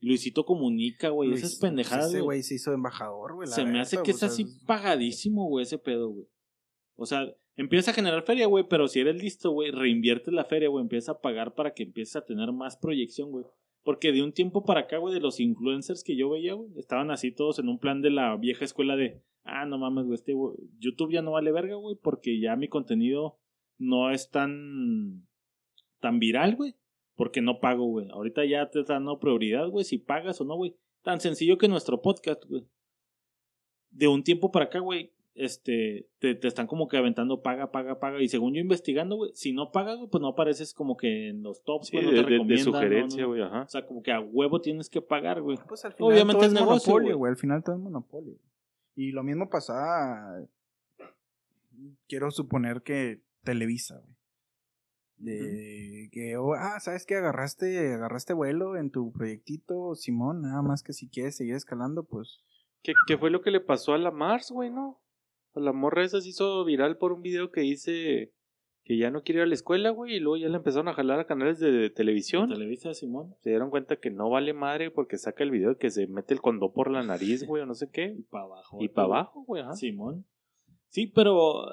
Luisito 0.01 0.45
comunica, 0.45 1.09
güey, 1.09 1.31
Luis- 1.31 1.43
esas 1.43 1.59
pendejadas, 1.59 2.09
Ese 2.09 2.21
güey. 2.21 2.43
se 2.43 2.55
hizo 2.57 2.73
embajador, 2.73 3.35
güey. 3.35 3.49
Se 3.49 3.65
me 3.65 3.81
hace 3.81 4.03
que 4.03 4.11
es 4.13 4.23
así 4.23 4.45
pagadísimo, 4.67 5.49
güey, 5.49 5.63
ese 5.65 5.79
pedo, 5.79 6.11
güey. 6.11 6.27
O 6.97 7.07
sea, 7.07 7.27
empieza 7.57 7.91
a 7.91 7.95
generar 7.95 8.23
feria, 8.23 8.47
güey, 8.47 8.65
pero 8.69 8.87
si 8.89 9.01
eres 9.01 9.17
listo, 9.21 9.51
güey, 9.51 9.71
reinvierte 9.71 10.31
la 10.31 10.45
feria, 10.45 10.69
güey, 10.69 10.83
empieza 10.83 11.13
a 11.13 11.21
pagar 11.21 11.55
para 11.55 11.73
que 11.75 11.83
empieces 11.85 12.15
a 12.17 12.25
tener 12.25 12.53
más 12.53 12.77
proyección, 12.77 13.31
güey. 13.33 13.47
Porque 13.87 14.11
de 14.11 14.21
un 14.21 14.33
tiempo 14.33 14.65
para 14.65 14.81
acá, 14.81 14.99
güey, 14.99 15.15
de 15.15 15.21
los 15.21 15.39
influencers 15.39 16.03
que 16.03 16.17
yo 16.17 16.29
veía, 16.29 16.55
güey, 16.55 16.77
estaban 16.77 17.13
así 17.13 17.31
todos 17.31 17.61
en 17.61 17.69
un 17.69 17.79
plan 17.79 18.03
de 18.03 18.11
la 18.11 18.37
vieja 18.37 18.65
escuela 18.65 18.97
de, 18.97 19.23
ah, 19.45 19.65
no 19.65 19.79
mames, 19.79 20.07
güey, 20.07 20.17
este, 20.17 20.33
güey, 20.33 20.57
YouTube 20.81 21.13
ya 21.13 21.23
no 21.23 21.31
vale 21.31 21.53
verga, 21.53 21.77
güey, 21.77 21.95
porque 21.95 22.41
ya 22.41 22.57
mi 22.57 22.67
contenido 22.67 23.39
no 23.79 24.11
es 24.11 24.29
tan, 24.29 25.29
tan 26.01 26.19
viral, 26.19 26.57
güey, 26.57 26.75
porque 27.15 27.41
no 27.43 27.61
pago, 27.61 27.87
güey. 27.87 28.09
Ahorita 28.11 28.45
ya 28.45 28.69
te 28.71 28.81
están 28.81 29.05
dando 29.05 29.21
prioridad, 29.21 29.69
güey, 29.69 29.85
si 29.85 29.99
pagas 29.99 30.41
o 30.41 30.45
no, 30.45 30.57
güey. 30.57 30.75
Tan 31.03 31.21
sencillo 31.21 31.57
que 31.57 31.69
nuestro 31.69 32.03
podcast, 32.03 32.45
güey. 32.45 32.67
De 33.91 34.09
un 34.09 34.25
tiempo 34.25 34.51
para 34.51 34.65
acá, 34.65 34.81
güey, 34.81 35.13
este, 35.37 36.09
te, 36.19 36.35
te 36.35 36.49
están 36.49 36.67
como 36.67 36.89
que 36.89 36.97
aventando 36.97 37.43
paga, 37.43 37.71
paga, 37.71 37.99
paga. 38.01 38.21
Y 38.23 38.29
según 38.29 38.55
yo 38.55 38.61
investigando, 38.61 39.17
güey, 39.17 39.31
si 39.35 39.53
no 39.53 39.71
pagas, 39.71 39.97
güey, 39.99 40.09
pues 40.11 40.21
no 40.23 40.29
apareces 40.29 40.73
como 40.75 40.97
que 40.97 41.29
en 41.29 41.43
los 41.43 41.63
tops, 41.63 41.89
Sí, 41.89 41.97
güey, 41.97 42.07
no 42.07 42.11
de, 42.13 42.17
te 42.17 42.23
de- 42.23 42.31
de 42.31 42.33
recomiendan, 42.39 42.67
no, 42.67 42.73
sugerencia, 42.73 43.23
no. 43.23 43.29
güey, 43.29 43.43
ajá. 43.43 43.63
O 43.63 43.69
sea, 43.69 43.87
como 43.87 44.03
que 44.03 44.13
a 44.13 44.21
huevo 44.21 44.61
tienes 44.61 44.89
que 44.91 45.01
pagar, 45.03 45.43
güey. 45.43 45.59
Pues 45.69 45.85
al 45.85 45.93
final 45.93 46.13
Obviamente 46.13 46.33
todo 46.35 46.43
es 46.47 46.53
es 46.53 46.61
negocio, 46.61 46.93
monopolio, 46.93 47.19
güey. 47.19 47.31
Al 47.31 47.37
final 47.39 47.63
todo 47.63 47.77
es 47.77 47.83
monopolio. 47.83 48.35
Y 48.95 49.13
lo 49.13 49.23
mismo 49.23 49.49
pasaba. 49.51 50.43
Quiero 52.09 52.31
suponer 52.31 52.83
que 52.83 53.23
Televisa, 53.45 53.99
güey. 53.99 54.17
De 55.19 56.11
que, 56.13 56.37
oh, 56.37 56.53
ah, 56.55 56.79
¿sabes 56.81 57.07
qué? 57.07 57.15
Agarraste, 57.17 57.95
agarraste 57.95 58.35
vuelo 58.35 58.77
en 58.77 58.91
tu 58.91 59.13
proyectito, 59.13 59.95
Simón. 59.95 60.43
Nada 60.43 60.61
más 60.63 60.83
que 60.83 60.93
si 60.93 61.09
quieres 61.09 61.37
seguir 61.37 61.55
escalando, 61.55 62.05
pues. 62.05 62.41
¿Qué, 62.83 62.93
qué 63.07 63.17
fue 63.17 63.31
lo 63.31 63.41
que 63.41 63.51
le 63.51 63.61
pasó 63.61 63.95
a 63.95 63.99
la 63.99 64.11
Mars, 64.11 64.51
güey, 64.51 64.71
no? 64.71 65.01
A 65.57 65.61
la 65.61 65.73
morra 65.73 66.05
esa 66.05 66.21
se 66.21 66.29
hizo 66.29 66.65
viral 66.65 66.99
por 66.99 67.13
un 67.13 67.23
video 67.23 67.51
que 67.51 67.63
dice 67.63 68.33
que 68.85 68.99
ya 68.99 69.11
no 69.11 69.23
quiere 69.23 69.41
ir 69.41 69.45
a 69.45 69.47
la 69.47 69.55
escuela, 69.55 69.91
güey, 69.91 70.17
y 70.17 70.21
luego 70.21 70.37
ya 70.37 70.49
le 70.49 70.57
empezaron 70.57 70.87
a 70.89 70.93
jalar 70.93 71.19
a 71.19 71.27
canales 71.27 71.59
de 71.59 71.91
televisión. 71.91 72.49
Televisa, 72.49 72.95
Simón. 72.95 73.35
Se 73.41 73.51
dieron 73.51 73.71
cuenta 73.71 73.97
que 73.97 74.11
no 74.11 74.31
vale 74.31 74.53
madre 74.53 74.93
porque 74.93 75.19
saca 75.19 75.43
el 75.43 75.51
video 75.51 75.71
de 75.71 75.77
que 75.77 75.91
se 75.91 76.07
mete 76.07 76.35
el 76.35 76.41
condón 76.41 76.73
por 76.73 76.91
la 76.91 77.03
nariz, 77.03 77.45
güey, 77.47 77.63
o 77.63 77.67
no 77.67 77.75
sé 77.75 77.91
qué. 77.91 78.15
Y 78.17 78.23
para 78.23 78.45
abajo. 78.45 78.79
Y 78.81 78.89
para 78.89 79.07
abajo, 79.07 79.45
güey, 79.45 79.63
ajá. 79.63 79.75
Simón. 79.75 80.25
Sí, 80.89 81.07
pero, 81.07 81.67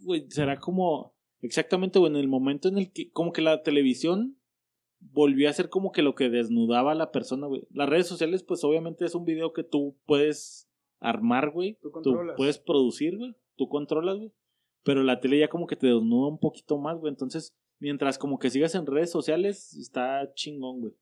güey, 0.00 0.28
será 0.30 0.58
como, 0.58 1.14
exactamente, 1.42 1.98
güey, 1.98 2.10
en 2.10 2.18
el 2.18 2.26
momento 2.26 2.68
en 2.68 2.78
el 2.78 2.90
que, 2.90 3.10
como 3.10 3.32
que 3.32 3.42
la 3.42 3.62
televisión 3.62 4.36
volvió 4.98 5.48
a 5.48 5.52
ser 5.52 5.68
como 5.68 5.92
que 5.92 6.02
lo 6.02 6.14
que 6.14 6.30
desnudaba 6.30 6.92
a 6.92 6.96
la 6.96 7.12
persona, 7.12 7.46
güey. 7.46 7.66
Las 7.70 7.88
redes 7.88 8.06
sociales, 8.06 8.42
pues 8.42 8.64
obviamente 8.64 9.04
es 9.04 9.14
un 9.14 9.24
video 9.24 9.52
que 9.52 9.62
tú 9.62 9.94
puedes 10.06 10.69
armar, 11.00 11.50
güey. 11.50 11.74
Tú 11.82 11.88
Tú 11.88 11.92
controlas. 11.92 12.36
puedes 12.36 12.58
producir, 12.58 13.16
güey. 13.16 13.34
Tú 13.56 13.68
controlas, 13.68 14.16
güey. 14.18 14.32
Pero 14.84 15.02
la 15.02 15.20
tele 15.20 15.38
ya 15.38 15.48
como 15.48 15.66
que 15.66 15.76
te 15.76 15.86
desnuda 15.88 16.28
un 16.28 16.38
poquito 16.38 16.78
más, 16.78 16.98
güey. 16.98 17.10
Entonces, 17.10 17.54
Mientras 17.80 18.18
como 18.18 18.38
que 18.38 18.50
sigas 18.50 18.74
en 18.74 18.86
redes 18.86 19.10
sociales, 19.10 19.74
está 19.74 20.30
chingón, 20.34 20.80
güey. 20.80 20.92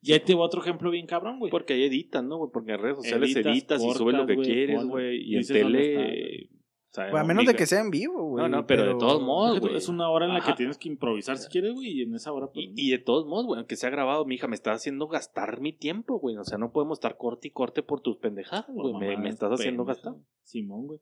Y 0.00 0.12
ahí 0.12 0.20
te 0.20 0.34
va 0.34 0.44
otro 0.44 0.62
ejemplo 0.62 0.90
bien 0.90 1.06
cabrón, 1.06 1.38
güey. 1.38 1.50
Porque 1.50 1.74
ahí 1.74 1.84
editan, 1.84 2.28
¿no, 2.28 2.38
güey? 2.38 2.50
Porque 2.50 2.72
en 2.72 2.78
redes 2.80 2.96
sociales 2.96 3.34
Editas, 3.34 3.52
editas, 3.52 3.82
y 3.82 3.90
subes 3.92 4.16
lo 4.16 4.26
que 4.26 4.36
quieres, 4.36 4.84
güey. 4.84 5.22
Y 5.22 5.36
en 5.36 5.46
tele. 5.46 6.50
O 6.94 6.96
sea, 6.96 7.10
Güey, 7.10 7.20
a 7.20 7.26
menos 7.26 7.44
de 7.44 7.56
que 7.56 7.66
sea 7.66 7.80
en 7.80 7.90
vivo, 7.90 8.22
güey. 8.22 8.44
No, 8.44 8.48
no, 8.48 8.66
pero 8.68 8.84
de 8.86 8.94
todos 8.94 9.20
modos, 9.20 9.58
güey. 9.58 9.74
Es 9.74 9.88
una 9.88 10.08
hora 10.08 10.26
en 10.26 10.32
la 10.32 10.38
Ajá. 10.38 10.52
que 10.52 10.56
tienes 10.58 10.78
que 10.78 10.88
improvisar 10.88 11.36
si 11.38 11.48
quieres, 11.48 11.74
güey, 11.74 11.88
y 11.88 12.02
en 12.02 12.14
esa 12.14 12.32
hora... 12.32 12.46
pues, 12.46 12.66
Y, 12.76 12.86
y 12.86 12.90
de 12.92 12.98
todos 12.98 13.26
modos, 13.26 13.46
güey, 13.46 13.58
aunque 13.58 13.74
sea 13.74 13.90
grabado, 13.90 14.24
mi 14.24 14.36
hija 14.36 14.46
me 14.46 14.54
está 14.54 14.70
haciendo 14.70 15.08
gastar 15.08 15.60
mi 15.60 15.72
tiempo, 15.72 16.20
güey. 16.20 16.36
O 16.36 16.44
sea, 16.44 16.56
no 16.56 16.70
podemos 16.70 16.98
estar 16.98 17.16
corte 17.16 17.48
y 17.48 17.50
corte 17.50 17.82
por 17.82 18.00
tus 18.00 18.18
pendejadas, 18.18 18.66
güey. 18.68 18.94
Me, 18.94 19.16
me 19.16 19.28
estás 19.28 19.50
haciendo 19.50 19.84
gastar. 19.84 20.14
Simón, 20.44 20.86
güey. 20.86 21.00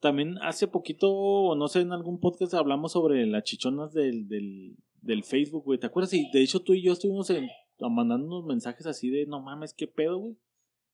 También 0.00 0.38
hace 0.38 0.66
poquito, 0.66 1.12
o 1.12 1.54
no 1.56 1.68
sé, 1.68 1.80
en 1.80 1.92
algún 1.92 2.20
podcast 2.20 2.54
hablamos 2.54 2.92
sobre 2.92 3.26
las 3.26 3.44
chichonas 3.44 3.92
del, 3.92 4.28
del, 4.28 4.76
del 5.02 5.24
Facebook, 5.24 5.64
güey. 5.64 5.78
¿Te 5.78 5.88
acuerdas? 5.88 6.14
Y 6.14 6.30
de 6.32 6.40
hecho 6.40 6.60
tú 6.60 6.72
y 6.72 6.82
yo 6.82 6.92
estuvimos 6.94 7.28
en, 7.28 7.48
mandando 7.80 8.26
unos 8.26 8.46
mensajes 8.46 8.86
así 8.86 9.10
de, 9.10 9.26
no 9.26 9.42
mames, 9.42 9.74
qué 9.74 9.86
pedo, 9.88 10.16
güey. 10.16 10.36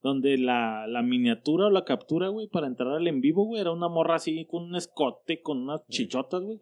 Donde 0.05 0.37
la, 0.37 0.87
la 0.87 1.03
miniatura 1.03 1.69
o 1.69 1.71
la 1.71 1.87
captura, 1.87 2.29
güey, 2.29 2.47
para 2.47 2.67
entrar 2.67 2.93
al 2.93 3.09
en 3.09 3.23
vivo, 3.23 3.47
güey, 3.47 3.63
era 3.63 3.73
una 3.73 3.89
morra 3.89 4.17
así 4.17 4.45
con 4.45 4.65
un 4.65 4.77
escote, 4.77 5.41
con 5.41 5.63
unas 5.63 5.81
chichotas, 5.89 6.43
güey. 6.43 6.61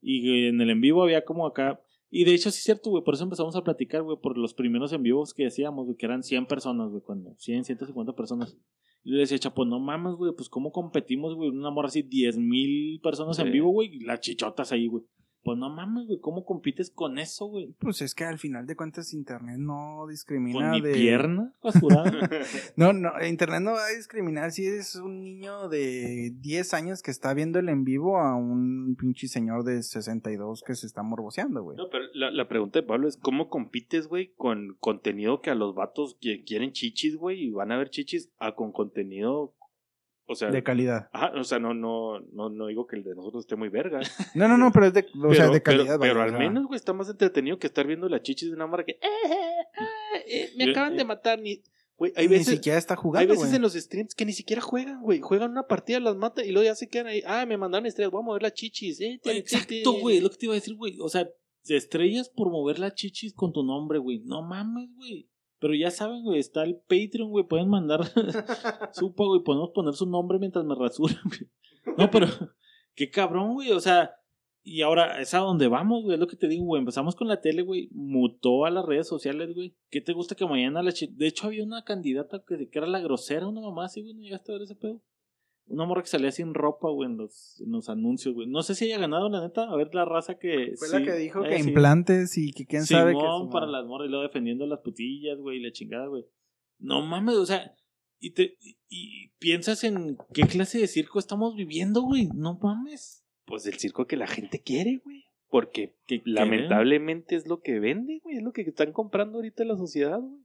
Y 0.00 0.46
en 0.46 0.58
el 0.62 0.70
en 0.70 0.80
vivo 0.80 1.02
había 1.02 1.26
como 1.26 1.46
acá. 1.46 1.82
Y 2.08 2.24
de 2.24 2.32
hecho, 2.32 2.50
sí 2.50 2.56
es 2.56 2.64
cierto, 2.64 2.88
güey. 2.88 3.04
Por 3.04 3.12
eso 3.12 3.24
empezamos 3.24 3.54
a 3.56 3.62
platicar, 3.62 4.02
güey, 4.02 4.16
por 4.16 4.38
los 4.38 4.54
primeros 4.54 4.94
en 4.94 5.02
vivos 5.02 5.34
que 5.34 5.48
hacíamos, 5.48 5.84
güey, 5.84 5.98
que 5.98 6.06
eran 6.06 6.22
100 6.22 6.46
personas, 6.46 6.88
güey, 6.88 7.02
cuando 7.02 7.34
100, 7.36 7.64
150 7.64 8.14
personas. 8.14 8.56
Y 9.02 9.10
le 9.10 9.18
decía, 9.18 9.38
Chapo, 9.38 9.66
no 9.66 9.78
mames, 9.78 10.14
güey, 10.14 10.32
pues 10.34 10.48
cómo 10.48 10.72
competimos, 10.72 11.34
güey, 11.34 11.50
una 11.50 11.70
morra 11.70 11.88
así, 11.88 12.00
10 12.00 12.38
mil 12.38 13.00
personas 13.02 13.38
en 13.38 13.52
vivo, 13.52 13.68
güey, 13.68 13.96
y 13.96 14.00
las 14.00 14.20
chichotas 14.20 14.72
ahí, 14.72 14.86
güey. 14.86 15.04
Pues 15.44 15.58
no 15.58 15.68
mames, 15.68 16.06
güey, 16.06 16.18
¿cómo 16.20 16.44
compites 16.44 16.90
con 16.90 17.18
eso, 17.18 17.46
güey? 17.46 17.74
Pues 17.78 18.00
es 18.00 18.14
que 18.14 18.24
al 18.24 18.38
final 18.38 18.66
de 18.66 18.76
cuentas 18.76 19.12
Internet 19.12 19.58
no 19.58 19.98
Con 20.00 20.08
discrimina 20.08 20.70
mi 20.70 20.80
de... 20.80 20.92
pierna 20.94 21.52
rasurada. 21.62 22.04
No, 22.76 22.92
no, 22.92 23.12
Internet 23.24 23.60
no 23.60 23.72
va 23.72 23.84
a 23.84 23.96
discriminar 23.96 24.50
si 24.52 24.66
eres 24.66 24.96
un 24.96 25.20
niño 25.20 25.68
de 25.68 26.32
10 26.40 26.74
años 26.74 27.02
que 27.02 27.10
está 27.10 27.34
viendo 27.34 27.58
el 27.58 27.68
en 27.68 27.84
vivo 27.84 28.18
a 28.18 28.34
un 28.36 28.96
pinche 28.98 29.28
señor 29.28 29.64
de 29.64 29.82
62 29.82 30.62
que 30.66 30.74
se 30.74 30.86
está 30.86 31.02
morboseando, 31.02 31.62
güey. 31.62 31.76
No, 31.76 31.88
pero 31.90 32.04
la, 32.14 32.30
la 32.30 32.48
pregunta 32.48 32.80
de 32.80 32.86
Pablo 32.86 33.06
es: 33.06 33.16
¿cómo 33.16 33.48
compites, 33.48 34.08
güey, 34.08 34.32
con 34.36 34.76
contenido 34.80 35.42
que 35.42 35.50
a 35.50 35.54
los 35.54 35.74
vatos 35.74 36.16
que 36.20 36.42
quieren 36.44 36.72
chichis, 36.72 37.16
güey, 37.16 37.44
y 37.44 37.50
van 37.50 37.70
a 37.70 37.76
ver 37.76 37.90
chichis, 37.90 38.30
a 38.38 38.54
con 38.54 38.72
contenido. 38.72 39.54
O 40.26 40.34
sea. 40.34 40.50
De 40.50 40.62
calidad. 40.62 41.08
Ajá, 41.12 41.32
o 41.38 41.44
sea, 41.44 41.58
no, 41.58 41.74
no, 41.74 42.20
no, 42.32 42.48
no 42.48 42.66
digo 42.68 42.86
que 42.86 42.96
el 42.96 43.04
de 43.04 43.14
nosotros 43.14 43.44
esté 43.44 43.56
muy 43.56 43.68
verga. 43.68 44.00
No, 44.34 44.48
no, 44.48 44.56
no, 44.56 44.72
pero 44.72 44.86
es 44.86 44.94
de, 44.94 45.00
o 45.00 45.04
pero, 45.22 45.34
sea, 45.34 45.44
de 45.48 45.60
pero- 45.60 45.62
calidad. 45.78 45.98
pero 46.00 46.14
vaya, 46.20 46.32
al 46.32 46.38
menos, 46.38 46.64
güey, 46.66 46.76
está 46.76 46.92
más 46.92 47.08
entretenido 47.10 47.58
que 47.58 47.66
estar 47.66 47.86
viendo 47.86 48.08
las 48.08 48.22
chichis 48.22 48.48
de 48.48 48.54
una 48.56 48.66
marca 48.66 48.86
que. 48.86 48.92
"Eh, 48.92 48.98
eh, 49.02 49.36
ah, 49.78 50.18
eh, 50.26 50.50
me 50.56 50.70
acaban 50.70 50.96
de 50.96 51.04
matar. 51.04 51.38
Ni, 51.40 51.62
güey, 51.98 52.12
hay 52.16 52.26
Ni 52.26 52.34
veces. 52.38 52.54
siquiera 52.54 52.78
está 52.78 52.94
Hay 52.94 52.98
jugando, 53.00 53.28
veces 53.34 53.46
güey. 53.48 53.56
en 53.56 53.62
los 53.62 53.74
streams 53.74 54.14
que 54.14 54.24
ni 54.24 54.32
siquiera 54.32 54.62
juegan, 54.62 55.02
güey. 55.02 55.20
Juegan 55.20 55.50
una 55.50 55.66
partida, 55.66 56.00
las 56.00 56.16
mata 56.16 56.42
y 56.44 56.52
luego 56.52 56.64
ya 56.64 56.74
se 56.74 56.88
quedan 56.88 57.08
ahí. 57.08 57.22
Ah, 57.26 57.44
me 57.46 57.56
mandaron 57.58 57.86
estrellas, 57.86 58.10
voy 58.10 58.22
a 58.22 58.24
mover 58.24 58.42
las 58.42 58.54
chichis. 58.54 59.00
Eh, 59.02 59.20
te- 59.22 59.36
Exacto, 59.36 59.92
güey, 60.00 60.20
lo 60.20 60.30
que 60.30 60.36
te 60.38 60.46
iba 60.46 60.54
a 60.54 60.56
decir, 60.56 60.74
güey. 60.74 60.96
O 61.00 61.08
sea, 61.10 61.28
estrellas 61.68 62.28
por 62.30 62.50
mover 62.50 62.78
las 62.78 62.94
chichis 62.94 63.34
con 63.34 63.52
tu 63.52 63.62
nombre, 63.62 63.98
güey. 63.98 64.20
No 64.24 64.42
mames, 64.42 64.88
güey. 64.96 65.28
Pero 65.58 65.74
ya 65.74 65.90
saben, 65.90 66.22
güey, 66.24 66.38
está 66.38 66.62
el 66.64 66.76
Patreon, 66.76 67.30
güey. 67.30 67.46
Pueden 67.46 67.68
mandar 67.68 68.00
su 68.92 69.14
pago 69.14 69.36
y 69.36 69.42
podemos 69.42 69.70
poner 69.70 69.94
su 69.94 70.06
nombre 70.06 70.38
mientras 70.38 70.64
me 70.64 70.74
rasuran, 70.74 71.20
güey. 71.24 71.96
No, 71.96 72.10
pero 72.10 72.26
qué 72.94 73.10
cabrón, 73.10 73.54
güey. 73.54 73.70
O 73.72 73.80
sea, 73.80 74.12
y 74.62 74.82
ahora 74.82 75.20
es 75.20 75.34
a 75.34 75.38
donde 75.38 75.68
vamos, 75.68 76.02
güey. 76.02 76.14
Es 76.14 76.20
lo 76.20 76.26
que 76.26 76.36
te 76.36 76.48
digo, 76.48 76.64
güey. 76.64 76.80
Empezamos 76.80 77.14
con 77.14 77.28
la 77.28 77.40
tele, 77.40 77.62
güey. 77.62 77.88
Mutó 77.92 78.64
a 78.64 78.70
las 78.70 78.84
redes 78.84 79.06
sociales, 79.08 79.54
güey. 79.54 79.74
¿Qué 79.90 80.00
te 80.00 80.12
gusta 80.12 80.34
que 80.34 80.46
mañana 80.46 80.82
la 80.82 80.92
De 80.92 81.26
hecho, 81.26 81.46
había 81.46 81.64
una 81.64 81.84
candidata 81.84 82.42
que, 82.46 82.68
que 82.68 82.78
era 82.78 82.86
la 82.86 83.00
grosera, 83.00 83.46
una 83.46 83.60
mamá 83.60 83.86
así, 83.86 84.02
güey. 84.02 84.14
¿No 84.14 84.22
llegaste 84.22 84.52
a 84.52 84.54
ver 84.54 84.62
ese 84.62 84.74
pedo? 84.74 85.00
Una 85.66 85.86
morra 85.86 86.02
que 86.02 86.08
salía 86.08 86.30
sin 86.30 86.52
ropa, 86.52 86.90
güey, 86.90 87.10
en 87.10 87.16
los, 87.16 87.60
en 87.60 87.72
los 87.72 87.88
anuncios, 87.88 88.34
güey. 88.34 88.46
No 88.46 88.62
sé 88.62 88.74
si 88.74 88.84
haya 88.84 88.98
ganado, 88.98 89.28
la 89.30 89.40
neta. 89.40 89.64
A 89.64 89.76
ver 89.76 89.94
la 89.94 90.04
raza 90.04 90.38
que. 90.38 90.74
Fue 90.76 90.88
sí, 90.88 90.98
la 90.98 91.02
que 91.02 91.12
dijo 91.14 91.44
eh, 91.44 91.48
que 91.48 91.62
sí. 91.62 91.68
implantes 91.68 92.36
y 92.36 92.52
que 92.52 92.66
quién 92.66 92.84
sabe 92.84 93.12
que... 93.12 93.18
Simón 93.18 93.50
para 93.50 93.66
las 93.66 93.86
morras 93.86 94.08
y 94.08 94.10
luego 94.10 94.24
defendiendo 94.24 94.66
las 94.66 94.80
putillas, 94.80 95.38
güey, 95.38 95.58
y 95.58 95.62
la 95.62 95.72
chingada, 95.72 96.06
güey. 96.06 96.26
No 96.78 97.00
mames, 97.00 97.36
o 97.36 97.46
sea, 97.46 97.74
y 98.18 98.32
te 98.32 98.56
y, 98.60 98.76
y 98.88 99.28
piensas 99.38 99.84
en 99.84 100.18
qué 100.32 100.42
clase 100.42 100.78
de 100.78 100.86
circo 100.86 101.18
estamos 101.18 101.56
viviendo, 101.56 102.02
güey. 102.02 102.28
No 102.34 102.58
mames. 102.62 103.24
Pues 103.46 103.66
el 103.66 103.74
circo 103.74 104.06
que 104.06 104.16
la 104.16 104.26
gente 104.26 104.62
quiere, 104.62 105.00
güey. 105.04 105.24
Porque 105.48 105.94
Que 106.06 106.20
lamentablemente 106.24 107.36
es 107.36 107.46
lo 107.46 107.60
que 107.60 107.78
vende, 107.78 108.20
güey. 108.22 108.36
Es 108.36 108.42
lo 108.42 108.52
que 108.52 108.62
están 108.62 108.92
comprando 108.92 109.38
ahorita 109.38 109.62
en 109.62 109.68
la 109.68 109.76
sociedad, 109.76 110.18
güey. 110.20 110.42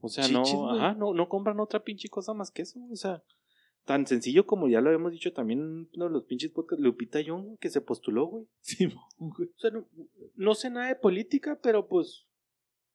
O 0.00 0.08
sea, 0.08 0.24
Chichis, 0.24 0.54
no, 0.54 0.70
ajá, 0.70 0.94
no, 0.94 1.14
no 1.14 1.28
compran 1.28 1.58
otra 1.60 1.82
pinche 1.82 2.08
cosa 2.08 2.34
más 2.34 2.50
que 2.50 2.62
eso, 2.62 2.78
güey. 2.80 2.92
O 2.92 2.96
sea, 2.96 3.22
tan 3.88 4.06
sencillo 4.06 4.44
como 4.44 4.68
ya 4.68 4.82
lo 4.82 4.90
habíamos 4.90 5.12
dicho 5.12 5.32
también 5.32 5.60
en 5.60 5.88
uno 5.94 6.04
de 6.04 6.10
los 6.10 6.24
pinches 6.24 6.50
podcasts, 6.50 6.84
Lupita 6.84 7.22
Young, 7.22 7.56
que 7.58 7.70
se 7.70 7.80
postuló, 7.80 8.26
güey. 8.26 8.46
Simón, 8.60 9.02
güey. 9.16 9.48
O 9.48 9.58
sea, 9.58 9.70
no, 9.70 9.88
no 10.34 10.54
sé 10.54 10.68
nada 10.68 10.88
de 10.88 10.96
política, 10.96 11.58
pero 11.62 11.88
pues 11.88 12.26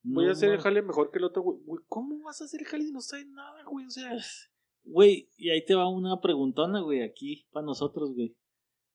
voy 0.04 0.26
No 0.26 0.30
a 0.30 0.34
hacer 0.34 0.52
el 0.52 0.60
jale 0.60 0.84
mejor 0.84 1.10
que 1.10 1.18
el 1.18 1.24
otro, 1.24 1.42
güey. 1.42 1.58
Güey, 1.66 1.84
¿Cómo 1.88 2.22
vas 2.22 2.42
a 2.42 2.46
hacer 2.46 2.62
el 2.62 2.68
jale 2.68 2.84
y 2.84 2.92
no 2.92 3.02
sabes 3.02 3.28
nada, 3.28 3.64
güey? 3.64 3.88
O 3.88 3.90
sea, 3.90 4.12
Güey, 4.86 5.32
y 5.36 5.50
ahí 5.50 5.66
te 5.66 5.74
va 5.74 5.90
una 5.90 6.22
preguntona, 6.22 6.82
güey, 6.82 7.02
aquí 7.02 7.48
para 7.52 7.66
nosotros, 7.66 8.14
güey. 8.14 8.36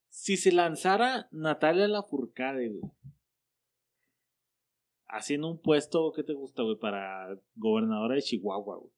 Si 0.08 0.36
se 0.36 0.52
lanzara 0.52 1.28
Natalia 1.32 1.88
Lafourcade, 1.88 2.68
güey. 2.68 2.92
Haciendo 5.08 5.50
un 5.50 5.60
puesto, 5.60 6.12
¿qué 6.12 6.22
te 6.22 6.34
gusta, 6.34 6.62
güey? 6.62 6.76
Para 6.76 7.36
gobernadora 7.56 8.14
de 8.14 8.22
Chihuahua, 8.22 8.76
güey. 8.76 8.92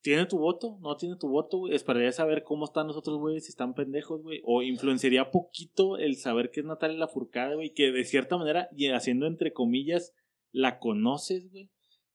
¿Tiene 0.00 0.26
tu 0.26 0.38
voto? 0.38 0.78
¿No 0.80 0.96
tiene 0.96 1.16
tu 1.16 1.28
voto, 1.28 1.58
güey? 1.58 1.74
Esperaría 1.74 2.12
saber 2.12 2.44
cómo 2.44 2.64
están 2.64 2.86
los 2.86 2.96
otros, 2.96 3.18
güey, 3.18 3.40
si 3.40 3.48
están 3.50 3.74
pendejos, 3.74 4.22
güey. 4.22 4.40
O 4.44 4.62
influenciaría 4.62 5.30
poquito 5.30 5.98
el 5.98 6.16
saber 6.16 6.50
que 6.50 6.60
es 6.60 6.66
Natalia 6.66 6.98
Lafourcade, 6.98 7.56
güey. 7.56 7.74
Que 7.74 7.90
de 7.90 8.04
cierta 8.04 8.36
manera, 8.36 8.68
y 8.76 8.86
haciendo 8.88 9.26
entre 9.26 9.52
comillas, 9.52 10.14
la 10.52 10.78
conoces, 10.78 11.50
güey. 11.50 11.70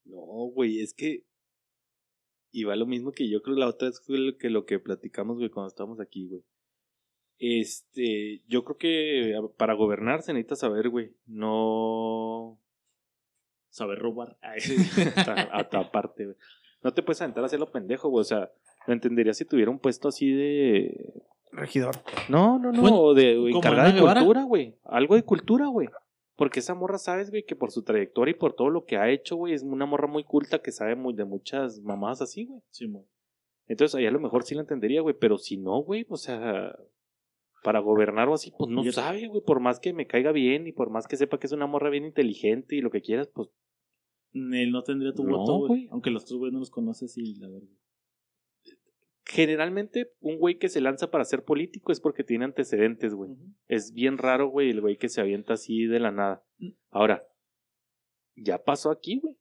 No, 0.05 0.17
güey, 0.17 0.79
es 0.79 0.93
que. 0.93 1.25
Y 2.51 2.63
va 2.63 2.75
lo 2.75 2.85
mismo 2.85 3.11
que 3.11 3.27
yo 3.29 3.41
creo 3.41 3.55
la 3.57 3.67
otra 3.67 3.89
vez 3.89 4.01
fue 4.05 4.17
lo 4.17 4.37
que, 4.37 4.49
lo 4.49 4.65
que 4.65 4.79
platicamos, 4.79 5.37
güey, 5.37 5.49
cuando 5.49 5.67
estábamos 5.67 5.99
aquí, 5.99 6.27
güey. 6.27 6.43
Este, 7.39 8.43
yo 8.47 8.63
creo 8.63 8.77
que 8.77 9.35
a- 9.35 9.57
para 9.57 9.73
gobernar 9.73 10.21
se 10.21 10.33
necesita 10.33 10.55
saber, 10.55 10.89
güey. 10.89 11.11
No. 11.25 12.59
Saber 13.69 13.99
robar. 13.99 14.37
Hasta, 14.41 15.33
hasta 15.51 15.79
aparte, 15.79 16.25
güey. 16.25 16.37
No 16.83 16.93
te 16.93 17.01
puedes 17.01 17.21
aventar 17.21 17.43
a 17.43 17.47
hacerlo 17.47 17.71
pendejo, 17.71 18.09
güey. 18.09 18.21
O 18.21 18.25
sea, 18.25 18.51
lo 18.87 18.93
entendería 18.93 19.33
si 19.33 19.45
tuviera 19.45 19.71
un 19.71 19.79
puesto 19.79 20.07
así 20.07 20.31
de. 20.31 21.13
Regidor. 21.51 21.95
No, 22.29 22.57
no, 22.59 22.71
no. 22.71 22.81
Bueno, 22.81 23.13
de 23.13 23.33
encargada 23.51 23.91
de 23.91 24.01
cultura, 24.01 24.43
güey. 24.43 24.75
Algo 24.83 25.15
de 25.15 25.23
cultura, 25.23 25.67
güey. 25.67 25.87
Porque 26.35 26.59
esa 26.59 26.73
morra, 26.73 26.97
sabes, 26.97 27.29
güey, 27.29 27.45
que 27.45 27.55
por 27.55 27.71
su 27.71 27.83
trayectoria 27.83 28.31
y 28.31 28.39
por 28.39 28.53
todo 28.53 28.69
lo 28.69 28.85
que 28.85 28.97
ha 28.97 29.09
hecho, 29.09 29.35
güey, 29.35 29.53
es 29.53 29.61
una 29.61 29.85
morra 29.85 30.07
muy 30.07 30.23
culta 30.23 30.59
que 30.59 30.71
sabe 30.71 30.95
muy 30.95 31.13
de 31.13 31.25
muchas 31.25 31.79
mamadas 31.81 32.21
así, 32.21 32.45
güey. 32.45 32.61
Simón. 32.69 33.05
Entonces 33.67 33.95
ahí 33.95 34.05
a 34.05 34.11
lo 34.11 34.19
mejor 34.19 34.43
sí 34.43 34.55
la 34.55 34.61
entendería, 34.61 35.01
güey, 35.01 35.15
pero 35.17 35.37
si 35.37 35.57
no, 35.57 35.83
güey, 35.83 36.05
o 36.09 36.17
sea, 36.17 36.75
para 37.63 37.79
gobernar 37.79 38.27
o 38.27 38.33
así, 38.33 38.51
pues 38.57 38.69
no 38.69 38.83
sabe, 38.91 39.27
güey, 39.27 39.41
por 39.41 39.59
más 39.59 39.79
que 39.79 39.93
me 39.93 40.07
caiga 40.07 40.31
bien 40.31 40.67
y 40.67 40.73
por 40.73 40.89
más 40.89 41.07
que 41.07 41.15
sepa 41.15 41.39
que 41.39 41.47
es 41.47 41.53
una 41.53 41.67
morra 41.67 41.89
bien 41.89 42.03
inteligente 42.03 42.75
y 42.75 42.81
lo 42.81 42.91
que 42.91 43.01
quieras, 43.01 43.29
pues 43.33 43.49
Él 44.33 44.71
no 44.71 44.83
tendría 44.83 45.13
tu 45.13 45.23
No, 45.23 45.37
voto, 45.37 45.67
güey. 45.67 45.87
Aunque 45.91 46.09
los 46.09 46.23
otros 46.23 46.39
güey 46.39 46.51
no 46.51 46.59
los 46.59 46.71
conoces 46.71 47.17
y 47.17 47.35
la 47.35 47.49
verdad. 47.49 47.69
generalmente 49.25 50.11
un 50.19 50.37
güey 50.37 50.57
que 50.57 50.69
se 50.69 50.81
lanza 50.81 51.09
para 51.09 51.25
ser 51.25 51.43
político 51.43 51.91
es 51.91 51.99
porque 51.99 52.23
tiene 52.23 52.45
antecedentes, 52.45 53.13
güey. 53.13 53.31
Es 53.67 53.93
bien 53.93 54.17
raro, 54.17 54.49
güey, 54.49 54.69
el 54.69 54.81
güey 54.81 54.97
que 54.97 55.09
se 55.09 55.21
avienta 55.21 55.53
así 55.53 55.85
de 55.85 55.99
la 55.99 56.11
nada. 56.11 56.43
Mm. 56.57 56.69
Ahora, 56.91 57.27
ya 58.35 58.63
pasó 58.63 58.91
aquí, 58.91 59.19
güey. 59.19 59.35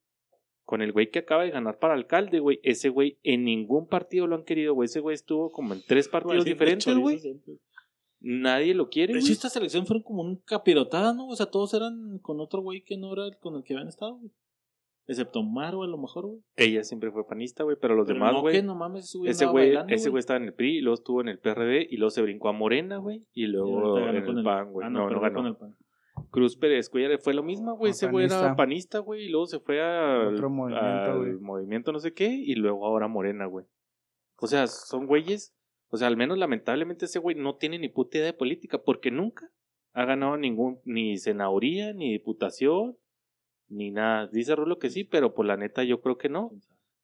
Con 0.64 0.80
el 0.80 0.92
güey 0.92 1.10
que 1.10 1.18
acaba 1.18 1.42
de 1.42 1.50
ganar 1.50 1.78
para 1.78 1.94
alcalde, 1.94 2.38
güey. 2.38 2.60
Ese 2.62 2.88
güey 2.88 3.18
en 3.22 3.44
ningún 3.44 3.88
partido 3.88 4.26
lo 4.26 4.36
han 4.36 4.44
querido, 4.44 4.74
güey. 4.74 4.86
Ese 4.86 5.00
güey 5.00 5.14
estuvo 5.14 5.50
como 5.50 5.74
en 5.74 5.82
tres 5.86 6.08
partidos 6.08 6.44
diferentes, 6.44 6.96
güey. 6.96 7.20
Nadie 8.20 8.74
lo 8.74 8.88
quiere, 8.88 9.14
güey. 9.14 9.32
esta 9.32 9.50
selección 9.50 9.84
fueron 9.84 10.04
como 10.04 10.22
un 10.22 10.36
capirotada, 10.36 11.12
¿no? 11.12 11.26
O 11.26 11.34
sea, 11.34 11.46
todos 11.46 11.74
eran 11.74 12.18
con 12.20 12.40
otro 12.40 12.62
güey 12.62 12.84
que 12.84 12.96
no 12.96 13.12
era 13.12 13.26
el 13.26 13.36
con 13.38 13.56
el 13.56 13.64
que 13.64 13.74
habían 13.74 13.88
estado, 13.88 14.16
güey. 14.16 14.30
Excepto 15.06 15.42
Maro, 15.42 15.82
a 15.82 15.86
lo 15.88 15.98
mejor, 15.98 16.26
güey. 16.26 16.40
Ella 16.56 16.84
siempre 16.84 17.10
fue 17.10 17.26
panista, 17.26 17.64
güey, 17.64 17.76
pero 17.80 17.94
los 17.94 18.06
Pero 18.06 18.18
demás, 18.18 18.32
no, 18.34 18.40
güey. 18.40 18.54
que 18.54 18.62
no 18.62 18.74
mames, 18.74 19.04
ese 19.06 19.18
güey 19.18 19.30
Ese 19.30 19.46
güey, 19.46 19.66
bailando, 19.66 19.94
ese 19.94 20.10
güey 20.10 20.20
estaba 20.20 20.36
en 20.38 20.44
el 20.44 20.54
PRI, 20.54 20.78
y 20.78 20.80
luego 20.80 20.94
estuvo 20.94 21.20
en 21.20 21.28
el 21.28 21.38
PRD 21.38 21.86
y 21.90 21.96
luego 21.96 22.10
se 22.10 22.22
brincó 22.22 22.48
a 22.48 22.52
Morena, 22.52 22.98
güey, 22.98 23.24
y 23.32 23.44
Y 23.44 23.46
luego 23.48 23.80
ahorita 23.98 24.10
en 24.18 24.24
ganó 24.26 24.38
el 24.38 24.44
PAN, 24.44 24.72
güey. 24.72 24.86
Ah, 24.86 24.90
No, 24.90 24.98
no, 25.00 25.04
no, 25.04 25.08
perdió 25.08 25.22
ganó. 25.22 25.34
con 25.36 25.46
el 25.46 25.56
PAN. 25.56 25.76
Cruz 26.30 26.56
Pérez 26.56 26.88
Cuellar 26.88 27.18
fue 27.18 27.34
lo 27.34 27.42
mismo, 27.42 27.76
güey. 27.76 27.90
Ese 27.90 28.08
güey 28.08 28.26
era 28.26 28.54
panista. 28.54 28.98
güey, 29.00 29.24
y 29.24 29.28
luego 29.28 29.46
se 29.46 29.58
fue 29.60 29.82
a, 29.82 30.28
Otro 30.28 30.48
movimiento, 30.50 30.86
al 30.86 31.18
güey. 31.18 31.32
movimiento 31.40 31.92
no 31.92 31.98
sé 31.98 32.12
qué, 32.14 32.28
y 32.28 32.54
luego 32.54 32.86
ahora 32.86 33.08
Morena, 33.08 33.46
güey. 33.46 33.66
O 34.36 34.46
sea, 34.46 34.66
son 34.66 35.06
güeyes, 35.06 35.54
o 35.88 35.96
sea, 35.96 36.08
al 36.08 36.16
menos 36.16 36.38
lamentablemente 36.38 37.04
ese 37.06 37.18
güey 37.18 37.36
no 37.36 37.56
tiene 37.56 37.78
ni 37.78 37.88
puta 37.88 38.18
idea 38.18 38.26
de 38.26 38.32
política, 38.34 38.82
porque 38.82 39.10
nunca, 39.10 39.50
ha 39.94 40.04
ganado 40.04 40.36
ningún, 40.36 40.80
ni 40.84 41.16
senaduría, 41.18 41.92
ni 41.92 42.12
diputación, 42.12 42.96
ni 43.72 43.90
nada. 43.90 44.28
Dice 44.28 44.54
Rulo 44.54 44.78
que 44.78 44.90
sí, 44.90 45.04
pero 45.04 45.34
por 45.34 45.46
la 45.46 45.56
neta 45.56 45.82
yo 45.84 46.00
creo 46.00 46.18
que 46.18 46.28
no. 46.28 46.52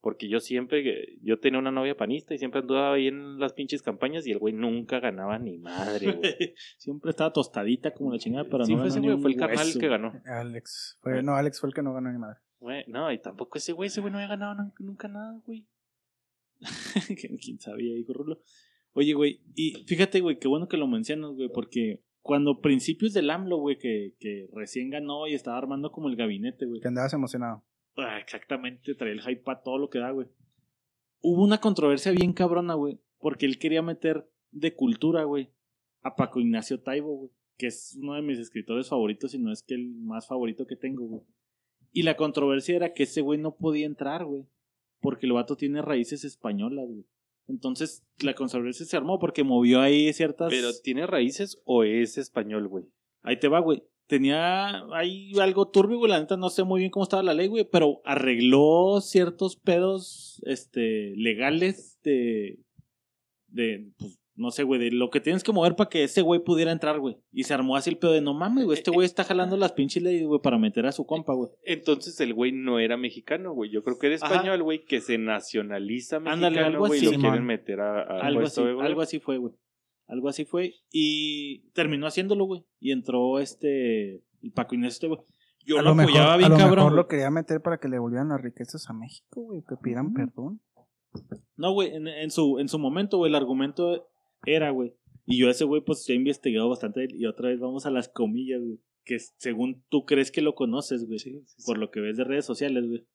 Porque 0.01 0.29
yo 0.29 0.39
siempre, 0.39 1.19
yo 1.23 1.41
tenía 1.41 1.59
una 1.59 1.73
novia 1.73 1.97
panista 1.97 2.33
y 2.33 2.39
siempre 2.39 2.61
andaba 2.61 2.95
ahí 2.95 3.09
en 3.09 3.41
las 3.41 3.53
pinches 3.53 3.83
campañas 3.83 4.25
y 4.29 4.31
el 4.31 4.39
güey 4.39 4.55
nunca 4.55 5.01
ganaba 5.01 5.41
ni 5.41 5.59
madre, 5.59 6.13
güey. 6.13 6.55
Siempre 6.79 7.11
estaba 7.11 7.33
tostadita 7.33 7.93
como 7.93 8.13
la 8.13 8.19
chingada, 8.21 8.45
pero 8.49 8.65
Sí, 8.65 8.75
no 8.75 8.79
fue 8.83 8.89
ese 8.89 9.01
güey, 9.01 9.19
fue 9.21 9.33
el 9.33 9.37
carnal 9.37 9.67
que 9.79 9.89
ganó. 9.89 10.13
Alex. 10.25 10.99
Fue, 11.01 11.21
no, 11.25 11.35
Alex 11.35 11.59
fue 11.59 11.71
el 11.71 11.75
que 11.75 11.83
no 11.83 11.93
ganó 11.93 12.13
ni 12.13 12.19
madre. 12.19 12.39
Güey, 12.61 12.85
no, 12.87 13.11
y 13.11 13.19
tampoco 13.21 13.59
ese 13.59 13.73
güey, 13.73 13.89
ese 13.89 14.01
güey 14.01 14.13
no 14.13 14.19
había 14.19 14.29
ganado 14.29 14.55
nun- 14.55 14.73
nunca 14.79 15.09
nada, 15.09 15.41
güey. 15.45 15.67
¿Quién 17.43 17.59
sabía, 17.59 17.95
dijo 17.95 18.13
Rulo? 18.13 18.41
Oye, 18.93 19.15
güey, 19.15 19.43
y 19.55 19.85
fíjate, 19.87 20.21
güey, 20.21 20.39
qué 20.39 20.49
bueno 20.49 20.69
que 20.69 20.77
lo 20.77 20.87
mencionas, 20.87 21.33
güey, 21.33 21.49
porque 21.53 22.03
cuando 22.29 22.61
principios 22.61 23.15
del 23.15 23.31
AMLO, 23.31 23.57
güey, 23.57 23.79
que, 23.79 24.13
que 24.21 24.51
recién 24.53 24.91
ganó 24.91 25.27
y 25.27 25.33
estaba 25.33 25.57
armando 25.57 25.91
como 25.91 26.11
el 26.11 26.17
gabinete, 26.17 26.67
güey. 26.67 26.83
Que 26.83 26.89
andabas 26.89 27.15
emocionado. 27.15 27.65
Ah, 27.97 28.19
exactamente, 28.19 28.95
traía 28.95 29.15
el 29.15 29.23
hype 29.23 29.51
a 29.51 29.63
todo 29.63 29.79
lo 29.79 29.89
que 29.89 29.99
da, 29.99 30.11
güey. 30.11 30.27
Hubo 31.23 31.43
una 31.43 31.57
controversia 31.57 32.13
bien 32.13 32.35
cabrona, 32.35 32.75
güey, 32.75 33.01
porque 33.19 33.47
él 33.47 33.59
quería 33.59 33.81
meter 33.81 34.31
de 34.51 34.75
cultura, 34.75 35.25
güey, 35.25 35.49
a 36.03 36.17
Paco 36.17 36.39
Ignacio 36.39 36.83
Taibo, 36.83 37.17
güey, 37.17 37.31
que 37.57 37.69
es 37.69 37.97
uno 37.99 38.13
de 38.13 38.21
mis 38.21 38.39
escritores 38.39 38.91
favoritos 38.91 39.33
y 39.33 39.39
no 39.39 39.51
es 39.51 39.63
que 39.63 39.77
el 39.77 39.95
más 39.95 40.29
favorito 40.29 40.67
que 40.67 40.77
tengo, 40.77 41.07
güey. 41.07 41.23
Y 41.93 42.03
la 42.03 42.19
controversia 42.19 42.77
era 42.77 42.93
que 42.93 43.05
ese 43.05 43.23
güey 43.23 43.41
no 43.41 43.57
podía 43.57 43.87
entrar, 43.87 44.27
güey, 44.27 44.45
porque 45.01 45.25
el 45.25 45.33
vato 45.33 45.57
tiene 45.57 45.81
raíces 45.81 46.25
españolas, 46.25 46.89
güey. 46.89 47.07
Entonces, 47.49 48.05
la 48.19 48.35
controversia 48.35 48.85
se 48.85 48.97
armó 48.97 49.19
porque 49.19 49.43
movió 49.43 49.81
ahí 49.81 50.13
ciertas... 50.13 50.51
Pero 50.51 50.69
¿tiene 50.83 51.07
raíces 51.07 51.61
o 51.65 51.83
es 51.83 52.19
español, 52.19 52.69
güey? 52.69 52.85
Ahí 53.23 53.39
te 53.39 53.49
va, 53.49 53.61
güey. 53.61 53.83
Tenía 54.07 54.85
ahí 54.95 55.33
algo 55.39 55.69
turbio, 55.69 55.99
güey. 55.99 56.11
La 56.11 56.21
neta 56.21 56.37
no 56.37 56.51
sé 56.51 56.65
muy 56.65 56.81
bien 56.81 56.91
cómo 56.91 57.05
estaba 57.05 57.23
la 57.23 57.35
ley, 57.35 57.49
güey. 57.49 57.65
Pero 57.71 58.01
arregló 58.05 59.01
ciertos 59.01 59.57
pedos 59.57 60.43
este, 60.47 61.15
legales 61.17 61.99
de. 62.03 62.59
De. 63.49 63.91
Pues, 63.99 64.19
no 64.39 64.53
sé, 64.53 64.63
güey. 64.63 64.81
De 64.81 64.93
lo 64.93 65.11
que 65.11 65.21
tienes 65.21 65.43
que 65.43 65.53
mover 65.53 65.75
para 65.75 65.91
que 65.91 66.05
ese 66.05 66.23
güey 66.23 66.41
pudiera 66.41 66.71
entrar, 66.71 67.01
güey. 67.01 67.19
Y 67.33 67.43
se 67.43 67.55
armó 67.55 67.75
así 67.77 67.91
el 67.91 67.99
pedo 67.99 68.13
de 68.13 68.21
no 68.21 68.35
mames, 68.35 68.65
güey. 68.65 68.79
Este 68.79 68.93
güey 68.93 69.05
está 69.05 69.25
jalando 69.25 69.57
las 69.57 69.73
pinches 69.73 70.03
leyes, 70.03 70.27
güey, 70.27 70.41
para 70.41 70.59
meter 70.59 70.87
a 70.87 70.93
su 70.93 71.05
compa, 71.07 71.35
güey. 71.35 71.51
Entonces 71.65 72.19
el 72.21 72.35
güey 72.35 72.53
no 72.53 72.79
era 72.79 72.97
mexicano, 72.97 73.53
güey. 73.53 73.71
Yo 73.71 73.83
creo 73.83 73.99
que 73.99 74.07
era 74.07 74.17
español, 74.17 74.63
güey, 74.63 74.85
que 74.85 75.01
se 75.01 75.19
nacionaliza 75.19 76.21
mexicano, 76.21 76.47
Ándale, 76.47 76.65
algo 76.65 76.87
güey, 76.87 77.03
y 77.03 77.07
así, 77.07 77.17
lo 77.17 77.21
quieren 77.21 77.45
meter 77.45 77.81
a, 77.81 78.01
a 78.01 78.21
Algo 78.21 78.41
puesto 78.43 78.61
así, 78.61 78.69
de, 78.69 78.75
güey. 78.75 78.87
algo 78.87 79.01
así 79.01 79.19
fue, 79.19 79.39
güey. 79.39 79.55
Algo 80.07 80.29
así 80.29 80.45
fue. 80.45 80.75
Y 80.93 81.71
terminó 81.73 82.07
haciéndolo, 82.07 82.45
güey. 82.45 82.65
Y 82.79 82.93
entró 82.93 83.41
este. 83.41 84.23
El 84.41 84.53
Paco 84.55 84.77
Inés, 84.77 84.95
este, 84.95 85.09
güey. 85.09 85.21
Yo 85.67 85.81
a 85.81 85.83
lo, 85.83 85.91
lo 85.91 85.95
mejor, 85.97 86.13
apoyaba 86.13 86.35
a 86.35 86.37
bien 86.37 86.51
lo 86.51 86.57
cabrón. 86.57 86.77
mejor 86.77 86.93
lo 86.93 87.09
quería 87.09 87.31
meter 87.31 87.61
para 87.61 87.79
que 87.79 87.89
le 87.89 87.99
volvieran 87.99 88.29
las 88.29 88.41
riquezas 88.41 88.89
a 88.89 88.93
México, 88.93 89.43
güey. 89.43 89.63
Que 89.69 89.77
pidieran 89.77 90.15
perdón. 90.15 90.61
No, 91.57 91.73
güey, 91.73 91.95
en, 91.95 92.07
en 92.07 92.31
su, 92.31 92.61
en 92.61 92.69
su 92.69 92.79
momento, 92.79 93.19
güey, 93.19 93.31
el 93.31 93.35
argumento 93.35 94.09
era, 94.45 94.71
güey. 94.71 94.95
Y 95.27 95.39
yo 95.39 95.49
a 95.49 95.51
ese 95.51 95.65
güey, 95.65 95.83
pues, 95.83 96.09
he 96.09 96.15
investigado 96.15 96.69
bastante. 96.69 97.07
Y 97.11 97.27
otra 97.27 97.49
vez 97.49 97.61
vamos 97.61 97.87
a 97.87 97.91
las 97.91 98.09
comillas, 98.09 98.63
güey. 98.63 98.81
Que 99.05 99.19
según 99.19 99.85
tú 99.89 100.05
crees 100.05 100.31
que 100.31 100.43
lo 100.43 100.55
conoces, 100.55 101.07
güey. 101.07 101.19
Por 101.67 101.79
lo 101.79 101.91
que 101.91 102.01
ves 102.01 102.17
de 102.17 102.25
redes 102.25 102.45
sociales, 102.45 102.87
güey. 102.87 103.07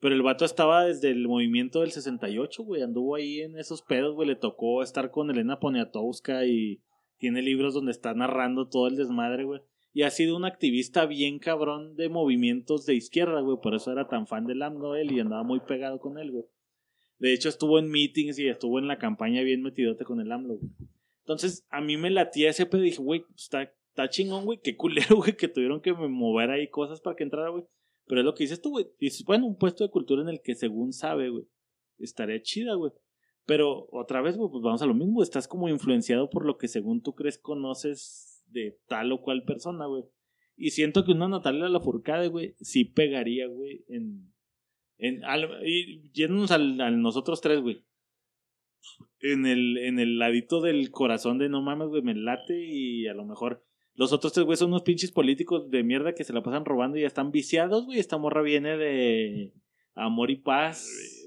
Pero 0.00 0.14
el 0.14 0.22
vato 0.22 0.44
estaba 0.44 0.84
desde 0.84 1.10
el 1.10 1.26
movimiento 1.26 1.80
del 1.80 1.92
68, 1.92 2.62
güey. 2.62 2.82
Anduvo 2.82 3.14
ahí 3.14 3.40
en 3.40 3.56
esos 3.58 3.82
pedos, 3.82 4.14
güey. 4.14 4.28
Le 4.28 4.36
tocó 4.36 4.82
estar 4.82 5.10
con 5.10 5.30
Elena 5.30 5.60
Poniatowska 5.60 6.44
y 6.44 6.82
tiene 7.16 7.40
libros 7.40 7.72
donde 7.72 7.92
está 7.92 8.12
narrando 8.12 8.68
todo 8.68 8.86
el 8.86 8.96
desmadre, 8.96 9.44
güey. 9.44 9.62
Y 9.94 10.02
ha 10.02 10.10
sido 10.10 10.36
un 10.36 10.44
activista 10.44 11.06
bien 11.06 11.38
cabrón 11.38 11.96
de 11.96 12.08
movimientos 12.08 12.84
de 12.84 12.96
izquierda, 12.96 13.40
güey. 13.40 13.58
Por 13.62 13.74
eso 13.74 13.92
era 13.92 14.08
tan 14.08 14.26
fan 14.26 14.44
del 14.44 14.60
AMLO 14.60 14.96
él 14.96 15.12
y 15.12 15.20
andaba 15.20 15.44
muy 15.44 15.60
pegado 15.60 16.00
con 16.00 16.18
él, 16.18 16.32
güey. 16.32 16.44
De 17.24 17.32
hecho, 17.32 17.48
estuvo 17.48 17.78
en 17.78 17.90
meetings 17.90 18.38
y 18.38 18.48
estuvo 18.48 18.78
en 18.78 18.86
la 18.86 18.98
campaña 18.98 19.40
bien 19.40 19.62
metidote 19.62 20.04
con 20.04 20.20
el 20.20 20.30
AMLO, 20.30 20.58
güey. 20.58 20.70
Entonces, 21.20 21.66
a 21.70 21.80
mí 21.80 21.96
me 21.96 22.10
latía 22.10 22.50
ese 22.50 22.66
pedo 22.66 22.82
y 22.82 22.90
dije, 22.90 23.00
güey, 23.00 23.20
pues, 23.20 23.44
está, 23.44 23.62
está 23.62 24.10
chingón, 24.10 24.44
güey. 24.44 24.60
Qué 24.62 24.76
culero, 24.76 25.16
güey, 25.16 25.34
que 25.34 25.48
tuvieron 25.48 25.80
que 25.80 25.94
mover 25.94 26.50
ahí 26.50 26.68
cosas 26.68 27.00
para 27.00 27.16
que 27.16 27.24
entrara, 27.24 27.48
güey. 27.48 27.64
Pero 28.04 28.20
es 28.20 28.26
lo 28.26 28.34
que 28.34 28.44
dices 28.44 28.60
tú, 28.60 28.72
güey. 28.72 28.88
Dices, 29.00 29.24
bueno, 29.24 29.46
un 29.46 29.56
puesto 29.56 29.84
de 29.84 29.90
cultura 29.90 30.20
en 30.20 30.28
el 30.28 30.42
que 30.42 30.54
según 30.54 30.92
sabe, 30.92 31.30
güey. 31.30 31.46
Estaría 31.98 32.42
chida, 32.42 32.74
güey. 32.74 32.92
Pero 33.46 33.88
otra 33.90 34.20
vez, 34.20 34.36
güey, 34.36 34.50
pues 34.50 34.62
vamos 34.62 34.82
a 34.82 34.86
lo 34.86 34.92
mismo. 34.92 35.22
Estás 35.22 35.48
como 35.48 35.70
influenciado 35.70 36.28
por 36.28 36.44
lo 36.44 36.58
que 36.58 36.68
según 36.68 37.00
tú 37.00 37.14
crees 37.14 37.38
conoces 37.38 38.44
de 38.48 38.78
tal 38.86 39.10
o 39.12 39.22
cual 39.22 39.44
persona, 39.44 39.86
güey. 39.86 40.04
Y 40.58 40.72
siento 40.72 41.06
que 41.06 41.12
una 41.12 41.28
Natalia 41.28 41.70
Lafourcade, 41.70 42.28
güey, 42.28 42.54
sí 42.60 42.84
pegaría, 42.84 43.46
güey, 43.46 43.82
en... 43.88 44.33
en 44.98 45.24
al- 45.24 45.60
y 45.66 46.10
yéndonos 46.12 46.50
al, 46.50 46.80
al 46.80 47.00
nosotros 47.00 47.40
tres, 47.40 47.60
güey. 47.60 47.82
En 49.20 49.46
el, 49.46 49.78
en 49.78 49.98
el 49.98 50.18
ladito 50.18 50.60
del 50.60 50.90
corazón 50.90 51.38
de 51.38 51.48
no 51.48 51.62
mames, 51.62 51.88
güey, 51.88 52.02
me 52.02 52.14
late 52.14 52.58
y 52.64 53.06
a 53.06 53.14
lo 53.14 53.24
mejor... 53.24 53.64
Los 53.96 54.12
otros 54.12 54.32
tres, 54.32 54.44
güey, 54.44 54.56
son 54.56 54.70
unos 54.70 54.82
pinches 54.82 55.12
políticos 55.12 55.70
de 55.70 55.84
mierda 55.84 56.14
que 56.16 56.24
se 56.24 56.32
la 56.32 56.42
pasan 56.42 56.64
robando 56.64 56.98
y 56.98 57.02
ya 57.02 57.06
están 57.06 57.30
viciados, 57.30 57.84
güey. 57.84 58.00
Esta 58.00 58.18
morra 58.18 58.42
viene 58.42 58.76
de 58.76 59.52
amor 59.94 60.32
y 60.32 60.36
paz. 60.36 61.23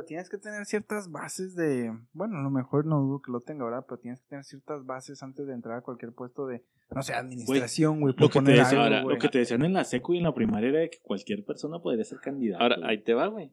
Pero 0.00 0.06
tienes 0.06 0.30
que 0.30 0.38
tener 0.38 0.64
ciertas 0.64 1.10
bases 1.10 1.54
de. 1.54 1.94
Bueno, 2.14 2.38
a 2.38 2.42
lo 2.42 2.48
mejor 2.48 2.86
no 2.86 3.02
dudo 3.02 3.20
que 3.20 3.30
lo 3.30 3.40
tenga, 3.40 3.66
¿verdad? 3.66 3.84
Pero 3.86 3.98
tienes 3.98 4.22
que 4.22 4.28
tener 4.28 4.44
ciertas 4.44 4.86
bases 4.86 5.22
antes 5.22 5.46
de 5.46 5.52
entrar 5.52 5.76
a 5.76 5.82
cualquier 5.82 6.12
puesto 6.12 6.46
de. 6.46 6.64
No 6.90 7.02
sé, 7.02 7.12
administración, 7.12 8.00
güey. 8.00 8.14
Lo 8.14 8.16
por 8.16 8.28
que, 8.28 8.32
te 8.32 8.38
poner 8.38 8.56
decían, 8.56 8.80
algo, 8.80 8.82
ahora, 8.84 9.02
güey. 9.02 9.14
lo 9.14 9.20
que 9.20 9.28
te 9.28 9.38
decían 9.40 9.62
en 9.62 9.74
la 9.74 9.84
secu 9.84 10.14
y 10.14 10.16
en 10.16 10.24
la 10.24 10.32
primaria 10.32 10.70
era 10.70 10.78
de 10.78 10.88
que 10.88 11.00
cualquier 11.02 11.44
persona 11.44 11.82
podría 11.82 12.02
ser 12.04 12.18
candidato. 12.20 12.62
Ahora, 12.62 12.76
ahí 12.84 13.02
te 13.02 13.12
va, 13.12 13.26
güey. 13.26 13.52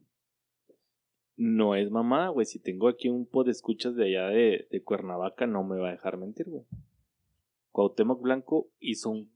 No 1.35 1.75
es 1.75 1.91
mamá, 1.91 2.29
güey. 2.29 2.45
Si 2.45 2.59
tengo 2.59 2.87
aquí 2.87 3.09
un 3.09 3.25
pod 3.25 3.47
de 3.47 3.51
escuchas 3.51 3.97
de 3.97 4.05
allá 4.05 4.27
de, 4.29 4.69
de 4.71 4.83
Cuernavaca, 4.83 5.47
no 5.47 5.65
me 5.65 5.77
va 5.77 5.89
a 5.89 5.91
dejar 5.91 6.17
mentir, 6.17 6.45
güey. 6.49 6.63
Cuauhtémoc 7.71 8.21
Blanco 8.21 8.69
hizo 8.79 9.09
un 9.09 9.29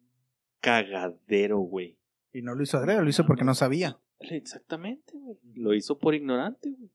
cagadero, 0.61 1.57
güey. 1.57 1.97
Y 2.31 2.41
no 2.41 2.55
lo 2.55 2.63
hizo 2.63 2.77
adrede, 2.77 3.03
lo 3.03 3.09
hizo 3.09 3.25
porque 3.25 3.43
no 3.43 3.53
sabía. 3.53 3.99
Exactamente, 4.21 5.11
güey. 5.17 5.37
Lo 5.55 5.73
hizo 5.73 5.97
por 5.97 6.15
ignorante, 6.15 6.71
güey. 6.71 6.89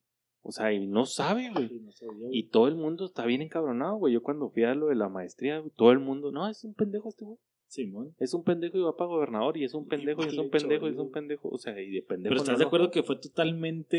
O 0.46 0.52
sea, 0.52 0.72
y 0.72 0.86
no 0.86 1.06
sabe, 1.06 1.50
güey. 1.50 1.68
Sí, 1.68 1.80
no 1.80 1.90
sabía, 1.90 2.14
güey. 2.28 2.38
Y 2.38 2.48
todo 2.50 2.68
el 2.68 2.76
mundo 2.76 3.04
está 3.04 3.26
bien 3.26 3.42
encabronado, 3.42 3.96
güey. 3.96 4.14
Yo 4.14 4.22
cuando 4.22 4.48
fui 4.48 4.62
a 4.62 4.76
lo 4.76 4.86
de 4.86 4.94
la 4.94 5.08
maestría, 5.08 5.58
güey, 5.58 5.72
todo 5.74 5.90
el 5.90 5.98
mundo, 5.98 6.30
no, 6.30 6.48
es 6.48 6.62
un 6.62 6.72
pendejo 6.74 7.08
este 7.08 7.24
güey. 7.24 7.38
Simón. 7.68 8.14
Es 8.18 8.32
un 8.32 8.44
pendejo 8.44 8.78
y 8.78 8.80
va 8.82 8.96
para 8.96 9.08
gobernador. 9.08 9.56
Y 9.56 9.64
es 9.64 9.74
un 9.74 9.86
pendejo 9.86 10.22
y 10.24 10.28
es 10.28 10.38
un 10.38 10.50
pendejo 10.50 10.88
y 10.88 10.92
es 10.92 10.98
un 10.98 11.10
pendejo. 11.10 11.48
O 11.48 11.58
sea, 11.58 11.80
y 11.80 11.90
de 11.90 12.02
pendejo. 12.02 12.30
Pero 12.30 12.40
estás 12.40 12.54
no 12.54 12.58
de 12.60 12.64
acuerdo 12.64 12.90
que 12.90 13.02
fue 13.02 13.16
totalmente 13.16 13.96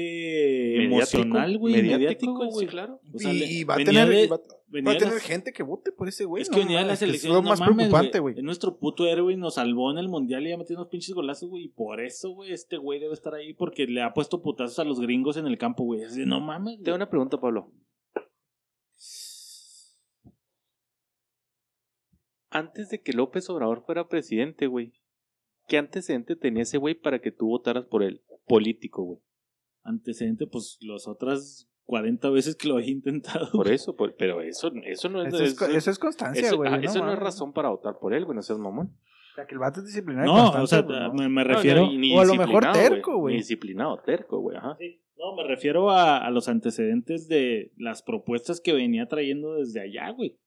Mediático, 0.78 1.18
emocional, 1.22 1.57
güey. 1.57 1.74
mediático, 1.82 2.34
güey, 2.36 2.51
sí, 2.59 2.65
claro. 2.68 2.99
O 3.13 3.20
sea, 3.20 3.34
y, 3.34 3.63
va 3.63 3.76
a 3.76 3.78
tener, 3.78 4.07
de- 4.07 4.28
va, 4.28 4.39
venía 4.68 4.91
va 4.91 4.95
a 4.95 4.97
tener 4.99 5.13
las- 5.15 5.24
gente 5.24 5.51
que 5.53 5.63
vote 5.63 5.91
por 5.91 6.07
ese 6.07 6.26
güey. 6.26 6.43
Es 6.43 6.49
no 6.49 6.55
que 6.57 6.63
venía 6.63 6.80
de 6.80 6.86
las 6.86 7.01
elecciones. 7.01 7.26
Es 7.26 7.30
lo 7.38 7.41
no 7.43 7.49
más 7.49 7.59
mames, 7.59 7.76
preocupante, 7.76 8.20
güey. 8.20 8.36
Es 8.38 8.43
nuestro 8.43 8.78
puto 8.78 9.05
héroe 9.05 9.34
y 9.34 9.38
nos 9.38 9.55
salvó 9.55 9.91
en 9.91 9.97
el 9.97 10.07
mundial 10.09 10.45
y 10.45 10.49
ya 10.49 10.57
metió 10.57 10.76
unos 10.76 10.88
pinches 10.88 11.13
golazos, 11.13 11.49
güey. 11.49 11.65
Y 11.65 11.70
por 11.70 11.99
eso, 12.01 12.32
güey, 12.32 12.51
este 12.53 12.78
güey 12.78 12.99
debe 12.99 13.13
estar 13.13 13.34
ahí 13.34 13.53
porque 13.53 13.86
le 13.88 14.01
ha 14.01 14.13
puesto 14.13 14.41
putazos 14.41 14.80
a 14.80 14.84
los 14.84 14.99
gringos 14.99 15.38
en 15.38 15.45
el 15.47 15.57
campo, 15.57 15.84
güey. 15.84 16.01
No 16.26 16.39
mames. 16.39 16.82
Tengo 16.84 16.95
una 16.95 17.09
pregunta, 17.09 17.39
Pablo. 17.39 17.72
Antes 22.50 22.89
de 22.89 23.02
que 23.02 23.14
López 23.14 23.50
Obrador 23.50 23.84
fuera 23.86 24.08
presidente, 24.08 24.68
güey, 24.68 24.93
¿qué 25.68 25.78
antecedente 25.78 26.36
tenía 26.36 26.64
ese 26.64 26.78
güey 26.78 26.95
para 26.95 27.20
que 27.20 27.32
tú 27.32 27.48
votaras 27.48 27.86
por 27.86 28.04
él? 28.04 28.22
Político, 28.45 29.04
güey. 29.04 29.20
Antecedente, 29.84 30.48
pues 30.48 30.78
las 30.82 31.08
otras 31.08 31.70
40 31.86 32.30
veces 32.30 32.56
que 32.56 32.68
lo 32.68 32.76
había 32.76 32.89
intentado. 32.91 33.50
Por 33.52 33.70
eso, 33.70 33.95
por- 33.95 34.16
pero 34.16 34.41
eso, 34.41 34.72
eso 34.86 35.10
no 35.10 35.22
es, 35.24 35.34
Eso 35.34 35.43
es, 35.43 35.56
co- 35.56 35.66
eso 35.66 35.91
es 35.91 36.00
constancia, 36.00 36.48
eso- 36.48 36.58
güey. 36.58 36.72
ah, 36.74 36.80
eso 36.82 37.04
no 37.04 37.12
es 37.14 37.20
razón 37.20 37.54
para 37.54 37.70
votar 37.70 37.98
por 38.00 38.14
él, 38.14 38.26
güey, 38.26 38.36
no 38.36 38.41
seas 38.41 38.60
mamón. 38.60 38.88
O 39.32 39.36
sea, 39.36 39.45
que 39.45 39.54
el 39.54 39.60
vato 39.60 39.82
es 39.82 39.86
disciplinario. 39.88 40.34
No, 40.34 40.50
o 40.64 40.68
sea, 40.68 40.82
no. 40.82 41.14
me, 41.14 41.30
me 41.30 41.43
refiero. 41.43 41.86
no, 41.86 41.91
y 41.91 41.98
ni 41.98 42.16
o 42.18 42.22
a 42.22 42.26
lo 42.26 42.34
mejor 42.34 42.64
disciplinado, 42.64 42.89
terco, 42.89 43.18
güey. 43.20 43.34
Ni 43.36 43.39
disciplinado, 43.41 44.02
terco, 44.04 44.39
güey, 44.39 44.58
ajá. 44.58 44.76
Sí, 44.80 45.00
No, 45.16 45.36
me 45.36 45.43
refiero 45.48 45.91
a, 45.91 46.18
a 46.26 46.32
los 46.32 46.48
antecedentes 46.48 47.28
de 47.28 47.72
las 47.78 48.02
propuestas 48.02 48.60
que 48.62 48.74
venía 48.74 49.08
trayendo 49.08 49.56
desde 49.56 49.82
allá, 49.82 50.10
güey. 50.12 50.39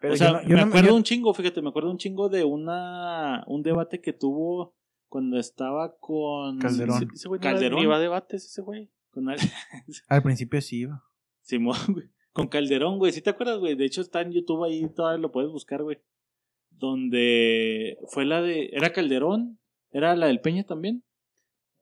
Pero 0.00 0.14
o 0.14 0.16
sea, 0.16 0.28
yo 0.28 0.32
no- 0.34 0.42
yo 0.42 0.48
me 0.48 0.54
no 0.62 0.66
acuerdo 0.68 0.88
yo- 0.88 0.94
un 0.96 1.02
chingo, 1.02 1.34
fíjate, 1.34 1.60
me 1.62 1.68
acuerdo 1.70 1.90
un 1.90 1.98
chingo 1.98 2.28
de 2.28 2.44
una 2.44 3.44
un 3.46 3.62
debate 3.62 4.00
que 4.00 4.12
tuvo 4.12 4.74
cuando 5.08 5.38
estaba 5.38 5.96
con 5.98 6.58
Calderón. 6.58 6.96
Ese- 7.02 7.14
ese 7.14 7.28
güey 7.28 7.40
Calderón. 7.40 7.80
ni 7.80 7.86
va 7.86 7.96
a 7.96 8.00
debates 8.00 8.44
ese 8.44 8.62
güey. 8.62 8.90
con 9.10 9.28
al- 9.28 9.38
Al 10.08 10.22
principio 10.22 10.60
sí 10.60 10.80
iba. 10.80 11.02
Simón, 11.42 11.76
güey. 11.88 12.10
Con 12.32 12.46
Calderón, 12.46 12.98
güey. 12.98 13.10
¿Sí 13.10 13.22
te 13.22 13.30
acuerdas, 13.30 13.58
güey? 13.58 13.74
De 13.74 13.84
hecho 13.86 14.00
está 14.02 14.20
en 14.20 14.30
YouTube 14.32 14.62
ahí, 14.64 14.86
todavía 14.94 15.18
lo 15.20 15.32
puedes 15.32 15.50
buscar, 15.50 15.82
güey. 15.82 15.98
Donde 16.70 17.98
fue 18.08 18.24
la 18.24 18.40
de. 18.40 18.70
¿Era 18.72 18.92
Calderón? 18.92 19.58
¿Era 19.90 20.14
la 20.14 20.26
del 20.26 20.40
Peña 20.40 20.64
también? 20.64 21.02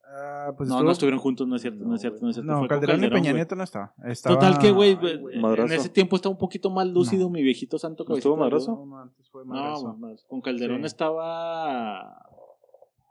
Ah, 0.08 0.54
pues 0.56 0.68
no, 0.68 0.76
estuvo- 0.76 0.84
no 0.86 0.92
estuvieron 0.92 1.18
juntos, 1.20 1.48
no 1.48 1.56
es 1.56 1.62
cierto, 1.62 1.84
no, 1.84 1.94
es 1.94 2.00
cierto, 2.00 2.18
no 2.22 2.30
es 2.30 2.36
cierto. 2.36 2.50
No, 2.52 2.58
Fue 2.60 2.68
con 2.68 2.78
Calderón, 2.80 3.04
y 3.04 3.10
Peña. 3.10 3.32
Nieto 3.32 3.56
no 3.56 3.64
estaba. 3.64 3.92
Estaba- 4.04 4.36
Total 4.36 4.58
que, 4.58 4.70
güey, 4.70 4.94
güey. 4.94 5.18
en 5.34 5.72
ese 5.72 5.88
tiempo 5.88 6.16
estaba 6.16 6.32
un 6.32 6.38
poquito 6.38 6.70
más 6.70 6.86
lúcido 6.86 7.28
mi 7.28 7.42
viejito 7.42 7.78
santo 7.78 8.04
¿No 8.08 8.16
estuvo 8.16 8.36
madrazo? 8.36 8.84
No, 8.86 8.98
antes 9.00 9.28
fue 9.30 9.44
No, 9.44 9.54
madrazo. 9.54 9.94
más. 9.96 10.24
con 10.28 10.40
Calderón 10.40 10.80
Sí. 10.80 10.86
estaba... 10.86 12.22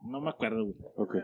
No 0.04 0.22
me 0.22 0.30
acuerdo, 0.30 0.64
güey. 0.64 0.76
Ok. 0.96 1.16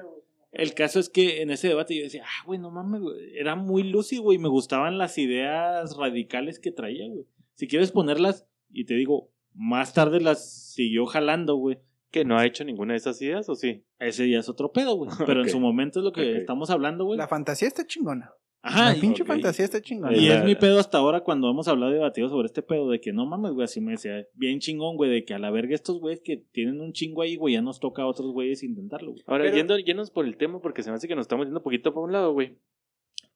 El 0.52 0.74
caso 0.74 1.00
es 1.00 1.08
que 1.10 1.42
en 1.42 1.50
ese 1.52 1.70
debate 1.70 1.96
yo 1.96 2.04
decía, 2.04 2.24
ah, 2.26 2.46
güey, 2.46 2.60
no 2.60 2.72
mames, 2.72 3.02
güey. 3.02 3.38
Era 3.38 3.56
muy 3.56 3.84
lúcido, 3.84 4.24
güey. 4.24 4.38
Me 4.38 4.50
gustaban 4.50 4.98
las 4.98 5.18
ideas 5.18 5.96
radicales 5.96 6.60
que 6.60 6.72
traía, 6.72 7.08
güey. 7.08 7.26
Si 7.54 7.68
quieres 7.68 7.92
ponerlas, 7.92 8.46
y 8.70 8.86
te 8.86 8.96
digo, 8.96 9.30
más 9.54 9.94
tarde 9.94 10.20
las 10.20 10.74
siguió 10.74 11.06
jalando, 11.06 11.56
güey. 11.56 11.80
¿Que 12.12 12.26
no 12.26 12.38
ha 12.38 12.46
hecho 12.46 12.64
ninguna 12.66 12.94
de 12.94 12.98
esas 12.98 13.22
ideas 13.22 13.48
o 13.50 13.56
sí? 13.56 13.86
Ese 13.98 14.30
ya 14.30 14.40
es 14.40 14.50
otro 14.50 14.72
pedo, 14.72 14.96
güey. 14.96 15.10
Pero 15.26 15.42
en 15.42 15.50
su 15.50 15.60
momento 15.60 16.00
es 16.00 16.04
lo 16.06 16.12
que 16.12 16.38
estamos 16.38 16.70
hablando, 16.70 17.06
güey. 17.06 17.18
La 17.18 17.28
fantasía 17.28 17.68
está 17.68 17.86
chingona. 17.88 18.34
Ajá, 18.64 18.94
la 18.94 19.02
pinche 19.02 19.24
fantasía 19.26 19.66
está 19.66 19.82
chingona. 19.82 20.16
y 20.16 20.28
es 20.30 20.44
mi 20.44 20.54
pedo 20.54 20.78
hasta 20.80 21.00
ahora 21.00 21.22
cuando 21.22 21.50
hemos 21.50 21.68
hablado 21.68 21.92
y 21.94 21.96
debatido 21.96 22.30
sobre 22.30 22.46
este 22.46 22.62
pedo 22.62 22.92
de 22.92 23.02
que 23.02 23.12
no 23.12 23.26
mames, 23.26 23.54
güey, 23.54 23.64
así 23.64 23.82
me 23.82 23.94
decía, 23.94 24.24
bien 24.36 24.60
chingón, 24.60 24.98
güey, 24.98 25.10
de 25.10 25.26
que 25.26 25.34
a 25.34 25.40
la 25.40 25.50
verga 25.50 25.74
estos 25.74 26.00
güeyes 26.00 26.22
que 26.24 26.38
tienen 26.52 26.80
un 26.80 26.94
chingo 26.94 27.24
ahí, 27.24 27.38
güey, 27.38 27.56
ya 27.56 27.64
nos 27.64 27.80
toca 27.80 28.04
a 28.04 28.08
otros 28.08 28.32
güeyes 28.32 28.62
intentarlo, 28.62 29.14
güey. 29.14 29.24
Ahora, 29.26 29.46
Pero- 29.46 29.56
yendo, 29.56 29.80
yéndonos 29.80 30.12
por 30.12 30.26
el 30.28 30.38
tema, 30.38 30.62
porque 30.62 30.84
se 30.84 30.92
me 30.92 30.98
hace 30.98 31.08
que 31.08 31.16
nos 31.16 31.24
estamos 31.24 31.48
yendo 31.48 31.60
un 31.60 31.64
poquito 31.64 31.92
para 31.92 32.06
un 32.06 32.12
lado, 32.12 32.34
güey. 32.34 32.60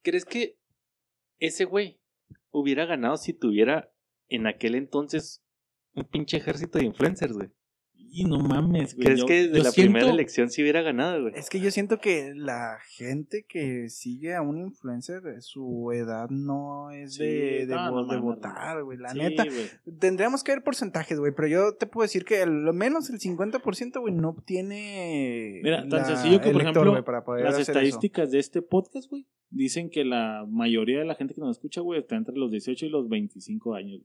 ¿Crees 0.03 0.25
que 0.25 0.59
ese 1.39 1.65
güey 1.65 1.99
hubiera 2.51 2.85
ganado 2.85 3.17
si 3.17 3.33
tuviera 3.33 3.91
en 4.29 4.45
aquel 4.45 4.75
entonces 4.75 5.43
un 5.95 6.03
pinche 6.03 6.37
ejército 6.37 6.77
de 6.77 6.85
influencers, 6.85 7.33
güey? 7.33 7.49
Y 8.17 8.23
no 8.23 8.39
mames, 8.39 8.95
güey. 8.95 9.05
¿Crees 9.07 9.19
yo- 9.19 9.25
que 9.25 9.33
desde 9.33 9.57
yo 9.57 9.63
la 9.63 9.71
siento- 9.71 9.91
primera 9.91 10.09
elección 10.13 10.49
sí 10.49 10.61
hubiera 10.61 10.81
ganado, 10.81 11.23
güey? 11.23 11.33
Es 11.35 11.49
que 11.49 11.59
yo 11.59 11.69
siento 11.69 11.99
que 11.99 12.31
la 12.33 12.77
gente 12.95 13.45
que 13.45 13.89
sigue 13.89 14.33
a 14.35 14.41
un 14.41 14.57
influencer, 14.57 15.21
su 15.41 15.91
edad 15.91 16.29
no 16.29 16.91
es 16.91 17.15
Sí, 17.15 17.23
de, 17.25 17.65
de, 17.65 17.75
no, 17.75 17.91
vo- 17.91 18.07
no 18.07 18.13
de 18.13 18.19
votar, 18.19 18.83
güey. 18.83 18.97
La 18.97 19.09
Sí, 19.09 19.17
neta, 19.17 19.43
tendríamos 19.99 20.43
que 20.45 20.53
ver 20.53 20.63
porcentajes, 20.63 21.19
güey. 21.19 21.33
Pero 21.35 21.47
yo 21.49 21.75
te 21.75 21.87
puedo 21.87 22.03
decir 22.05 22.23
que 22.23 22.45
lo 22.45 22.71
menos 22.71 23.09
el 23.09 23.19
50%, 23.19 23.99
güey, 23.99 24.13
no 24.13 24.29
obtiene. 24.29 25.59
Mira, 25.61 25.85
tan 25.89 26.05
sencillo 26.05 26.39
que, 26.39 26.47
el 26.47 26.53
por 26.53 26.63
lector, 26.63 26.71
ejemplo, 26.83 26.91
güey, 26.91 27.03
para 27.03 27.23
poder 27.25 27.43
Las 27.43 27.59
eso. 27.59 27.71
estadísticas 27.71 28.31
de 28.31 28.39
este 28.39 28.61
podcast, 28.61 29.09
güey, 29.09 29.27
dicen 29.49 29.89
que 29.89 30.05
la 30.05 30.45
mayoría 30.47 30.99
de 30.99 31.05
la 31.05 31.15
gente 31.15 31.33
que 31.33 31.41
nos 31.41 31.57
escucha, 31.57 31.81
güey, 31.81 31.99
está 31.99 32.15
entre 32.15 32.35
los 32.37 32.49
18 32.51 32.85
y 32.85 32.89
los 32.89 33.09
25 33.09 33.73
años. 33.75 34.01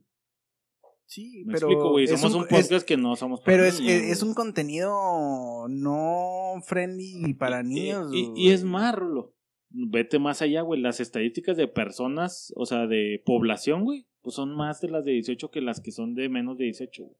Sí, 1.13 1.43
Me 1.45 1.55
pero. 1.55 1.67
explico, 1.67 1.89
güey. 1.91 2.05
es 2.05 2.11
Somos 2.11 2.35
un, 2.35 2.43
es- 2.43 2.47
podcast 2.49 2.87
que 2.87 2.95
no 2.95 3.17
somos 3.17 3.41
para 3.41 3.51
Pero 3.51 3.65
es, 3.65 3.81
niños, 3.81 3.95
es, 3.95 4.11
es 4.11 4.23
un 4.23 4.33
contenido 4.33 5.67
no 5.67 6.61
friendly 6.65 7.33
para 7.33 7.59
Y- 7.61 7.63
niños. 7.65 8.13
Y, 8.13 8.25
güey. 8.27 8.41
y 8.41 8.51
es 8.51 8.63
más, 8.63 8.95
Rulo. 8.95 9.35
Vete 9.69 10.19
más 10.19 10.41
allá, 10.41 10.61
güey. 10.61 10.79
Las 10.79 11.01
estadísticas 11.01 11.57
de 11.57 11.67
personas, 11.67 12.53
o 12.55 12.65
sea, 12.65 12.87
de 12.87 13.21
población, 13.25 13.83
güey, 13.83 14.07
pues 14.21 14.35
son 14.35 14.55
más 14.55 14.79
de 14.79 14.87
las 14.89 15.03
de 15.03 15.11
18 15.11 15.51
que 15.51 15.59
las 15.59 15.81
que 15.81 15.91
son 15.91 16.13
de 16.15 16.29
menos 16.29 16.57
de 16.57 16.65
18, 16.65 17.03
güey. 17.03 17.15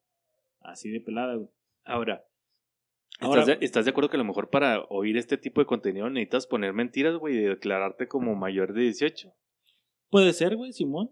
Así 0.62 0.90
de 0.90 1.02
pelada, 1.02 1.36
güey. 1.36 1.50
Ahora, 1.84 2.24
Ahora- 3.20 3.42
¿estás, 3.42 3.60
de, 3.60 3.66
estás 3.66 3.86
de 3.86 3.92
acuerdo 3.92 4.10
que 4.10 4.16
a 4.16 4.20
lo 4.20 4.26
mejor 4.26 4.50
para 4.50 4.84
oír 4.90 5.18
este 5.18 5.38
tipo 5.38 5.60
de 5.60 5.66
contenido 5.68 6.10
necesitas 6.10 6.48
poner 6.48 6.72
mentiras, 6.74 7.18
güey, 7.18 7.36
y 7.38 7.42
declararte 7.42 8.08
como 8.08 8.36
mayor 8.36 8.74
de 8.74 8.84
18? 8.84 9.34
Puede 10.10 10.32
ser, 10.32 10.56
güey, 10.56 10.72
Simón. 10.72 11.12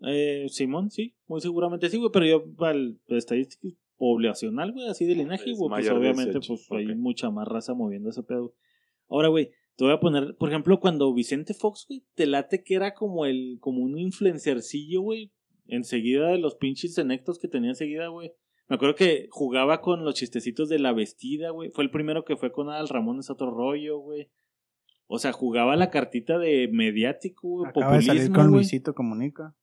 Eh, 0.00 0.46
Simón, 0.48 0.90
sí, 0.90 1.14
muy 1.26 1.40
seguramente 1.40 1.88
sí, 1.88 1.96
güey, 1.96 2.10
pero 2.12 2.26
yo, 2.26 2.54
para 2.54 2.72
el 2.72 3.00
estadística 3.08 3.68
poblacional, 3.96 4.72
güey, 4.72 4.88
así 4.88 5.06
de 5.06 5.14
linaje, 5.14 5.52
güey, 5.52 5.70
pues 5.70 5.90
obviamente, 5.90 6.32
18, 6.32 6.64
pues 6.68 6.86
hay 6.86 6.94
mucha 6.94 7.30
más 7.30 7.48
raza 7.48 7.74
moviendo 7.74 8.10
ese 8.10 8.22
pedo. 8.22 8.54
Ahora, 9.08 9.28
güey, 9.28 9.52
te 9.76 9.84
voy 9.84 9.92
a 9.92 10.00
poner, 10.00 10.36
por 10.36 10.48
ejemplo, 10.48 10.80
cuando 10.80 11.12
Vicente 11.14 11.54
Fox, 11.54 11.86
güey, 11.88 12.02
te 12.14 12.26
late 12.26 12.62
que 12.62 12.74
era 12.74 12.94
como 12.94 13.24
el, 13.26 13.58
como 13.60 13.82
un 13.82 13.98
influencercillo, 13.98 15.00
güey, 15.00 15.32
enseguida 15.66 16.28
de 16.28 16.38
los 16.38 16.56
pinches 16.56 16.94
senectos 16.94 17.38
que 17.38 17.48
tenía 17.48 17.70
enseguida, 17.70 18.08
güey. 18.08 18.32
Me 18.68 18.76
acuerdo 18.76 18.96
que 18.96 19.28
jugaba 19.30 19.80
con 19.80 20.04
los 20.04 20.14
chistecitos 20.14 20.68
de 20.68 20.80
la 20.80 20.92
vestida, 20.92 21.50
güey. 21.50 21.70
Fue 21.70 21.84
el 21.84 21.90
primero 21.90 22.24
que 22.24 22.36
fue 22.36 22.50
con 22.50 22.68
Adal 22.68 22.88
Ramón, 22.88 23.20
es 23.20 23.30
otro 23.30 23.50
rollo, 23.50 23.98
güey. 23.98 24.28
O 25.06 25.18
sea, 25.18 25.32
jugaba 25.32 25.76
la 25.76 25.90
cartita 25.90 26.36
de 26.38 26.68
mediático, 26.72 27.48
güey, 27.48 27.70
Acaba 27.70 27.96
de 27.96 28.02
salir 28.02 28.22
populismo, 28.22 28.44
con. 28.44 28.52
Luisito 28.52 28.94
Comunica. 28.94 29.54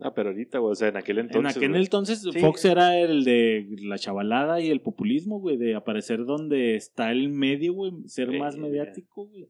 Ah, 0.00 0.12
pero 0.12 0.30
ahorita, 0.30 0.58
güey, 0.58 0.72
o 0.72 0.74
sea, 0.74 0.88
en 0.88 0.96
aquel 0.96 1.18
entonces. 1.18 1.54
en 1.54 1.58
aquel 1.58 1.70
güey. 1.70 1.82
entonces 1.84 2.20
Sí. 2.22 2.38
Fox 2.40 2.64
era 2.64 2.98
el 2.98 3.24
de 3.24 3.66
la 3.82 3.96
chavalada 3.96 4.60
y 4.60 4.68
el 4.70 4.80
populismo, 4.80 5.38
güey, 5.40 5.56
de 5.56 5.74
aparecer 5.76 6.24
donde 6.24 6.74
está 6.74 7.12
el 7.12 7.28
medio, 7.28 7.74
güey, 7.74 7.92
ser 8.06 8.32
más 8.38 8.56
mediático, 8.56 9.26
güey. 9.28 9.48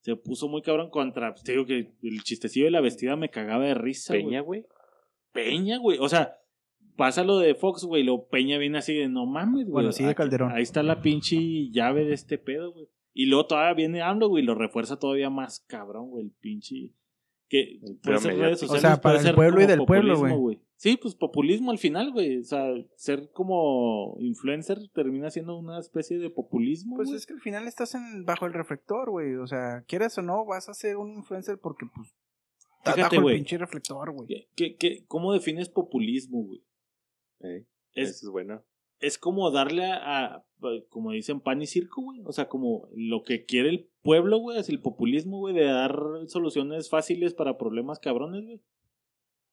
Se 0.00 0.16
puso 0.16 0.48
muy 0.48 0.62
cabrón 0.62 0.88
contra, 0.90 1.32
pues, 1.32 1.42
te 1.42 1.52
digo 1.52 1.66
que 1.66 1.92
el 2.02 2.22
chistecillo 2.22 2.64
de 2.66 2.70
la 2.70 2.80
vestida 2.80 3.16
me 3.16 3.28
cagaba 3.28 3.64
de 3.66 3.74
risa, 3.74 4.14
güey. 4.14 4.24
Peña, 4.24 4.40
güey. 4.40 4.64
Peña, 5.32 5.78
güey. 5.78 5.98
O 6.00 6.08
sea, 6.08 6.36
pasa 6.96 7.22
lo 7.24 7.38
de 7.38 7.54
Fox, 7.54 7.84
güey, 7.84 8.02
lo 8.04 8.26
Peña 8.28 8.56
viene 8.56 8.78
así 8.78 8.94
de 8.94 9.08
no 9.08 9.26
mames, 9.26 9.64
güey. 9.64 9.72
Bueno, 9.72 9.92
sigue 9.92 10.10
Aquí- 10.10 10.16
Calderón. 10.16 10.52
Ahí 10.52 10.62
está 10.62 10.82
la 10.82 11.02
pinche 11.02 11.36
llave 11.70 12.04
de 12.04 12.14
este 12.14 12.38
pedo, 12.38 12.72
güey. 12.72 12.86
Y 13.12 13.26
luego 13.26 13.46
todavía 13.46 13.74
viene 13.74 14.00
AMLO, 14.02 14.28
güey, 14.28 14.42
y 14.44 14.46
lo 14.46 14.54
refuerza 14.54 14.98
todavía 14.98 15.28
más 15.28 15.60
cabrón, 15.66 16.08
güey, 16.10 16.24
el 16.26 16.30
pinche. 16.40 16.92
Que 17.50 17.80
El 17.82 17.98
puede 18.00 18.18
ser 18.20 18.38
redes 18.38 18.62
O 18.62 18.66
sociales, 18.68 18.80
sea, 18.80 18.90
puede 18.92 19.02
para 19.02 19.18
el 19.18 19.24
ser 19.24 19.34
pueblo 19.34 19.60
y 19.60 19.66
del 19.66 19.84
pueblo, 19.84 20.18
güey. 20.38 20.60
Sí, 20.76 20.96
pues 20.96 21.14
populismo 21.16 21.72
al 21.72 21.78
final, 21.78 22.12
güey. 22.12 22.38
O 22.38 22.44
sea, 22.44 22.64
ser 22.94 23.30
como 23.32 24.16
influencer 24.20 24.78
termina 24.94 25.30
siendo 25.30 25.58
una 25.58 25.78
especie 25.80 26.18
de 26.18 26.30
populismo. 26.30 26.94
Pues 26.96 27.10
es 27.10 27.26
que 27.26 27.32
al 27.34 27.40
final 27.40 27.66
estás 27.66 27.94
en, 27.96 28.24
bajo 28.24 28.46
el 28.46 28.52
reflector, 28.54 29.10
güey. 29.10 29.34
O 29.34 29.46
sea, 29.48 29.82
quieras 29.88 30.16
o 30.16 30.22
no, 30.22 30.46
vas 30.46 30.68
a 30.68 30.74
ser 30.74 30.96
un 30.96 31.12
influencer 31.16 31.58
porque, 31.58 31.86
pues, 31.92 32.14
estás 32.78 32.94
Fíjate, 32.94 33.16
bajo 33.16 33.24
güey. 33.24 33.34
el 33.34 33.40
pinche 33.42 33.58
reflector, 33.58 34.12
güey. 34.12 34.28
¿Qué- 34.28 34.48
qué- 34.54 34.76
qué- 34.76 35.04
cómo 35.08 35.32
defines 35.34 35.68
populismo, 35.68 36.44
güey? 36.44 36.64
Eh, 37.40 37.66
Es, 37.94 38.10
Eso 38.10 38.26
es 38.28 38.30
bueno. 38.30 38.62
Es 39.00 39.18
como 39.18 39.50
darle 39.50 39.84
a, 39.86 40.24
a- 40.26 40.44
como 40.90 41.10
dicen, 41.12 41.40
pan 41.40 41.62
y 41.62 41.66
circo, 41.66 42.02
güey. 42.02 42.20
O 42.26 42.32
sea, 42.32 42.48
como 42.48 42.88
lo 42.94 43.22
que 43.22 43.44
quiere 43.46 43.70
el 43.70 43.88
pueblo, 44.02 44.38
güey, 44.38 44.58
es 44.58 44.68
el 44.68 44.80
populismo, 44.80 45.38
güey, 45.38 45.54
de 45.54 45.64
dar 45.64 45.96
soluciones 46.26 46.90
fáciles 46.90 47.32
para 47.34 47.56
problemas 47.58 47.98
cabrones, 47.98 48.44
güey. 48.44 48.60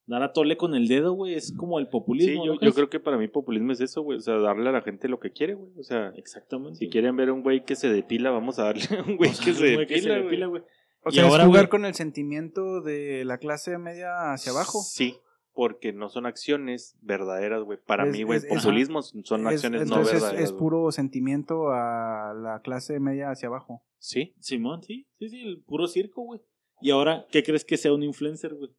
Dar 0.05 0.23
a 0.23 0.31
tole 0.31 0.55
con 0.55 0.73
el 0.73 0.87
dedo, 0.87 1.11
güey, 1.13 1.33
es 1.33 1.51
como 1.53 1.79
el 1.79 1.85
Sí, 1.85 1.91
populismo. 1.91 2.45
yo, 2.45 2.53
¿no 2.55 2.61
yo 2.61 2.73
creo 2.73 2.89
que 2.89 2.99
para 2.99 3.17
mí 3.17 3.27
populismo 3.27 3.73
es 3.73 3.81
eso, 3.81 4.01
güey. 4.03 4.17
O 4.17 4.21
sea, 4.21 4.35
darle 4.37 4.69
a 4.69 4.71
la 4.71 4.81
gente 4.81 5.09
lo 5.09 5.19
que 5.19 5.31
quiere, 5.31 5.53
güey. 5.53 5.71
O 5.77 5.83
sea, 5.83 6.13
Exactamente. 6.15 6.79
si 6.79 6.89
quieren 6.89 7.15
ver 7.17 7.27
a 7.29 7.33
un 7.33 7.43
güey 7.43 7.65
que 7.65 7.75
se 7.75 7.89
depila, 7.89 8.31
vamos 8.31 8.57
a 8.59 8.63
darle 8.65 8.83
a 8.97 9.03
un 9.03 9.17
güey 9.17 9.31
O 9.31 9.33
sea, 9.33 9.45
que, 9.45 9.53
se 9.53 9.75
güey 9.75 9.85
que 9.87 10.01
se 10.01 10.09
depila, 10.09 10.47
güey. 10.47 10.61
O 11.03 11.09
Y 11.09 11.13
sea, 11.13 11.23
ahora, 11.25 11.43
es 11.43 11.47
jugar 11.49 11.65
güey- 11.65 11.69
con 11.69 11.85
el 11.85 11.93
sentimiento 11.93 12.81
de 12.81 13.23
la 13.25 13.37
clase 13.37 13.77
media 13.77 14.31
hacia 14.33 14.51
abajo. 14.53 14.79
Sí, 14.81 15.17
porque 15.57 15.91
no 15.91 16.07
son 16.07 16.27
acciones 16.27 16.95
verdaderas, 17.01 17.63
güey. 17.63 17.79
Para 17.83 18.05
Es- 18.05 18.11
mí, 18.11 18.21
güey, 18.21 18.37
es- 18.37 18.43
es- 18.43 18.53
populismo 18.63 19.01
son 19.01 19.41
Es- 19.47 19.53
acciones 19.55 19.89
no 19.89 20.01
es- 20.01 20.11
verdaderas. 20.13 20.39
es, 20.39 20.53
puro 20.53 20.91
sentimiento 20.91 21.71
a 21.71 22.35
la 22.39 22.61
clase 22.63 22.99
media 22.99 23.31
hacia 23.31 23.47
abajo. 23.47 23.83
Sí, 23.97 24.35
Simón, 24.39 24.83
sí, 24.83 25.07
sí, 25.17 25.29
sí, 25.29 25.41
el 25.41 25.63
puro 25.63 25.87
circo, 25.87 26.21
güey. 26.21 26.41
Y 26.79 26.91
ahora, 26.91 27.25
¿qué 27.31 27.41
crees 27.41 27.65
que 27.65 27.75
sea 27.77 27.91
un 27.91 28.03
influencer, 28.03 28.53
güey? 28.53 28.69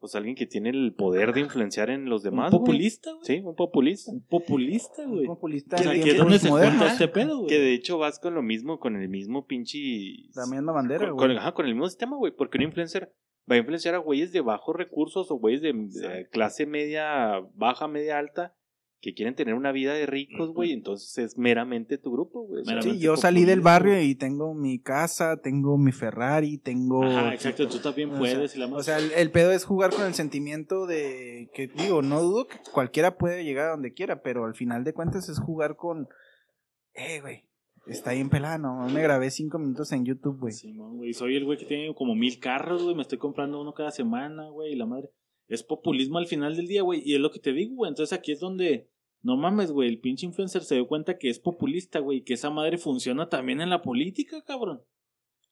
pues 0.00 0.16
alguien 0.16 0.34
que 0.34 0.46
tiene 0.46 0.70
el 0.70 0.94
poder 0.96 1.32
de 1.32 1.38
influenciar 1.42 1.88
en 1.88 2.06
los 2.06 2.24
demás. 2.24 2.52
un 2.52 2.58
populista, 2.58 3.12
güey. 3.12 3.24
Sí, 3.24 3.40
un 3.44 3.54
populista. 3.54 4.10
Un 4.10 4.26
populista, 4.26 5.06
güey. 5.06 5.20
Un 5.20 5.26
populista 5.26 5.76
en 5.76 6.02
que 6.02 6.10
es 6.10 6.18
donde 6.18 6.40
se 6.40 6.48
cuenta 6.48 6.90
este 6.90 7.06
pedo, 7.06 7.36
güey. 7.36 7.48
Que 7.48 7.60
de 7.60 7.72
hecho 7.74 7.98
vas 7.98 8.18
con 8.18 8.34
lo 8.34 8.42
mismo, 8.42 8.80
con 8.80 8.96
el 8.96 9.08
mismo 9.08 9.46
pinche. 9.46 9.78
La 10.34 10.46
misma 10.50 10.72
bandera, 10.72 11.06
con, 11.06 11.14
güey. 11.16 11.28
con- 11.28 11.38
ajá, 11.38 11.54
con 11.54 11.66
el 11.66 11.74
mismo 11.74 11.86
sistema, 11.88 12.16
güey. 12.16 12.32
Porque 12.34 12.58
un 12.58 12.64
influencer 12.64 13.14
va 13.50 13.56
a 13.56 13.58
influenciar 13.58 13.94
a 13.94 13.98
güeyes 13.98 14.32
de 14.32 14.40
bajos 14.40 14.76
recursos 14.76 15.30
o 15.30 15.36
güeyes 15.36 15.62
de, 15.62 15.72
de 15.72 16.28
clase 16.28 16.66
media, 16.66 17.40
baja, 17.54 17.88
media 17.88 18.18
alta, 18.18 18.54
que 19.00 19.14
quieren 19.14 19.34
tener 19.34 19.54
una 19.54 19.72
vida 19.72 19.94
de 19.94 20.06
ricos, 20.06 20.52
güey. 20.54 20.70
Entonces 20.72 21.18
es 21.18 21.36
meramente 21.36 21.98
tu 21.98 22.12
grupo, 22.12 22.42
güey. 22.46 22.62
O 22.62 22.82
Sí, 22.82 23.00
yo 23.00 23.16
salí 23.16 23.44
del 23.44 23.60
barrio 23.60 24.00
y 24.00 24.14
tengo 24.14 24.54
mi 24.54 24.78
casa, 24.78 25.38
tengo 25.42 25.76
mi 25.76 25.90
Ferrari, 25.90 26.56
tengo... 26.58 27.02
Ajá, 27.02 27.34
exacto, 27.34 27.68
tú 27.68 27.80
también 27.80 28.12
O 28.14 28.18
puedes. 28.18 28.52
sea, 28.52 28.56
y 28.58 28.60
la 28.60 28.66
O 28.66 28.70
madre. 28.70 28.84
sea, 28.84 28.98
el, 28.98 29.10
el 29.10 29.30
pedo 29.32 29.50
es 29.50 29.64
jugar 29.64 29.90
con 29.92 30.06
el 30.06 30.14
sentimiento 30.14 30.86
de 30.86 31.50
que, 31.52 31.66
digo, 31.66 32.00
no 32.02 32.22
dudo 32.22 32.46
que 32.46 32.58
cualquiera 32.72 33.18
puede 33.18 33.42
llegar 33.44 33.66
a 33.66 33.70
donde 33.72 33.92
quiera, 33.92 34.22
pero 34.22 34.44
al 34.44 34.54
final 34.54 34.84
de 34.84 34.92
cuentas 34.92 35.28
es 35.28 35.40
jugar 35.40 35.74
con, 35.74 36.06
eh, 36.94 37.20
güey, 37.20 37.42
está 37.86 38.12
bien 38.12 38.30
pelada, 38.30 38.58
no, 38.58 38.88
me 38.88 39.02
grabé 39.02 39.30
cinco 39.30 39.58
minutos 39.58 39.92
en 39.92 40.04
YouTube, 40.04 40.38
güey. 40.38 40.52
Simón, 40.52 40.96
güey. 40.96 41.12
Soy 41.12 41.36
el 41.36 41.44
güey 41.44 41.58
que 41.58 41.64
tiene 41.64 41.94
como 41.94 42.14
mil 42.14 42.38
carros, 42.38 42.82
güey. 42.82 42.94
Me 42.94 43.02
estoy 43.02 43.18
comprando 43.18 43.60
uno 43.60 43.74
cada 43.74 43.90
semana, 43.90 44.48
güey. 44.48 44.72
Y 44.72 44.76
la 44.76 44.86
madre. 44.86 45.10
Es 45.48 45.62
populismo 45.62 46.18
al 46.18 46.26
final 46.26 46.56
del 46.56 46.66
día, 46.66 46.82
güey. 46.82 47.02
Y 47.04 47.14
es 47.14 47.20
lo 47.20 47.30
que 47.30 47.38
te 47.40 47.52
digo, 47.52 47.74
güey. 47.76 47.88
Entonces 47.90 48.16
aquí 48.16 48.32
es 48.32 48.40
donde. 48.40 48.88
No 49.20 49.36
mames, 49.36 49.70
güey. 49.70 49.88
El 49.88 50.00
pinche 50.00 50.26
influencer 50.26 50.62
se 50.62 50.74
dio 50.74 50.88
cuenta 50.88 51.16
que 51.16 51.30
es 51.30 51.38
populista, 51.38 52.00
güey. 52.00 52.18
Y 52.18 52.22
que 52.22 52.34
esa 52.34 52.50
madre 52.50 52.78
funciona 52.78 53.28
también 53.28 53.60
en 53.60 53.70
la 53.70 53.82
política, 53.82 54.42
cabrón. 54.42 54.82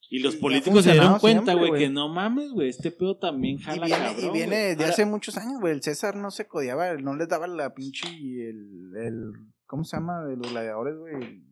Y 0.09 0.19
los 0.19 0.35
Y 0.35 0.39
políticos 0.39 0.83
se 0.83 0.93
dieron 0.93 1.21
cuenta, 1.21 1.55
güey, 1.55 1.73
que 1.75 1.89
no 1.89 2.09
mames, 2.09 2.51
güey. 2.51 2.69
Este 2.69 2.91
pedo 2.91 3.17
también 3.17 3.57
Y 3.57 3.63
jala 3.63 3.87
viene, 3.87 4.03
cabrón. 4.03 4.25
y 4.25 4.31
viene 4.33 4.57
de 4.57 4.73
Ahora, 4.73 4.89
hace 4.89 5.07
muchos 5.07 5.37
años, 5.37 5.61
güey. 5.61 5.73
El 5.73 5.83
César 5.83 6.17
no 6.17 6.33
se 6.33 6.49
codiaba, 6.49 6.95
no 6.95 7.15
les 7.15 7.29
daba 7.29 7.47
la 7.47 7.73
pinche. 7.75 8.09
El, 8.09 8.93
el, 8.97 9.33
¿Cómo 9.67 9.85
se 9.85 9.97
llama? 9.97 10.25
De 10.25 10.37
los 10.37 10.51
gladiadores, 10.51 10.97
güey. 10.97 11.45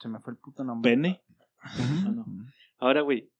Se 0.00 0.08
me 0.08 0.20
fue 0.20 0.32
el 0.32 0.38
puto 0.38 0.64
nombre. 0.64 0.92
Pene. 0.92 1.22
Ah, 1.60 2.12
no. 2.14 2.24
Ahora, 2.78 3.02
güey. 3.02 3.30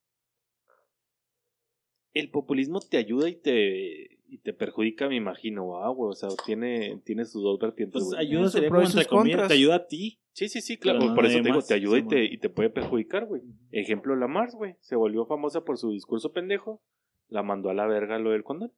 El 2.12 2.30
populismo 2.30 2.80
te 2.80 2.96
ayuda 2.96 3.28
y 3.28 3.36
te, 3.36 4.18
y 4.26 4.38
te 4.38 4.52
perjudica, 4.52 5.08
me 5.08 5.16
imagino, 5.16 5.76
ah, 5.76 5.88
güey. 5.90 6.10
O 6.10 6.14
sea, 6.14 6.30
tiene, 6.44 7.00
tiene 7.04 7.24
sus 7.24 7.42
dos 7.42 7.58
vertientes, 7.58 8.02
Pues 8.02 8.18
ayuda 8.18 8.44
Sus 8.44 8.52
sería 8.52 8.70
como 8.70 8.82
entre 8.82 9.06
comillas, 9.06 9.48
te 9.48 9.54
ayuda 9.54 9.76
a 9.76 9.86
ti. 9.86 10.20
Sí, 10.32 10.48
sí, 10.48 10.60
sí, 10.60 10.78
claro. 10.78 10.98
Pero 10.98 11.10
no 11.10 11.14
por 11.16 11.26
eso 11.26 11.38
te 11.38 11.44
digo, 11.44 11.62
te 11.62 11.74
ayuda 11.74 11.98
y, 11.98 12.06
te, 12.06 12.24
y 12.24 12.38
te 12.38 12.48
puede 12.48 12.70
perjudicar, 12.70 13.26
güey. 13.26 13.42
Ejemplo, 13.70 14.16
la 14.16 14.26
Mars, 14.26 14.54
güey. 14.54 14.76
Se 14.80 14.96
volvió 14.96 15.26
famosa 15.26 15.64
por 15.64 15.78
su 15.78 15.90
discurso 15.90 16.32
pendejo. 16.32 16.82
La 17.28 17.42
mandó 17.42 17.70
a 17.70 17.74
la 17.74 17.86
verga 17.86 18.18
lo 18.18 18.30
del 18.30 18.42
condón. 18.42 18.72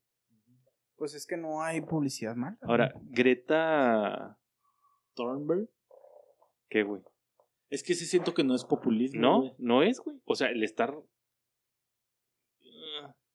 Pues 0.96 1.14
es 1.14 1.26
que 1.26 1.36
no 1.36 1.62
hay 1.62 1.80
publicidad 1.80 2.34
mala. 2.34 2.58
Ahora, 2.62 2.92
Greta. 3.04 4.38
Thornberg. 5.14 5.68
¿Qué, 6.68 6.82
güey? 6.82 7.02
Es 7.70 7.82
que 7.82 7.94
sí 7.94 8.04
siento 8.04 8.34
que 8.34 8.44
no 8.44 8.54
es 8.54 8.64
populismo. 8.64 9.20
No, 9.20 9.38
güey. 9.40 9.52
no 9.58 9.82
es, 9.82 10.00
güey. 10.00 10.16
O 10.24 10.34
sea, 10.34 10.48
el 10.48 10.62
estar. 10.62 10.94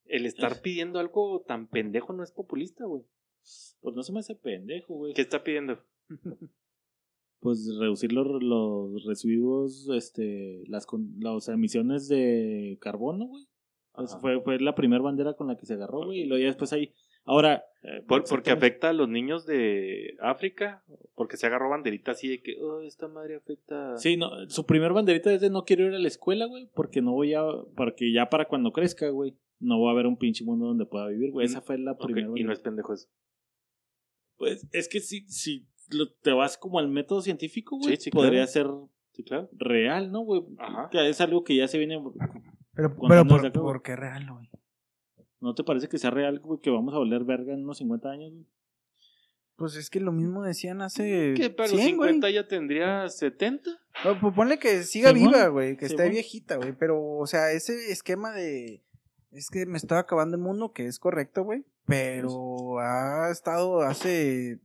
El 0.06 0.26
estar 0.26 0.62
pidiendo 0.62 1.00
algo 1.00 1.42
tan 1.48 1.68
pendejo 1.68 2.14
no 2.14 2.24
es 2.24 2.32
populista, 2.32 2.86
güey. 2.86 3.04
Pues 3.82 3.96
no 3.96 4.04
se 4.04 4.12
me 4.14 4.20
hace 4.20 4.36
pendejo, 4.36 4.94
güey. 4.94 5.14
¿Qué 5.14 5.22
está 5.22 5.44
pidiendo? 5.44 5.80
Pues 7.42 7.68
reducir 7.78 8.12
los, 8.12 8.42
los 8.42 9.04
residuos, 9.06 9.88
este, 9.90 10.64
las, 10.68 10.88
con- 10.88 11.14
las 11.20 11.48
emisiones 11.48 12.08
de 12.08 12.76
carbono, 12.82 13.26
güey. 13.28 13.46
Pues 13.94 14.18
fue, 14.20 14.42
fue 14.42 14.60
la 14.60 14.74
primera 14.74 15.04
bandera 15.04 15.36
con 15.36 15.46
la 15.48 15.56
que 15.56 15.68
se 15.68 15.76
agarró, 15.76 16.06
güey. 16.06 16.22
Y 16.22 16.26
luego 16.26 16.42
ya 16.42 16.48
después 16.48 16.74
ahí. 16.74 16.92
Ahora. 17.26 17.66
eh, 17.84 18.02
Por- 18.08 18.24
porque 18.24 18.52
afecta 18.52 18.90
a 18.90 18.94
los 18.94 19.10
niños 19.10 19.46
de 19.46 20.16
África. 20.20 20.84
Porque 21.16 21.38
se 21.38 21.46
agarró 21.48 21.70
banderita 21.70 22.12
así 22.12 22.28
de 22.30 22.42
que, 22.42 22.56
oh, 22.62 22.82
esta 22.82 23.08
madre 23.08 23.36
afecta. 23.36 23.98
Sí, 23.98 24.18
no, 24.18 24.30
su 24.50 24.66
primer 24.66 24.94
banderita 24.94 25.32
es 25.34 25.42
de 25.42 25.50
no 25.50 25.64
quiero 25.66 25.86
ir 25.86 25.94
a 25.94 26.00
la 26.00 26.08
escuela, 26.08 26.46
güey, 26.46 26.70
porque 26.74 27.02
no 27.02 27.12
voy 27.14 27.34
a, 27.34 27.42
porque 27.76 28.12
ya 28.14 28.30
para 28.30 28.46
cuando 28.46 28.72
crezca, 28.72 29.10
güey, 29.10 29.38
no 29.60 29.80
va 29.82 29.90
a 29.90 29.94
haber 29.94 30.08
un 30.08 30.18
pinche 30.18 30.44
mundo 30.44 30.66
donde 30.68 30.86
pueda 30.86 31.08
vivir, 31.08 31.32
güey. 31.32 31.46
Esa 31.46 31.62
fue 31.62 31.78
la 31.78 31.98
primera. 31.98 32.28
y 32.36 32.44
no 32.44 32.52
es 32.54 32.60
pendejo 32.60 32.94
eso. 32.94 33.08
Pues 34.38 34.68
es 34.72 34.90
que 34.90 35.00
si, 35.00 35.22
si 35.30 35.68
lo- 35.92 36.12
te 36.12 36.32
vas 36.34 36.58
como 36.58 36.80
al 36.80 36.90
método 36.90 37.22
científico, 37.22 37.78
güey, 37.78 37.96
Sí, 37.96 38.04
sí, 38.06 38.10
podría 38.12 38.46
claro. 38.46 38.48
ser 38.48 38.68
Sí, 39.14 39.24
claro. 39.24 39.50
real, 39.54 40.12
¿no, 40.12 40.22
güey? 40.22 40.42
Ajá. 40.58 40.90
Que 40.92 41.08
es 41.10 41.22
algo 41.22 41.44
que 41.44 41.56
ya 41.56 41.68
se 41.68 41.78
viene. 41.78 41.98
Pero, 42.74 42.96
pero 43.08 43.26
por. 43.26 43.52
¿por 43.54 43.82
qué 43.82 43.96
real, 43.96 44.30
güey? 44.30 44.50
¿No 45.40 45.54
te 45.54 45.64
parece 45.64 45.88
que 45.88 45.98
sea 45.98 46.12
real, 46.12 46.40
güey, 46.40 46.60
que 46.62 46.70
vamos 46.70 46.94
a 46.94 47.00
valer 47.00 47.24
verga 47.24 47.54
en 47.54 47.64
unos 47.64 47.78
50 47.78 48.10
años, 48.10 48.32
güey? 48.32 48.46
Pues 49.58 49.76
es 49.76 49.90
que 49.90 50.02
lo 50.02 50.12
mismo 50.12 50.44
decían 50.44 50.82
hace 50.82 51.34
Que 51.38 51.50
para 51.50 51.70
los 51.70 51.80
100, 51.80 51.98
güey. 51.98 52.10
50 52.10 52.30
ya 52.30 52.48
tendría 52.48 53.08
70. 53.08 53.70
No, 54.04 54.20
pues 54.20 54.34
ponle 54.36 54.60
que 54.60 54.84
siga 54.84 55.14
viva, 55.14 55.48
güey, 55.48 55.78
que 55.78 55.86
esté 55.86 56.10
viejita, 56.10 56.58
güey. 56.58 56.74
Pero, 56.78 57.02
o 57.02 57.26
sea, 57.26 57.52
ese 57.52 57.92
esquema 57.92 58.34
de. 58.34 58.84
Es 59.32 59.50
que 59.50 59.66
me 59.66 59.78
está 59.78 60.00
acabando 60.00 60.36
el 60.36 60.44
mundo, 60.44 60.74
que 60.74 60.88
es 60.88 61.00
correcto, 61.00 61.44
güey. 61.44 61.66
Pero 61.86 62.80
ha 62.80 63.30
estado 63.32 63.82
hace. 63.82 64.60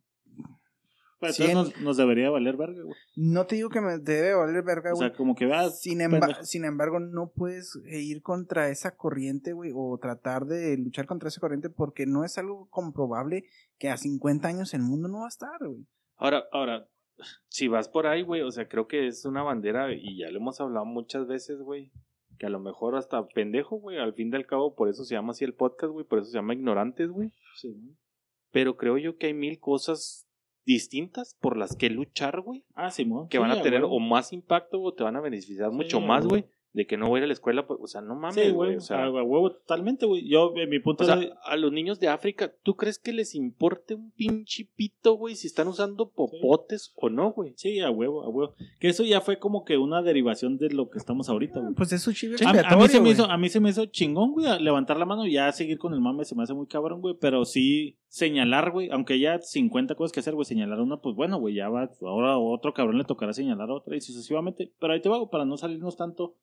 Pero 1.20 1.52
nos, 1.54 1.80
nos 1.80 1.96
debería 1.98 2.30
valer 2.30 2.56
verga, 2.56 2.82
güey. 2.82 2.96
No 3.14 3.46
te 3.46 3.56
digo 3.56 3.68
que 3.68 3.80
me 3.82 3.98
debe 3.98 4.34
valer 4.34 4.62
verga, 4.64 4.92
O 4.92 4.96
güey. 4.96 5.08
sea, 5.10 5.16
como 5.16 5.34
que 5.34 5.44
veas. 5.46 5.78
sin, 5.80 6.00
emba- 6.00 6.42
sin 6.44 6.64
embargo, 6.64 6.98
no 6.98 7.30
puedes 7.30 7.78
eh, 7.86 8.00
ir 8.00 8.22
contra 8.22 8.70
esa 8.70 8.96
corriente, 8.96 9.52
güey, 9.52 9.70
o 9.74 9.98
tratar 10.00 10.46
de 10.46 10.76
luchar 10.78 11.06
contra 11.06 11.28
esa 11.28 11.40
corriente 11.40 11.68
porque 11.68 12.06
no 12.06 12.24
es 12.24 12.38
algo 12.38 12.68
comprobable 12.70 13.44
que 13.78 13.90
a 13.90 13.96
50 13.98 14.48
años 14.48 14.72
el 14.74 14.82
mundo 14.82 15.08
no 15.08 15.18
va 15.20 15.26
a 15.26 15.28
estar, 15.28 15.58
güey. 15.60 15.86
Ahora, 16.16 16.44
ahora, 16.52 16.88
si 17.48 17.68
vas 17.68 17.88
por 17.88 18.06
ahí, 18.06 18.22
güey, 18.22 18.40
o 18.42 18.50
sea, 18.50 18.66
creo 18.68 18.86
que 18.88 19.06
es 19.06 19.24
una 19.26 19.42
bandera 19.42 19.92
y 19.94 20.18
ya 20.18 20.30
lo 20.30 20.38
hemos 20.38 20.60
hablado 20.60 20.86
muchas 20.86 21.26
veces, 21.26 21.58
güey. 21.60 21.92
Que 22.38 22.46
a 22.46 22.50
lo 22.50 22.60
mejor 22.60 22.96
hasta 22.96 23.26
pendejo, 23.28 23.76
güey. 23.76 23.98
Al 23.98 24.14
fin 24.14 24.30
del 24.30 24.46
cabo, 24.46 24.74
por 24.74 24.88
eso 24.88 25.04
se 25.04 25.14
llama 25.14 25.32
así 25.32 25.44
el 25.44 25.52
podcast, 25.52 25.92
güey. 25.92 26.06
Por 26.06 26.20
eso 26.20 26.30
se 26.30 26.38
llama 26.38 26.54
Ignorantes, 26.54 27.10
güey. 27.10 27.34
Sí. 27.56 27.76
Pero 28.50 28.78
creo 28.78 28.96
yo 28.96 29.18
que 29.18 29.26
hay 29.26 29.34
mil 29.34 29.60
cosas 29.60 30.26
distintas 30.64 31.36
por 31.40 31.56
las 31.56 31.76
que 31.76 31.90
luchar, 31.90 32.40
güey. 32.40 32.64
Ah, 32.74 32.90
Simón. 32.90 33.28
Que 33.28 33.38
Sí, 33.38 33.40
van 33.40 33.50
a 33.52 33.62
tener 33.62 33.82
o 33.84 33.98
más 33.98 34.32
impacto 34.32 34.80
o 34.80 34.92
te 34.94 35.02
van 35.02 35.16
a 35.16 35.20
beneficiar 35.20 35.70
Sí, 35.70 35.76
mucho 35.76 36.00
más, 36.00 36.26
güey. 36.26 36.46
De 36.72 36.86
que 36.86 36.96
no 36.96 37.08
voy 37.08 37.16
a 37.16 37.18
ir 37.18 37.24
a 37.24 37.26
la 37.26 37.32
escuela, 37.32 37.66
pues, 37.66 37.80
o 37.82 37.86
sea, 37.88 38.00
no 38.00 38.14
mames, 38.14 38.34
Sí, 38.36 38.42
güey. 38.42 38.54
güey. 38.54 38.76
O 38.76 38.80
sea, 38.80 39.04
a 39.06 39.10
huevo 39.10 39.50
totalmente, 39.50 40.06
güey. 40.06 40.28
Yo, 40.28 40.52
en 40.56 40.70
mi 40.70 40.78
punto 40.78 41.02
o 41.02 41.06
sea, 41.06 41.16
de- 41.16 41.32
a 41.44 41.56
los 41.56 41.72
niños 41.72 41.98
de 41.98 42.06
África, 42.06 42.52
¿tú 42.62 42.76
crees 42.76 42.98
que 42.98 43.12
les 43.12 43.34
importe 43.34 43.94
un 43.96 44.12
pinche 44.12 44.68
pito, 44.76 45.14
güey, 45.14 45.34
si 45.34 45.48
están 45.48 45.66
usando 45.66 46.10
popotes 46.10 46.92
o 46.96 47.08
no, 47.10 47.32
güey? 47.32 47.54
Sí, 47.56 47.80
a 47.80 47.90
huevo, 47.90 48.22
a 48.22 48.28
huevo. 48.28 48.54
Que 48.78 48.88
eso 48.88 49.02
ya 49.04 49.20
fue 49.20 49.38
como 49.40 49.64
que 49.64 49.78
una 49.78 50.00
derivación 50.02 50.58
de 50.58 50.70
lo 50.70 50.90
que 50.90 50.98
estamos 50.98 51.28
ahorita, 51.28 51.58
güey. 51.58 51.74
Pues 51.74 51.92
es 51.92 52.02
su 52.02 52.12
chivo 52.12 52.36
A, 52.46 52.50
a 52.50 52.76
mí 52.76 52.86
se 52.88 53.00
me 53.00 53.10
hizo, 53.10 53.24
a 53.24 53.36
mí 53.36 53.48
se 53.48 53.58
me 53.58 53.70
hizo 53.70 53.86
chingón, 53.86 54.32
güey, 54.32 54.46
a 54.46 54.58
levantar 54.60 54.96
la 54.96 55.06
mano 55.06 55.26
y 55.26 55.32
ya 55.32 55.50
seguir 55.50 55.78
con 55.78 55.92
el 55.92 56.00
mame 56.00 56.24
se 56.24 56.36
me 56.36 56.44
hace 56.44 56.54
muy 56.54 56.66
cabrón, 56.68 57.00
güey, 57.00 57.16
pero 57.20 57.44
sí 57.44 57.96
señalar, 58.06 58.70
güey, 58.70 58.90
aunque 58.90 59.18
ya 59.18 59.40
50 59.40 59.94
cosas 59.96 60.12
que 60.12 60.20
hacer, 60.20 60.34
güey, 60.34 60.44
señalar 60.44 60.80
una, 60.80 60.98
pues 61.00 61.14
bueno, 61.16 61.38
güey, 61.38 61.54
ya 61.54 61.68
va, 61.68 61.90
ahora 62.02 62.32
a 62.34 62.38
otro 62.38 62.74
cabrón 62.74 62.98
le 62.98 63.04
tocará 63.04 63.32
señalar 63.32 63.70
otra 63.70 63.96
y 63.96 64.00
sucesivamente, 64.00 64.72
pero 64.80 64.92
ahí 64.92 65.00
te 65.00 65.08
va, 65.08 65.28
para 65.30 65.44
no 65.44 65.56
salirnos 65.56 65.96
tanto 65.96 66.34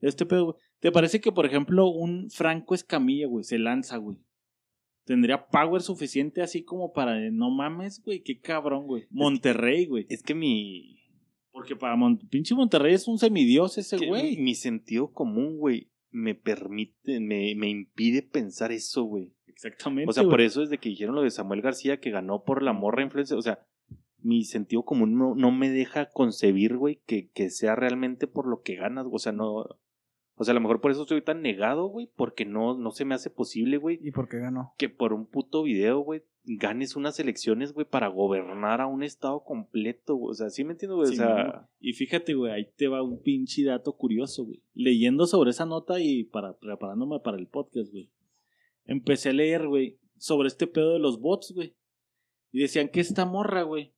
este 0.00 0.26
pedo, 0.26 0.44
güey. 0.46 0.56
¿Te 0.80 0.92
parece 0.92 1.20
que, 1.20 1.32
por 1.32 1.46
ejemplo, 1.46 1.88
un 1.88 2.30
Franco 2.30 2.74
Escamilla, 2.74 3.26
güey, 3.26 3.44
se 3.44 3.58
lanza, 3.58 3.96
güey? 3.96 4.18
Tendría 5.04 5.46
power 5.46 5.80
suficiente 5.80 6.42
así 6.42 6.62
como 6.62 6.92
para, 6.92 7.18
no 7.30 7.50
mames, 7.50 8.02
güey, 8.04 8.22
qué 8.22 8.40
cabrón, 8.40 8.86
güey. 8.86 9.06
Monterrey, 9.10 9.86
güey. 9.86 10.06
Es 10.08 10.22
que 10.22 10.34
mi, 10.34 11.00
Porque 11.50 11.74
para 11.74 11.96
Mon- 11.96 12.18
pinche 12.18 12.54
Monterrey 12.54 12.94
es 12.94 13.08
un 13.08 13.18
semidios 13.18 13.78
ese 13.78 13.96
que 13.96 14.06
güey. 14.06 14.36
mi, 14.36 14.54
sentido 14.54 15.12
común, 15.12 15.56
güey, 15.56 15.90
me 16.10 16.34
permite, 16.34 17.20
me, 17.20 17.54
me 17.54 17.68
impide 17.70 18.22
pensar 18.22 18.70
eso, 18.70 19.04
güey. 19.04 19.32
Exactamente. 19.46 20.08
O 20.08 20.12
sea, 20.12 20.24
por 20.24 20.40
eso 20.40 20.60
desde 20.60 20.78
que 20.78 20.90
dijeron 20.90 21.16
lo 21.16 21.22
de 21.22 21.30
Samuel 21.30 21.62
García 21.62 21.98
que 21.98 22.10
ganó 22.10 22.44
por 22.44 22.62
la 22.62 22.72
morra 22.72 23.02
influencer, 23.02 23.36
o 23.36 23.42
sea, 23.42 23.66
mi 24.20 24.44
sentido 24.44 24.84
común 24.84 25.16
no, 25.16 25.34
no 25.34 25.50
me 25.50 25.70
deja 25.70 26.10
concebir, 26.10 26.76
güey, 26.76 27.00
que, 27.06 27.30
que 27.30 27.50
sea 27.50 27.74
realmente 27.76 28.26
por 28.26 28.46
lo 28.46 28.62
que 28.62 28.76
ganas, 28.76 29.06
o 29.10 29.18
sea, 29.18 29.32
no, 29.32 29.64
o 30.38 30.44
sea, 30.44 30.52
a 30.52 30.54
lo 30.54 30.60
mejor 30.60 30.80
por 30.80 30.92
eso 30.92 31.02
estoy 31.02 31.20
tan 31.20 31.42
negado, 31.42 31.86
güey, 31.86 32.08
porque 32.16 32.44
no, 32.44 32.78
no 32.78 32.92
se 32.92 33.04
me 33.04 33.14
hace 33.14 33.28
posible, 33.28 33.76
güey, 33.76 33.98
¿Y 34.02 34.12
por 34.12 34.28
qué 34.28 34.38
ganó? 34.38 34.72
que 34.78 34.88
por 34.88 35.12
un 35.12 35.26
puto 35.26 35.64
video, 35.64 35.98
güey, 35.98 36.22
ganes 36.44 36.96
unas 36.96 37.18
elecciones, 37.20 37.72
güey, 37.72 37.86
para 37.86 38.08
gobernar 38.08 38.80
a 38.80 38.86
un 38.86 39.02
estado 39.02 39.44
completo, 39.44 40.14
güey. 40.14 40.30
O 40.30 40.34
sea, 40.34 40.48
¿sí 40.48 40.64
me 40.64 40.72
entiendo, 40.72 40.96
güey? 40.96 41.08
Sí, 41.08 41.14
o 41.14 41.16
sea. 41.16 41.68
Y 41.80 41.92
fíjate, 41.92 42.34
güey, 42.34 42.52
ahí 42.52 42.70
te 42.76 42.88
va 42.88 43.02
un 43.02 43.20
pinche 43.20 43.64
dato 43.64 43.92
curioso, 43.94 44.44
güey. 44.44 44.62
Leyendo 44.74 45.26
sobre 45.26 45.50
esa 45.50 45.66
nota 45.66 46.00
y 46.00 46.24
para 46.24 46.56
preparándome 46.56 47.20
para 47.20 47.36
el 47.36 47.48
podcast, 47.48 47.90
güey. 47.90 48.10
Empecé 48.84 49.30
a 49.30 49.34
leer, 49.34 49.66
güey, 49.66 49.98
sobre 50.16 50.48
este 50.48 50.66
pedo 50.66 50.94
de 50.94 51.00
los 51.00 51.20
bots, 51.20 51.52
güey. 51.54 51.74
Y 52.52 52.60
decían 52.60 52.88
que 52.88 53.00
esta 53.00 53.26
morra, 53.26 53.62
güey. 53.62 53.92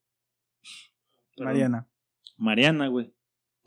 Mariana. 1.39 1.87
Mariana, 2.37 2.89
güey. 2.89 3.13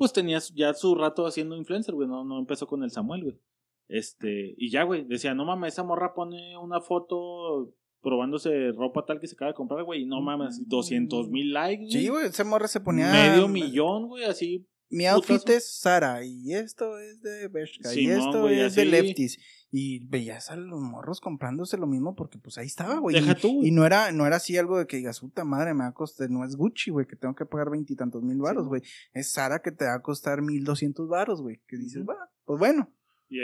Pues 0.04 0.12
tenía 0.12 0.40
ya 0.54 0.74
su 0.74 0.96
rato 0.96 1.26
haciendo 1.26 1.56
influencer, 1.56 1.96
güey. 1.96 2.10
No, 2.10 2.26
no 2.26 2.38
empezó 2.38 2.68
con 2.68 2.84
el 2.84 2.92
Samuel, 2.92 3.24
güey. 3.24 3.40
Este, 3.88 4.54
y 4.58 4.70
ya, 4.70 4.84
güey. 4.84 5.06
Decía, 5.06 5.34
no 5.34 5.46
mames, 5.46 5.76
esa 5.76 5.84
morra 5.84 6.14
pone 6.14 6.58
una 6.58 6.82
foto 6.82 7.74
probándose 8.02 8.74
ropa 8.74 9.06
tal 9.06 9.22
que 9.22 9.28
se 9.28 9.36
acaba 9.36 9.52
de 9.52 9.56
comprar, 9.56 9.82
güey. 9.86 10.02
Y 10.02 10.06
no 10.06 10.20
mames, 10.20 10.68
200 10.68 11.30
mil 11.30 11.54
likes, 11.54 11.90
Sí, 11.90 12.10
güey, 12.10 12.26
ese 12.26 12.44
morra 12.44 12.68
se 12.68 12.82
ponía. 12.82 13.14
Medio 13.14 13.48
millón, 13.48 14.10
güey, 14.10 14.26
así. 14.26 14.68
Mi 14.94 15.08
outfit 15.08 15.50
es 15.50 15.70
Sara 15.80 16.24
y 16.24 16.54
esto 16.54 16.98
es 17.00 17.22
de 17.22 17.48
Bershka 17.48 17.94
y 17.94 18.08
esto 18.08 18.42
güey, 18.42 18.60
es 18.60 18.76
de. 18.76 18.86
Lefties. 18.86 19.40
Y 19.72 20.06
veías 20.06 20.52
a 20.52 20.56
los 20.56 20.80
morros 20.80 21.20
comprándose 21.20 21.78
lo 21.78 21.88
mismo 21.88 22.16
porque 22.16 22.38
pues 22.38 22.60
ahí 22.60 22.68
estaba, 22.68 23.00
güey. 23.00 23.16
Deja 23.16 23.32
Y- 23.32 23.42
tú. 23.42 23.64
Y 23.64 23.72
no 23.72 23.86
era, 23.88 24.12
no 24.12 24.28
era 24.28 24.36
así 24.36 24.56
algo 24.58 24.78
de 24.78 24.86
que 24.86 24.98
digas, 24.98 25.20
puta 25.20 25.44
madre, 25.44 25.74
me 25.74 25.80
va 25.84 25.88
a 25.88 25.94
costar, 25.94 26.30
no 26.30 26.46
es 26.46 26.56
Gucci, 26.56 26.92
güey, 26.92 27.08
que 27.08 27.16
tengo 27.16 27.34
que 27.34 27.46
pagar 27.48 27.72
veintitantos 27.72 28.22
mil 28.22 28.38
varos, 28.38 28.66
Sí, 28.66 28.68
güey. 28.70 28.82
Es 29.14 29.32
Sara 29.32 29.64
que 29.64 29.72
te 29.72 29.86
va 29.86 29.96
a 29.96 30.02
costar 30.04 30.44
mil 30.44 30.64
doscientos 30.64 31.08
varos, 31.10 31.42
güey. 31.42 31.60
Que 31.68 31.78
dices, 31.78 32.04
va, 32.08 32.16
pues 32.46 32.60
bueno, 32.60 32.94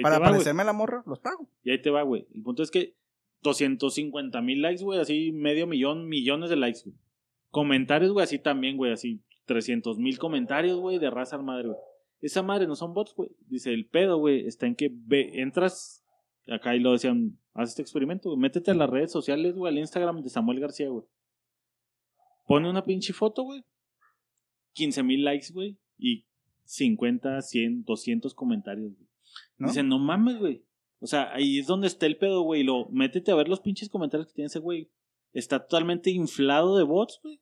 para 0.03 0.19
va, 0.19 0.25
parecerme 0.25 0.61
a 0.61 0.65
la 0.65 0.73
morra, 0.73 1.01
los 1.07 1.19
pago. 1.19 1.49
Y 1.63 1.71
ahí 1.71 1.81
te 1.81 1.89
va, 1.89 2.03
güey. 2.03 2.27
El 2.35 2.43
punto 2.43 2.61
es 2.61 2.69
que 2.69 2.95
250 3.41 4.41
mil 4.41 4.61
likes, 4.61 4.83
güey, 4.83 4.99
así 4.99 5.31
medio 5.31 5.65
millón, 5.65 6.07
millones 6.07 6.49
de 6.51 6.57
likes, 6.57 6.81
güey. 6.85 6.95
Comentarios, 7.49 8.11
güey, 8.11 8.23
así 8.23 8.37
también, 8.37 8.77
güey, 8.77 8.91
así 8.91 9.23
300 9.49 9.97
mil 9.97 10.19
comentarios, 10.19 10.79
güey, 10.79 10.99
de 10.99 11.09
raza 11.09 11.35
al 11.35 11.43
madre, 11.43 11.69
güey. 11.69 11.79
Esa 12.21 12.43
madre 12.43 12.67
no 12.67 12.75
son 12.75 12.93
bots, 12.93 13.15
güey. 13.15 13.31
Dice, 13.47 13.73
el 13.73 13.87
pedo, 13.87 14.17
güey, 14.17 14.45
está 14.45 14.67
en 14.67 14.75
que 14.75 14.91
ve, 14.93 15.41
entras, 15.41 16.05
acá 16.47 16.75
y 16.75 16.79
lo 16.79 16.91
decían, 16.91 17.39
haz 17.55 17.69
este 17.69 17.81
experimento, 17.81 18.29
güey, 18.29 18.39
métete 18.39 18.69
a 18.69 18.75
las 18.75 18.89
redes 18.89 19.11
sociales, 19.11 19.55
güey, 19.55 19.73
al 19.73 19.79
Instagram 19.79 20.21
de 20.21 20.29
Samuel 20.29 20.59
García, 20.59 20.89
güey. 20.89 21.03
Pone 22.45 22.69
una 22.69 22.85
pinche 22.85 23.11
foto, 23.11 23.41
güey. 23.43 23.63
15 24.73 25.01
mil 25.01 25.23
likes, 25.23 25.51
güey, 25.51 25.79
y 25.97 26.25
50, 26.65 27.41
100, 27.41 27.85
200 27.85 28.35
comentarios, 28.35 28.93
güey. 28.93 29.09
¿No? 29.57 29.67
Dicen, 29.69 29.87
no 29.87 29.97
mames, 29.97 30.37
güey. 30.37 30.63
O 30.99 31.07
sea, 31.07 31.33
ahí 31.33 31.57
es 31.57 31.65
donde 31.65 31.87
está 31.87 32.05
el 32.05 32.17
pedo, 32.17 32.43
güey. 32.43 32.61
Lo, 32.61 32.87
métete 32.89 33.31
a 33.31 33.35
ver 33.35 33.47
los 33.47 33.61
pinches 33.61 33.89
comentarios 33.89 34.27
que 34.27 34.33
tiene 34.33 34.47
ese 34.47 34.59
güey. 34.59 34.91
Está 35.33 35.65
totalmente 35.65 36.11
inflado 36.11 36.77
de 36.77 36.83
bots, 36.83 37.19
güey. 37.23 37.39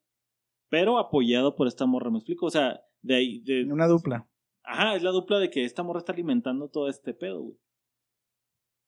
Pero 0.69 0.97
apoyado 0.97 1.55
por 1.55 1.67
esta 1.67 1.85
morra, 1.85 2.09
¿me 2.09 2.17
explico? 2.17 2.45
O 2.47 2.51
sea, 2.51 2.81
de 3.01 3.15
ahí, 3.15 3.39
de, 3.41 3.71
Una 3.71 3.87
dupla. 3.87 4.27
ajá, 4.63 4.95
es 4.95 5.03
la 5.03 5.11
dupla 5.11 5.39
de 5.39 5.49
que 5.49 5.63
esta 5.63 5.83
morra 5.83 5.99
está 5.99 6.11
alimentando 6.13 6.69
todo 6.69 6.89
este 6.89 7.13
pedo, 7.13 7.41
güey. 7.41 7.57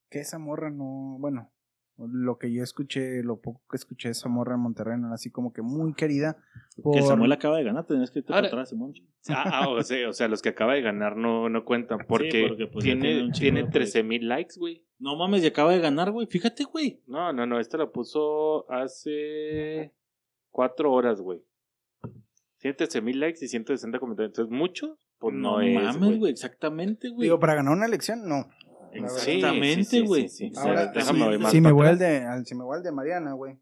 Que 0.09 0.19
esa 0.19 0.39
morra 0.39 0.69
no. 0.71 1.17
Bueno, 1.19 1.51
lo 1.97 2.37
que 2.37 2.51
yo 2.51 2.63
escuché, 2.63 3.21
lo 3.23 3.39
poco 3.41 3.61
que 3.69 3.75
escuché 3.77 4.07
de 4.07 4.13
esa 4.13 4.27
morra 4.29 4.55
en 4.55 4.61
Monterrey, 4.61 4.97
no 4.97 5.07
era 5.07 5.15
así 5.15 5.29
como 5.29 5.53
que 5.53 5.61
muy 5.61 5.93
querida. 5.93 6.37
Por... 6.81 6.93
Que 6.93 6.99
el 6.99 7.05
Samuel 7.05 7.31
acaba 7.31 7.57
de 7.57 7.63
ganar, 7.63 7.85
tenías 7.85 8.09
que 8.09 8.19
irte 8.19 8.33
Ahora- 8.33 8.49
para 8.49 8.61
atrás, 8.61 8.69
Simón. 8.69 8.93
Ah, 9.27 9.43
ah, 9.65 9.69
o, 9.69 9.83
sea, 9.83 10.07
o 10.09 10.13
sea, 10.13 10.29
los 10.29 10.41
que 10.41 10.47
acaba 10.49 10.73
de 10.73 10.81
ganar 10.81 11.17
no, 11.17 11.49
no 11.49 11.65
cuentan. 11.65 11.99
Porque, 12.07 12.45
porque, 12.47 12.67
pues, 12.67 12.85
tiene 12.85 13.01
tiene, 13.01 13.23
un 13.23 13.31
chingo 13.33 13.53
tiene 13.55 13.63
de 13.63 13.69
13 13.71 14.03
mil 14.03 14.27
likes, 14.29 14.55
güey. 14.57 14.87
No 14.97 15.17
mames, 15.17 15.41
ya 15.43 15.49
acaba 15.49 15.73
de 15.73 15.79
ganar, 15.81 16.11
güey. 16.11 16.25
Fíjate, 16.25 16.63
güey. 16.63 17.03
No, 17.05 17.33
no, 17.33 17.45
no. 17.45 17.59
Esta 17.59 17.77
la 17.77 17.91
puso 17.91 18.65
hace 18.71 19.93
cuatro 20.51 20.93
horas, 20.93 21.19
güey. 21.21 21.43
Tiene 22.59 22.75
13 22.75 23.01
mil 23.01 23.19
likes 23.19 23.43
y 23.43 23.47
160 23.47 23.99
comentarios. 23.99 24.31
Entonces, 24.31 24.51
¿mucho? 24.55 24.97
Pues 25.17 25.33
no, 25.35 25.57
no 25.57 25.61
es. 25.61 25.73
mames, 25.97 26.19
güey. 26.19 26.31
Exactamente, 26.31 27.09
güey. 27.09 27.23
Digo, 27.27 27.39
para 27.39 27.55
ganar 27.55 27.73
una 27.73 27.85
elección, 27.85 28.27
no. 28.27 28.49
Exactamente, 28.91 29.83
sí, 29.83 29.99
sí, 29.99 30.05
güey. 30.05 30.29
sí, 30.29 30.49
sí. 30.49 30.53
Ahora, 30.57 30.87
Déjame 30.87 31.19
si, 31.23 31.29
ver 31.29 31.39
más 31.39 31.51
si 31.51 31.61
me 31.61 31.71
voy 31.71 31.87
al 31.87 31.99
de, 31.99 32.17
al- 32.25 32.45
si 32.45 32.55
me 32.55 32.63
voy 32.63 32.77
al 32.77 32.83
de 32.83 32.91
Mariana, 32.91 33.33
güey. 33.33 33.57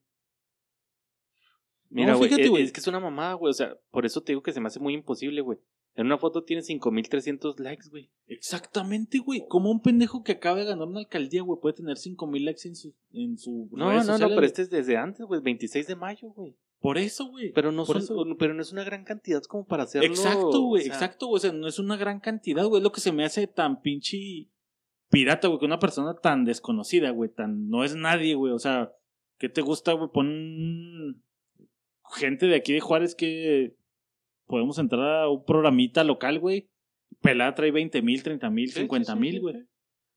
Mira, 1.90 2.12
No, 2.14 2.18
güey, 2.18 2.30
fíjate, 2.30 2.44
es, 2.46 2.50
güey. 2.50 2.64
es 2.64 2.72
que 2.72 2.80
es 2.80 2.88
una 2.88 3.00
mamada, 3.00 3.34
güey. 3.34 3.50
O 3.52 3.54
sea, 3.54 3.76
por 3.92 4.06
eso 4.06 4.22
te 4.22 4.32
digo 4.34 4.42
que 4.42 4.52
se 4.54 4.60
me 4.60 4.68
hace 4.68 4.80
muy 4.80 4.94
imposible, 4.94 5.42
güey. 5.42 5.58
En 5.96 6.06
una 6.06 6.18
foto 6.18 6.44
tiene 6.44 6.62
5300 6.62 7.60
likes, 7.60 7.90
güey. 7.90 8.12
Exactamente, 8.28 9.18
güey. 9.20 9.44
Como 9.48 9.72
un 9.72 9.82
pendejo 9.82 10.24
que 10.24 10.34
acaba 10.34 10.58
de 10.60 10.66
ganar 10.66 10.88
una 10.88 11.00
alcaldía, 11.00 11.42
güey, 11.42 11.60
puede 11.60 11.76
tener 11.76 11.98
5000 11.98 12.46
likes 12.46 12.68
en 12.68 12.76
su, 12.76 12.94
en 13.14 13.38
su 13.38 13.68
No, 13.72 13.92
no, 13.92 14.04
no, 14.04 14.18
pero 14.18 14.36
güey. 14.36 14.46
este 14.46 14.62
es 14.64 14.70
desde 14.70 14.96
antes, 14.98 15.26
güey. 15.26 15.42
26 15.42 15.88
de 15.88 15.96
mayo, 15.96 16.30
güey. 16.30 16.56
Por 16.80 16.98
eso, 16.98 17.26
güey. 17.30 17.52
Pero 17.54 17.72
no, 17.72 17.86
Por 17.86 18.02
son, 18.02 18.04
eso. 18.26 18.36
pero 18.38 18.54
no 18.54 18.62
es 18.62 18.72
una 18.72 18.84
gran 18.84 19.04
cantidad 19.04 19.42
como 19.44 19.66
para 19.66 19.84
hacerlo. 19.84 20.08
Exacto, 20.08 20.62
güey. 20.62 20.84
o 20.84 20.86
sea, 20.86 20.94
Exacto, 20.94 21.28
güey. 21.28 21.38
O 21.38 21.40
sea, 21.40 21.52
no 21.52 21.68
es 21.68 21.80
una 21.80 21.98
gran 21.98 22.20
cantidad, 22.20 22.66
güey. 22.66 22.80
Es 22.80 22.84
lo 22.84 22.92
que 22.92 23.02
se 23.02 23.12
me 23.12 23.26
hace 23.26 23.48
tan 23.48 23.82
pinche 23.82 24.48
pirata, 25.10 25.48
güey. 25.48 25.60
Que 25.60 25.66
una 25.66 25.80
persona 25.80 26.14
tan 26.16 26.46
desconocida, 26.46 27.10
güey. 27.10 27.32
Tan. 27.32 27.68
No 27.70 27.84
es 27.84 27.96
nadie, 27.96 28.36
güey. 28.36 28.54
O 28.54 28.60
sea, 28.60 28.92
¿qué 29.40 29.50
te 29.50 29.62
gusta, 29.62 29.94
güey? 29.94 30.10
Pon 30.14 31.24
gente 32.16 32.46
de 32.48 32.56
aquí 32.56 32.74
de 32.74 32.80
Juárez 32.80 33.16
que 33.16 33.76
podemos 34.46 34.78
entrar 34.78 35.24
a 35.24 35.30
un 35.30 35.44
programita 35.44 36.04
local, 36.04 36.40
güey. 36.40 36.70
Pelada 37.22 37.56
trae 37.56 37.72
20 37.72 38.02
mil, 38.02 38.22
30 38.22 38.50
mil, 38.50 38.68
Sí, 38.68 38.76
sí, 38.76 38.80
50 38.82 39.14
sí, 39.14 39.20
mil, 39.20 39.34
sí, 39.34 39.40
güey. 39.40 39.56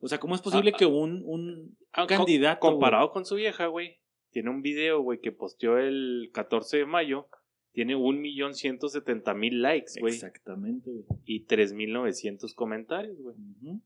O 0.00 0.08
sea, 0.08 0.18
¿cómo 0.18 0.34
es 0.34 0.40
posible 0.42 0.72
Ah, 0.74 0.78
que 0.78 0.86
un, 0.86 1.22
un 1.24 1.76
Ah, 1.92 2.06
candidato. 2.06 2.60
comparado 2.60 3.10
con 3.12 3.24
su 3.24 3.34
vieja, 3.36 3.66
güey. 3.66 3.98
Tiene 4.30 4.50
un 4.50 4.62
video, 4.62 5.00
güey, 5.02 5.20
que 5.20 5.32
posteó 5.32 5.78
el 5.78 6.30
14 6.32 6.78
de 6.78 6.86
mayo. 6.86 7.28
Tiene 7.72 7.96
1.170.000 7.96 9.52
likes, 9.52 9.92
güey? 9.92 10.00
güey. 10.00 10.14
Exactamente, 10.14 10.90
güey. 10.90 11.04
Y 11.24 11.46
3.900 11.46 12.54
comentarios, 12.54 13.16
güey. 13.20 13.36
Ujú. 13.62 13.80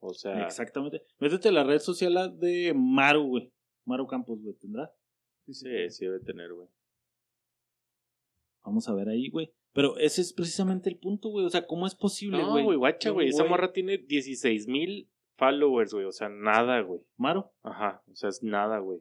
O 0.00 0.14
sea, 0.14 0.44
Exactamente. 0.44 1.02
Métete 1.18 1.48
a 1.48 1.52
la 1.52 1.64
red 1.64 1.80
social 1.80 2.38
de 2.38 2.72
Maru, 2.74 3.26
güey. 3.26 3.52
Maru 3.84 4.06
Campos, 4.06 4.40
güey. 4.42 4.54
¿Tendrá? 4.56 4.92
sí, 5.50 5.90
sí 5.90 6.04
debe 6.04 6.20
tener, 6.20 6.52
güey. 6.52 6.68
Vamos 8.64 8.88
a 8.88 8.94
ver 8.94 9.08
ahí, 9.08 9.30
güey. 9.30 9.50
Pero 9.72 9.96
ese 9.98 10.20
es 10.20 10.32
precisamente 10.32 10.90
el 10.90 10.98
punto, 10.98 11.30
güey. 11.30 11.46
O 11.46 11.50
sea, 11.50 11.66
¿cómo 11.66 11.86
es 11.86 11.94
posible, 11.94 12.38
No, 12.38 12.50
güey? 12.52 12.64
güey, 12.64 12.76
guacha, 12.76 13.10
güey. 13.10 13.28
Esa 13.28 13.44
morra 13.44 13.72
tiene 13.72 13.98
16.000 13.98 15.08
followers, 15.36 15.94
güey. 15.94 16.04
O 16.04 16.12
sea, 16.12 16.28
nada, 16.28 16.80
güey. 16.82 17.00
Maru. 17.16 17.46
Ajá, 17.62 18.02
o 18.10 18.14
sea, 18.14 18.28
es 18.28 18.42
nada, 18.42 18.78
güey. 18.78 19.00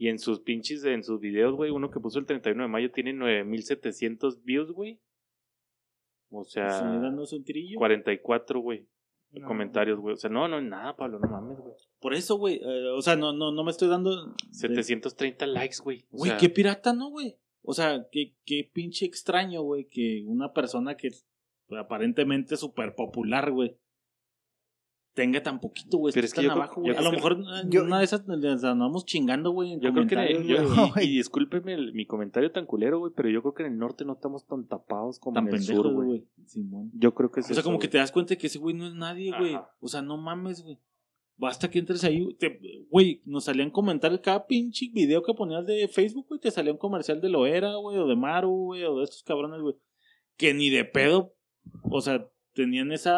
Y 0.00 0.08
en 0.08 0.18
sus 0.18 0.40
pinches, 0.40 0.82
en 0.86 1.04
sus 1.04 1.20
videos, 1.20 1.54
güey, 1.54 1.70
uno 1.70 1.90
que 1.90 2.00
puso 2.00 2.18
el 2.18 2.24
31 2.24 2.62
de 2.62 2.68
mayo 2.70 2.90
tiene 2.90 3.12
9700 3.12 4.42
views, 4.42 4.72
güey. 4.72 4.98
O 6.30 6.38
Pues, 6.38 6.52
sea, 6.52 6.68
dándose 6.80 7.36
un 7.36 7.44
tirillo. 7.44 7.76
44, 7.78 8.60
güey. 8.60 8.86
No. 9.32 9.46
Comentarios, 9.46 10.00
güey. 10.00 10.14
O 10.14 10.16
sea, 10.16 10.30
no, 10.30 10.48
no, 10.48 10.58
nada, 10.62 10.96
Pablo, 10.96 11.18
no 11.18 11.28
mames, 11.28 11.58
güey. 11.58 11.74
Por 12.00 12.14
eso, 12.14 12.36
güey. 12.36 12.62
eh, 12.64 12.88
o 12.96 13.02
sea, 13.02 13.14
no, 13.16 13.34
no, 13.34 13.52
no 13.52 13.62
me 13.62 13.70
estoy 13.70 13.88
dando. 13.88 14.34
730 14.52 15.46
likes, 15.46 15.76
güey. 15.84 16.06
O 16.12 16.16
Güey, 16.16 16.30
sea, 16.30 16.38
qué 16.38 16.48
pirata, 16.48 16.94
¿no, 16.94 17.10
güey? 17.10 17.36
O 17.62 17.74
sea, 17.74 18.06
qué, 18.10 18.32
qué 18.46 18.70
pinche 18.72 19.04
extraño, 19.04 19.60
güey, 19.60 19.84
que 19.84 20.24
una 20.26 20.54
persona 20.54 20.96
que 20.96 21.08
es 21.08 21.26
aparentemente 21.78 22.56
súper 22.56 22.94
popular, 22.94 23.50
güey, 23.52 23.76
tenga 25.14 25.42
tan 25.42 25.60
poquito, 25.60 25.98
güey. 25.98 26.14
Pero 26.14 26.24
es 26.24 26.32
que 26.34 26.42
yo 26.42 26.52
abajo, 26.52 26.80
güey. 26.80 26.94
A 26.96 27.00
lo 27.02 27.10
mejor 27.12 27.38
yo- 27.68 27.82
una 27.84 27.98
de 27.98 28.04
esas 28.04 28.26
les 28.28 28.64
andamos 28.64 29.04
chingando, 29.04 29.50
güey. 29.50 29.78
Yo 29.80 29.92
creo 29.92 30.06
que, 30.06 30.14
en 30.14 30.20
el- 30.20 30.46
yo- 30.46 30.56
y, 31.00 31.04
y 31.04 31.16
discúlpeme 31.16 31.74
el- 31.74 31.92
mi 31.92 32.06
comentario 32.06 32.50
tan 32.52 32.66
culero, 32.66 32.98
güey, 33.00 33.12
pero 33.16 33.28
yo 33.28 33.42
creo 33.42 33.54
que 33.54 33.62
en 33.64 33.72
el 33.72 33.78
norte 33.78 34.04
no 34.04 34.12
estamos 34.14 34.46
tan 34.46 34.66
tapados 34.66 35.18
como 35.18 35.34
tan 35.34 35.48
en 35.48 35.54
el 35.54 35.62
sur, 35.62 35.92
güey. 35.92 36.26
Simón. 36.46 36.90
Yo 36.94 37.14
creo 37.14 37.30
que 37.30 37.40
es 37.40 37.46
O 37.46 37.48
sea, 37.48 37.54
eso, 37.60 37.62
como 37.64 37.78
que 37.78 37.88
te 37.88 37.98
das 37.98 38.12
cuenta 38.12 38.36
que 38.36 38.46
ese 38.46 38.58
güey 38.58 38.74
no 38.74 38.86
es 38.86 38.94
nadie, 38.94 39.32
güey. 39.36 39.56
O 39.80 39.88
sea, 39.88 40.02
no 40.02 40.16
mames, 40.16 40.62
güey. 40.62 40.78
Basta 41.36 41.70
que 41.70 41.78
entres 41.78 42.04
ahí. 42.04 42.36
Güey, 42.90 43.22
nos 43.24 43.44
salían 43.44 43.70
comentarios 43.70 44.20
cada 44.20 44.46
pinche 44.46 44.90
video 44.92 45.22
que 45.22 45.32
ponías 45.32 45.64
de 45.64 45.88
Facebook, 45.88 46.26
güey. 46.28 46.38
Te 46.40 46.50
salía 46.50 46.72
un 46.72 46.78
comercial 46.78 47.20
de 47.20 47.30
Loera, 47.30 47.76
güey, 47.76 47.96
o 47.98 48.06
de 48.06 48.14
Maru, 48.14 48.50
güey, 48.66 48.84
o 48.84 48.98
de 48.98 49.04
estos 49.04 49.22
cabrones, 49.22 49.60
güey. 49.62 49.74
Que 50.36 50.52
ni 50.54 50.68
de 50.70 50.84
pedo. 50.84 51.34
O 51.82 52.00
sea, 52.02 52.28
tenían 52.52 52.92
ese 52.92 53.10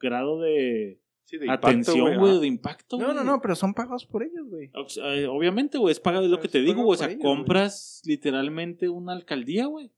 grado 0.00 0.40
de 0.40 1.00
Sí, 1.26 1.38
de 1.38 1.46
impacto, 1.46 1.66
atención, 1.66 2.18
güey, 2.18 2.40
de 2.40 2.46
impacto, 2.46 2.98
No, 2.98 3.12
no, 3.12 3.24
no, 3.24 3.40
pero 3.42 3.54
son 3.56 3.74
pagados 3.74 4.06
por 4.06 4.22
ellos, 4.22 4.48
güey. 4.48 4.70
Eh, 5.02 5.26
Obviamente, 5.26 5.76
güey, 5.76 5.90
es 5.92 5.98
pagado, 6.00 6.24
es 6.24 6.30
lo 6.30 6.38
que 6.40 6.48
te 6.48 6.60
digo, 6.60 6.82
güey. 6.84 6.94
O 6.94 6.98
sea, 6.98 7.08
ellos, 7.08 7.20
compras 7.20 8.00
literalmente 8.04 8.88
una 8.88 9.12
alcaldía, 9.12 9.66
güey. 9.66 9.92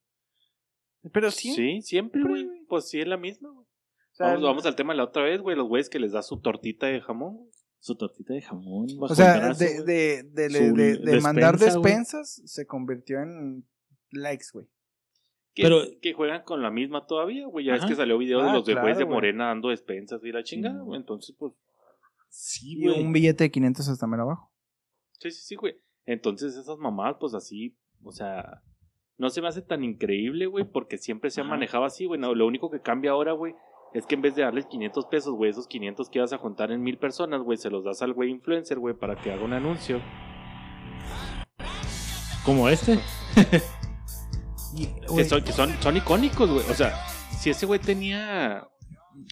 Pero 1.12 1.30
sí. 1.30 1.52
Sí, 1.54 1.82
siempre, 1.82 2.22
güey. 2.22 2.44
güey. 2.46 2.64
Pues 2.66 2.88
sí, 2.88 3.00
es 3.00 3.06
la 3.06 3.16
misma, 3.18 3.50
güey. 3.50 3.64
o 3.66 4.14
sea, 4.14 4.26
Vamos, 4.28 4.42
vamos 4.42 4.66
al 4.66 4.74
tema 4.74 4.94
de 4.94 4.96
la 4.98 5.04
otra 5.04 5.22
vez, 5.22 5.40
güey. 5.40 5.54
Los 5.56 5.68
güeyes 5.68 5.88
que 5.90 5.98
les 5.98 6.12
da 6.12 6.22
su 6.22 6.40
tortita 6.40 6.86
de 6.86 7.00
jamón, 7.00 7.36
güey. 7.36 7.50
Su 7.78 7.94
tortita 7.94 8.32
de 8.34 8.40
jamón. 8.42 8.86
bajo 8.98 9.12
O 9.12 9.16
sea, 9.16 9.34
el 9.34 9.40
brazo, 9.42 9.64
de, 9.64 9.82
de, 9.84 10.22
de, 10.32 10.48
de- 10.72 10.96
de 10.98 11.20
mandar 11.20 11.58
despensas 11.58 12.42
se 12.44 12.66
convirtió 12.66 13.20
en 13.20 13.64
likes, 14.12 14.46
güey. 14.52 14.66
Que, 15.54 15.62
Pero- 15.64 15.82
que 16.00 16.12
juegan 16.12 16.42
con 16.44 16.62
la 16.62 16.70
misma 16.70 17.06
todavía, 17.06 17.46
güey. 17.46 17.64
Ya 17.66 17.74
Ajá. 17.74 17.84
es 17.84 17.90
que 17.90 17.96
salió 17.96 18.16
video 18.18 18.42
de 18.42 18.50
Ah, 18.50 18.52
los 18.54 18.64
de 18.64 18.74
güeyes 18.74 18.84
claro, 18.84 18.98
de 18.98 19.04
güey. 19.04 19.14
Morena 19.14 19.46
dando 19.46 19.70
despensas 19.70 20.22
y 20.24 20.30
la 20.32 20.42
chingada, 20.44 20.80
güey. 20.82 21.00
Entonces, 21.00 21.34
pues, 21.38 21.52
Sí, 22.28 22.80
güey. 22.84 23.00
un 23.02 23.12
billete 23.12 23.44
de 23.44 23.50
500 23.50 23.88
hasta 23.88 24.06
mero 24.06 24.22
abajo. 24.24 24.52
sí, 25.12 25.30
sí, 25.30 25.40
sí, 25.42 25.54
güey. 25.56 25.74
Entonces, 26.06 26.54
esas 26.56 26.78
mamadas, 26.78 27.16
pues 27.18 27.34
así, 27.34 27.76
o 28.04 28.12
sea, 28.12 28.62
no 29.16 29.30
se 29.30 29.42
me 29.42 29.48
hace 29.48 29.62
tan 29.62 29.82
increíble, 29.82 30.46
güey, 30.46 30.64
porque 30.64 30.96
siempre 30.96 31.30
se 31.30 31.40
ha 31.40 31.44
manejado 31.44 31.84
así, 31.84 32.04
güey. 32.06 32.20
No, 32.20 32.34
lo 32.36 32.46
único 32.46 32.70
que 32.70 32.80
cambia 32.80 33.10
ahora, 33.10 33.32
güey, 33.32 33.54
es 33.94 34.06
que 34.06 34.14
en 34.14 34.22
vez 34.22 34.36
de 34.36 34.42
darles 34.42 34.66
500 34.66 35.06
pesos, 35.06 35.34
güey, 35.34 35.50
esos 35.50 35.66
500 35.66 36.08
que 36.08 36.20
vas 36.20 36.32
a 36.32 36.38
juntar 36.38 36.70
en 36.70 36.82
mil 36.82 36.98
personas, 36.98 37.42
güey, 37.42 37.58
se 37.58 37.68
los 37.70 37.82
das 37.84 38.00
al 38.02 38.12
güey 38.12 38.30
influencer, 38.30 38.78
güey, 38.78 38.94
para 38.94 39.16
que 39.16 39.32
haga 39.32 39.42
un 39.44 39.54
anuncio. 39.54 40.00
Como 42.44 42.68
este. 42.68 42.98
Y, 44.76 44.86
que 44.86 45.06
güey, 45.08 45.24
son, 45.24 45.42
que 45.42 45.52
son, 45.52 45.74
son 45.80 45.96
icónicos, 45.96 46.50
güey. 46.50 46.64
O 46.70 46.74
sea, 46.74 46.94
si 47.38 47.50
ese 47.50 47.66
güey 47.66 47.80
tenía. 47.80 48.66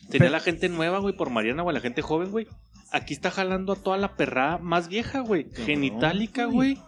Tenía 0.09 0.19
Pero- 0.19 0.31
la 0.31 0.41
gente 0.41 0.69
nueva, 0.69 0.99
güey, 0.99 1.17
por 1.17 1.31
Mariana, 1.31 1.63
o 1.63 1.71
a 1.71 1.73
la 1.73 1.81
gente 1.81 2.03
joven, 2.03 2.31
güey. 2.31 2.47
Aquí 2.93 3.15
está 3.15 3.31
jalando 3.31 3.73
a 3.73 3.77
toda 3.77 3.97
la 3.97 4.17
perra 4.17 4.59
más 4.59 4.89
vieja, 4.89 5.21
güey. 5.21 5.49
Genitálica, 5.55 6.45
güey. 6.47 6.79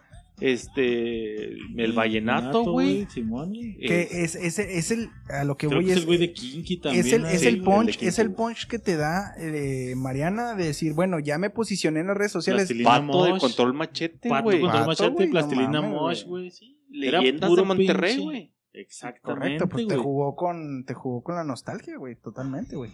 Este. 0.41 1.53
El 1.76 1.93
vallenato, 1.95 2.64
güey. 2.64 3.07
Simón, 3.11 3.53
que 3.53 4.09
es, 4.24 4.34
es, 4.34 4.59
es 4.59 4.91
el, 4.91 5.11
a 5.30 5.45
lo 5.45 5.57
que 5.57 5.66
Creo 5.68 5.78
voy 5.80 5.86
que 5.86 5.93
es 5.93 5.97
es, 5.99 6.03
el 6.03 6.07
güey 6.07 6.18
de 6.18 6.32
Kinky 6.32 6.76
también. 6.78 7.07
es 7.07 7.12
el, 7.12 7.22
¿no? 7.22 7.28
es 7.28 7.41
Sí, 7.41 7.47
el 7.49 7.62
punch, 7.62 8.03
es 8.03 8.18
el 8.18 8.32
punch 8.32 8.66
que 8.66 8.78
te 8.78 8.97
da 8.97 9.34
eh, 9.39 9.95
Mariana 9.97 10.55
de 10.55 10.66
decir, 10.66 10.93
bueno, 10.95 11.18
ya 11.18 11.39
me 11.39 11.51
posicioné 11.51 12.01
en 12.01 12.09
las 12.09 12.16
redes 12.16 12.32
sociales. 12.32 12.62
Plastilina 12.68 13.07
Pato 13.07 13.24
de 13.24 13.39
control 13.41 13.74
machete, 13.74 14.28
Pato 14.28 14.45
Pato, 14.61 14.86
machete, 14.86 15.26
no 15.26 15.30
plastilina 15.32 15.80
mames, 15.82 15.91
mosh, 15.91 16.24
güey. 16.24 16.51
sí. 16.51 16.76
Leyendas 16.91 17.49
puro 17.51 17.62
de 17.62 17.68
Monterrey, 17.68 18.18
güey. 18.18 18.53
Exactamente, 18.72 19.59
Correcto, 19.59 19.68
pues 19.68 19.86
te 19.89 19.97
jugó 19.97 20.36
con, 20.36 20.84
te 20.84 20.95
jugó 20.95 21.22
con 21.22 21.34
la 21.34 21.43
nostalgia, 21.45 21.97
güey, 21.97 22.14
totalmente, 22.16 22.76
güey. 22.76 22.91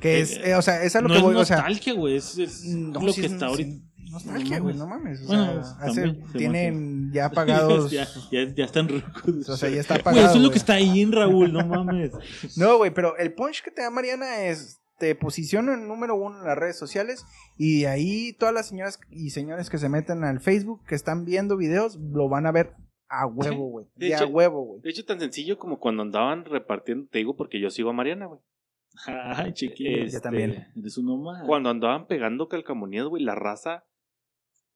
Que 0.00 0.16
Eh, 0.18 0.20
es, 0.22 0.36
eh, 0.44 0.54
o 0.56 0.62
sea, 0.62 0.82
es 0.82 0.96
a 0.96 1.00
lo 1.00 1.08
no 1.08 1.14
que 1.14 1.18
es 1.18 1.22
voy, 1.24 1.36
o 1.36 1.44
sea, 1.44 1.58
nostalgia, 1.58 1.92
güey. 1.94 2.16
Es, 2.16 2.36
es 2.36 2.64
no, 2.64 3.00
lo 3.00 3.14
que 3.14 3.20
es- 3.20 3.32
está 3.32 3.46
ahorita. 3.46 3.80
Nostalgia, 4.14 4.56
No 4.58 4.62
güey, 4.64 4.76
no 4.76 4.86
mames. 4.86 5.22
O 5.22 5.26
Bueno, 5.26 5.62
sea, 5.64 5.76
hace- 5.80 6.12
tienen 6.32 7.10
ya 7.12 7.30
pagados. 7.30 7.90
ya, 7.90 8.06
ya, 8.30 8.44
ya 8.54 8.64
están 8.64 8.88
rucos. 8.88 9.48
O 9.48 9.56
sea, 9.56 9.68
ya 9.68 9.80
está 9.80 9.94
Güey, 9.94 10.04
pagado. 10.04 10.26
eso 10.28 10.36
es 10.36 10.42
lo 10.42 10.50
que 10.50 10.58
está 10.58 10.74
ahí 10.74 11.02
en 11.02 11.12
Raúl, 11.12 11.52
no 11.52 11.66
mames. 11.66 12.12
No, 12.56 12.78
güey, 12.78 12.92
pero 12.92 13.16
el 13.18 13.34
punch 13.34 13.62
que 13.62 13.70
te 13.70 13.82
da 13.82 13.90
Mariana 13.90 14.44
es 14.46 14.80
te 14.98 15.14
posiciona 15.16 15.74
en 15.74 15.88
número 15.88 16.14
uno 16.14 16.38
en 16.38 16.46
las 16.46 16.56
redes 16.56 16.78
sociales 16.78 17.26
y 17.58 17.80
de 17.80 17.88
ahí 17.88 18.32
todas 18.32 18.54
las 18.54 18.68
señoras 18.68 19.00
y 19.10 19.30
señores 19.30 19.68
que 19.68 19.76
se 19.78 19.88
meten 19.88 20.22
al 20.24 20.38
Facebook, 20.40 20.84
que 20.86 20.94
están 20.94 21.24
viendo 21.24 21.56
videos, 21.56 21.96
lo 21.96 22.28
van 22.28 22.46
a 22.46 22.52
ver 22.52 22.74
a 23.08 23.26
huevo, 23.26 23.68
güey. 23.70 23.86
De 23.96 24.06
De 24.08 24.14
a 24.14 24.24
huevo, 24.24 24.64
güey. 24.64 24.80
De 24.82 24.90
hecho, 24.90 25.04
tan 25.04 25.18
sencillo 25.20 25.58
como 25.58 25.78
cuando 25.80 26.02
andaban 26.02 26.44
repartiendo, 26.44 27.08
te 27.10 27.18
digo 27.18 27.36
porque 27.36 27.60
yo 27.60 27.70
sigo 27.70 27.90
a 27.90 27.92
Mariana, 27.92 28.26
güey. 28.26 28.40
Ay, 29.06 29.52
chiquillo. 29.52 30.04
Este, 30.04 30.18
Yo 30.18 30.20
también. 30.20 30.68
Eres 30.76 30.96
un 30.98 31.06
nomás. 31.06 31.42
Cuando 31.44 31.68
andaban 31.70 32.06
pegando 32.06 32.46
calcamonías, 32.48 33.06
güey, 33.06 33.24
la 33.24 33.34
raza. 33.34 33.82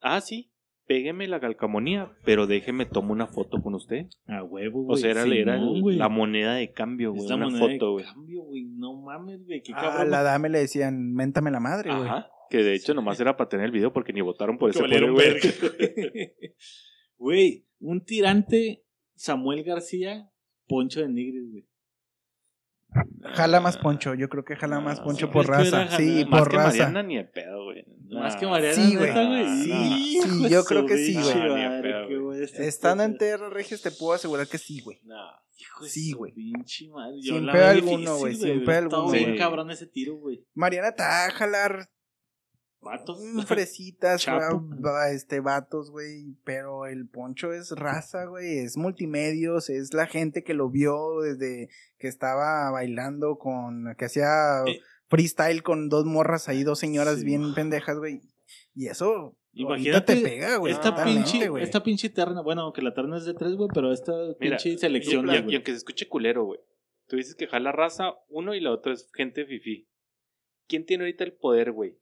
Ah, 0.01 0.21
sí. 0.21 0.51
pégueme 0.87 1.29
la 1.29 1.39
calcamonía, 1.41 2.13
pero 2.25 2.47
déjeme 2.47 2.87
tomo 2.87 3.13
una 3.13 3.27
foto 3.27 3.61
con 3.63 3.75
usted. 3.75 4.07
A 4.27 4.43
huevo, 4.43 4.81
O 4.81 4.85
güey. 4.87 5.01
sea, 5.03 5.11
era, 5.11 5.25
era 5.25 5.57
el- 5.57 5.99
la 5.99 6.09
moneda 6.09 6.55
de 6.55 6.73
cambio, 6.73 7.13
güey. 7.13 7.27
Una 7.27 7.37
moneda 7.37 7.67
de 7.67 7.73
foto, 7.75 7.93
güey. 7.93 8.05
cambio, 8.07 8.43
güey. 8.45 8.65
No 8.65 8.95
mames, 8.95 9.45
güey. 9.45 9.61
Qué 9.63 9.73
A 9.75 9.77
cabrón. 9.77 10.11
la 10.11 10.23
dame 10.23 10.49
le 10.49 10.61
decían, 10.61 11.13
méntame 11.13 11.51
la 11.51 11.61
madre, 11.61 11.91
güey. 11.95 12.09
Ajá. 12.09 12.29
Que 12.49 12.63
de 12.63 12.75
hecho 12.75 12.95
nomás 12.95 13.21
era 13.21 13.37
para 13.37 13.51
tener 13.51 13.67
el 13.67 13.73
video 13.73 13.93
porque 13.93 14.15
ni 14.15 14.23
votaron 14.23 14.57
por 14.57 14.73
Que 14.73 14.79
ese 14.79 15.11
güey. 15.11 15.35
Güey, 17.19 17.67
un 17.81 18.05
tirante, 18.05 18.85
Samuel 19.15 19.65
García, 19.65 20.31
Poncho 20.67 21.01
de 21.01 21.09
Nigris, 21.09 21.51
güey. 21.51 21.68
Jala 23.35 23.61
más 23.61 23.77
poncho, 23.77 24.15
yo 24.15 24.29
creo 24.29 24.45
que 24.45 24.57
jala 24.57 24.81
más 24.81 25.01
poncho 25.01 25.27
sí, 25.27 25.33
por 25.33 25.47
¿crees 25.47 25.71
que 25.71 25.77
raza. 25.77 25.83
era 25.83 25.97
Sí? 25.97 26.25
Más 26.29 26.41
por 26.41 26.51
que 26.51 26.57
raza. 26.57 26.69
Mariana 26.69 27.03
ni 27.03 27.17
de 27.17 27.25
pedo, 27.25 27.65
güey. 27.65 27.85
Más 28.11 28.37
que 28.37 28.47
Mariana. 28.47 28.75
Sí, 28.75 28.97
güey. 28.97 29.13
Sí, 29.63 30.21
sí, 30.23 30.49
yo 30.49 30.65
creo 30.65 30.87
que 30.87 30.97
sí, 30.97 31.15
güey. 31.15 32.43
este 32.43 32.67
Estando 32.67 33.05
en 33.05 33.19
regias 33.51 33.83
te 33.83 33.91
puedo 33.91 34.15
asegurar 34.15 34.47
que 34.49 34.59
sí, 34.59 34.81
güey. 34.81 35.01
No. 35.05 35.17
Hijo 35.61 35.85
de 35.85 35.91
Sí, 35.91 36.13
güey. 36.13 36.33
Pinche 36.33 36.89
madre. 36.89 37.17
Yo 37.21 37.35
Sin 37.35 37.47
pedo 37.51 37.67
alguno, 37.67 38.17
güey, 38.19 38.35
sin 38.35 38.65
pedo 38.65 38.85
Estaba 38.85 39.03
alguno, 39.03 39.11
bien 39.11 39.25
güey. 39.31 39.39
cabrón 39.39 39.71
ese 39.71 39.87
tiro, 39.87 40.15
güey. 40.17 40.47
Mariana 40.55 40.93
te 40.93 41.03
va 41.03 41.27
a 41.27 41.31
jalar 41.33 41.91
Vatos. 42.81 43.21
mm, 43.21 43.41
fresitas, 43.43 44.23
Chapo. 44.23 44.63
va- 44.85 45.11
este, 45.11 45.41
vatos, 45.41 45.91
güey. 45.91 46.37
Pero 46.45 46.87
el 46.87 47.09
poncho 47.09 47.53
es 47.53 47.71
raza, 47.73 48.27
güey. 48.27 48.59
Es 48.59 48.77
multimedios, 48.77 49.69
es 49.71 49.93
la 49.95 50.07
gente 50.07 50.43
que 50.45 50.55
lo 50.55 50.71
vio 50.71 51.21
desde 51.21 51.69
que 51.99 52.09
estaba 52.09 52.71
bailando 52.71 53.37
con, 53.39 53.95
que 53.99 54.05
hacía 54.05 54.63
Eh. 54.67 54.81
freestyle 55.09 55.63
con 55.63 55.89
dos 55.89 56.05
morras 56.05 56.49
ahí, 56.49 56.63
dos 56.63 56.79
señoras 56.79 57.19
Sí. 57.21 57.25
bien 57.25 57.55
pendejas, 57.55 57.99
güey. 57.99 58.21
Y 58.75 58.87
eso, 58.87 59.37
Imagínate 59.53 60.13
ahorita 60.13 60.29
te 60.29 60.37
pega, 60.37 60.57
güey. 60.59 60.73
esta, 60.73 61.05
pinche, 61.05 61.49
güey. 61.49 61.65
esta 61.65 61.83
pinche 61.83 62.09
terna, 62.11 62.43
bueno, 62.43 62.63
aunque 62.63 62.81
la 62.83 62.95
terna 62.95 63.17
es 63.19 63.25
de 63.25 63.35
tres, 63.35 63.55
güey, 63.57 63.69
pero 63.75 63.93
esta 63.93 64.13
Mira, 64.39 64.57
pinche 64.57 64.79
selección, 64.79 65.27
Y, 65.29 65.31
y- 65.35 65.41
güey. 65.43 65.53
y 65.53 65.55
aunque 65.57 65.73
se 65.73 65.79
escuche 65.79 66.07
culero, 66.09 66.45
güey. 66.45 66.61
Tú 67.09 67.17
dices 67.17 67.35
que 67.35 67.49
jala 67.49 67.73
raza 67.73 68.13
uno 68.29 68.55
y 68.55 68.61
la 68.61 68.71
otra 68.71 68.93
es 68.93 69.11
gente 69.15 69.45
fifi. 69.47 69.89
¿Quién 70.69 70.85
tiene 70.87 71.05
ahorita 71.05 71.25
el 71.25 71.33
poder, 71.33 71.73
güey? 71.73 71.99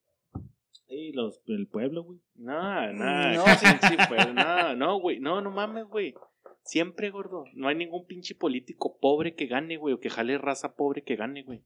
Sí, 0.89 1.13
los, 1.13 1.41
el 1.47 1.67
pueblo, 1.69 2.05
güey. 2.05 2.21
No, 2.37 2.93
no, 2.93 3.35
No. 3.35 3.45
sí, 3.59 3.67
sí, 3.89 3.97
pues, 4.09 4.33
no, 4.35 4.75
no, 4.77 5.01
güey, 5.01 5.19
no, 5.21 5.41
no 5.41 5.51
mames, 5.51 5.87
güey. 5.87 6.15
Siempre, 6.63 7.11
gordo, 7.11 7.45
no 7.55 7.69
hay 7.69 7.77
ningún 7.77 8.07
pinche 8.07 8.35
político 8.35 8.99
pobre 9.01 9.35
que 9.35 9.47
gane, 9.47 9.77
güey, 9.77 9.95
o 9.95 10.01
que 10.01 10.11
jale 10.11 10.37
raza 10.39 10.75
pobre 10.75 11.03
que 11.03 11.17
gane, 11.17 11.43
güey. 11.43 11.63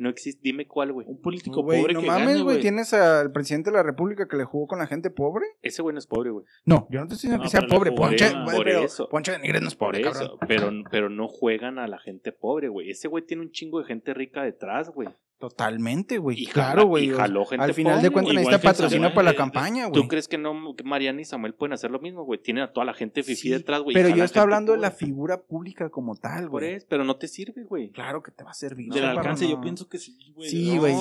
No 0.00 0.08
existe, 0.08 0.40
dime 0.44 0.68
cuál, 0.68 0.92
güey. 0.92 1.08
Un 1.08 1.20
político 1.20 1.60
Güey, 1.64 1.80
pobre 1.80 1.94
no 1.94 2.00
que 2.02 2.06
mames, 2.06 2.26
gane, 2.28 2.34
güey. 2.42 2.44
güey. 2.54 2.60
¿Tienes 2.60 2.94
al 2.94 3.32
presidente 3.32 3.70
de 3.70 3.76
la 3.78 3.82
república 3.82 4.28
que 4.28 4.36
le 4.36 4.44
jugó 4.44 4.68
con 4.68 4.78
la 4.78 4.86
gente 4.86 5.10
pobre? 5.10 5.44
Ese 5.60 5.82
güey 5.82 5.92
no 5.92 5.98
es 5.98 6.06
pobre, 6.06 6.30
güey. 6.30 6.44
No, 6.64 6.86
yo 6.88 7.00
no 7.00 7.08
te 7.08 7.14
estoy 7.14 7.30
diciendo 7.30 7.38
No, 7.38 7.42
que 7.42 7.48
sea 7.48 7.62
pobre. 7.66 7.90
jugó 7.90 8.02
Ponche, 8.02 8.30
güey, 8.44 8.58
pero 8.62 8.84
eso. 8.84 9.08
Ponche 9.08 9.32
de 9.32 9.40
Nigres 9.40 9.60
no 9.60 9.66
es 9.66 9.74
pobre, 9.74 10.00
cabrón. 10.02 10.38
pero, 10.46 10.70
pero 10.92 11.10
no 11.10 11.26
juegan 11.26 11.80
a 11.80 11.88
la 11.88 11.98
gente 11.98 12.30
pobre, 12.30 12.68
güey. 12.68 12.90
Ese 12.90 13.08
güey 13.08 13.24
tiene 13.26 13.42
un 13.42 13.50
chingo 13.50 13.80
de 13.80 13.86
gente 13.86 14.14
rica 14.14 14.44
detrás, 14.44 14.88
güey. 14.90 15.08
Totalmente, 15.38 16.18
güey. 16.18 16.42
Y 16.42 16.46
claro, 16.46 16.86
güey. 16.86 17.04
y 17.04 17.10
jaló 17.10 17.46
gente 17.46 17.64
Al 17.64 17.72
final 17.72 18.02
de 18.02 18.10
cuentas 18.10 18.34
necesita 18.34 18.60
patrocinio 18.60 19.14
para 19.14 19.30
la 19.30 19.36
campaña, 19.36 19.86
güey. 19.86 20.02
¿Tú 20.02 20.08
crees 20.08 20.26
que 20.26 20.36
no 20.36 20.74
que 20.74 20.82
Mariana 20.82 21.20
y 21.20 21.24
Samuel 21.24 21.54
pueden 21.54 21.74
hacer 21.74 21.92
lo 21.92 22.00
mismo, 22.00 22.24
güey? 22.24 22.42
Tienen 22.42 22.64
a 22.64 22.72
toda 22.72 22.84
la 22.84 22.92
gente 22.92 23.22
fifi 23.22 23.42
Sí, 23.42 23.50
detrás, 23.50 23.82
güey. 23.82 23.94
Pero 23.94 24.08
yo 24.08 24.24
estoy 24.24 24.42
hablando 24.42 24.72
de 24.72 24.78
la 24.78 24.90
figura 24.90 25.40
pública 25.40 25.90
como 25.90 26.16
tal, 26.16 26.50
Por 26.50 26.62
güey. 26.62 26.74
eso, 26.74 26.86
pero 26.90 27.04
no 27.04 27.16
te 27.18 27.28
sirve, 27.28 27.62
güey. 27.62 27.90
Claro 27.92 28.20
que 28.20 28.32
te 28.32 28.42
va 28.42 28.50
a 28.50 28.54
servir. 28.54 28.92
Del 28.92 29.04
no, 29.04 29.10
alcance, 29.10 29.44
no. 29.44 29.50
yo 29.52 29.60
pienso 29.60 29.88
que 29.88 29.98
sí, 29.98 30.32
güey. 30.34 30.50
Sí, 30.50 30.76
güey, 30.76 30.94
no 30.94 31.00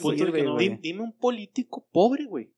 punto 0.00 0.10
de 0.10 0.32
sirve. 0.32 0.78
Dime, 0.82 1.02
un 1.02 1.12
político 1.12 1.86
pobre, 1.92 2.24
güey. 2.24 2.50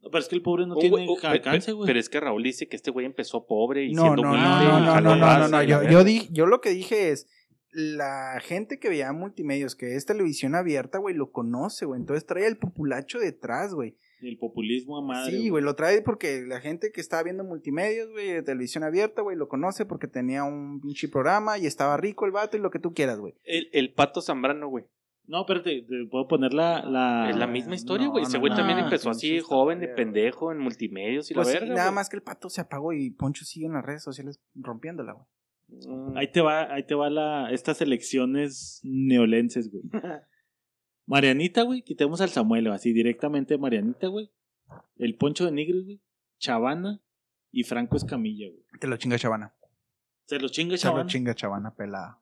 No, 0.00 0.10
Pero 0.10 0.20
es 0.20 0.28
que 0.28 0.36
el 0.36 0.42
pobre 0.42 0.64
no 0.68 0.74
Un 0.74 0.80
tiene 0.80 1.06
oh, 1.08 1.26
alcance, 1.26 1.72
güey. 1.72 1.88
Pero 1.88 1.98
es 1.98 2.08
que 2.08 2.20
Raúl 2.20 2.44
dice 2.44 2.68
que 2.68 2.76
este 2.76 2.92
güey 2.92 3.04
empezó 3.04 3.46
pobre 3.46 3.84
y 3.86 3.92
No, 3.94 4.02
siendo 4.02 4.22
no, 4.22 4.32
no, 4.36 4.38
no, 4.38 4.80
no, 4.80 5.00
no, 5.00 5.16
no, 5.16 5.38
no, 5.38 5.48
no. 5.48 5.62
Yo, 5.64 5.82
yo, 5.82 6.04
di, 6.04 6.28
yo 6.30 6.46
lo 6.46 6.60
que 6.60 6.70
dije 6.70 7.10
es, 7.10 7.26
la 7.76 8.40
gente 8.40 8.78
que 8.78 8.88
veía 8.88 9.12
multimedios, 9.12 9.76
que 9.76 9.96
es 9.96 10.06
televisión 10.06 10.54
abierta, 10.54 10.96
güey, 10.96 11.14
lo 11.14 11.30
conoce, 11.30 11.84
güey. 11.84 12.00
Entonces 12.00 12.24
trae 12.24 12.46
el 12.46 12.56
populacho 12.56 13.18
detrás, 13.18 13.74
güey. 13.74 13.98
El 14.22 14.38
populismo 14.38 14.96
a 14.96 15.02
madre. 15.02 15.30
Sí, 15.30 15.50
güey, 15.50 15.62
lo 15.62 15.76
trae 15.76 16.00
porque 16.00 16.42
la 16.46 16.60
gente 16.60 16.90
que 16.90 17.02
estaba 17.02 17.22
viendo 17.22 17.44
multimedios, 17.44 18.10
güey, 18.10 18.28
de 18.32 18.42
televisión 18.42 18.82
abierta, 18.82 19.20
güey, 19.20 19.36
lo 19.36 19.48
conoce 19.48 19.84
porque 19.84 20.08
tenía 20.08 20.42
un 20.44 20.80
pinche 20.80 21.08
programa 21.08 21.58
y 21.58 21.66
estaba 21.66 21.98
rico 21.98 22.24
el 22.24 22.32
vato 22.32 22.56
y 22.56 22.60
lo 22.60 22.70
que 22.70 22.78
tú 22.78 22.94
quieras, 22.94 23.18
güey. 23.18 23.34
El, 23.44 23.68
el 23.74 23.92
pato 23.92 24.22
Zambrano, 24.22 24.68
güey. 24.68 24.86
No, 25.26 25.40
espérate, 25.40 25.82
te 25.82 26.06
puedo 26.10 26.28
poner 26.28 26.54
la. 26.54 26.82
la... 26.82 27.28
es 27.28 27.36
la 27.36 27.46
misma 27.46 27.74
historia, 27.74 28.06
no, 28.06 28.12
güey. 28.12 28.24
Ese 28.24 28.38
güey 28.38 28.50
no, 28.50 28.56
también 28.56 28.78
no, 28.78 28.84
empezó 28.84 29.10
así, 29.10 29.40
joven, 29.40 29.80
de 29.80 29.88
pendejo, 29.88 30.50
en 30.50 30.58
multimedios 30.58 31.30
y 31.30 31.34
Pues 31.34 31.48
la 31.48 31.52
sí, 31.52 31.58
verga. 31.58 31.74
nada 31.74 31.90
más 31.90 32.08
que 32.08 32.16
el 32.16 32.22
pato 32.22 32.48
se 32.48 32.62
apagó 32.62 32.94
y 32.94 33.10
Poncho 33.10 33.44
sigue 33.44 33.66
en 33.66 33.74
las 33.74 33.84
redes 33.84 34.02
sociales 34.02 34.40
rompiéndola, 34.54 35.12
güey. 35.12 35.26
Mm. 35.68 36.16
Ahí 36.16 36.28
te 36.30 36.40
va, 36.40 36.72
ahí 36.72 36.84
te 36.84 36.94
va 36.94 37.10
la, 37.10 37.50
estas 37.50 37.80
elecciones 37.80 38.80
neolenses, 38.84 39.70
güey. 39.70 39.84
Marianita, 41.06 41.62
güey, 41.62 41.82
quitemos 41.82 42.20
al 42.20 42.30
Samuel, 42.30 42.66
así 42.68 42.92
directamente 42.92 43.58
Marianita, 43.58 44.08
güey. 44.08 44.30
El 44.96 45.14
Poncho 45.16 45.44
de 45.44 45.52
Nigris, 45.52 45.84
güey. 45.84 46.00
Chavana 46.38 47.00
y 47.52 47.62
Franco 47.64 47.96
Escamilla, 47.96 48.48
güey. 48.48 48.62
Te 48.80 48.88
lo 48.88 48.96
chinga 48.96 49.18
Chavana. 49.18 49.54
Se 50.26 50.38
los 50.40 50.50
chinga 50.50 50.76
Se 50.76 50.86
lo 50.86 50.92
Chavana. 50.92 51.08
chinga 51.10 51.34
Chavana, 51.34 51.74
pelada. 51.74 52.20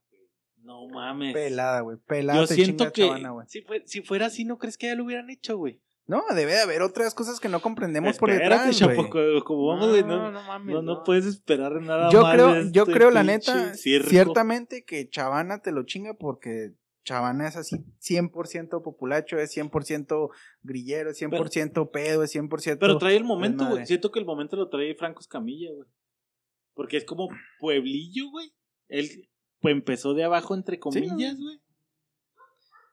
No 0.58 0.86
mames. 0.88 1.32
Pelada, 1.34 1.80
güey. 1.80 1.96
Pelada 2.06 2.40
Yo 2.40 2.46
te 2.46 2.54
siento 2.54 2.84
chinga 2.84 2.92
que- 2.92 3.02
Chavana, 3.06 3.30
güey. 3.30 3.46
Si, 3.48 3.62
fue- 3.62 3.82
si 3.86 4.02
fuera 4.02 4.26
así, 4.26 4.44
¿no 4.44 4.58
crees 4.58 4.76
que 4.78 4.86
ya 4.86 4.94
lo 4.94 5.04
hubieran 5.04 5.30
hecho, 5.30 5.56
güey? 5.56 5.80
No, 6.06 6.22
debe 6.34 6.52
de 6.52 6.60
haber 6.60 6.82
otras 6.82 7.14
cosas 7.14 7.40
que 7.40 7.48
no 7.48 7.60
comprendemos 7.60 8.18
por 8.18 8.30
detrás, 8.30 8.76
chapo, 8.76 8.94
güey. 8.94 9.08
co- 9.10 9.44
como 9.44 9.68
vamos, 9.68 9.88
güey, 9.88 10.04
no, 10.04 10.30
no, 10.30 10.42
mames. 10.42 10.82
no, 10.82 11.02
puedes 11.02 11.24
esperar 11.24 11.80
nada 11.80 12.10
Yo 12.10 12.22
más 12.22 12.34
creo, 12.34 12.52
de 12.52 12.72
yo 12.72 12.82
este 12.82 12.92
creo 12.92 13.10
la 13.10 13.22
neta, 13.24 13.74
circo. 13.74 14.10
ciertamente 14.10 14.84
que 14.84 15.08
Chavana 15.08 15.60
te 15.62 15.72
lo 15.72 15.84
chinga 15.84 16.12
porque 16.12 16.74
Chavana 17.04 17.48
es 17.48 17.56
así 17.56 17.76
100% 18.00 18.82
populacho, 18.82 19.38
es 19.38 19.56
100% 19.56 20.28
grillero, 20.62 21.10
es 21.10 21.20
100% 21.20 21.90
pedo, 21.90 22.22
es 22.22 22.34
100%... 22.34 22.78
Pero 22.80 22.98
trae 22.98 23.16
el 23.16 23.24
momento, 23.24 23.66
güey. 23.66 23.86
Siento 23.86 24.10
que 24.10 24.18
el 24.18 24.26
momento 24.26 24.56
lo 24.56 24.68
trae 24.68 24.94
Franco 24.94 25.20
Escamilla, 25.20 25.70
güey. 25.72 25.88
Porque 26.74 26.96
es 26.98 27.04
como 27.04 27.28
pueblillo, 27.60 28.30
güey. 28.30 28.52
Él 28.88 29.28
pues, 29.60 29.72
empezó 29.72 30.12
de 30.12 30.24
abajo, 30.24 30.54
entre 30.54 30.78
comillas, 30.78 31.38
güey. 31.38 31.60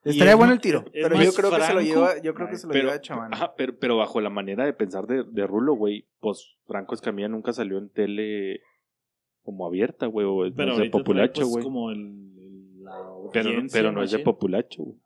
Estaría 0.03 0.31
es 0.33 0.37
bueno 0.37 0.53
el 0.53 0.59
tiro, 0.61 0.79
es 0.93 1.03
pero 1.07 1.21
yo 1.21 1.31
creo 1.33 1.51
que 1.51 1.61
se 1.61 1.73
lo 1.73 1.81
lleva, 1.81 2.21
yo 2.23 2.33
creo 2.33 2.49
que 2.49 2.55
se 2.57 2.65
lo 2.67 2.73
Pero, 2.73 2.87
lleva 2.89 3.01
Chavana. 3.01 3.35
ajá, 3.35 3.53
pero, 3.55 3.77
pero 3.77 3.97
bajo 3.97 4.19
la 4.19 4.31
manera 4.31 4.65
de 4.65 4.73
pensar 4.73 5.05
de, 5.05 5.23
de 5.23 5.45
Rulo, 5.47 5.75
güey, 5.75 6.07
pues 6.19 6.55
Franco 6.65 6.95
Escamilla 6.95 7.27
nunca 7.27 7.53
salió 7.53 7.77
en 7.77 7.89
tele 7.89 8.61
como 9.43 9.65
abierta, 9.67 10.07
güey, 10.07 10.25
o 10.27 10.45
es 10.45 10.53
Pero 10.55 10.69
no 10.69 10.73
es 10.73 10.79
de 10.79 10.89
populacho, 10.89 11.41
pues, 11.41 11.51
güey. 11.51 11.63
como 11.63 11.91
el, 11.91 11.99
el- 11.99 12.83
la 12.83 12.97
Pero, 13.31 13.49
pero 13.71 13.91
no 13.91 14.01
es 14.01 14.09
de 14.11 14.19
populacho, 14.19 14.83
güey. 14.83 14.97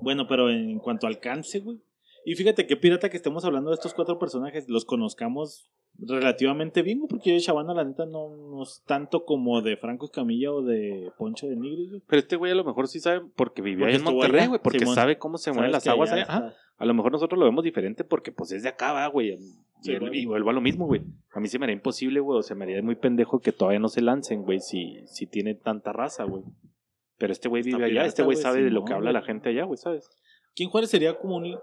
Bueno, 0.00 0.26
pero 0.28 0.50
en 0.50 0.78
cuanto 0.78 1.06
a 1.06 1.10
alcance, 1.10 1.60
güey. 1.60 1.80
Y 2.24 2.34
fíjate 2.36 2.66
qué 2.66 2.76
pirata 2.76 3.08
que 3.10 3.16
estemos 3.16 3.44
hablando 3.44 3.70
de 3.70 3.74
estos 3.74 3.94
cuatro 3.94 4.18
personajes, 4.18 4.68
los 4.68 4.84
conozcamos 4.84 5.70
relativamente 5.98 6.82
bien, 6.82 6.98
güey, 6.98 7.08
porque 7.08 7.30
yo 7.30 7.34
de 7.34 7.40
Chavana, 7.40 7.74
la 7.74 7.84
neta, 7.84 8.06
no, 8.06 8.34
no 8.36 8.62
es 8.62 8.82
tanto 8.86 9.24
como 9.24 9.60
de 9.62 9.76
Franco 9.76 10.06
Escamilla 10.06 10.52
o 10.52 10.62
de 10.62 11.10
Poncho 11.18 11.46
de 11.46 11.56
Nigris, 11.56 11.90
güey. 11.90 12.02
Pero 12.06 12.20
este 12.20 12.36
güey 12.36 12.52
a 12.52 12.54
lo 12.56 12.64
mejor 12.64 12.88
sí 12.88 13.00
sabe 13.00 13.22
porque 13.36 13.62
vivía 13.62 13.84
Porque 13.84 13.94
en 13.94 14.00
estuvo 14.00 14.14
Monterrey, 14.16 14.40
allá, 14.40 14.48
güey, 14.48 14.60
porque 14.62 14.78
Simón. 14.80 14.94
sabe 14.94 15.18
cómo 15.18 15.38
se 15.38 15.50
mueven 15.52 15.70
Sabes 15.70 15.72
las 15.72 15.82
que 15.84 15.90
aguas 15.90 16.12
allá 16.12 16.22
allá. 16.22 16.32
Ajá. 16.32 16.46
está- 16.48 16.58
A 16.78 16.84
lo 16.86 16.94
mejor 16.94 17.12
nosotros 17.12 17.38
lo 17.38 17.44
vemos 17.44 17.62
diferente 17.62 18.02
porque 18.04 18.32
pues 18.32 18.50
es 18.52 18.62
de 18.64 18.70
acá, 18.70 18.92
va, 18.92 19.06
güey. 19.06 19.36
Sí, 19.82 19.92
y, 19.92 19.98
güey. 19.98 20.18
y 20.20 20.26
vuelvo 20.26 20.50
a 20.50 20.52
lo 20.52 20.60
mismo, 20.60 20.86
güey. 20.86 21.02
A 21.32 21.40
mí 21.40 21.46
se 21.48 21.58
me 21.58 21.66
haría 21.66 21.74
imposible, 21.76 22.18
güey, 22.20 22.38
o 22.38 22.42
se 22.42 22.54
me 22.54 22.64
haría 22.64 22.82
muy 22.82 22.96
pendejo 22.96 23.38
que 23.40 23.52
todavía 23.52 23.78
no 23.78 23.88
se 23.88 24.00
lancen, 24.00 24.42
güey, 24.42 24.58
si, 24.60 25.00
si 25.06 25.26
tiene 25.26 25.54
tanta 25.54 25.92
raza, 25.92 26.24
güey. 26.24 26.42
Pero 27.18 27.32
este 27.32 27.48
güey 27.48 27.60
Está 27.60 27.76
vive 27.76 27.84
allá, 27.84 27.92
pirata, 27.92 28.08
este 28.08 28.22
güey 28.24 28.34
güey, 28.36 28.42
sabe 28.42 28.58
de 28.62 28.70
lo 28.70 28.80
Simón, 28.80 28.84
que 28.86 28.92
habla 28.94 29.10
güey. 29.10 29.20
la 29.20 29.26
gente 29.26 29.48
allá, 29.50 29.64
güey, 29.64 29.76
¿sabes? 29.76 30.08
¿Quién 30.56 30.70
Juárez 30.70 30.90
sería 30.90 31.16
como 31.18 31.36
un 31.36 31.56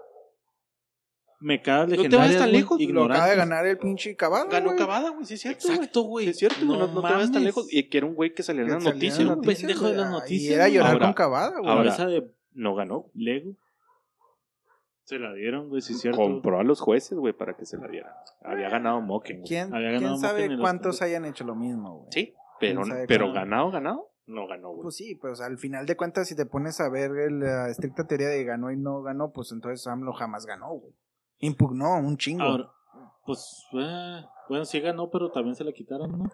mecadas 1.40 1.88
te 1.88 1.96
vayas 1.96 2.04
legendarias, 2.12 2.38
tan 2.38 2.52
lejos, 2.52 2.80
lo 2.82 2.92
Lo 2.92 3.04
acaba 3.04 3.28
de 3.28 3.36
ganar 3.36 3.66
el 3.66 3.78
pinche 3.78 4.14
Cavada, 4.16 4.44
Ganó 4.50 4.66
güey. 4.68 4.78
Cavada, 4.78 5.10
güey, 5.10 5.24
sí 5.26 5.34
es 5.34 5.40
cierto, 5.40 5.62
güey. 5.66 5.76
Exacto, 5.76 6.02
güey. 6.02 6.24
Sí 6.26 6.30
es 6.30 6.38
cierto, 6.38 6.66
güey, 6.66 6.78
no, 6.78 6.86
no 6.86 6.94
te 7.02 7.12
vayas 7.12 7.32
tan 7.32 7.44
lejos. 7.44 7.66
Y 7.72 7.88
que 7.88 7.98
era 7.98 8.06
un 8.06 8.14
güey 8.14 8.34
que 8.34 8.42
salía 8.42 8.62
en 8.62 8.70
las 8.70 8.84
noticias, 8.84 9.20
noticias, 9.26 9.58
pendejo 9.60 9.88
de 9.88 9.96
las 9.96 10.10
noticias, 10.10 10.50
Y 10.50 10.54
era 10.54 10.68
llorar 10.68 10.92
Ahora- 10.92 11.06
con 11.06 11.14
Cavada, 11.14 11.58
güey. 11.58 11.70
ahora- 11.72 11.90
Esa 11.90 12.06
de 12.06 12.30
No 12.52 12.74
ganó. 12.74 13.06
Lego. 13.14 13.54
Se 15.04 15.18
la 15.18 15.32
dieron, 15.34 15.68
güey, 15.68 15.82
sí 15.82 15.94
es 15.94 16.00
cierto. 16.00 16.18
Compró 16.20 16.60
a 16.60 16.62
los 16.64 16.80
jueces, 16.80 17.18
güey, 17.18 17.32
para 17.32 17.54
que 17.56 17.66
se 17.66 17.76
la 17.78 17.88
dieran. 17.88 18.12
Había 18.44 18.68
ganado 18.68 19.00
Moken, 19.00 19.38
güey. 19.38 19.48
¿Quién, 19.48 19.74
Había 19.74 19.88
quién 19.90 20.02
ganado 20.02 20.18
sabe 20.18 20.44
en 20.44 20.52
los 20.52 20.60
cuántos 20.60 21.02
hayan 21.02 21.24
hecho 21.24 21.44
lo 21.44 21.56
mismo, 21.56 21.96
güey? 22.00 22.08
Sí, 22.12 22.34
pero, 22.60 22.82
¿Quién 22.82 22.92
sabe 22.94 23.06
pero 23.08 23.32
ganado, 23.32 23.70
ganado, 23.72 24.10
no 24.26 24.46
ganó, 24.46 24.70
güey. 24.70 24.82
Pues 24.82 24.96
sí, 24.96 25.16
pues 25.16 25.40
al 25.40 25.58
final 25.58 25.86
de 25.86 25.96
cuentas, 25.96 26.28
si 26.28 26.36
te 26.36 26.46
pones 26.46 26.80
a 26.80 26.88
ver 26.88 27.10
la 27.32 27.68
estricta 27.68 28.06
teoría 28.06 28.28
de 28.28 28.44
ganó 28.44 28.70
y 28.70 28.76
no 28.76 29.02
ganó, 29.02 29.32
pues 29.32 29.50
entonces 29.50 29.84
AMLO 29.88 30.12
jamás 30.12 30.46
ganó, 30.46 30.68
güey. 30.74 30.92
Impugnó 31.40 31.98
un 31.98 32.16
chingo. 32.16 32.42
Ahora, 32.42 32.70
pues, 33.26 33.64
eh, 33.72 34.22
bueno, 34.48 34.64
sí 34.64 34.80
ganó, 34.80 35.10
pero 35.10 35.30
también 35.30 35.54
se 35.56 35.64
la 35.64 35.72
quitaron, 35.72 36.10
¿no? 36.18 36.24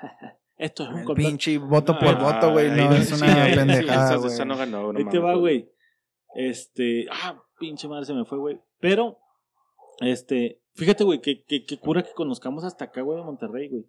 Esto 0.56 0.84
es 0.84 0.88
un 0.90 0.98
el 1.00 1.14
pinche 1.14 1.58
voto 1.58 1.98
por 1.98 2.08
Ah, 2.08 2.32
voto, 2.34 2.52
güey, 2.52 2.70
no 2.70 2.88
no- 2.90 2.94
es 2.96 3.08
sí, 3.08 3.14
una 3.14 3.42
ahí- 3.44 3.54
pendejada, 3.56 4.16
güey. 4.16 4.32
esa 4.32 4.44
no 4.44 4.56
ganó, 4.56 4.92
no 4.92 4.98
Ahí 4.98 5.04
te 5.06 5.18
va, 5.18 5.34
güey. 5.34 5.68
Este, 6.36 7.06
ah, 7.10 7.42
pinche 7.58 7.88
madre 7.88 8.04
se 8.04 8.14
me 8.14 8.24
fue, 8.24 8.38
güey. 8.38 8.60
Pero 8.80 9.18
Este, 10.00 10.60
fíjate, 10.74 11.04
güey, 11.04 11.20
que, 11.20 11.42
que, 11.44 11.64
que 11.64 11.78
cura 11.78 12.02
que 12.02 12.12
conozcamos 12.14 12.64
hasta 12.64 12.86
acá, 12.86 13.00
güey, 13.02 13.18
de 13.18 13.24
Monterrey, 13.24 13.68
güey. 13.68 13.86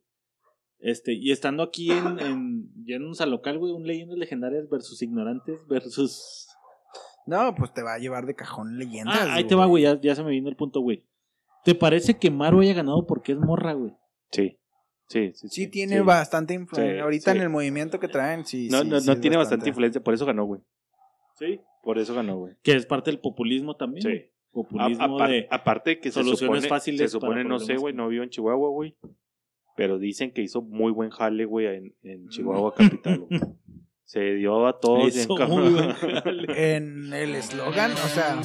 Este, 0.80 1.14
y 1.14 1.32
estando 1.32 1.64
aquí 1.64 1.92
en, 1.92 2.20
en, 2.20 2.72
ya 2.86 2.96
en 2.98 3.04
un 3.08 3.16
local, 3.32 3.58
güey, 3.58 3.72
un 3.74 3.88
leyendas 3.88 4.18
legendarias 4.18 4.70
versus 4.70 5.02
ignorantes 5.02 5.66
versus. 5.68 6.48
No, 7.26 7.56
pues 7.56 7.74
te 7.74 7.82
va 7.82 7.94
a 7.96 7.98
llevar 8.00 8.26
de 8.26 8.36
cajón 8.36 8.78
leyendas. 8.78 9.18
Ah, 9.20 9.34
ahí 9.36 9.44
te 9.46 9.56
va, 9.56 9.66
güey, 9.66 9.84
ya, 9.84 10.00
ya 10.00 10.16
se 10.16 10.24
me 10.24 10.30
vino 10.32 10.50
el 10.50 10.56
punto, 10.56 10.80
güey. 10.82 11.04
¿Te 11.64 11.74
parece 11.74 12.18
que 12.18 12.30
Maru 12.30 12.62
haya 12.62 12.74
ganado 12.74 13.08
porque 13.08 13.32
es 13.32 13.40
morra, 13.40 13.74
güey? 13.74 13.94
Sí. 14.32 14.60
Sí, 15.08 15.32
sí, 15.36 15.48
Sí, 15.50 15.68
tiene 15.68 16.02
bastante 16.02 16.54
influencia. 16.56 16.96
Sí, 16.96 17.00
Ahorita 17.00 17.32
sí. 17.32 17.38
en 17.38 17.44
el 17.44 17.50
movimiento 17.50 18.00
que 18.00 18.08
traen, 18.08 18.46
sí. 18.46 18.70
No, 18.72 18.82
sí, 18.82 18.88
no, 18.90 19.00
sí 19.00 19.08
no 19.08 19.20
tiene 19.20 19.38
bastante 19.38 19.70
influencia, 19.70 20.02
por 20.04 20.14
eso 20.14 20.26
ganó, 20.26 20.46
güey. 20.46 20.62
Sí. 21.38 21.60
Por 21.84 22.00
eso 22.00 22.16
ganó, 22.16 22.38
güey. 22.38 22.54
Que 22.64 22.74
es 22.74 22.86
parte 22.86 23.12
del 23.12 23.20
populismo 23.20 23.76
también. 23.76 24.02
Sí. 24.04 24.32
Populismo 24.52 25.04
A- 25.04 25.08
apar- 25.08 25.30
de. 25.30 25.48
aparte 25.52 26.00
que 26.00 26.10
se 26.10 26.14
soluciones 26.24 26.40
supone, 26.64 26.68
fáciles 26.70 27.02
se 27.02 27.10
supone 27.10 27.44
no 27.44 27.60
sé, 27.60 27.76
güey, 27.78 27.94
no 27.94 28.08
vivo 28.08 28.24
en 28.24 28.30
Chihuahua, 28.30 28.70
güey. 28.70 28.96
Pero 29.76 30.00
dicen 30.00 30.32
que 30.32 30.42
hizo 30.42 30.62
muy 30.62 30.92
buen 30.92 31.10
jale, 31.10 31.46
güey, 31.46 31.68
en, 31.68 31.96
en 32.04 32.30
Chihuahua 32.30 32.74
capital, 32.74 33.20
güey. 33.20 33.40
Se 34.06 34.20
dio 34.36 34.68
a 34.68 34.80
todos 34.80 35.12
bien. 35.16 35.28
En 36.56 37.12
el 37.12 37.34
eslogan, 37.36 37.92
o 37.92 37.96
sea, 38.08 38.40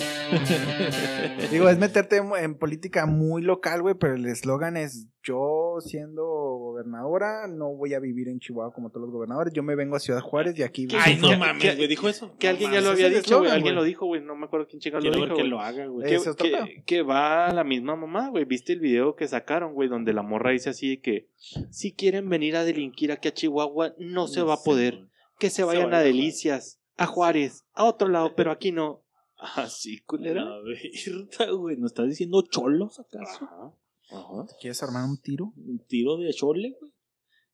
digo, 1.51 1.69
es 1.69 1.79
meterte 1.79 2.17
en, 2.17 2.31
en 2.39 2.55
política 2.57 3.05
muy 3.07 3.43
local, 3.43 3.83
güey, 3.83 3.95
pero 3.95 4.15
el 4.15 4.25
eslogan 4.27 4.77
es: 4.79 5.07
Yo 5.23 5.77
siendo 5.81 6.25
gobernadora, 6.25 7.47
no 7.47 7.75
voy 7.75 7.93
a 7.93 8.01
vivir 8.01 8.29
en 8.29 8.39
Chihuahua 8.41 8.73
como 8.73 8.89
todos 8.89 9.03
los 9.03 9.11
gobernadores. 9.13 9.53
Yo 9.53 9.63
me 9.63 9.75
vengo 9.75 9.97
a 9.97 10.01
Ciudad 10.01 10.21
Juárez 10.21 10.59
y 10.59 10.63
aquí. 10.63 10.89
Ay, 10.99 11.19
no 11.21 11.29
¿Qué- 11.29 11.37
mames, 11.37 11.77
güey, 11.77 11.89
dijo 11.89 12.09
eso. 12.09 12.35
Que 12.39 12.47
No 12.47 12.51
alguien 12.53 12.73
ya 12.73 12.81
lo 12.81 12.91
había 12.91 13.09
dicho, 13.11 13.39
güey. 13.41 13.51
Alguien 13.51 13.75
lo 13.75 13.85
dijo, 13.85 14.07
güey. 14.07 14.23
No 14.23 14.35
me 14.37 14.47
acuerdo 14.47 14.67
quién 14.67 14.81
chingado 14.81 15.05
lo 15.05 15.13
dijo, 15.15 15.35
que 15.37 15.45
lo 15.45 15.61
haga, 15.61 15.87
güey. 15.87 16.09
Que, 16.09 16.19
que- 16.39 16.83
que 16.87 17.03
va 17.03 17.49
a 17.49 17.53
la 17.53 17.65
misma 17.65 17.97
mamá, 17.97 18.31
güey. 18.31 18.45
¿Viste 18.47 18.73
el 18.73 18.81
video 18.81 19.15
que 19.15 19.29
sacaron, 19.29 19.75
güey? 19.75 19.89
Donde 19.91 20.15
la 20.15 20.23
morra 20.23 20.53
dice 20.53 20.71
así 20.71 20.89
de 20.89 21.01
que 21.01 21.29
si 21.71 21.93
quieren 21.93 22.29
venir 22.31 22.57
a 22.57 22.65
delinquir 22.65 23.13
aquí 23.13 23.29
a 23.29 23.35
Chihuahua, 23.35 23.93
no 23.99 24.27
se 24.27 24.41
va 24.43 24.55
a 24.55 24.63
poder. 24.65 25.10
Que 25.41 25.51
se 25.51 25.65
vayan 25.65 25.93
a 25.95 25.99
a 25.99 26.03
Delicias, 26.03 26.81
a 26.97 27.07
Juárez, 27.07 27.65
a 27.73 27.85
otro 27.85 28.09
lado, 28.09 28.35
pero 28.37 28.51
aquí 28.53 28.71
no. 28.73 29.03
Así, 29.37 29.99
culera. 30.01 30.45
La 30.45 30.59
verga, 30.61 31.51
güey. 31.53 31.77
¿No 31.77 31.87
estás 31.87 32.07
diciendo 32.09 32.43
cholos 32.49 33.01
acaso? 33.01 33.45
Ajá. 33.45 33.73
Ajá. 34.11 34.47
¿Quieres 34.61 34.83
armar 34.83 35.05
un 35.09 35.19
tiro? 35.21 35.53
Un 35.57 35.83
tiro 35.87 36.17
de 36.19 36.33
chole, 36.33 36.77
güey. 36.79 36.93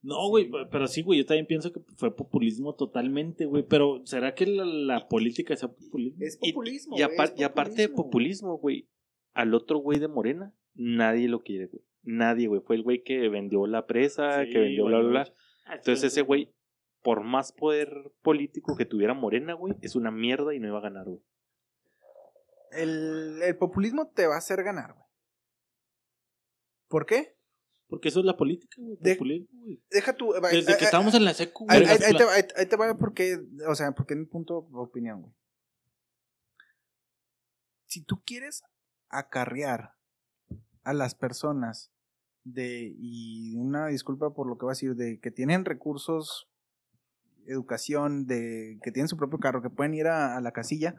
No, 0.03 0.29
güey, 0.29 0.49
pe- 0.51 0.67
pero 0.71 0.87
sí, 0.89 1.03
güey, 1.03 1.21
yo 1.21 1.27
también 1.27 1.47
pienso 1.47 1.73
que 1.73 1.81
fue 1.97 2.15
populismo 2.15 2.75
totalmente, 2.75 3.45
güey. 3.47 3.65
Pero, 3.69 4.03
¿será 4.05 4.35
que 4.35 4.47
la, 4.47 4.65
la 4.65 5.09
política 5.09 5.57
sea 5.57 5.69
populismo? 5.69 6.19
Es 6.25 6.37
populismo. 6.37 6.97
Y, 6.99 7.03
güey, 7.03 7.17
apar- 7.17 7.33
es 7.35 7.41
y 7.41 7.43
aparte 7.45 7.83
de 7.83 7.89
populismo, 7.89 8.59
güey, 8.59 8.89
al 9.35 9.55
otro 9.55 9.79
güey 9.79 9.99
de 9.99 10.09
Morena, 10.09 10.55
nadie 10.75 11.29
lo 11.29 11.43
quiere, 11.43 11.67
güey. 11.67 11.83
Nadie, 12.03 12.47
güey. 12.49 12.61
Fue 12.65 12.77
el 12.77 12.83
güey 12.83 13.03
que 13.03 13.29
vendió 13.29 13.67
la 13.67 13.87
presa, 13.87 14.45
Sí, 14.45 14.51
que 14.51 14.59
vendió 14.59 14.85
bla, 14.87 14.99
bla, 15.01 15.09
bla. 15.09 15.33
Ah, 15.67 15.75
Entonces 15.77 16.05
ese 16.13 16.23
güey, 16.23 16.53
por 17.07 17.23
más 17.23 17.53
poder 17.53 17.89
político 18.23 18.77
que 18.77 18.85
tuviera 18.85 19.15
Morena, 19.15 19.55
güey, 19.55 19.75
es 19.81 19.95
una 19.95 20.11
mierda 20.11 20.53
y 20.57 20.59
no 20.59 20.67
iba 20.67 20.79
a 20.79 20.83
ganar, 20.83 21.05
güey. 21.05 21.23
El, 22.73 23.41
el 23.45 23.57
populismo 23.57 24.09
te 24.09 24.27
va 24.27 24.35
a 24.35 24.39
hacer 24.39 24.65
ganar, 24.65 24.93
güey. 24.95 25.07
¿Por 26.89 27.07
qué? 27.07 27.37
Porque 27.89 28.09
eso 28.09 28.19
es 28.19 28.27
la 28.27 28.37
política, 28.37 28.75
güey. 28.83 28.97
De- 29.01 29.15
Populismo, 29.15 29.49
güey. 29.63 29.81
Deja 29.89 30.17
tu. 30.17 30.33
Desde 30.33 30.77
que 30.77 30.85
estábamos 30.85 31.15
en 31.15 31.25
la 31.25 31.33
secu, 31.33 31.65
Ahí, 31.69 31.83
güey. 31.85 31.93
ahí- 31.93 32.17
te, 32.17 32.25
va- 32.25 32.35
ahí- 32.35 32.43
ahí 32.57 32.67
te 32.67 32.77
va 32.77 32.99
porque, 32.99 33.39
o 33.69 33.75
sea, 33.77 33.93
porque 33.93 34.15
en 34.15 34.21
un 34.23 34.29
punto 34.29 34.67
de 34.73 34.79
opinión, 34.79 35.21
güey. 35.23 35.33
Si 37.85 38.03
tú 38.03 38.21
quieres 38.27 38.65
acarrear 39.11 39.95
a 40.83 40.93
las 40.93 41.15
personas 41.15 41.93
de, 42.43 42.93
y 42.99 43.55
una 43.55 43.87
disculpa 43.87 44.35
por 44.35 44.49
lo 44.49 44.59
que 44.59 44.65
voy 44.65 44.71
a 44.73 44.75
decir, 44.75 44.97
de 44.97 45.21
que 45.21 45.31
tienen 45.31 45.65
recursos, 45.65 46.49
educación, 47.49 48.27
de 48.27 48.79
que 48.83 48.93
tienen 48.93 49.09
su 49.09 49.17
propio 49.17 49.39
carro, 49.39 49.63
que 49.63 49.71
pueden 49.71 49.95
ir 49.95 50.07
a, 50.07 50.37
a 50.37 50.41
la 50.41 50.53
casilla, 50.53 50.97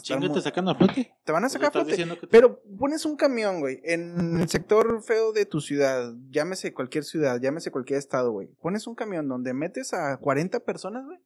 Chinga, 0.00 0.32
te 0.32 0.40
sacan 0.40 0.68
a 0.68 0.74
flote. 0.74 1.12
te 1.24 1.32
van 1.32 1.44
a 1.44 1.48
sacar 1.50 1.68
a 1.68 1.70
flote. 1.70 2.06
Pero 2.30 2.62
pones 2.78 3.04
un 3.04 3.16
camión, 3.16 3.60
güey, 3.60 3.80
en 3.84 4.40
el 4.40 4.48
sector 4.48 5.02
feo 5.02 5.32
de 5.32 5.44
tu 5.44 5.60
ciudad, 5.60 6.14
llámese 6.30 6.72
cualquier 6.72 7.04
ciudad, 7.04 7.40
llámese 7.40 7.70
cualquier 7.70 7.98
estado, 7.98 8.32
güey. 8.32 8.48
Pones 8.60 8.86
un 8.86 8.94
camión 8.94 9.28
donde 9.28 9.52
metes 9.52 9.92
a 9.92 10.16
40 10.16 10.60
personas, 10.60 11.04
güey, 11.04 11.18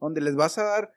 donde 0.00 0.20
les 0.20 0.34
vas 0.34 0.58
a 0.58 0.64
dar 0.64 0.92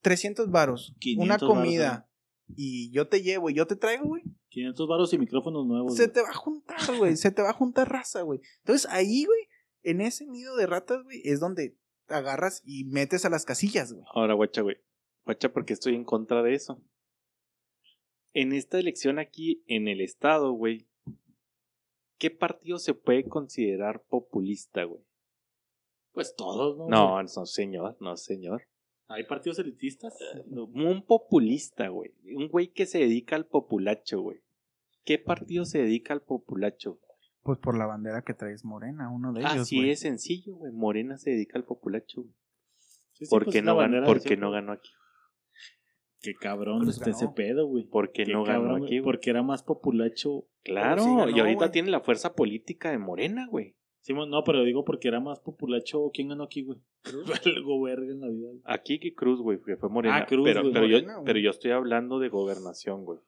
300 0.00 0.50
varos, 0.50 0.96
500 0.98 1.24
una 1.24 1.38
comida, 1.38 2.08
y 2.56 2.90
yo 2.90 3.06
te 3.06 3.22
llevo 3.22 3.48
y 3.48 3.54
yo 3.54 3.66
te 3.66 3.76
traigo, 3.76 4.06
güey. 4.06 4.24
500 4.48 4.88
varos 4.88 5.12
y 5.12 5.18
micrófonos 5.18 5.66
nuevos. 5.66 5.94
Se 5.94 6.04
güey. 6.06 6.14
te 6.14 6.22
va 6.22 6.30
a 6.30 6.34
juntar, 6.34 6.96
güey, 6.98 7.16
se 7.16 7.30
te 7.30 7.42
va 7.42 7.50
a 7.50 7.54
juntar 7.54 7.88
raza, 7.88 8.22
güey. 8.22 8.40
Entonces 8.58 8.90
ahí, 8.90 9.24
güey, 9.24 9.48
en 9.84 10.00
ese 10.00 10.26
nido 10.26 10.56
de 10.56 10.66
ratas, 10.66 11.02
güey, 11.04 11.20
es 11.24 11.40
donde 11.40 11.76
agarras 12.08 12.62
y 12.64 12.84
metes 12.84 13.24
a 13.24 13.30
las 13.30 13.44
casillas, 13.44 13.92
güey. 13.92 14.04
Ahora, 14.12 14.34
guacha, 14.34 14.62
güey. 14.62 14.76
Guacha, 15.24 15.52
porque 15.52 15.72
estoy 15.72 15.94
en 15.94 16.04
contra 16.04 16.42
de 16.42 16.54
eso. 16.54 16.82
En 18.32 18.52
esta 18.52 18.78
elección 18.78 19.18
aquí, 19.18 19.62
en 19.66 19.86
el 19.86 20.00
estado, 20.00 20.52
güey, 20.52 20.88
¿qué 22.18 22.30
partido 22.30 22.78
se 22.78 22.94
puede 22.94 23.28
considerar 23.28 24.02
populista, 24.08 24.84
güey? 24.84 25.04
Pues 26.12 26.34
todos, 26.34 26.76
¿no? 26.76 26.88
No, 26.88 27.12
güey? 27.12 27.26
no, 27.36 27.46
señor, 27.46 27.96
no, 28.00 28.16
señor. 28.16 28.68
Hay 29.08 29.24
partidos 29.24 29.58
elitistas. 29.58 30.16
No, 30.46 30.64
Un 30.64 31.04
populista, 31.04 31.88
güey. 31.88 32.12
Un 32.34 32.48
güey 32.48 32.72
que 32.72 32.86
se 32.86 32.98
dedica 32.98 33.36
al 33.36 33.46
populacho, 33.46 34.20
güey. 34.20 34.40
¿Qué 35.04 35.18
partido 35.18 35.64
se 35.66 35.78
dedica 35.78 36.14
al 36.14 36.22
populacho? 36.22 36.98
Pues 37.44 37.58
por 37.58 37.76
la 37.78 37.86
bandera 37.86 38.22
que 38.22 38.34
traes 38.34 38.64
morena, 38.64 39.10
uno 39.10 39.32
de 39.32 39.40
ellos, 39.42 39.52
Así 39.52 39.88
es 39.90 40.00
sencillo, 40.00 40.54
güey. 40.56 40.72
Morena 40.72 41.16
se 41.18 41.30
dedica 41.30 41.58
al 41.58 41.64
populacho. 41.64 42.22
güey. 42.22 42.34
Sí, 43.12 43.26
sí, 43.26 43.30
¿Por 43.30 43.44
pues 43.44 43.54
no, 43.56 43.62
ganó, 43.62 43.76
bandera 43.76 44.06
por 44.06 44.16
de 44.16 44.22
qué 44.22 44.28
siempre. 44.28 44.46
no 44.46 44.50
ganó 44.50 44.72
aquí? 44.72 44.90
Qué 46.20 46.34
cabrón 46.34 46.84
Pues 46.84 46.96
está 46.96 47.10
ese 47.10 47.28
pedo, 47.28 47.66
güey. 47.66 47.84
¿Por 47.84 48.10
qué, 48.12 48.24
Qué 48.24 48.32
no 48.32 48.44
ganó 48.44 48.62
cabrón, 48.62 48.76
aquí, 48.76 48.86
güey, 48.86 48.98
güey? 49.00 49.04
Porque 49.04 49.30
era 49.30 49.42
más 49.42 49.62
populacho. 49.62 50.46
Claro, 50.64 51.02
sí 51.02 51.08
ganó, 51.10 51.28
y 51.28 51.38
ahorita 51.38 51.70
tiene 51.70 51.90
la 51.90 52.00
fuerza 52.00 52.34
política 52.34 52.90
de 52.90 52.98
Morena, 52.98 53.46
güey. 53.46 53.76
Sí, 54.00 54.14
no, 54.14 54.42
pero 54.44 54.64
digo 54.64 54.84
porque 54.84 55.08
era 55.08 55.20
más 55.20 55.40
populacho. 55.40 56.10
¿Quién 56.14 56.28
ganó 56.28 56.44
aquí, 56.44 56.62
güey? 56.62 56.78
Algo 57.44 57.82
verga 57.82 58.10
en 58.10 58.20
la 58.20 58.28
vida. 58.28 58.48
Aquí 58.64 58.98
que 58.98 59.14
Cruz, 59.14 59.40
güey, 59.40 59.60
que 59.60 59.76
fue 59.76 59.90
Morena. 59.90 60.16
Ah, 60.16 60.26
Cruz, 60.26 60.44
pero, 60.44 60.62
güey. 60.62 60.72
pero, 60.72 60.86
yo, 60.86 60.96
Morena, 61.02 61.22
pero 61.24 61.38
yo 61.38 61.50
estoy 61.50 61.72
hablando 61.72 62.18
de 62.18 62.30
gobernación, 62.30 63.04
güey. 63.04 63.18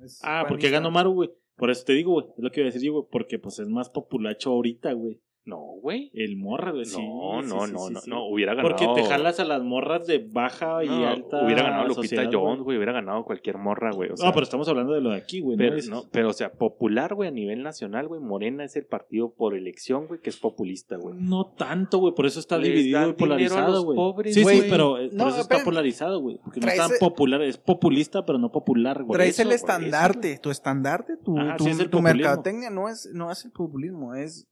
Es 0.00 0.20
Ah, 0.24 0.42
¿por 0.48 0.58
qué 0.58 0.64
panista. 0.64 0.78
ganó 0.78 0.90
Maru, 0.90 1.12
güey? 1.12 1.30
Por 1.56 1.70
eso 1.70 1.84
te 1.84 1.92
digo, 1.92 2.12
güey. 2.12 2.26
Es 2.36 2.42
lo 2.42 2.50
que 2.50 2.60
iba 2.60 2.68
a 2.68 2.72
decir 2.72 2.86
yo, 2.86 2.92
güey. 2.92 3.06
Porque 3.10 3.38
pues 3.38 3.58
es 3.58 3.68
más 3.68 3.90
populacho 3.90 4.50
ahorita, 4.50 4.92
güey. 4.92 5.20
No, 5.44 5.58
güey. 5.80 6.10
El 6.14 6.36
morra, 6.36 6.70
güey. 6.70 6.84
sí, 6.84 6.96
no, 6.96 7.42
sí, 7.42 7.48
no, 7.48 7.66
sí, 7.66 7.72
no, 7.72 7.78
sí, 7.78 7.92
no, 7.94 8.00
sí. 8.00 8.10
no, 8.10 8.28
hubiera 8.28 8.54
ganado. 8.54 8.76
Porque 8.76 8.88
te 8.94 9.08
jalas 9.08 9.40
a 9.40 9.44
las 9.44 9.62
morras 9.62 10.06
de 10.06 10.18
baja 10.18 10.84
y 10.84 10.88
No, 10.88 11.08
alta. 11.08 11.44
Hubiera 11.44 11.64
ganado 11.64 11.88
Lupita 11.88 12.28
Jones, 12.32 12.62
güey. 12.62 12.76
Hubiera 12.76 12.92
ganado 12.92 13.24
cualquier 13.24 13.58
morra, 13.58 13.90
güey. 13.92 14.10
O 14.10 14.16
sea, 14.16 14.26
no, 14.28 14.32
pero 14.32 14.44
estamos 14.44 14.68
hablando 14.68 14.92
de 14.92 15.00
lo 15.00 15.10
de 15.10 15.16
aquí, 15.16 15.40
güey. 15.40 15.56
pero, 15.56 15.76
no, 15.88 16.04
pero, 16.12 16.28
o 16.28 16.32
sea, 16.32 16.52
popular, 16.52 17.14
güey, 17.14 17.28
a 17.28 17.32
nivel 17.32 17.62
nacional, 17.62 18.06
güey. 18.06 18.20
Morena 18.20 18.64
es 18.64 18.76
el 18.76 18.86
partido 18.86 19.34
por 19.34 19.56
elección, 19.56 20.06
güey, 20.06 20.20
que 20.20 20.30
es 20.30 20.36
populista, 20.36 20.96
güey. 20.96 21.16
No 21.18 21.46
tanto, 21.46 21.98
güey, 21.98 22.14
por 22.14 22.26
eso 22.26 22.38
está 22.38 22.56
Les 22.56 22.68
dividido 22.68 23.08
y 23.08 23.12
polarizado, 23.14 23.82
güey. 23.82 23.98
Sí, 24.26 24.34
sí, 24.34 24.42
güey. 24.42 24.70
pero 24.70 24.94
por 24.94 25.28
eso 25.28 25.40
está 25.40 25.64
polarizado, 25.64 26.20
güey. 26.20 26.38
Porque 26.44 26.60
no 26.60 26.68
es 26.68 26.76
tan 26.76 26.90
popular, 27.00 27.42
es 27.42 27.58
populista, 27.58 28.24
pero 28.24 28.38
no 28.38 28.52
popular, 28.52 29.02
güey. 29.02 29.16
Traes 29.16 29.40
eso, 29.40 29.48
el 29.48 29.54
estandarte, 29.54 30.38
tu 30.38 30.50
estandarte, 30.50 31.16
tu, 31.16 31.36
Ajá, 31.36 31.56
tu, 31.56 31.64
sí 31.64 31.70
es 31.70 31.80
el 31.80 31.86
tu 31.86 31.98
populismo. 31.98 32.18
mercadotecnia 32.18 32.70
no 32.70 32.88
es, 32.88 33.10
no 33.12 33.30
es 33.30 33.44
el 33.44 33.50
populismo, 33.50 34.14
es 34.14 34.48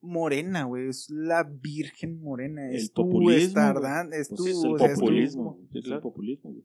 morena, 0.00 0.64
güey, 0.64 0.88
es 0.88 1.08
la 1.10 1.44
virgen 1.44 2.20
morena, 2.20 2.70
es 2.70 2.82
El 2.84 2.92
tu 2.92 3.02
populismo, 3.02 3.46
estandarte, 3.46 4.20
es 4.20 4.28
Pues 4.28 4.38
tu, 4.38 4.44
sí, 4.44 4.50
es 4.50 4.64
el 4.64 4.72
o 4.72 4.78
sea, 4.78 4.86
es 4.88 4.94
tu- 4.94 5.00
populismo. 5.00 5.60
Es 5.74 5.86
el 5.86 6.00
populismo, 6.00 6.50
güey. 6.52 6.64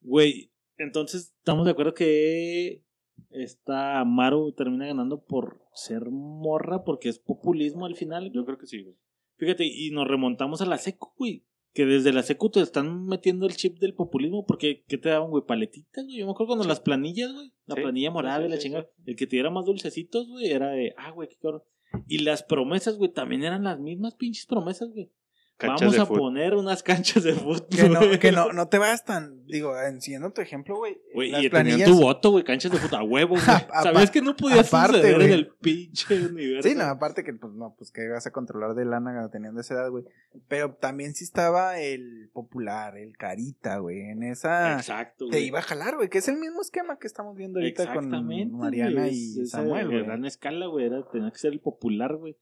Güey, 0.00 0.52
entonces 0.76 1.34
estamos 1.38 1.64
de 1.64 1.70
acuerdo 1.72 1.94
que 1.94 2.84
esta 3.30 4.04
Maru 4.04 4.52
termina 4.52 4.86
ganando 4.86 5.24
por 5.24 5.60
ser 5.74 6.10
morra, 6.10 6.84
porque 6.84 7.08
es 7.08 7.18
populismo 7.18 7.86
al 7.86 7.96
final. 7.96 8.30
Yo 8.32 8.44
creo 8.44 8.58
que 8.58 8.66
sí, 8.66 8.82
güey. 8.82 8.96
Fíjate, 9.36 9.64
y 9.66 9.90
nos 9.90 10.06
remontamos 10.06 10.60
a 10.60 10.66
la 10.66 10.78
secu, 10.78 11.12
güey. 11.16 11.44
Que 11.72 11.86
desde 11.86 12.12
la 12.12 12.22
secu 12.22 12.50
te 12.50 12.60
están 12.60 13.06
metiendo 13.06 13.46
el 13.46 13.56
chip 13.56 13.78
del 13.80 13.94
populismo, 13.94 14.46
porque 14.46 14.84
¿qué 14.86 14.96
te 14.96 15.08
daban, 15.08 15.30
güey? 15.30 15.42
Paletitas, 15.44 16.04
güey. 16.04 16.18
Yo 16.18 16.26
me 16.26 16.30
acuerdo 16.32 16.50
cuando 16.54 16.68
las 16.68 16.78
planillas, 16.80 17.32
güey. 17.32 17.52
La 17.66 17.74
Sí, 17.74 17.80
planilla 17.80 18.10
morada 18.12 18.38
sí, 18.40 18.44
y 18.44 18.48
la 18.48 18.56
sí, 18.56 18.62
chingada. 18.62 18.84
sí. 18.84 19.02
El 19.06 19.16
que 19.16 19.26
te 19.26 19.36
diera 19.36 19.50
más 19.50 19.64
dulcecitos, 19.64 20.28
güey, 20.28 20.50
era 20.50 20.70
de, 20.70 20.94
ah, 20.96 21.10
güey, 21.10 21.28
qué 21.28 21.36
cabrón. 21.40 21.62
Y 22.06 22.18
las 22.18 22.42
promesas, 22.42 22.96
güey, 22.96 23.12
también 23.12 23.44
eran 23.44 23.64
las 23.64 23.78
mismas 23.78 24.14
pinches 24.14 24.46
promesas, 24.46 24.90
güey. 24.90 25.10
Canchas 25.56 25.80
Vamos 25.82 25.98
a 25.98 26.06
fútbol. 26.06 26.18
poner 26.18 26.54
unas 26.54 26.82
canchas 26.82 27.22
de 27.22 27.32
fútbol. 27.32 27.66
Que 27.68 27.88
no, 27.88 28.00
que 28.18 28.32
no, 28.32 28.52
no 28.52 28.66
te 28.68 28.78
vayas 28.78 29.04
tan, 29.04 29.46
digo, 29.46 29.72
siguiendo 30.00 30.32
tu 30.32 30.40
ejemplo, 30.40 30.76
güey. 30.76 31.00
Güey, 31.14 31.30
las 31.30 31.44
y 31.44 31.48
tenían 31.48 31.64
planillas. 31.78 31.88
tu 31.88 32.00
voto, 32.00 32.30
güey, 32.32 32.42
canchas 32.42 32.72
de 32.72 32.78
fútbol 32.78 32.98
a 32.98 33.02
huevo, 33.04 33.34
güey. 33.36 33.44
¿Sabías 33.82 34.10
que 34.10 34.20
no 34.20 34.34
podía 34.34 34.62
aparte, 34.62 34.96
suceder 34.96 35.22
en 35.22 35.30
el 35.30 35.48
pinche 35.60 36.26
universo? 36.26 36.68
Sí, 36.68 36.74
no, 36.74 36.82
aparte 36.84 37.22
que, 37.22 37.32
pues, 37.34 37.52
no, 37.52 37.74
pues, 37.78 37.92
que 37.92 38.08
vas 38.08 38.26
a 38.26 38.32
controlar 38.32 38.74
de 38.74 38.84
lana 38.84 39.28
teniendo 39.30 39.60
esa 39.60 39.74
edad, 39.74 39.90
güey. 39.90 40.04
Pero 40.48 40.74
también 40.74 41.14
sí 41.14 41.22
estaba 41.22 41.78
el 41.78 42.30
popular, 42.32 42.98
el 42.98 43.16
carita, 43.16 43.78
güey. 43.78 44.00
En 44.00 44.24
esa 44.24 44.74
Exacto, 44.74 45.28
te 45.28 45.40
iba 45.40 45.60
a 45.60 45.62
jalar, 45.62 45.94
güey, 45.94 46.08
que 46.08 46.18
es 46.18 46.26
el 46.26 46.36
mismo 46.36 46.62
esquema 46.62 46.98
que 46.98 47.06
estamos 47.06 47.36
viendo 47.36 47.60
ahorita 47.60 47.86
con 47.86 48.04
Exactamente. 48.06 48.52
Mariana 48.56 49.06
y 49.06 49.46
Samuel, 49.46 49.86
güey. 49.86 50.02
gran 50.04 50.24
escala, 50.24 50.66
güey. 50.66 50.86
Era, 50.86 51.08
tenía 51.12 51.30
que 51.30 51.38
ser 51.38 51.52
el 51.52 51.60
popular, 51.60 52.16
güey. 52.16 52.36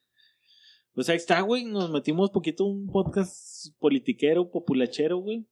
Pues 0.95 1.09
ahí 1.09 1.17
está, 1.17 1.41
güey. 1.41 1.65
Nos 1.65 1.91
metimos 1.91 2.31
poquito 2.31 2.65
un 2.65 2.87
podcast 2.87 3.75
politiquero, 3.79 4.51
populachero, 4.51 5.19
güey. 5.19 5.47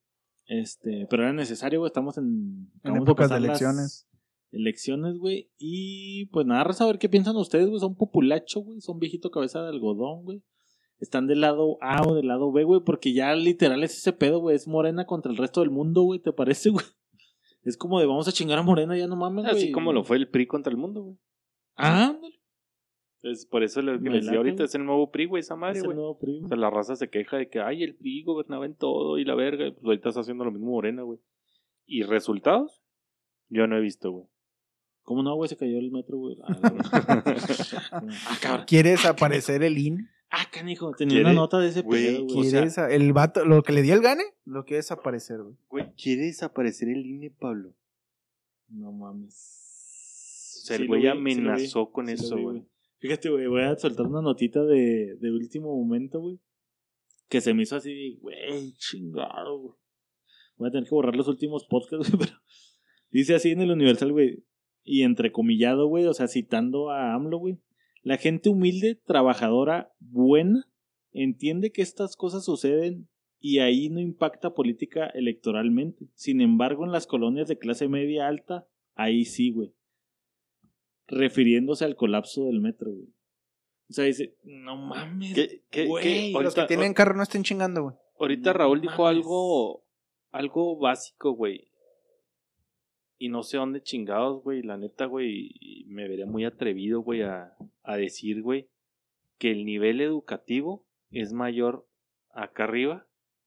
Este, 0.47 1.07
pero 1.09 1.23
era 1.23 1.33
necesario, 1.33 1.81
güey. 1.81 1.89
Estamos 1.89 2.19
en, 2.19 2.71
En 2.85 2.97
épocas 2.97 3.31
de 3.31 3.37
elecciones. 3.37 4.09
Elecciones, 4.53 5.17
güey. 5.17 5.51
Y 5.59 6.27
pues 6.27 6.45
nada, 6.47 6.63
a 6.63 6.73
saber 6.73 6.99
qué 6.99 7.09
piensan 7.09 7.37
ustedes, 7.37 7.69
güey. 7.69 7.81
Son 7.81 7.95
populacho, 7.95 8.61
güey. 8.61 8.81
Son 8.81 8.99
viejito 8.99 9.31
cabeza 9.31 9.63
de 9.63 9.69
algodón, 9.69 10.25
güey. 10.25 10.43
Están 10.99 11.27
del 11.27 11.41
lado 11.41 11.79
A 11.81 12.03
o 12.03 12.15
del 12.15 12.27
lado 12.29 12.53
B, 12.53 12.65
güey. 12.65 12.81
Porque 12.85 13.13
ya 13.13 13.35
literal 13.35 13.83
es 13.83 13.97
ese 13.97 14.13
pedo, 14.13 14.41
güey. 14.41 14.57
Es 14.57 14.69
morena 14.69 15.07
contra 15.07 15.33
el 15.33 15.39
resto 15.39 15.61
del 15.61 15.71
mundo, 15.71 16.03
güey. 16.03 16.21
¿Te 16.21 16.33
parece, 16.33 16.71
güey? 16.71 16.85
Es 17.63 17.77
como 17.77 18.01
de 18.01 18.07
vamos 18.07 18.27
a 18.27 18.33
chingar 18.33 18.59
a 18.59 18.63
Morena, 18.63 18.97
ya 18.97 19.07
no 19.07 19.17
mames, 19.17 19.45
güey. 19.45 19.57
Así 19.57 19.73
como 19.73 19.93
lo 19.93 20.03
fue 20.05 20.17
el 20.17 20.29
PRI 20.29 20.47
contra 20.47 20.71
el 20.71 20.79
mundo, 20.79 21.03
güey. 21.03 21.17
Ah, 21.77 22.07
ándale. 22.09 22.40
Es 23.23 23.45
por 23.47 23.63
eso 23.63 23.83
lo 23.83 23.93
que 23.93 23.99
Me 23.99 24.11
les 24.17 24.25
decía 24.25 24.39
ahorita 24.39 24.65
es 24.65 24.75
el 24.75 24.87
nuevo 24.87 25.11
PRI, 25.11 25.27
güey, 25.27 25.41
esa 25.41 25.55
madre, 25.55 25.79
Es 25.81 25.85
güey. 25.85 25.97
O 25.99 26.49
sea, 26.49 26.57
la 26.57 26.71
raza 26.71 26.97
se 26.97 27.11
queja 27.11 27.37
de 27.37 27.49
que, 27.51 27.61
ay, 27.61 27.83
el 27.83 27.95
PRI 27.95 28.23
gobernaba 28.25 28.65
en 28.65 28.75
todo 28.75 29.19
y 29.19 29.25
la 29.25 29.35
verga. 29.35 29.67
y 29.67 29.73
Pues 29.73 29.85
ahorita 29.85 30.09
está 30.09 30.21
haciendo 30.23 30.45
lo 30.45 30.51
mismo 30.53 30.71
Morena, 30.71 31.03
güey. 31.03 31.19
¿Y 31.87 32.03
resultados? 32.03 32.83
Yo 33.51 33.67
no 33.67 33.77
he 33.77 33.81
visto, 33.81 34.11
güey. 34.11 34.27
¿Cómo 35.03 35.23
no, 35.23 35.35
güey? 35.35 35.49
Se 35.49 35.57
cayó 35.57 35.79
el 35.79 35.91
metro, 35.91 36.17
güey. 36.19 36.39
Ah. 36.45 37.25
¿Quieres 38.67 39.05
aparecer 39.05 39.63
el 39.63 39.77
INE? 39.77 40.09
Ah, 40.31 40.45
canijo. 40.51 40.93
Tenía 40.93 41.17
¿Quiere? 41.17 41.31
una 41.31 41.35
nota 41.41 41.59
de 41.59 41.69
ese 41.69 41.83
Güey, 41.83 42.07
pedo, 42.07 42.25
güey. 42.27 42.39
O 42.39 42.43
sea- 42.45 42.51
¿Quieres 42.61 42.79
a- 42.79 42.91
el 42.91 43.13
vato, 43.13 43.45
lo 43.45 43.63
que 43.63 43.73
le 43.73 43.83
dio 43.83 43.95
el 43.95 44.01
gane? 44.01 44.23
Lo 44.45 44.65
quiere 44.65 44.77
desaparecer, 44.79 45.43
güey. 45.43 45.57
Güey, 45.69 45.93
¿quiere 46.01 46.23
desaparecer 46.27 46.89
el 46.89 47.05
INE, 47.05 47.31
Pablo? 47.31 47.75
No 48.69 48.93
mames. 48.93 49.35
O 50.63 50.67
sea, 50.67 50.77
Sí 50.77 50.83
el 50.83 50.89
güey 50.89 51.07
amenazó 51.09 51.91
con 51.91 52.09
eso, 52.09 52.39
güey. 52.39 52.65
Fíjate, 53.01 53.31
güey, 53.31 53.47
voy 53.47 53.63
a 53.63 53.77
soltar 53.77 54.07
una 54.07 54.21
notita 54.21 54.63
de, 54.63 55.17
de 55.19 55.31
último 55.33 55.75
momento, 55.75 56.21
güey. 56.21 56.39
Que 57.31 57.41
se 57.41 57.55
me 57.55 57.63
hizo 57.63 57.77
así, 57.77 58.19
güey, 58.21 58.75
chingado, 58.75 59.59
güey. 59.59 59.75
Voy 60.57 60.69
a 60.69 60.71
tener 60.71 60.85
que 60.87 60.95
borrar 60.95 61.17
los 61.17 61.27
últimos 61.27 61.65
podcasts, 61.65 62.11
güey, 62.13 62.27
pero 62.27 62.39
dice 63.11 63.35
así 63.35 63.53
en 63.53 63.63
el 63.63 63.71
Universal, 63.71 64.13
güey. 64.13 64.45
Y 64.83 65.03
entrecomillado, 65.03 65.87
güey, 65.87 66.05
o 66.05 66.13
sea, 66.13 66.29
citando 66.29 66.91
a 66.91 67.15
AMLO, 67.15 67.39
güey. 67.39 67.59
La 68.03 68.19
gente 68.19 68.51
humilde, 68.51 69.01
trabajadora, 69.07 69.93
buena, 69.99 70.71
entiende 71.13 71.73
que 71.73 71.83
estas 71.83 72.17
cosas 72.17 72.45
suceden 72.45 73.09
y 73.39 73.61
ahí 73.61 73.89
no 73.89 74.01
impacta 74.01 74.53
política 74.53 75.07
electoralmente. 75.07 76.07
Sin 76.15 76.43
embargo, 76.43 76.85
en 76.85 76.93
las 76.93 77.07
colonias 77.07 77.49
de 77.49 77.59
clase 77.59 77.89
media 77.89 78.29
alta, 78.29 78.67
ahí 78.95 79.25
sí, 79.25 79.51
güey. 79.51 79.73
Refiriéndose 81.11 81.85
al 81.85 81.97
colapso 81.97 82.45
del 82.47 82.61
metro, 82.61 82.91
güey. 82.91 83.09
O 83.89 83.93
sea, 83.93 84.05
dice, 84.05 84.37
no 84.45 84.77
mames. 84.77 85.35
¿Qué, 85.35 85.63
qué, 85.71 85.87
Güey, 85.87 86.33
qué? 86.33 86.41
Los 86.41 86.55
que 86.55 86.65
tienen 86.65 86.95
carro 86.95 87.15
no 87.15 87.25
estén 87.25 87.43
chingando, 87.43 87.83
güey. 87.83 87.97
ahorita 88.19 88.53
No 88.53 88.59
Raúl 88.59 88.81
dijo 88.81 89.03
mames. 89.03 89.17
algo, 89.17 89.85
algo 90.31 90.79
básico, 90.79 91.33
güey. 91.33 91.73
Y 93.19 93.29
no 93.29 93.43
sé 93.43 93.57
dónde 93.57 93.83
chingados, 93.83 94.43
güey. 94.43 94.63
La 94.63 94.77
neta, 94.77 95.07
güey, 95.07 95.85
me 95.89 96.09
vería 96.09 96.27
muy 96.27 96.45
atrevido, 96.45 97.01
güey, 97.01 97.23
a, 97.23 97.57
a 97.83 97.97
decir, 97.97 98.43
güey, 98.43 98.71
que 99.39 99.51
el 99.51 99.67
nivel 99.67 100.01
educativo 100.01 100.87
es 101.11 101.33
mayor 101.33 101.87
acá 102.31 102.65
arriba 102.65 103.07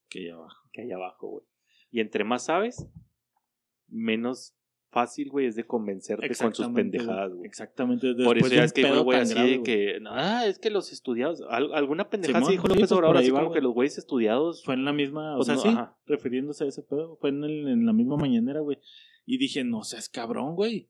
que 0.10 0.20
allá 0.20 0.36
abajo. 0.36 0.70
que 0.74 0.82
allá 0.82 0.96
abajo, 0.96 1.28
güey. 1.28 1.46
Y 1.90 2.02
entre 2.02 2.24
más 2.26 2.46
sabes, 2.46 2.88
menos 3.88 4.56
fácil, 4.94 5.30
güey, 5.30 5.48
es 5.48 5.56
de 5.56 5.66
convencerte 5.66 6.30
con 6.36 6.54
sus 6.56 6.70
pendejadas, 6.70 7.34
güey. 7.34 7.46
Exactamente. 7.48 8.14
Por 8.24 8.38
eso 8.38 8.48
ya 8.48 8.64
es 8.64 8.72
que 8.72 8.90
güey 9.02 9.20
así 9.20 9.34
grave, 9.34 9.50
de 9.50 9.64
que, 9.64 10.00
ah, 10.08 10.46
es 10.46 10.60
que 10.60 10.70
los 10.70 10.94
estudiados, 10.94 11.44
al- 11.50 11.74
alguna 11.74 12.10
pendejada 12.10 12.46
sí 12.46 12.52
dijo 12.54 12.68
López 12.68 12.82
pues, 12.84 12.92
Obrador, 12.94 13.18
así 13.18 13.32
como 13.32 13.52
que 13.52 13.60
los 13.62 13.74
güeyes 13.74 13.98
estudiados, 13.98 14.64
Fue 14.64 14.76
en 14.76 14.86
la 14.86 14.94
misma, 14.94 15.34
o 15.34 15.38
Pues 15.38 15.48
sea, 15.48 15.56
no, 15.56 15.62
sí, 15.62 15.68
ajá. 15.70 15.98
refiriéndose 16.06 16.64
a 16.64 16.68
ese 16.68 16.84
pedo. 16.84 17.18
Fue 17.20 17.32
en, 17.32 17.44
el- 17.44 17.68
en 17.68 17.86
la 17.86 17.92
misma 17.94 18.16
mañanera, 18.16 18.62
güey. 18.62 18.78
Y 19.26 19.38
dije, 19.38 19.64
no 19.64 19.84
seas 19.84 20.08
cabrón, 20.08 20.56
güey. 20.56 20.90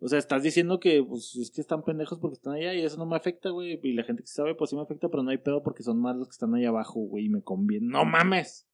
O 0.00 0.08
sea, 0.08 0.18
estás 0.18 0.42
diciendo 0.42 0.80
que, 0.80 1.02
pues, 1.02 1.36
es 1.36 1.50
que 1.50 1.60
están 1.60 1.82
pendejos 1.84 2.18
porque 2.18 2.34
están 2.34 2.54
allá 2.54 2.74
y 2.74 2.80
eso 2.82 2.96
no 2.98 3.06
me 3.06 3.16
afecta, 3.16 3.50
güey. 3.50 3.78
Y 3.82 3.92
la 3.94 4.02
gente 4.02 4.22
que 4.22 4.26
sabe, 4.28 4.54
pues 4.54 4.70
sí 4.70 4.76
me 4.76 4.82
afecta, 4.82 5.08
pero 5.08 5.22
no 5.22 5.30
hay 5.30 5.38
pedo 5.38 5.62
porque 5.62 5.82
son 5.82 6.00
más 6.00 6.16
los 6.16 6.28
que 6.28 6.32
están 6.32 6.54
ahí 6.54 6.64
abajo, 6.64 7.00
güey, 7.00 7.26
y 7.26 7.28
me 7.28 7.42
conviene. 7.42 7.86
¡No 7.88 8.04
mames! 8.04 8.68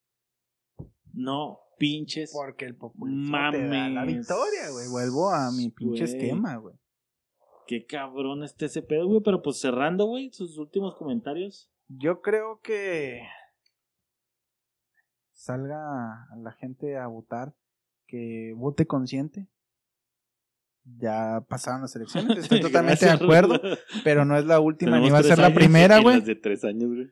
No 1.13 1.59
pinches. 1.81 2.31
Porque 2.33 2.67
el 2.67 2.77
populismo 2.77 3.37
te 3.51 3.67
da 3.67 3.89
la 3.89 4.01
Mames. 4.03 4.19
victoria, 4.19 4.71
güey. 4.71 4.87
Vuelvo 4.89 5.31
a 5.31 5.51
mi 5.51 5.71
pinche 5.71 6.05
Güey. 6.05 6.15
esquema, 6.17 6.57
güey. 6.57 6.77
Qué 7.67 7.87
cabrón 7.87 8.45
está 8.45 8.67
ese 8.67 8.83
pedo, 8.83 9.07
güey. 9.09 9.21
Pero 9.25 9.43
pues 9.43 9.59
cerrando, 9.61 10.05
güey, 10.07 10.31
sus 10.33 10.59
últimos 10.59 10.95
comentarios. 10.97 11.71
Yo 11.89 12.21
creo 12.21 12.61
que 12.63 13.23
salga 15.33 16.25
a 16.31 16.37
la 16.37 16.53
gente 16.53 16.97
a 16.97 17.07
votar, 17.07 17.55
que 18.07 18.53
vote 18.57 18.87
consciente. 18.87 19.49
Ya 20.85 21.45
pasaron 21.49 21.83
las 21.83 21.95
elecciones, 21.95 22.39
estoy 22.39 22.61
totalmente 22.61 23.05
de 23.07 23.13
acuerdo, 23.13 23.61
pero 24.03 24.25
no 24.25 24.37
es 24.37 24.45
la 24.47 24.61
última 24.61 24.99
ni 24.99 25.11
va 25.11 25.19
a 25.19 25.23
ser 25.23 25.39
la 25.39 25.53
primera, 25.55 26.01
güey. 26.01 26.21
de 26.21 26.35
tres 26.37 26.65
años, 26.65 26.89
güey. 26.89 27.11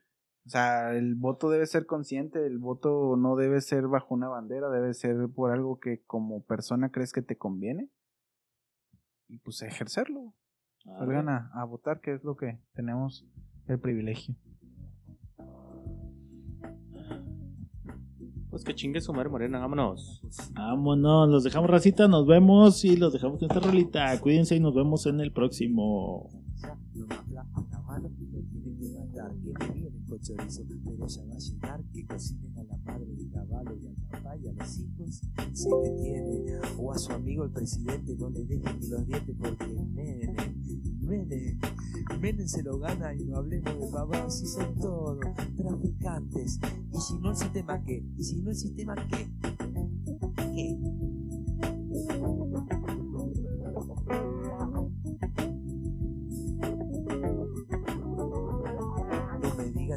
O 0.49 0.51
sea, 0.51 0.97
el 0.97 1.15
voto 1.15 1.51
debe 1.51 1.67
ser 1.67 1.85
consciente, 1.85 2.47
el 2.47 2.57
voto 2.57 3.19
no 3.19 3.37
debe 3.37 3.61
ser 3.61 3.87
bajo 3.87 4.15
una 4.15 4.29
bandera, 4.29 4.71
debe 4.71 4.95
ser 4.95 5.29
por 5.29 5.53
algo 5.53 5.79
que 5.79 6.03
como 6.07 6.43
persona 6.43 6.91
crees 6.91 7.13
que 7.13 7.21
te 7.21 7.37
conviene. 7.37 7.91
Y 9.29 9.41
pues 9.41 9.61
ejercerlo. 9.61 10.33
Ah, 10.87 11.01
Salgan 11.01 11.29
a, 11.29 11.51
a 11.53 11.67
votar, 11.67 12.01
que 12.01 12.15
es 12.15 12.25
lo 12.25 12.35
que 12.39 12.59
tenemos 12.73 13.27
el 13.67 13.79
privilegio. 13.79 14.37
Pues 18.49 18.65
que 18.65 18.75
chingue 18.75 19.03
su 19.03 19.13
madre 19.13 19.29
morena, 19.29 19.59
vámonos. 19.59 20.23
Vámonos, 20.55 21.29
los 21.29 21.45
dejamos 21.45 21.69
racita, 21.69 22.09
nos 22.09 22.27
vemos 22.27 22.87
y 22.87 22.97
los 22.97 23.13
dejamos 23.13 23.39
con 23.39 23.51
esta 23.51 23.61
rolita. 23.61 24.19
Cuídense 24.19 24.57
y 24.57 24.61
nos 24.61 24.75
vemos 24.75 25.05
en 25.05 25.21
el 25.21 25.31
próximo. 25.31 26.31
Tienen 28.79 29.13
que 29.13 29.67
me 29.67 29.75
vienen 29.75 30.05
con 30.09 30.21
chorizo, 30.21 30.63
pero 30.69 31.07
ya 31.07 31.25
va 31.25 31.35
a 31.35 31.39
llegar. 31.39 31.85
Que 31.93 32.07
cocinen 32.07 32.59
a 32.59 32.63
la 32.63 32.77
madre 32.79 33.07
de 33.07 33.29
caballo 33.29 33.75
y 33.75 33.87
al 33.89 33.95
papá 34.11 34.37
y 34.37 34.49
a 34.49 34.53
los 34.53 34.79
hijos. 34.79 35.21
Si 35.53 35.69
es 35.69 35.75
que 35.83 35.91
tiene, 36.01 36.61
o 36.79 36.93
a 36.93 36.99
su 36.99 37.13
amigo 37.13 37.45
el 37.45 37.51
presidente, 37.51 38.17
no 38.17 38.31
le 38.31 38.45
dejen 38.45 38.81
ni 38.81 38.89
los 38.89 39.07
dientes 39.07 39.37
porque 39.37 39.67
Menem, 39.67 40.37
Menem, 41.01 41.59
Menem 42.21 42.47
se 42.47 42.63
lo 42.63 42.79
gana 42.79 43.15
y 43.15 43.25
no 43.25 43.39
hablemos 43.39 43.81
de 43.81 43.91
papá. 43.91 44.31
Si 44.31 44.47
son 44.47 44.75
todos 44.77 45.19
traficantes. 45.57 46.61
Y 46.93 47.01
si 47.01 47.19
no 47.19 47.31
el 47.31 47.37
sistema, 47.37 47.83
¿qué? 47.83 48.05
Y 48.17 48.23
si 48.23 48.43
no 48.43 48.51
el 48.51 48.57
sistema, 48.57 48.95
¿qué? 49.09 49.29
¿Qué? 50.55 50.98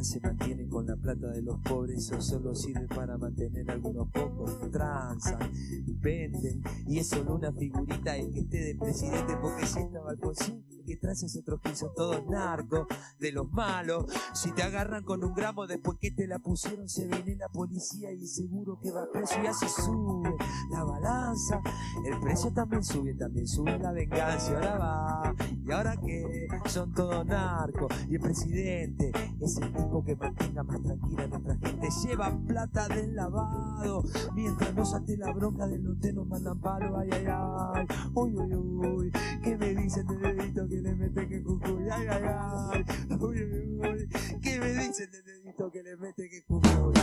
Se 0.01 0.19
mantienen 0.19 0.67
con 0.67 0.87
la 0.87 0.95
plata 0.95 1.27
de 1.27 1.43
los 1.43 1.59
pobres, 1.59 1.99
eso 1.99 2.19
solo 2.21 2.55
sirve 2.55 2.87
para 2.87 3.19
mantener 3.19 3.69
algunos 3.69 4.09
pocos. 4.09 4.59
Transan, 4.71 5.51
venden, 5.99 6.63
y 6.87 6.97
es 6.97 7.07
solo 7.07 7.35
una 7.35 7.51
figurita 7.51 8.17
el 8.17 8.31
que 8.31 8.39
esté 8.39 8.57
de 8.63 8.75
presidente, 8.75 9.37
porque 9.39 9.65
si 9.67 9.79
estaba 9.79 10.09
Alfonsín, 10.09 10.65
que 10.91 10.97
trae 10.97 11.13
es 11.13 11.37
otros 11.37 11.61
que 11.61 11.75
son 11.75 11.93
todos 11.95 12.25
narcos, 12.27 12.87
de 13.19 13.31
los 13.31 13.49
malos. 13.51 14.05
Si 14.33 14.51
te 14.51 14.63
agarran 14.63 15.03
con 15.03 15.23
un 15.23 15.33
gramo 15.33 15.65
después 15.67 15.97
que 15.99 16.11
te 16.11 16.27
la 16.27 16.39
pusieron, 16.39 16.89
se 16.89 17.07
viene 17.07 17.35
la 17.35 17.47
policía 17.47 18.11
y 18.11 18.27
seguro 18.27 18.79
que 18.81 18.91
va 18.91 19.09
preso 19.11 19.35
y 19.41 19.47
así 19.47 19.67
sube 19.69 20.35
la 20.69 20.83
balanza. 20.83 21.61
El 22.05 22.19
precio 22.19 22.51
también 22.51 22.83
sube, 22.83 23.13
también 23.13 23.47
sube 23.47 23.77
la 23.79 23.91
venganza, 23.91 24.53
ahora 24.53 24.77
va. 24.77 25.35
Y 25.65 25.71
ahora 25.71 25.95
que 25.95 26.47
son 26.65 26.93
todos 26.93 27.25
narcos, 27.25 27.91
y 28.09 28.15
el 28.15 28.21
presidente 28.21 29.11
es 29.39 29.57
el 29.57 29.71
tipo 29.73 30.03
que 30.03 30.15
mantenga 30.15 30.63
más 30.63 30.81
tranquila 30.81 31.23
a 31.23 31.27
nuestra 31.27 31.55
gente. 31.55 31.87
Lleva 32.03 32.37
plata 32.47 32.87
del 32.89 33.15
lavado, 33.15 34.03
mientras 34.33 34.73
no 34.73 34.85
salte 34.85 35.15
la 35.17 35.31
bronca 35.31 35.67
del 35.67 35.83
norte 35.83 36.11
nos 36.11 36.27
mandan 36.27 36.59
palo, 36.59 36.97
ay, 36.97 37.09
ay, 37.13 37.25
ay. 37.27 37.87
Uy, 38.13 38.35
uy, 38.35 38.53
uy, 38.53 39.11
¿qué 39.43 39.57
me 39.57 39.73
dicen 39.75 40.07
de 40.07 40.17
dedito 40.17 40.67
que 40.67 40.80
le 40.81 40.95
meten 40.95 41.33
en 41.33 41.43
Jujuy? 41.43 41.89
Ay, 41.91 42.07
ay, 42.09 42.23
ay. 42.25 42.85
Uy, 43.19 43.43
uy, 43.43 43.79
uy, 43.79 44.09
¿qué 44.41 44.59
me 44.59 44.73
dicen 44.73 45.11
de 45.11 45.21
dedito 45.21 45.71
que 45.71 45.83
le 45.83 45.95
mete 45.97 46.29
que 46.29 46.43
cultura. 46.43 47.01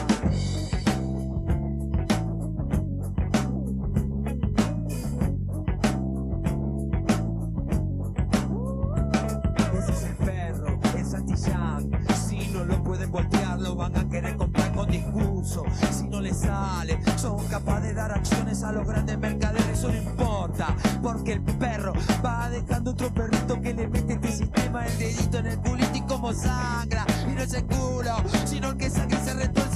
Ese 9.78 9.92
es 9.92 10.02
el 10.04 10.16
perro, 10.16 10.80
el 10.96 11.04
Santillán. 11.04 11.90
Si 12.26 12.48
no 12.48 12.64
lo 12.64 12.82
pueden 12.82 13.10
voltear, 13.10 13.60
lo 13.60 13.76
van 13.76 13.96
a 13.96 14.08
querer 14.08 14.36
comprar 14.36 14.67
con 14.78 14.88
discurso. 14.88 15.64
Si 15.90 16.04
no 16.06 16.20
les 16.20 16.36
sale, 16.36 17.00
son 17.16 17.44
capaces 17.48 17.88
de 17.88 17.94
dar 17.94 18.12
acciones 18.12 18.62
a 18.62 18.70
los 18.70 18.86
grandes 18.86 19.18
mercaderes. 19.18 19.66
Eso 19.72 19.88
no 19.88 19.96
importa, 19.96 20.76
porque 21.02 21.32
el 21.32 21.42
perro 21.42 21.92
va 22.24 22.48
dejando 22.48 22.92
otro 22.92 23.12
perrito 23.12 23.60
que 23.60 23.74
le 23.74 23.88
mete 23.88 24.12
este 24.12 24.30
sistema 24.30 24.86
el 24.86 24.98
dedito 24.98 25.38
en 25.38 25.46
el 25.46 25.58
culito 25.58 25.96
y 25.96 26.02
como 26.02 26.32
sangra. 26.32 27.04
Y 27.28 27.34
no 27.34 27.42
es 27.42 27.54
el 27.54 27.64
culo, 27.66 28.16
sino 28.44 28.68
el 28.70 28.76
que 28.76 28.88
sangra 28.88 29.18
y 29.18 29.24
se 29.24 29.34
retuerce 29.34 29.67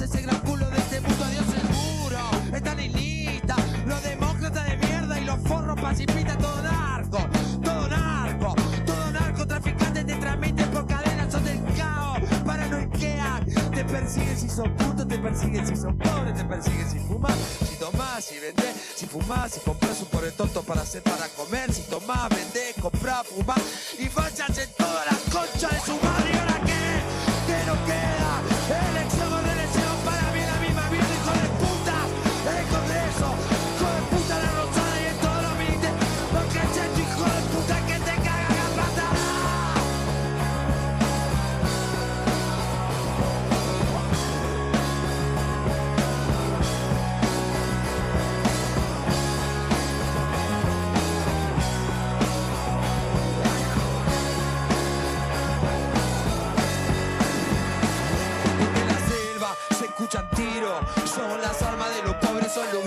si 14.07 14.49
son 14.49 14.75
putos, 14.75 15.07
te 15.07 15.17
persiguen 15.17 15.65
si 15.65 15.75
son 15.75 15.97
pobres, 15.97 16.35
te 16.35 16.43
persiguen 16.43 16.89
si 16.89 16.99
fumas, 16.99 17.33
si 17.69 17.75
tomás, 17.77 18.25
si 18.25 18.39
vendés, 18.39 18.75
si 18.95 19.05
fumás, 19.05 19.53
si 19.53 19.59
compras 19.61 20.01
un 20.01 20.07
pobre 20.07 20.31
tonto 20.31 20.61
para 20.63 20.81
hacer 20.81 21.01
para 21.03 21.27
comer, 21.29 21.71
si 21.73 21.83
tomás, 21.83 22.29
vendés, 22.29 22.75
comprás, 22.81 23.25
fumás 23.27 23.61
y 23.97 24.09
váyanse 24.09 24.67
todas 24.77 25.05
las 25.05 25.19
conchas 25.33 25.71
de 25.71 25.79
su 25.79 25.93
madre 26.03 26.31
y 26.33 26.37
ahora 26.37 26.61
qué, 26.65 27.01
que 27.47 27.65
no 27.65 27.85
queda, 27.85 28.52
Son 61.05 61.41
las 61.41 61.61
armas 61.61 61.95
de 61.95 62.03
los 62.03 62.15
pobres, 62.15 62.51
son 62.51 62.65
los 62.73 62.85